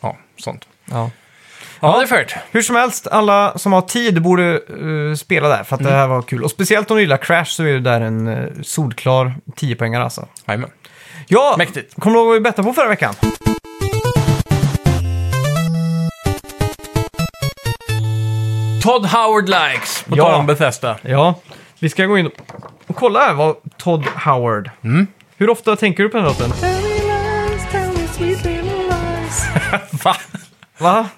Ja, 0.00 0.16
sånt. 0.36 0.64
Ja. 0.90 1.10
Ja, 1.84 1.96
det 1.98 2.02
är 2.02 2.06
färdigt. 2.06 2.34
Hur 2.50 2.62
som 2.62 2.76
helst, 2.76 3.06
alla 3.06 3.58
som 3.58 3.72
har 3.72 3.80
tid 3.82 4.22
borde 4.22 4.52
eh, 4.52 5.14
spela 5.16 5.48
där 5.48 5.64
för 5.64 5.76
att 5.76 5.82
det 5.82 5.90
här 5.90 6.06
var 6.06 6.22
kul. 6.22 6.44
Och 6.44 6.50
speciellt 6.50 6.90
om 6.90 6.96
du 6.96 7.00
gillar 7.02 7.16
Crash 7.16 7.44
så 7.44 7.62
är 7.62 7.72
det 7.72 7.80
där 7.80 8.00
en 8.00 8.28
uh, 8.28 8.48
solklar 8.62 9.34
10 9.56 9.76
poängare 9.76 10.04
alltså. 10.04 10.28
Jajamän. 10.46 10.70
Ja, 11.26 11.54
Mäktigt. 11.58 11.94
kommer 12.00 12.14
du 12.14 12.20
ihåg 12.20 12.26
vad 12.28 12.34
vi 12.34 12.40
bettade 12.40 12.68
på 12.68 12.72
förra 12.74 12.88
veckan? 12.88 13.14
Todd 18.82 19.06
Howard 19.06 19.48
likes, 19.48 20.02
på 20.02 20.16
Ja. 20.16 20.24
tal 20.24 20.40
om 20.40 20.46
Bethesda. 20.46 20.96
Ja, 21.02 21.34
vi 21.78 21.88
ska 21.88 22.06
gå 22.06 22.18
in 22.18 22.30
och 22.86 22.96
kolla 22.96 23.20
här 23.20 23.34
vad 23.34 23.56
Todd 23.76 24.04
Howard. 24.24 24.70
Mm. 24.84 25.06
Hur 25.36 25.50
ofta 25.50 25.76
tänker 25.76 26.02
du 26.02 26.08
på 26.08 26.16
den 26.16 26.26
låten? 26.26 26.52
Va? 30.04 30.16
Va? 30.78 31.08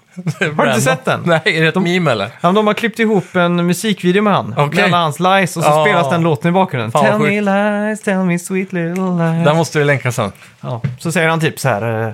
Har 0.57 0.65
du 0.65 0.71
inte 0.71 0.81
sett 0.81 1.05
den? 1.05 1.23
Nej, 1.27 1.41
är 1.45 1.63
det 1.63 1.69
ett 1.69 1.75
meme 1.83 2.11
eller? 2.13 2.25
Ja, 2.27 2.31
men 2.41 2.55
de 2.55 2.67
har 2.67 2.75
klippt 2.75 2.99
ihop 2.99 3.37
en 3.37 3.67
musikvideo 3.67 4.23
med 4.23 4.33
han. 4.35 4.55
Okej. 4.57 4.77
Med 4.77 4.85
alla 4.85 4.97
hans 4.97 5.21
lies 5.21 5.57
och 5.57 5.63
så 5.63 5.69
Ja. 5.71 5.85
spelas 5.85 6.11
den 6.11 6.23
låten 6.23 6.49
i 6.49 6.53
bakgrunden. 6.53 6.93
Fan, 6.93 7.03
vad 7.05 7.11
tell 7.13 7.21
me 7.21 7.29
sjukt. 7.29 7.45
lies, 7.45 8.01
tell 8.03 8.19
me 8.25 8.39
sweet 8.39 8.73
little 8.73 9.03
lies. 9.05 9.45
Den 9.47 9.57
måste 9.57 9.79
du 9.79 9.85
länka 9.85 10.13
sen. 10.13 10.33
Ja, 10.61 10.83
så 10.99 11.13
säger 11.13 11.29
han 11.29 11.41
typ 11.41 11.59
så 11.61 11.69
här. 11.69 12.07
eh, 12.09 12.13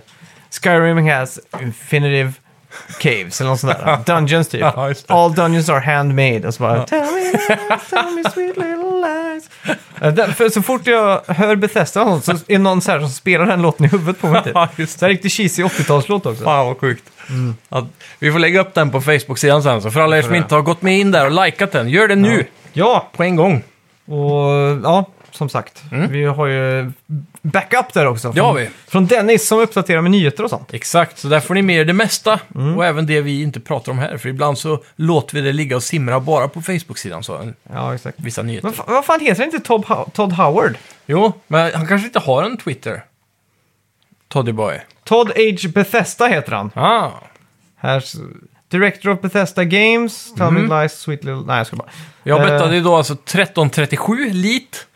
Skyrim 0.62 1.06
has 1.08 1.38
infinitive 1.60 2.32
caves 3.00 3.40
eller 3.40 3.50
något 3.50 3.60
sånt 3.60 3.72
där. 3.84 3.98
Dungeons 4.14 4.48
typ. 4.48 4.60
Ja, 4.60 4.88
just 4.88 5.08
det. 5.08 5.14
All 5.14 5.34
dungeons 5.34 5.68
are 5.68 5.80
handmade. 5.80 6.48
Och 6.48 6.54
så 6.54 6.62
bara 6.62 6.84
tell 6.86 7.00
me 7.00 7.20
lies, 7.32 7.90
tell 7.90 8.04
me 8.14 8.30
sweet 8.34 8.56
little 8.56 9.06
lies. 9.06 9.50
Eh, 10.00 10.34
För 10.34 10.48
så 10.48 10.62
fort 10.62 10.86
jag 10.86 11.20
hör 11.26 11.56
Bethesda 11.56 12.02
och 12.02 12.08
sånt, 12.24 12.24
så 12.24 12.32
är 12.52 12.56
det 12.56 12.62
någon 12.62 12.80
så 12.80 12.92
här 12.92 13.00
som 13.00 13.08
spelar 13.08 13.46
den 13.46 13.62
låten 13.62 13.86
i 13.86 13.88
huvudet 13.88 14.20
på 14.20 14.26
mig 14.26 14.42
typ. 14.44 14.52
Ja, 14.54 14.68
just 14.76 14.98
Så 14.98 15.04
här 15.04 15.10
riktigt 15.10 15.32
cheesy 15.32 15.62
80-talslåt 15.62 16.26
också. 16.26 16.44
Fan 16.44 16.66
vad 16.66 16.78
sjukt. 16.80 17.04
Ja, 17.68 17.86
vi 18.18 18.32
får 18.32 18.38
lägga 18.38 18.60
upp 18.60 18.74
den 18.74 18.90
på 18.90 19.00
Facebook-sidan 19.00 19.62
sen, 19.62 19.82
så 19.82 19.90
för 19.90 20.00
alla 20.00 20.18
er 20.18 20.22
som 20.22 20.34
inte 20.34 20.54
har 20.54 20.62
gått 20.62 20.82
med 20.82 20.98
in 20.98 21.10
där 21.10 21.26
och 21.26 21.44
likat 21.44 21.72
den, 21.72 21.88
gör 21.88 22.08
det 22.08 22.16
nu! 22.16 22.46
Ja, 22.72 23.08
På 23.16 23.22
en 23.22 23.36
gång. 23.36 23.62
och 24.06 24.80
ja, 24.84 25.04
som 25.30 25.48
sagt. 25.48 25.82
Vi 26.10 26.24
har 26.24 26.46
ju 26.46 26.92
backup 27.42 27.92
där 27.94 28.06
också. 28.06 28.26
Mm. 28.28 28.34
Det 28.34 28.40
har 28.40 28.54
vi. 28.54 28.68
Från 28.88 29.06
Dennis 29.06 29.48
som 29.48 29.58
uppdaterar 29.58 30.00
med 30.00 30.10
nyheter 30.10 30.44
och 30.44 30.50
sånt. 30.50 30.74
Exakt, 30.74 31.18
så 31.18 31.28
där 31.28 31.40
får 31.40 31.54
ni 31.54 31.62
med 31.62 31.76
er 31.76 31.84
det 31.84 31.92
mesta. 31.92 32.40
Mm. 32.54 32.76
Och 32.76 32.84
även 32.86 33.06
det 33.06 33.20
vi 33.20 33.42
inte 33.42 33.60
pratar 33.60 33.92
om 33.92 33.98
här. 33.98 34.16
För 34.16 34.28
ibland 34.28 34.58
så 34.58 34.82
låter 34.96 35.34
vi 35.34 35.40
det 35.40 35.52
ligga 35.52 35.76
och 35.76 35.82
simra 35.82 36.20
bara 36.20 36.48
på 36.48 36.62
Facebook-sidan. 36.62 37.22
Så 37.22 37.52
Ja, 37.72 37.94
exakt. 37.94 38.20
vissa 38.20 38.42
nyheter. 38.42 38.66
Men 38.68 38.74
fa- 38.74 38.84
vad 38.86 39.04
fan 39.04 39.20
heter 39.20 39.38
det 39.38 39.44
inte 39.44 39.60
Todd, 39.68 39.84
Ho- 39.84 40.10
Todd 40.10 40.32
Howard? 40.32 40.74
Jo, 41.06 41.32
men 41.46 41.74
han 41.74 41.86
kanske 41.86 42.06
inte 42.06 42.18
har 42.18 42.42
en 42.42 42.56
Twitter. 42.56 43.02
Toddy 44.32 44.52
Boy. 44.52 44.80
Todd 45.04 45.28
H. 45.36 45.68
Bethesda 45.74 46.26
heter 46.26 46.52
han. 46.52 46.70
Ah, 46.74 47.10
Här, 47.76 47.98
s- 47.98 48.14
Director 48.68 49.10
of 49.10 49.20
Bethesda 49.20 49.64
Games, 49.64 50.34
Tell 50.34 50.50
me 50.50 50.80
lies, 50.82 50.92
sweet 51.00 51.24
little... 51.24 51.42
Nej, 51.46 51.56
jag 51.58 51.66
ska 51.66 51.76
bara... 51.76 51.88
jag 52.22 52.40
Eh, 52.40 52.46
bettade 52.46 52.74
ju 52.74 52.80
då 52.80 52.96
alltså 52.96 53.12
1337 53.12 54.30
lit. 54.32 54.86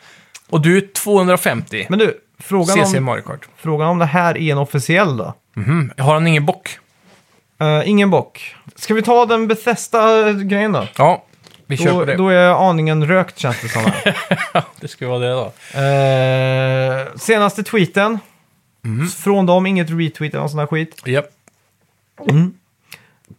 Och 0.50 0.60
du 0.60 0.76
är 0.76 0.80
250. 0.92 1.86
Men 1.88 1.98
du, 1.98 2.20
frågan 2.38 2.86
CC 2.86 2.98
om, 2.98 3.04
Mario 3.04 3.22
Kart. 3.22 3.48
frågan 3.56 3.88
om 3.88 3.98
det 3.98 4.04
här 4.04 4.38
är 4.38 4.52
en 4.52 4.58
officiell 4.58 5.16
då? 5.16 5.34
Mhm. 5.54 5.92
Har 5.98 6.14
han 6.14 6.26
ingen 6.26 6.46
bock? 6.46 6.78
Eh, 7.60 7.88
ingen 7.90 8.10
bock. 8.10 8.54
Ska 8.76 8.94
vi 8.94 9.02
ta 9.02 9.26
den 9.26 9.48
Bethesda-grejen 9.48 10.72
då? 10.72 10.86
Ja, 10.98 11.24
vi 11.66 11.76
kör 11.76 11.92
Då, 11.92 12.04
det. 12.04 12.14
då 12.16 12.28
är 12.28 12.34
jag 12.34 12.60
aningen 12.62 13.06
rökt 13.08 13.38
känns 13.38 13.60
det 13.62 13.68
som. 13.68 13.82
här. 13.84 14.16
det 14.80 14.88
ska 14.88 15.08
vara 15.08 15.18
det 15.18 15.30
då. 15.30 15.52
Eh, 15.80 17.06
senaste 17.16 17.62
tweeten. 17.62 18.18
Mm. 18.86 19.08
Från 19.08 19.46
dem, 19.46 19.66
inget 19.66 19.90
retweet 19.90 20.30
eller 20.30 20.40
någon 20.40 20.50
sån 20.50 20.58
här 20.58 20.66
skit. 20.66 21.02
Japp. 21.06 21.26
Mm. 22.30 22.54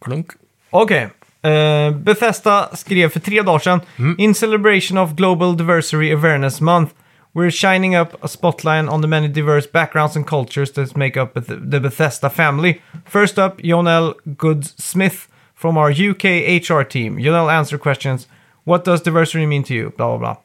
Klunk. 0.02 0.32
Okej. 0.70 1.10
Eh, 1.42 1.92
Bethesda 1.92 2.70
skrev 2.76 3.10
för 3.10 3.20
tre 3.20 3.42
dagar 3.42 3.60
sedan. 3.60 3.82
Mm. 3.98 4.16
In 4.20 4.36
celebration 4.36 4.98
of 4.98 5.12
Global 5.12 5.58
Diversity 5.58 6.14
Awareness 6.14 6.62
Month 6.62 6.94
We're 7.38 7.52
shining 7.52 7.96
up 7.96 8.16
a 8.24 8.28
spotlight 8.28 8.90
on 8.90 9.02
the 9.02 9.08
many 9.08 9.28
diverse 9.28 9.68
backgrounds 9.68 10.16
and 10.16 10.26
cultures 10.26 10.72
that 10.72 10.98
make 10.98 11.16
up 11.22 11.36
Beth- 11.36 11.72
the 11.72 11.80
Bethesda 11.80 12.30
family. 12.30 12.82
First 13.06 13.38
up, 13.38 13.62
Jonel 13.62 14.16
Goodsmith 14.26 15.28
from 15.56 15.78
our 15.78 15.92
UK 15.92 16.24
HR 16.70 16.84
team. 16.84 17.18
Jonel 17.18 17.48
answer 17.52 17.78
questions. 17.78 18.28
What 18.64 18.86
does 18.86 19.04
diversity 19.04 19.46
mean 19.46 19.64
to 19.64 19.74
you? 19.74 19.92
Bla 19.98 20.08
bla 20.08 20.18
bla. 20.18 20.38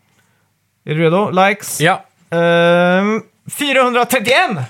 Är 0.84 0.94
du 0.94 1.02
redo? 1.02 1.30
Likes? 1.30 1.80
Ja. 1.80 2.04
Ehm, 2.30 3.22
431! 3.50 4.64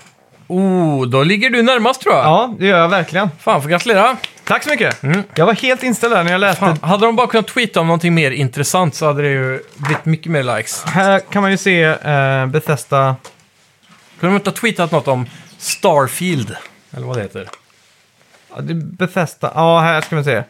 Oh, 0.52 1.06
då 1.06 1.22
ligger 1.22 1.50
du 1.50 1.62
närmast 1.62 2.00
tror 2.00 2.14
jag. 2.14 2.24
Ja, 2.24 2.54
det 2.58 2.66
gör 2.66 2.78
jag 2.78 2.88
verkligen. 2.88 3.30
Fan, 3.38 3.62
får 3.62 3.68
gratulera. 3.68 4.16
Tack 4.44 4.62
så 4.62 4.70
mycket. 4.70 4.96
Jag 5.34 5.46
var 5.46 5.54
helt 5.54 5.82
inställd 5.82 6.12
där 6.14 6.24
när 6.24 6.32
jag 6.32 6.40
läste. 6.40 6.60
Fan, 6.60 6.78
hade 6.82 7.06
de 7.06 7.16
bara 7.16 7.26
kunnat 7.26 7.46
tweeta 7.46 7.80
om 7.80 7.86
någonting 7.86 8.14
mer 8.14 8.30
intressant 8.30 8.94
så 8.94 9.06
hade 9.06 9.22
det 9.22 9.28
ju 9.28 9.60
blivit 9.76 10.04
mycket 10.04 10.32
mer 10.32 10.56
likes. 10.56 10.84
Här 10.84 11.20
kan 11.20 11.42
man 11.42 11.50
ju 11.50 11.56
se 11.56 11.82
eh, 11.82 12.46
Bethesda. 12.46 13.16
Kunde 14.20 14.34
de 14.34 14.36
inte 14.36 14.50
ha 14.50 14.54
tweetat 14.54 14.92
något 14.92 15.08
om 15.08 15.26
Starfield? 15.58 16.56
Eller 16.96 17.06
vad 17.06 17.16
det 17.16 17.22
heter. 17.22 17.48
Ja, 18.54 18.60
det 18.60 18.72
är 18.72 18.74
Bethesda. 18.74 19.52
Ja, 19.54 19.80
här 19.80 20.00
ska 20.00 20.16
vi 20.16 20.24
se. 20.24 20.42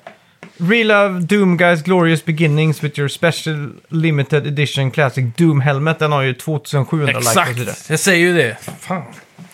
Relove 0.57 1.21
Doom 1.21 1.57
Guys 1.57 1.83
Glorious 1.83 2.25
Beginnings 2.25 2.85
with 2.85 2.99
your 2.99 3.09
special 3.09 3.73
limited 3.89 4.47
edition 4.47 4.91
classic 4.91 5.25
Doom 5.37 5.61
Helmet. 5.61 5.99
Den 5.99 6.13
har 6.13 6.23
ju 6.23 6.35
2700 6.35 7.07
likes. 7.07 7.37
Exakt, 7.37 7.91
jag 7.91 8.01
säger 8.01 8.27
ju 8.27 8.35
det. 8.37 8.57
Fan. 8.81 9.03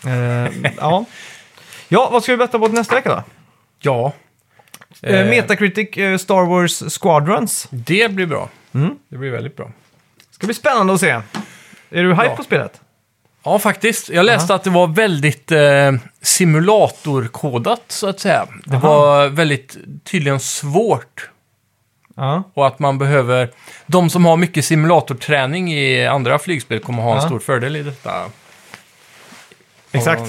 Eh, 0.07 0.71
ja. 0.77 1.05
ja, 1.89 2.09
vad 2.13 2.23
ska 2.23 2.33
vi 2.33 2.39
betta 2.39 2.59
på 2.59 2.69
nästa 2.69 2.95
vecka 2.95 3.09
då? 3.15 3.23
Ja. 3.81 4.13
Eh, 5.03 5.15
Eh, 5.21 5.27
Metacritic 5.27 5.97
eh, 5.97 6.17
Star 6.19 6.47
Wars 6.47 6.83
Squadrons. 7.01 7.67
Det 7.71 8.13
blir 8.13 8.27
bra. 8.27 8.49
Mm. 8.75 8.95
Det 9.09 9.17
blir 9.19 9.31
väldigt 9.31 9.57
bra. 9.57 9.71
Ska 10.31 10.47
bli 10.47 10.55
spännande 10.55 10.93
att 10.95 11.01
se. 11.01 11.11
Är 11.91 12.03
du 12.03 12.11
hype 12.15 12.25
Ja. 12.27 12.37
på 12.37 12.43
spelet? 12.43 12.81
Ja, 13.45 13.59
faktiskt. 13.59 14.09
Jag 14.09 14.27
läste 14.27 14.55
att 14.55 14.65
det 14.65 14.71
var 14.71 14.87
väldigt 14.87 15.53
eh, 15.53 15.93
simulatorkodat, 16.23 17.83
så 17.89 18.09
att 18.09 18.21
säga. 18.21 18.47
Det 18.65 18.77
Aha. 18.77 18.89
var 18.89 19.29
väldigt 19.29 19.77
tydligen 20.05 20.41
svårt. 20.41 21.31
Ja. 22.17 22.43
Och 22.55 22.67
att 22.67 22.79
man 22.79 22.99
behöver... 22.99 23.51
De 23.87 24.11
som 24.11 24.25
har 24.27 24.37
mycket 24.37 24.65
simulatorträning 24.65 25.73
i 25.75 26.07
andra 26.07 26.39
flygspel 26.39 26.81
kommer 26.81 27.03
ha 27.03 27.11
en 27.11 27.17
Ja. 27.23 27.27
stor 27.27 27.39
fördel 27.39 27.77
i 27.77 27.83
detta. 27.83 28.25
Exakt. 29.93 30.23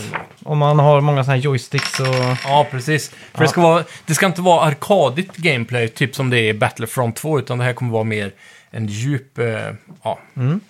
Om 0.44 0.58
man 0.58 0.80
har 0.80 1.02
många 1.02 1.24
sådana 1.24 1.36
här 1.38 1.44
joysticks 1.44 2.00
och... 2.00 2.08
Ja, 2.44 2.68
precis. 2.72 3.10
För 3.34 3.42
det, 3.42 3.48
ska 3.48 3.62
vara, 3.62 3.84
det 4.06 4.14
ska 4.16 4.26
inte 4.26 4.42
vara 4.42 4.62
arkadigt 4.66 5.36
gameplay, 5.38 5.88
typ 5.88 6.16
som 6.16 6.30
det 6.30 6.38
är 6.40 6.44
i 6.50 6.54
Battlefront 6.54 7.16
2, 7.16 7.40
utan 7.40 7.58
det 7.58 7.64
här 7.64 7.74
kommer 7.74 7.92
vara 7.92 8.04
mer 8.04 8.32
en 8.72 8.86
djup... 8.88 9.38
Eh, 9.38 9.46
ja, 10.04 10.20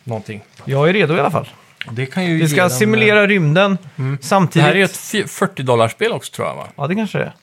någonting. 0.04 0.42
Jag 0.66 0.90
är 0.90 0.94
redo 0.94 1.16
i 1.16 1.20
alla 1.20 1.32
fall. 1.32 1.50
Det 1.92 2.06
kan 2.06 2.26
ju 2.26 2.38
Vi 2.38 2.48
ska 2.50 2.62
den, 2.62 2.70
simulera 2.70 3.28
rymden 3.28 3.78
Det 3.96 4.18
samtidigt... 4.26 4.66
här 4.68 4.76
är 4.76 4.84
ett 4.84 4.98
fy- 4.98 5.24
40-dollarspel 5.24 6.12
också, 6.12 6.34
tror 6.34 6.48
jag, 6.48 6.56
va? 6.56 6.68
Ja, 6.76 6.88
det 6.88 6.96
kanske 6.96 7.18
det 7.18 7.24
är. 7.24 7.34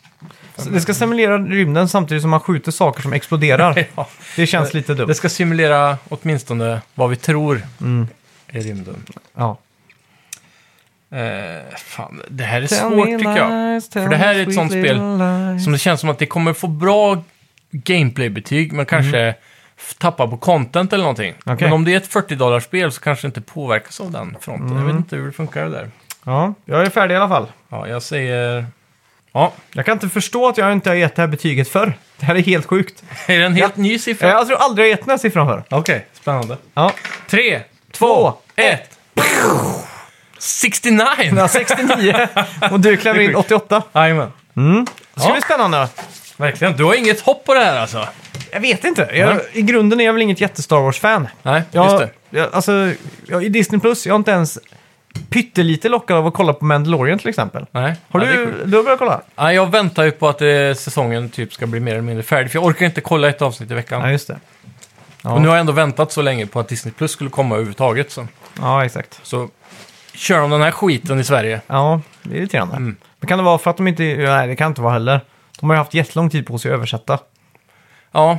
Så 0.57 0.69
det 0.71 0.81
ska 0.81 0.95
simulera 0.95 1.39
rymden 1.39 1.89
samtidigt 1.89 2.23
som 2.23 2.31
man 2.31 2.41
skjuter 2.41 2.73
saker 2.73 3.03
som 3.03 3.13
exploderar. 3.13 3.87
Ja. 3.97 4.09
Det 4.37 4.47
känns 4.47 4.75
lite 4.75 4.95
dumt. 4.95 5.07
Det 5.09 5.15
ska 5.15 5.29
simulera 5.29 5.99
åtminstone 6.09 6.81
vad 6.95 7.11
vi 7.11 7.17
tror 7.17 7.63
är 8.49 8.61
rymden. 8.61 9.03
Ja. 9.35 9.59
Eh, 11.11 11.77
fan, 11.77 12.23
det 12.29 12.45
här 12.45 12.63
är 12.63 12.67
svårt 12.67 13.07
tycker 13.19 13.37
jag. 13.37 13.83
För 13.93 14.09
det 14.09 14.17
här 14.17 14.35
är 14.35 14.49
ett 14.49 14.55
sånt 14.55 14.73
spel 14.73 14.97
Som 15.65 15.73
det 15.73 15.79
känns 15.79 16.01
som 16.01 16.11
att 16.11 16.19
det 16.19 16.27
kommer 16.27 16.53
få 16.53 16.67
bra 16.69 17.23
gameplay-betyg, 17.71 18.73
men 18.73 18.87
kanske 18.87 19.35
f- 19.79 19.95
tappa 19.99 20.27
på 20.29 20.37
content 20.37 20.93
eller 20.93 21.05
någonting. 21.05 21.29
Mm. 21.31 21.55
Okej. 21.57 21.67
Men 21.67 21.73
om 21.73 21.85
det 21.85 21.93
är 21.93 21.97
ett 21.97 22.09
40-dollarspel 22.13 22.91
så 22.93 23.01
kanske 23.01 23.27
det 23.27 23.29
inte 23.29 23.41
påverkas 23.41 24.01
av 24.01 24.11
den 24.11 24.37
fronten. 24.41 24.69
Jag 24.69 24.75
vet 24.75 24.83
Mm. 24.85 24.97
inte 24.97 25.17
hur 25.17 25.27
det 25.27 25.33
funkar 25.33 25.65
det 25.65 25.71
där. 25.71 25.91
Ja, 26.25 26.55
jag 26.65 26.83
är 26.87 26.91
färdig 26.91 27.15
i 27.15 27.19
alla 27.19 27.29
fall. 27.29 27.47
Ja, 27.69 27.89
jag 27.89 28.03
säger... 28.03 28.67
Ja, 29.33 29.53
Jag 29.73 29.85
kan 29.85 29.93
inte 29.93 30.09
förstå 30.09 30.49
att 30.49 30.59
jag 30.59 30.73
inte 30.73 30.91
har 30.91 30.95
gett 30.97 31.17
det 31.17 31.23
här 31.23 31.27
betyget 31.29 31.69
förr. 31.69 31.93
Det 32.19 32.27
här 32.27 32.35
är 32.35 32.41
helt 32.43 32.67
sjukt. 32.67 33.03
är 33.27 33.39
det 33.39 33.45
en 33.47 33.55
helt 33.55 33.77
ny 33.77 33.99
siffra? 33.99 34.29
Jag 34.29 34.47
tror 34.47 34.57
aldrig 34.59 34.85
jag 34.87 34.91
har 34.91 34.97
gett 34.97 35.05
den 35.07 35.11
här 35.11 35.19
siffran 35.19 35.47
förr. 35.47 35.63
Okej, 35.71 36.07
spännande. 36.13 36.57
Ja. 36.75 36.93
Tre, 37.29 37.61
Två, 37.93 38.07
två, 38.07 38.35
ett. 38.57 38.99
69! 40.39 41.03
Ja, 41.37 41.49
69 41.49 42.29
och 42.71 42.81
du 42.81 42.97
klämmer 42.97 43.21
in 43.21 43.37
88. 43.37 43.83
Jajamän. 43.95 44.33
Det 44.55 45.21
ska 45.21 45.29
Ja. 45.29 45.33
bli 45.33 45.43
spännande. 45.43 45.89
Verkligen. 46.37 46.77
Du 46.77 46.85
har 46.85 46.95
inget 46.95 47.21
hopp 47.21 47.45
på 47.45 47.55
det 47.55 47.61
här 47.61 47.81
alltså? 47.81 48.09
Jag 48.53 48.61
vet 48.61 48.85
inte. 48.85 49.09
Jag, 49.15 49.41
I 49.53 49.63
grunden 49.63 50.01
är 50.01 50.05
jag 50.05 50.13
väl 50.13 50.23
inget 50.23 50.41
jätte-Star 50.41 50.81
Wars-fan. 50.81 51.29
Nej, 51.43 51.63
Jag, 51.73 51.85
just 51.85 51.99
det. 51.99 52.39
Jag, 52.39 52.55
alltså, 52.55 52.93
jag, 53.27 53.45
I 53.45 53.49
Disney 53.49 53.81
Plus, 53.81 54.07
jag 54.07 54.15
har 54.15 54.19
inte 54.19 54.31
ens 54.31 54.59
pyttelite 55.31 55.89
lockad 55.89 56.17
av 56.17 56.27
att 56.27 56.35
kolla 56.35 56.53
på 56.53 56.65
Mandalorian 56.65 57.19
till 57.19 57.29
exempel. 57.29 57.67
Nej. 57.71 57.95
Har 58.11 58.21
ja, 58.21 58.27
det 58.27 58.33
är 58.33 58.37
du, 58.39 58.47
sjukt. 58.47 58.59
du 58.65 58.77
har 58.77 58.83
börjat 58.85 58.99
kolla? 58.99 59.21
Ja, 59.37 59.53
jag 59.53 59.71
väntar 59.71 60.05
ju 60.05 60.11
på 60.11 60.29
att 60.29 60.43
eh, 60.43 60.49
säsongen 60.77 61.31
typ 61.31 61.53
ska 61.55 61.67
bli 61.67 61.81
mer 61.81 61.93
eller 61.93 62.03
mindre 62.03 62.23
färdig, 62.23 62.51
för 62.53 62.59
jag 62.59 62.65
orkar 62.67 62.87
inte 62.87 63.01
kolla 63.01 63.29
ett 63.29 63.43
avsnitt 63.43 63.71
i 63.71 63.75
veckan. 63.75 64.01
Ja, 64.01 64.11
just 64.11 64.29
det. 64.29 64.37
Ja, 65.23 65.33
Och 65.33 65.41
nu 65.43 65.49
har 65.49 65.55
jag 65.55 65.61
ändå 65.61 65.73
väntat 65.73 66.13
så 66.13 66.23
länge 66.23 66.47
på 66.47 66.61
att 66.61 66.69
Disney 66.69 66.93
Plus 66.95 67.11
skulle 67.11 67.31
komma 67.31 67.55
överhuvudtaget. 67.55 68.11
Så, 68.13 68.27
ja 68.61 68.85
exakt. 68.85 69.21
så 69.23 69.49
kör 70.17 70.41
de 70.41 70.51
den 70.51 70.63
här 70.63 70.71
skiten 70.71 71.21
i 71.21 71.25
Sverige. 71.25 71.61
Ja, 71.67 72.01
det 72.23 72.35
är 72.35 72.39
irriterande. 72.39 72.77
Mm. 72.77 72.97
Men 73.21 73.29
kan 73.29 73.39
det 73.39 73.45
vara 73.45 73.59
för 73.59 73.71
att 73.71 73.77
de 73.77 73.89
inte... 73.89 74.03
Nej, 74.03 74.49
det 74.49 74.57
kan 74.57 74.67
inte 74.69 74.81
vara 74.81 74.93
heller. 74.93 75.21
De 75.61 75.71
har 75.71 75.77
ju 75.77 75.79
haft 75.79 75.95
jättelång 75.95 76.31
tid 76.31 76.47
på 76.47 76.59
sig 76.59 76.71
att 76.71 76.75
översätta. 76.77 77.19
Ja, 78.13 78.39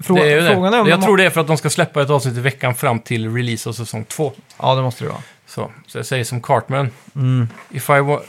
Frå- 0.00 0.14
det 0.14 0.32
är 0.32 0.40
ju 0.42 0.48
Frågan 0.54 0.74
är 0.74 0.78
om 0.80 0.84
det. 0.84 0.90
Jag 0.90 1.00
de 1.00 1.04
tror 1.04 1.16
det 1.16 1.24
är 1.24 1.30
för 1.30 1.40
att 1.40 1.46
de 1.46 1.56
ska 1.56 1.70
släppa 1.70 2.02
ett 2.02 2.10
avsnitt 2.10 2.36
i 2.36 2.40
veckan 2.40 2.74
fram 2.74 2.98
till 3.00 3.34
release 3.34 3.68
av 3.68 3.72
säsong 3.72 4.04
två. 4.04 4.32
Ja, 4.62 4.74
det 4.74 4.82
måste 4.82 5.04
det 5.04 5.10
vara. 5.10 5.22
Så, 5.46 5.70
så 5.86 5.98
jag 5.98 6.06
säger 6.06 6.24
som 6.24 6.40
Cartman. 6.42 6.90
Mm. 7.16 7.48
If 7.70 7.90
I 7.90 8.00
wa... 8.00 8.20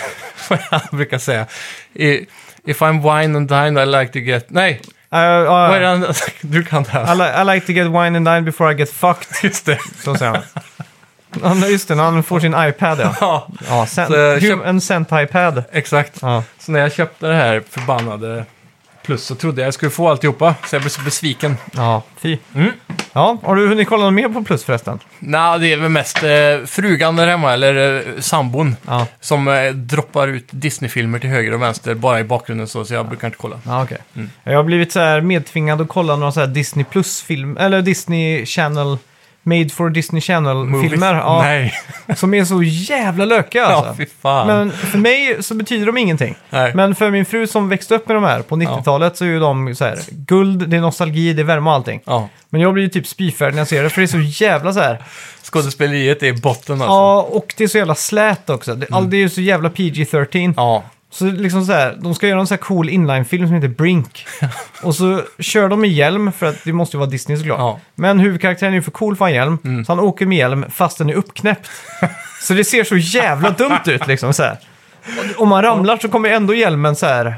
Vad 0.50 0.58
jag 0.70 0.80
brukar 0.90 1.18
säga. 1.18 1.46
I- 1.94 2.26
If 2.64 2.82
I'm 2.82 3.00
wine 3.20 3.36
and 3.38 3.48
dine 3.48 3.82
I 3.82 3.86
like 3.86 4.12
to 4.12 4.18
get... 4.18 4.46
Nej, 4.50 4.80
Uh, 5.12 5.18
uh, 5.20 5.78
det 5.80 5.86
han... 5.86 6.06
Du 6.40 6.64
kan 6.64 6.82
det 6.82 6.88
I, 6.90 6.92
här. 6.92 7.14
li- 7.14 7.52
I 7.52 7.54
like 7.54 7.66
to 7.66 7.72
get 7.72 7.86
wine 7.86 8.16
and 8.16 8.26
dine 8.26 8.42
before 8.42 8.72
I 8.72 8.76
get 8.78 8.90
fucked. 8.90 9.26
Just 9.42 9.66
det. 9.66 9.78
Så 10.04 10.14
säger 10.14 10.32
han. 10.32 10.42
Ja, 11.42 11.54
men 11.54 11.70
just 11.70 11.88
det, 11.88 11.94
när 11.94 12.04
han 12.04 12.22
får 12.22 12.40
sin 12.40 12.54
iPad 12.58 13.00
ja. 13.00 13.14
Ja, 13.20 13.48
Ja, 13.68 13.86
cent, 13.86 14.08
Så 14.08 14.38
hum, 14.52 14.62
en 14.64 14.80
cent-iPad. 14.80 15.62
exakt. 15.72 16.18
Ja. 16.22 16.42
Så 16.58 16.72
när 16.72 16.80
jag 16.80 16.92
köpte 16.92 17.26
det 17.26 17.34
här 17.34 17.62
förbannade 17.70 18.44
Plus 19.04 19.24
så 19.24 19.34
trodde 19.34 19.60
jag 19.60 19.66
jag 19.66 19.74
skulle 19.74 19.90
få 19.90 20.08
alltihopa, 20.08 20.54
så 20.66 20.74
jag 20.76 20.82
blev 20.82 20.90
så 20.90 21.00
besviken. 21.02 21.56
ja, 21.72 22.02
fy. 22.18 22.38
Mm. 22.54 22.72
Ja, 23.12 23.38
har 23.42 23.56
du 23.56 23.68
hunnit 23.68 23.88
kolla 23.88 24.04
något 24.04 24.12
mer 24.14 24.28
på 24.28 24.44
Plus 24.44 24.64
förresten? 24.64 24.98
Nej, 25.18 25.58
det 25.58 25.72
är 25.72 25.76
väl 25.76 25.90
mest 25.90 26.22
eh, 26.22 26.30
frugan 26.66 27.16
där 27.16 27.26
hemma, 27.26 27.52
eller 27.52 27.96
eh, 27.96 28.20
sambon, 28.20 28.76
Ja, 28.86 29.06
som 29.20 29.48
eh, 29.48 29.70
droppar 29.72 30.28
ut 30.28 30.46
Disney-filmer 30.50 31.18
till 31.18 31.30
höger 31.30 31.54
och 31.54 31.62
vänster 31.62 31.94
bara 31.94 32.20
i 32.20 32.24
bakgrunden 32.24 32.68
så, 32.68 32.84
så 32.84 32.94
jag 32.94 33.08
brukar 33.08 33.26
inte 33.28 33.38
kolla. 33.38 33.60
ja 33.66 33.82
okej. 33.82 33.98
Mm. 34.16 34.30
Jag 34.44 34.56
har 34.56 34.64
blivit 34.64 34.92
så 34.92 35.00
här 35.00 35.20
medtvingad 35.20 35.80
att 35.80 35.88
kolla 35.88 36.16
några 36.16 36.32
så 36.32 36.40
här 36.40 36.46
Disney 36.46 36.84
Plus-film, 36.84 37.56
eller 37.56 37.82
Disney 37.82 38.46
Channel, 38.46 38.98
Made 39.46 39.68
for 39.68 39.90
Disney 39.90 40.20
Channel-filmer. 40.22 41.14
Ja, 41.14 41.42
Nej. 41.42 41.74
som 42.16 42.34
är 42.34 42.44
så 42.44 42.62
jävla 42.62 43.24
lökiga 43.24 43.62
Ja, 43.62 43.68
alltså. 43.68 43.94
fy 43.94 44.06
fan. 44.22 44.46
Men 44.46 44.72
för 44.72 44.98
mig 44.98 45.36
så 45.42 45.54
betyder 45.54 45.86
de 45.86 45.96
ingenting. 45.98 46.34
Nej. 46.50 46.72
Men 46.74 46.94
för 46.94 47.10
min 47.10 47.24
fru 47.24 47.46
som 47.46 47.68
växte 47.68 47.94
upp 47.94 48.08
med 48.08 48.16
de 48.16 48.24
här 48.24 48.42
på 48.42 48.56
90-talet 48.56 49.16
så 49.16 49.24
är 49.24 49.28
ju 49.28 49.38
de 49.40 49.74
så 49.74 49.84
här, 49.84 49.98
guld, 50.10 50.68
det 50.68 50.76
är 50.76 50.80
nostalgi, 50.80 51.32
det 51.32 51.42
är 51.42 51.44
värme 51.44 51.70
och 51.70 51.76
allting. 51.76 52.00
Ja, 52.04 52.28
Men 52.48 52.60
jag 52.60 52.72
blir 52.74 52.82
ju 52.84 52.88
typ 52.88 53.06
spyfärdig 53.06 53.54
när 53.54 53.60
jag 53.60 53.68
ser 53.68 53.82
det, 53.82 53.90
för 53.90 54.00
det 54.00 54.04
är 54.04 54.30
så 54.32 54.44
jävla 54.44 54.72
så 54.72 54.80
här. 54.80 55.02
skådespeleriet 55.42 56.22
är 56.22 56.32
botten 56.32 56.74
alltså. 56.74 56.86
Ja, 56.86 57.28
och 57.30 57.54
det 57.56 57.64
är 57.64 57.68
så 57.68 57.78
jävla 57.78 57.94
slät 57.94 58.50
också. 58.50 58.74
Det, 58.74 58.86
all, 58.90 59.10
det 59.10 59.16
är 59.16 59.20
ju 59.20 59.28
så 59.28 59.40
jävla 59.40 59.68
PG-13. 59.68 60.54
Ja, 60.56 60.82
Så 61.10 61.24
liksom 61.24 61.64
så 61.64 61.72
här, 61.72 61.98
de 62.00 62.14
ska 62.14 62.28
göra 62.28 62.40
en 62.40 62.46
så 62.46 62.54
här 62.54 62.58
cool 62.58 62.88
inline-film 62.88 63.46
som 63.46 63.54
heter 63.54 63.68
Brink. 63.68 64.26
och 64.82 64.94
så 64.94 65.22
kör 65.38 65.68
de 65.68 65.80
med 65.80 65.90
hjälm, 65.90 66.32
för 66.32 66.46
att 66.46 66.64
det 66.64 66.72
måste 66.72 66.96
ju 66.96 66.98
vara 66.98 67.10
Disney 67.10 67.38
såklart. 67.38 67.58
Ja. 67.58 67.80
Men 67.94 68.20
huvudkaraktären 68.20 68.72
är 68.72 68.76
ju 68.76 68.82
för 68.82 68.90
cool 68.90 69.16
för 69.16 69.24
att 69.24 69.30
ha 69.30 69.36
hjälm, 69.36 69.84
så 69.84 69.92
han 69.92 70.00
åker 70.00 70.26
med 70.26 70.38
hjälm 70.38 70.64
fast 70.70 70.98
den 70.98 71.10
är 71.10 71.14
uppknäppt. 71.14 71.70
så 72.42 72.54
det 72.54 72.64
ser 72.64 72.84
så 72.84 72.96
jävla 72.96 73.50
dumt 73.50 73.80
ut 73.86 74.06
liksom 74.06 74.32
så 74.32 74.42
här. 74.42 74.58
Och 75.36 75.42
Om 75.42 75.48
man 75.48 75.62
ramlar 75.62 75.96
så 75.96 76.08
kommer 76.08 76.28
ändå 76.28 76.54
hjälmen 76.54 76.96
så 76.96 77.06
här 77.06 77.36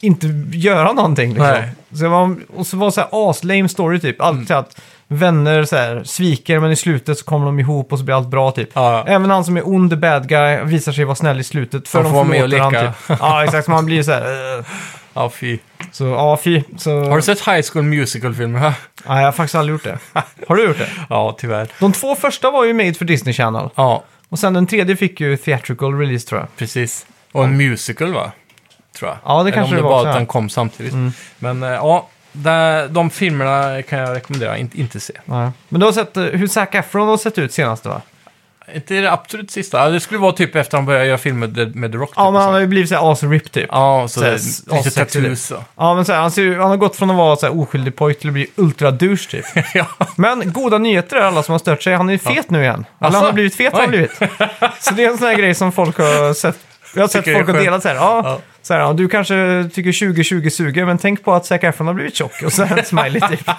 inte 0.00 0.26
göra 0.52 0.92
någonting. 0.92 1.28
Liksom. 1.28 1.46
Nej. 1.46 1.70
Så 1.92 2.02
det 2.02 2.08
var, 2.08 2.36
och 2.56 2.66
så 2.66 2.76
var 2.76 2.86
det 2.86 2.92
så 2.92 3.00
här 3.00 3.30
aslame 3.30 3.68
story 3.68 4.00
typ. 4.00 4.20
Allt 4.20 4.48
så 4.48 4.54
att 4.54 4.80
vänner 5.12 5.64
så 5.64 5.76
här, 5.76 6.04
sviker 6.04 6.58
men 6.58 6.72
i 6.72 6.76
slutet 6.76 7.18
så 7.18 7.24
kommer 7.24 7.46
de 7.46 7.60
ihop 7.60 7.92
och 7.92 7.98
så 7.98 8.04
blir 8.04 8.14
allt 8.14 8.28
bra 8.28 8.50
typ. 8.50 8.68
Ja. 8.72 9.04
Även 9.06 9.30
han 9.30 9.44
som 9.44 9.56
är 9.56 9.68
ond, 9.68 9.98
bad 9.98 10.28
guy, 10.28 10.64
visar 10.64 10.92
sig 10.92 11.04
vara 11.04 11.14
snäll 11.14 11.40
i 11.40 11.44
slutet. 11.44 11.88
För 11.88 12.02
de 12.02 12.08
får 12.08 12.16
vara 12.16 12.24
med 12.24 12.42
och 12.42 12.48
leka. 12.48 12.70
Typ. 13.08 13.18
Ja, 13.20 13.44
exakt. 13.44 13.64
Så 13.64 13.70
man 13.70 13.86
blir 13.86 14.02
så 14.02 14.12
här... 14.12 14.20
Uh, 14.58 14.64
ja 15.14 15.30
fy. 15.30 15.58
så 15.92 16.04
ja, 16.06 16.36
fy. 16.36 16.62
Så, 16.78 17.04
Har 17.04 17.16
du 17.16 17.22
sett 17.22 17.48
High 17.48 17.62
School 17.72 17.84
Musical-filmer? 17.84 18.60
Nej, 18.60 18.74
jag 19.06 19.14
har 19.14 19.32
faktiskt 19.32 19.54
aldrig 19.54 19.74
gjort 19.74 19.84
det. 19.84 19.98
Har 20.48 20.56
du 20.56 20.64
gjort 20.64 20.78
det? 20.78 20.88
ja, 21.08 21.36
tyvärr. 21.38 21.68
De 21.78 21.92
två 21.92 22.14
första 22.14 22.50
var 22.50 22.64
ju 22.64 22.72
made 22.74 22.94
för 22.94 23.04
Disney 23.04 23.34
Channel. 23.34 23.68
Ja, 23.74 24.04
Och 24.28 24.38
sen 24.38 24.54
den 24.54 24.66
tredje 24.66 24.96
fick 24.96 25.20
ju 25.20 25.36
theatrical 25.36 25.98
release 25.98 26.28
tror 26.28 26.40
jag. 26.40 26.56
precis. 26.56 27.06
Och 27.32 27.44
en 27.44 27.56
musical 27.56 28.12
va? 28.14 28.32
Tror 28.98 29.10
jag. 29.10 29.18
Ja, 29.24 29.34
det 29.34 29.40
Eller 29.40 29.50
kanske 29.50 29.74
om 29.74 29.76
det 29.76 29.82
var 29.82 29.90
var 29.90 29.96
också, 29.98 30.08
att 30.08 30.14
ja. 30.14 30.18
den 30.18 30.26
kom 30.26 30.48
samtidigt. 30.48 30.92
Mm. 30.92 31.12
Men 31.38 31.62
eh, 31.62 31.68
ja, 31.68 32.08
där, 32.32 32.88
de 32.88 33.10
filmerna 33.10 33.82
kan 33.82 33.98
jag 33.98 34.16
rekommendera 34.16 34.56
inte, 34.58 34.80
inte 34.80 35.00
se. 35.00 35.14
Nej. 35.24 35.50
Men 35.68 35.80
du 35.80 35.86
har 35.86 35.92
sett 35.92 36.16
eh, 36.16 36.22
hur 36.24 36.46
Zac 36.46 36.68
Efron 36.72 37.08
har 37.08 37.16
sett 37.16 37.38
ut 37.38 37.52
senast 37.52 37.86
va? 37.86 38.00
Inte 38.74 38.94
det 38.94 39.12
absolut 39.12 39.50
sista. 39.50 39.78
Ja, 39.78 39.88
Det 39.88 40.00
skulle 40.00 40.20
vara 40.20 40.32
typ 40.32 40.56
efter 40.56 40.76
han 40.78 40.86
började 40.86 41.06
göra 41.06 41.18
filmer 41.18 41.46
med, 41.46 41.76
med 41.76 41.92
The 41.92 41.98
Rock. 41.98 42.10
Ja, 42.16 42.22
typ, 42.22 42.32
men 42.32 42.36
och 42.36 42.42
han 42.42 42.52
har 42.52 42.60
ju 42.60 42.66
blivit 42.66 42.88
såhär 42.88 43.12
as 43.12 43.22
rip 43.22 43.52
typ. 43.52 43.68
Ja, 43.72 44.08
så, 44.08 44.20
Så 44.20 44.26
här, 44.26 44.32
lite 44.32 44.74
assexig 44.88 44.94
tattoos 45.22 45.50
och... 45.50 45.62
Ja, 45.76 45.94
men 45.94 46.04
så 46.04 46.12
här, 46.12 46.20
han, 46.20 46.30
ser, 46.30 46.42
ju- 46.42 46.60
han 46.60 46.70
har 46.70 46.76
gått 46.76 46.96
från 46.96 47.10
att 47.10 47.16
vara 47.16 47.36
så 47.36 47.46
här, 47.46 47.60
oskyldig 47.60 47.96
pojk 47.96 48.18
till 48.18 48.28
att 48.28 48.32
bli 48.34 48.46
ultra-douche 48.56 49.30
typ. 49.30 49.44
ja. 49.74 49.86
Men 50.16 50.52
goda 50.52 50.78
nyheter 50.78 51.16
är 51.16 51.20
alla 51.20 51.42
som 51.42 51.52
har 51.52 51.58
stört 51.58 51.82
sig. 51.82 51.94
Han 51.94 52.10
är 52.10 52.18
fet 52.18 52.50
nu 52.50 52.62
igen. 52.62 52.74
Eller 52.74 52.84
han 52.98 53.14
Asså? 53.14 53.24
har 53.26 53.32
blivit 53.32 53.54
fet 53.56 53.72
har 53.72 53.80
han 53.80 53.88
Oj. 53.90 53.96
blivit. 53.96 54.10
Så 54.80 54.94
det 54.94 55.04
är 55.04 55.08
en 55.10 55.18
sån 55.18 55.28
här 55.28 55.34
grej 55.38 55.54
som 55.54 55.72
folk 55.72 55.98
har 55.98 56.34
sett. 56.34 56.58
Jag 56.94 57.02
har 57.02 57.08
sett 57.08 57.24
Tycker 57.24 57.32
det 57.32 57.40
är 57.40 57.44
folk 57.44 57.48
har 57.48 57.54
skönt. 57.54 57.64
delat 57.66 57.82
så 57.82 57.88
här. 57.88 57.94
Ja, 57.94 58.20
Ja. 58.24 58.38
Så 58.70 58.74
här, 58.74 58.80
ja, 58.80 58.92
du 58.92 59.08
kanske 59.08 59.68
tycker 59.74 59.92
2020 59.92 60.48
suger, 60.50 60.84
men 60.84 60.98
tänk 60.98 61.24
på 61.24 61.32
att 61.34 61.46
Zac 61.46 61.58
Efron 61.64 61.86
har 61.86 61.94
blivit 61.94 62.14
tjock. 62.16 62.42
Och 62.44 62.52
så 62.52 62.62
en 62.62 62.84
smiley 62.84 63.20
typ. 63.28 63.50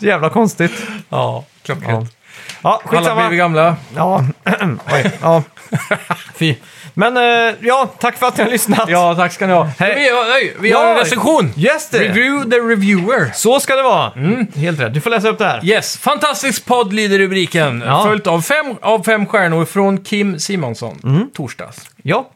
Så 0.00 0.06
jävla 0.06 0.28
konstigt. 0.30 0.72
Ja, 0.88 0.96
Ja, 1.08 1.44
klockrent. 1.62 2.16
ja 2.62 2.80
Alla 2.84 2.98
skitsamma. 2.98 3.28
blir 3.28 3.38
gamla. 3.38 3.76
Ja, 3.96 4.24
oj, 4.92 5.10
ja. 5.22 5.42
Fy. 6.34 6.54
Men 6.94 7.16
eh, 7.16 7.54
ja, 7.60 7.90
tack 7.98 8.16
för 8.18 8.26
att 8.26 8.36
ni 8.38 8.44
har 8.44 8.50
lyssnat. 8.50 8.88
Ja, 8.88 9.14
tack 9.14 9.32
ska 9.32 9.46
ni 9.46 9.52
ha. 9.52 9.68
Hej. 9.78 9.94
Vi, 9.94 10.28
nej, 10.30 10.56
vi 10.60 10.72
har 10.72 10.82
Ja. 10.84 10.90
en 10.90 10.96
recension. 10.98 11.52
Just 11.56 11.92
det. 11.92 11.98
Review 11.98 12.50
the 12.50 12.56
reviewer. 12.56 13.30
Så 13.34 13.60
ska 13.60 13.76
det 13.76 13.82
vara. 13.82 14.12
Mm. 14.16 14.46
Helt 14.56 14.80
rätt. 14.80 14.94
Du 14.94 15.00
får 15.00 15.10
läsa 15.10 15.28
upp 15.28 15.38
det 15.38 15.44
här. 15.46 15.64
Yes, 15.64 15.98
fantastisk 15.98 16.64
podd 16.64 16.92
lyder 16.92 17.18
rubriken. 17.18 17.82
Ja. 17.86 18.04
Följt 18.04 18.26
av 18.26 18.40
fem 18.42 18.74
av 18.82 19.04
fem 19.04 19.26
stjärnor 19.26 19.64
från 19.64 19.98
Kim 20.04 20.38
Simonsson. 20.38 21.00
Mm. 21.04 21.30
Torsdags. 21.34 21.76
Ja. 22.02 22.30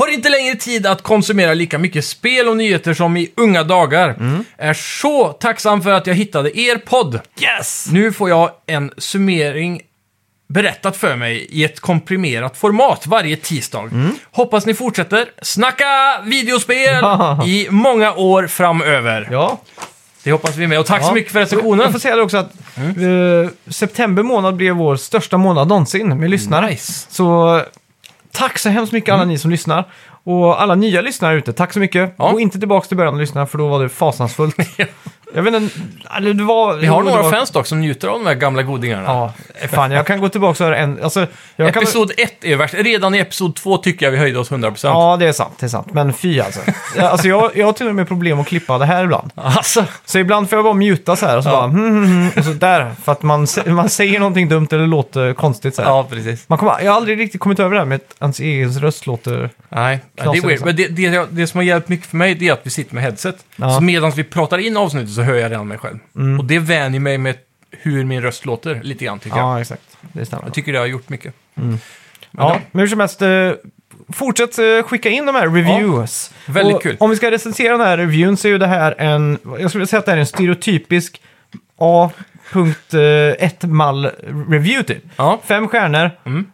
Har 0.00 0.08
inte 0.14 0.28
längre 0.28 0.54
tid 0.54 0.86
att 0.86 1.02
konsumera 1.02 1.54
lika 1.54 1.78
mycket 1.78 2.04
spel 2.04 2.48
och 2.48 2.56
nyheter 2.56 2.94
som 2.94 3.16
i 3.16 3.30
unga 3.36 3.62
dagar. 3.64 4.08
Mm. 4.08 4.44
Är 4.58 4.74
så 4.74 5.28
tacksam 5.32 5.82
för 5.82 5.90
att 5.92 6.06
jag 6.06 6.14
hittade 6.14 6.58
er 6.60 6.76
podd. 6.76 7.20
Yes! 7.40 7.86
Nu 7.92 8.12
får 8.12 8.28
jag 8.28 8.50
en 8.66 8.90
summering 8.98 9.80
berättat 10.48 10.96
för 10.96 11.16
mig 11.16 11.46
i 11.50 11.64
ett 11.64 11.80
komprimerat 11.80 12.56
format 12.56 13.06
varje 13.06 13.36
tisdag. 13.36 13.80
Mm. 13.92 14.10
Hoppas 14.32 14.66
ni 14.66 14.74
fortsätter 14.74 15.24
snacka 15.42 16.20
videospel 16.24 17.04
i 17.46 17.66
många 17.70 18.12
år 18.14 18.46
framöver. 18.46 19.28
Ja. 19.32 19.60
Det 20.22 20.32
hoppas 20.32 20.56
vi 20.56 20.66
med. 20.66 20.78
Och 20.80 20.86
tack 20.86 21.02
Ja. 21.02 21.08
så 21.08 21.14
mycket 21.14 21.32
för 21.32 21.38
Jag 21.38 21.44
recensionen. 21.46 21.92
får 21.92 21.98
säga 21.98 22.16
det 22.16 22.22
också 22.22 22.36
att 22.36 22.52
eh, 22.76 23.72
september 23.72 24.22
månad 24.22 24.56
blev 24.56 24.74
vår 24.74 24.96
största 24.96 25.36
månad 25.36 25.68
någonsin 25.68 26.20
med 26.20 26.30
lyssnare. 26.30 26.66
Nice. 26.70 27.06
Så 27.10 27.62
tack 28.32 28.58
så 28.58 28.68
hemskt 28.68 28.92
mycket 28.92 29.14
alla 29.14 29.24
ni 29.24 29.38
som 29.38 29.50
lyssnar. 29.50 29.84
Och 30.24 30.62
alla 30.62 30.74
nya 30.74 31.00
lyssnare 31.00 31.36
ute, 31.38 31.52
tack 31.52 31.72
så 31.72 31.78
mycket. 31.78 32.14
Ja. 32.18 32.30
Gå 32.30 32.40
inte 32.40 32.58
tillbaka 32.58 32.88
till 32.88 32.96
början 32.96 33.14
och 33.14 33.20
lyssna 33.20 33.46
för 33.46 33.58
då 33.58 33.68
var 33.68 33.82
det 33.82 33.88
fasansfullt. 33.88 34.56
Jag 35.34 35.42
vet 35.42 35.54
inte, 35.54 35.78
eller 36.16 36.34
det 36.34 36.42
var... 36.44 36.76
Vi 36.76 36.86
har 36.86 37.02
det 37.04 37.10
några 37.10 37.22
var, 37.22 37.30
fans 37.30 37.50
dock 37.50 37.66
som 37.66 37.80
njuter 37.80 38.08
av 38.08 38.18
de 38.18 38.26
här 38.26 38.34
gamla 38.34 38.62
godingarna. 38.62 39.02
Ja, 39.06 39.32
fan 39.68 39.90
jag 39.90 40.06
kan 40.06 40.20
gå 40.20 40.28
tillbaka 40.28 40.64
och 40.64 40.68
höra 40.70 40.76
en... 40.78 41.02
Alltså, 41.02 41.26
jag 41.56 41.74
kan, 41.74 41.82
Episod 41.82 42.12
1 42.16 42.44
är 42.44 42.56
värst. 42.56 42.74
Redan 42.74 43.14
i 43.14 43.18
episod 43.18 43.56
2 43.56 43.76
tycker 43.76 44.06
jag 44.06 44.10
vi 44.10 44.18
höjde 44.18 44.38
oss 44.38 44.50
100%. 44.50 44.78
Ja, 44.82 45.16
det 45.20 45.26
är 45.26 45.32
sant, 45.32 45.52
det 45.60 45.66
är 45.66 45.68
sant. 45.68 45.86
Men 45.92 46.12
fy 46.12 46.40
alltså. 46.40 46.60
Alltså 46.98 47.28
jag, 47.28 47.50
jag 47.56 47.66
har 47.66 47.72
till 47.72 47.88
och 47.88 47.94
med 47.94 48.08
problem 48.08 48.40
att 48.40 48.46
klippa 48.46 48.78
det 48.78 48.84
här 48.86 49.04
ibland. 49.04 49.30
Alltså, 49.34 49.84
Så 50.04 50.18
ibland 50.18 50.50
får 50.50 50.56
jag 50.58 50.64
bara 50.64 50.74
muta 50.74 51.16
så 51.16 51.26
här 51.26 51.36
och 51.36 51.42
så 51.44 51.48
Ja. 51.50 51.52
bara 51.54 51.66
hmm, 51.68 51.88
hmm, 51.88 52.04
hmm, 52.06 52.30
och 52.38 52.44
så 52.44 52.50
där. 52.52 52.92
För 53.04 53.12
att 53.12 53.22
man, 53.22 53.44
sä- 53.44 53.70
man 53.70 53.88
säger 53.88 54.18
någonting 54.18 54.48
dumt 54.48 54.68
eller 54.72 54.86
låter 54.86 55.32
konstigt 55.34 55.74
så 55.74 55.82
här. 55.82 55.88
ja 55.88 56.06
precis. 56.10 56.44
Man 56.48 56.58
kommer, 56.58 56.80
jag 56.80 56.90
har 56.90 56.96
aldrig 56.96 57.18
riktigt 57.20 57.40
kommit 57.40 57.58
över 57.60 57.70
det 57.74 57.78
här 57.80 57.86
med 57.86 57.96
att 57.96 58.22
ens 58.22 58.40
egen 58.40 58.72
röst 58.80 59.06
låter... 59.06 59.50
Nej, 59.68 60.00
det 60.14 60.20
är 60.20 60.24
Knasigt, 60.24 60.44
weird. 60.44 60.50
liksom. 60.50 60.66
Men 60.66 60.76
det, 60.76 60.88
det, 61.10 61.26
det 61.30 61.46
som 61.46 61.58
har 61.58 61.62
hjälpt 61.64 61.88
mycket 61.88 62.06
för 62.06 62.16
mig 62.16 62.34
det 62.34 62.48
är 62.48 62.52
att 62.52 62.60
vi 62.62 62.70
sitter 62.70 62.94
med 62.94 63.04
headset. 63.04 63.36
Ja. 63.56 63.70
Så 63.76 63.80
medan 63.82 64.10
vi 64.10 64.24
pratar 64.24 64.58
in 64.58 64.76
avsnittet 64.76 65.10
så 65.10 65.19
hör 65.22 65.34
jag 65.34 65.50
redan 65.50 65.68
mig 65.68 65.78
själv. 65.78 65.98
Och 66.38 66.44
det 66.44 66.58
vänjer 66.58 67.00
mig 67.00 67.18
med 67.18 67.36
hur 67.70 68.04
min 68.04 68.22
röst 68.22 68.46
låter 68.46 68.82
lite 68.82 69.04
grann 69.04 69.18
tycker 69.18 69.36
jag. 69.36 69.46
Ja, 69.46 69.60
exakt. 69.60 69.82
Det 70.12 70.26
stämmer. 70.26 70.44
Jag 70.44 70.54
tycker 70.54 70.72
det 70.72 70.78
har 70.78 70.86
gjort 70.86 71.08
mycket. 71.08 71.34
Ja, 72.30 72.60
men 72.72 72.80
hur 72.80 72.86
som 72.88 73.00
helst, 73.00 73.22
eh, 73.22 73.52
fortsätt 74.12 74.58
eh, 74.58 74.82
skicka 74.82 75.08
in 75.08 75.26
de 75.26 75.34
här 75.34 75.48
reviews. 75.48 76.30
väldigt 76.46 76.76
och 76.76 76.82
kul. 76.82 76.96
Om 77.00 77.10
vi 77.10 77.16
ska 77.16 77.30
recensera 77.30 77.72
den 77.76 77.86
här 77.86 77.98
reviewen 77.98 78.36
så 78.36 78.48
är 78.48 78.52
ju 78.52 78.58
det 78.58 78.66
här 78.66 78.94
en, 78.98 79.38
jag 79.58 79.70
skulle 79.70 79.86
säga 79.86 79.98
att 79.98 80.06
det 80.06 80.10
här 80.12 80.16
är 80.18 80.20
en 80.20 80.26
stereotypisk 80.26 81.20
A.1 81.76 83.66
mall 83.66 84.10
review 84.48 84.82
typ. 84.82 85.04
Ja. 85.16 85.40
Fem 85.44 85.68
stjärnor. 85.68 86.10
Mm. 86.24 86.46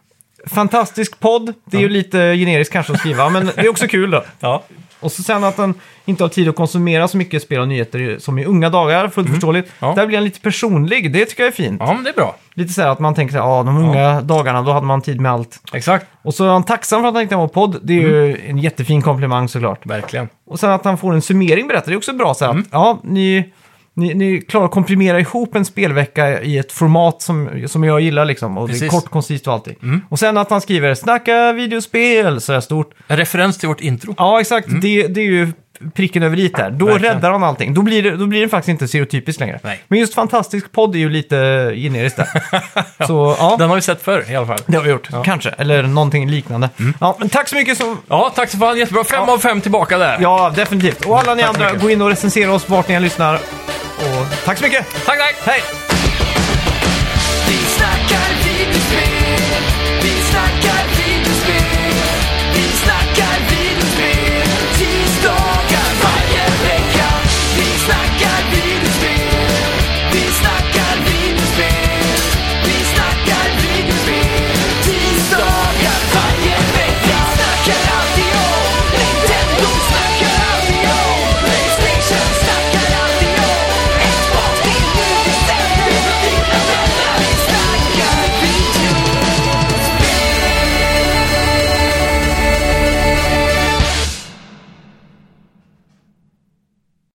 Fantastisk 0.45 1.19
podd. 1.19 1.53
Det 1.65 1.77
är 1.77 1.81
ju 1.81 1.89
lite 1.89 2.17
generiskt 2.17 2.73
kanske 2.73 2.93
att 2.93 2.99
skriva, 2.99 3.29
men 3.29 3.45
det 3.45 3.57
är 3.61 3.69
också 3.69 3.87
kul 3.87 4.11
då. 4.11 4.23
Ja. 4.39 4.63
Och 4.99 5.11
så 5.11 5.23
sen 5.23 5.43
att 5.43 5.57
han 5.57 5.73
inte 6.05 6.23
har 6.23 6.29
tid 6.29 6.49
att 6.49 6.55
konsumera 6.55 7.07
så 7.07 7.17
mycket 7.17 7.41
spel 7.43 7.59
och 7.59 7.67
nyheter 7.67 8.17
som 8.19 8.39
i 8.39 8.45
unga 8.45 8.69
dagar, 8.69 9.07
fullt 9.09 9.29
förståeligt. 9.29 9.65
Mm. 9.81 9.89
Ja. 9.89 9.95
Där 10.01 10.07
blir 10.07 10.17
han 10.17 10.23
lite 10.25 10.39
personlig, 10.39 11.13
det 11.13 11.25
tycker 11.25 11.43
jag 11.43 11.47
är 11.47 11.55
fint. 11.55 11.81
ja, 11.85 11.93
men 11.93 12.03
det 12.03 12.09
är 12.09 12.13
bra. 12.13 12.35
Lite 12.53 12.73
så 12.73 12.81
här 12.81 12.89
att 12.89 12.99
man 12.99 13.15
tänker 13.15 13.31
så 13.37 13.43
här, 13.43 13.49
ja, 13.49 13.63
de 13.63 13.77
unga 13.77 14.21
dagarna, 14.21 14.61
då 14.61 14.71
hade 14.71 14.85
man 14.85 15.01
tid 15.01 15.21
med 15.21 15.31
allt. 15.31 15.59
Exakt. 15.73 16.05
Och 16.21 16.33
så 16.33 16.45
är 16.45 16.49
han 16.49 16.63
tacksam 16.63 17.01
för 17.01 17.07
att 17.07 17.13
han 17.13 17.23
inte 17.23 17.35
var 17.35 17.47
podd. 17.47 17.79
Det 17.83 17.93
är 17.93 17.99
Mm. 18.07 18.11
ju 18.13 18.37
en 18.49 18.57
jättefin 18.57 19.01
komplimang 19.01 19.49
såklart. 19.49 19.85
Verkligen. 19.85 20.29
Och 20.47 20.59
sen 20.59 20.71
att 20.71 20.85
han 20.85 20.97
får 20.97 21.13
en 21.13 21.21
summering 21.21 21.67
berättar, 21.67 21.87
det 21.87 21.93
är 21.93 21.97
också 21.97 22.13
bra. 22.13 22.33
Så 22.33 22.45
här, 22.45 22.51
Mm. 22.51 22.61
att, 22.63 22.67
ja, 22.71 22.99
ni, 23.03 23.53
ni, 23.97 24.13
ni 24.13 24.41
klarar 24.41 24.65
att 24.65 24.71
komprimera 24.71 25.19
ihop 25.19 25.55
en 25.55 25.65
spelvecka 25.65 26.41
i 26.41 26.57
ett 26.57 26.71
format 26.71 27.21
som, 27.21 27.63
som 27.67 27.83
jag 27.83 28.01
gillar 28.01 28.25
liksom. 28.25 28.57
Och 28.57 28.67
det 28.67 28.71
är 28.71 28.73
Precis. 28.73 28.81
Mm. 28.81 29.01
kort, 29.01 29.09
koncist 29.09 29.47
och 29.47 29.53
allting. 29.53 30.01
Och 30.09 30.19
sen 30.19 30.37
att 30.37 30.49
han 30.49 30.61
skriver 30.61 30.95
“Snacka 30.95 31.53
videospel” 31.53 32.41
så 32.41 32.53
här 32.53 32.61
stort. 32.61 32.93
En 33.07 33.17
referens 33.17 33.57
till 33.57 33.69
vårt 33.69 33.81
intro. 33.81 34.15
Ja, 34.17 34.41
exakt. 34.41 34.67
Det, 34.81 35.07
det 35.07 35.21
är 35.21 35.25
ju 35.25 35.51
pricken 35.93 36.23
över 36.23 36.39
i 36.39 36.47
där. 36.47 36.71
Då. 36.71 36.85
Verkligen. 36.85 37.13
räddar 37.15 37.31
han 37.31 37.43
allting. 37.43 37.73
Då 37.73 37.81
blir, 37.81 38.03
det, 38.03 38.17
då 38.17 38.25
blir 38.25 38.41
det 38.41 38.49
faktiskt 38.49 38.69
inte 38.69 38.87
stereotypiskt 38.87 39.39
längre. 39.39 39.59
Nej. 39.63 39.83
Men 39.87 39.99
just 39.99 40.13
fantastisk 40.13 40.71
podd 40.71 40.95
är 40.95 40.99
ju 40.99 41.09
lite 41.09 41.35
generiskt 41.75 42.17
där. 42.17 42.27
Så 43.07 43.35
ja, 43.39 43.55
Den 43.59 43.69
har 43.69 43.75
vi 43.75 43.81
sett 43.81 44.01
förr 44.01 44.25
i 44.31 44.35
alla 44.35 44.47
fall. 44.47 44.59
det 44.65 44.77
har 44.77 44.83
vi 44.83 44.89
gjort. 44.89 45.09
Kanske. 45.25 45.49
Eller 45.49 45.83
någonting 45.83 46.29
liknande. 46.29 46.69
Mm. 46.79 46.93
Ja, 47.01 47.15
men 47.19 47.29
tack 47.29 47.49
så 47.49 47.55
mycket. 47.55 47.77
Så, 47.77 47.97
Ja, 48.07 48.31
tack 48.35 48.49
så 48.49 48.57
fan. 48.57 48.77
Jättebra. 48.77 49.03
Fem 49.03 49.29
av 49.29 49.37
fem 49.37 49.61
tillbaka 49.61 49.97
där. 49.97 50.17
ja, 50.21 50.53
definitivt. 50.55 51.05
Och 51.05 51.19
alla 51.19 51.35
ni 51.35 51.41
Tack 51.43 51.55
andra, 51.55 51.73
gå 51.73 51.89
in 51.89 52.01
och 52.01 52.09
recensera 52.09 52.51
oss 52.53 52.69
vart 52.69 52.87
ni 52.87 52.95
än 52.95 53.03
lyssnar. 53.03 53.35
Och 53.35 54.45
tack 54.45 54.57
så 54.57 54.63
mycket. 54.63 54.85
Tack, 55.05 55.17
tack. 55.19 55.35
Hej! 55.45 55.86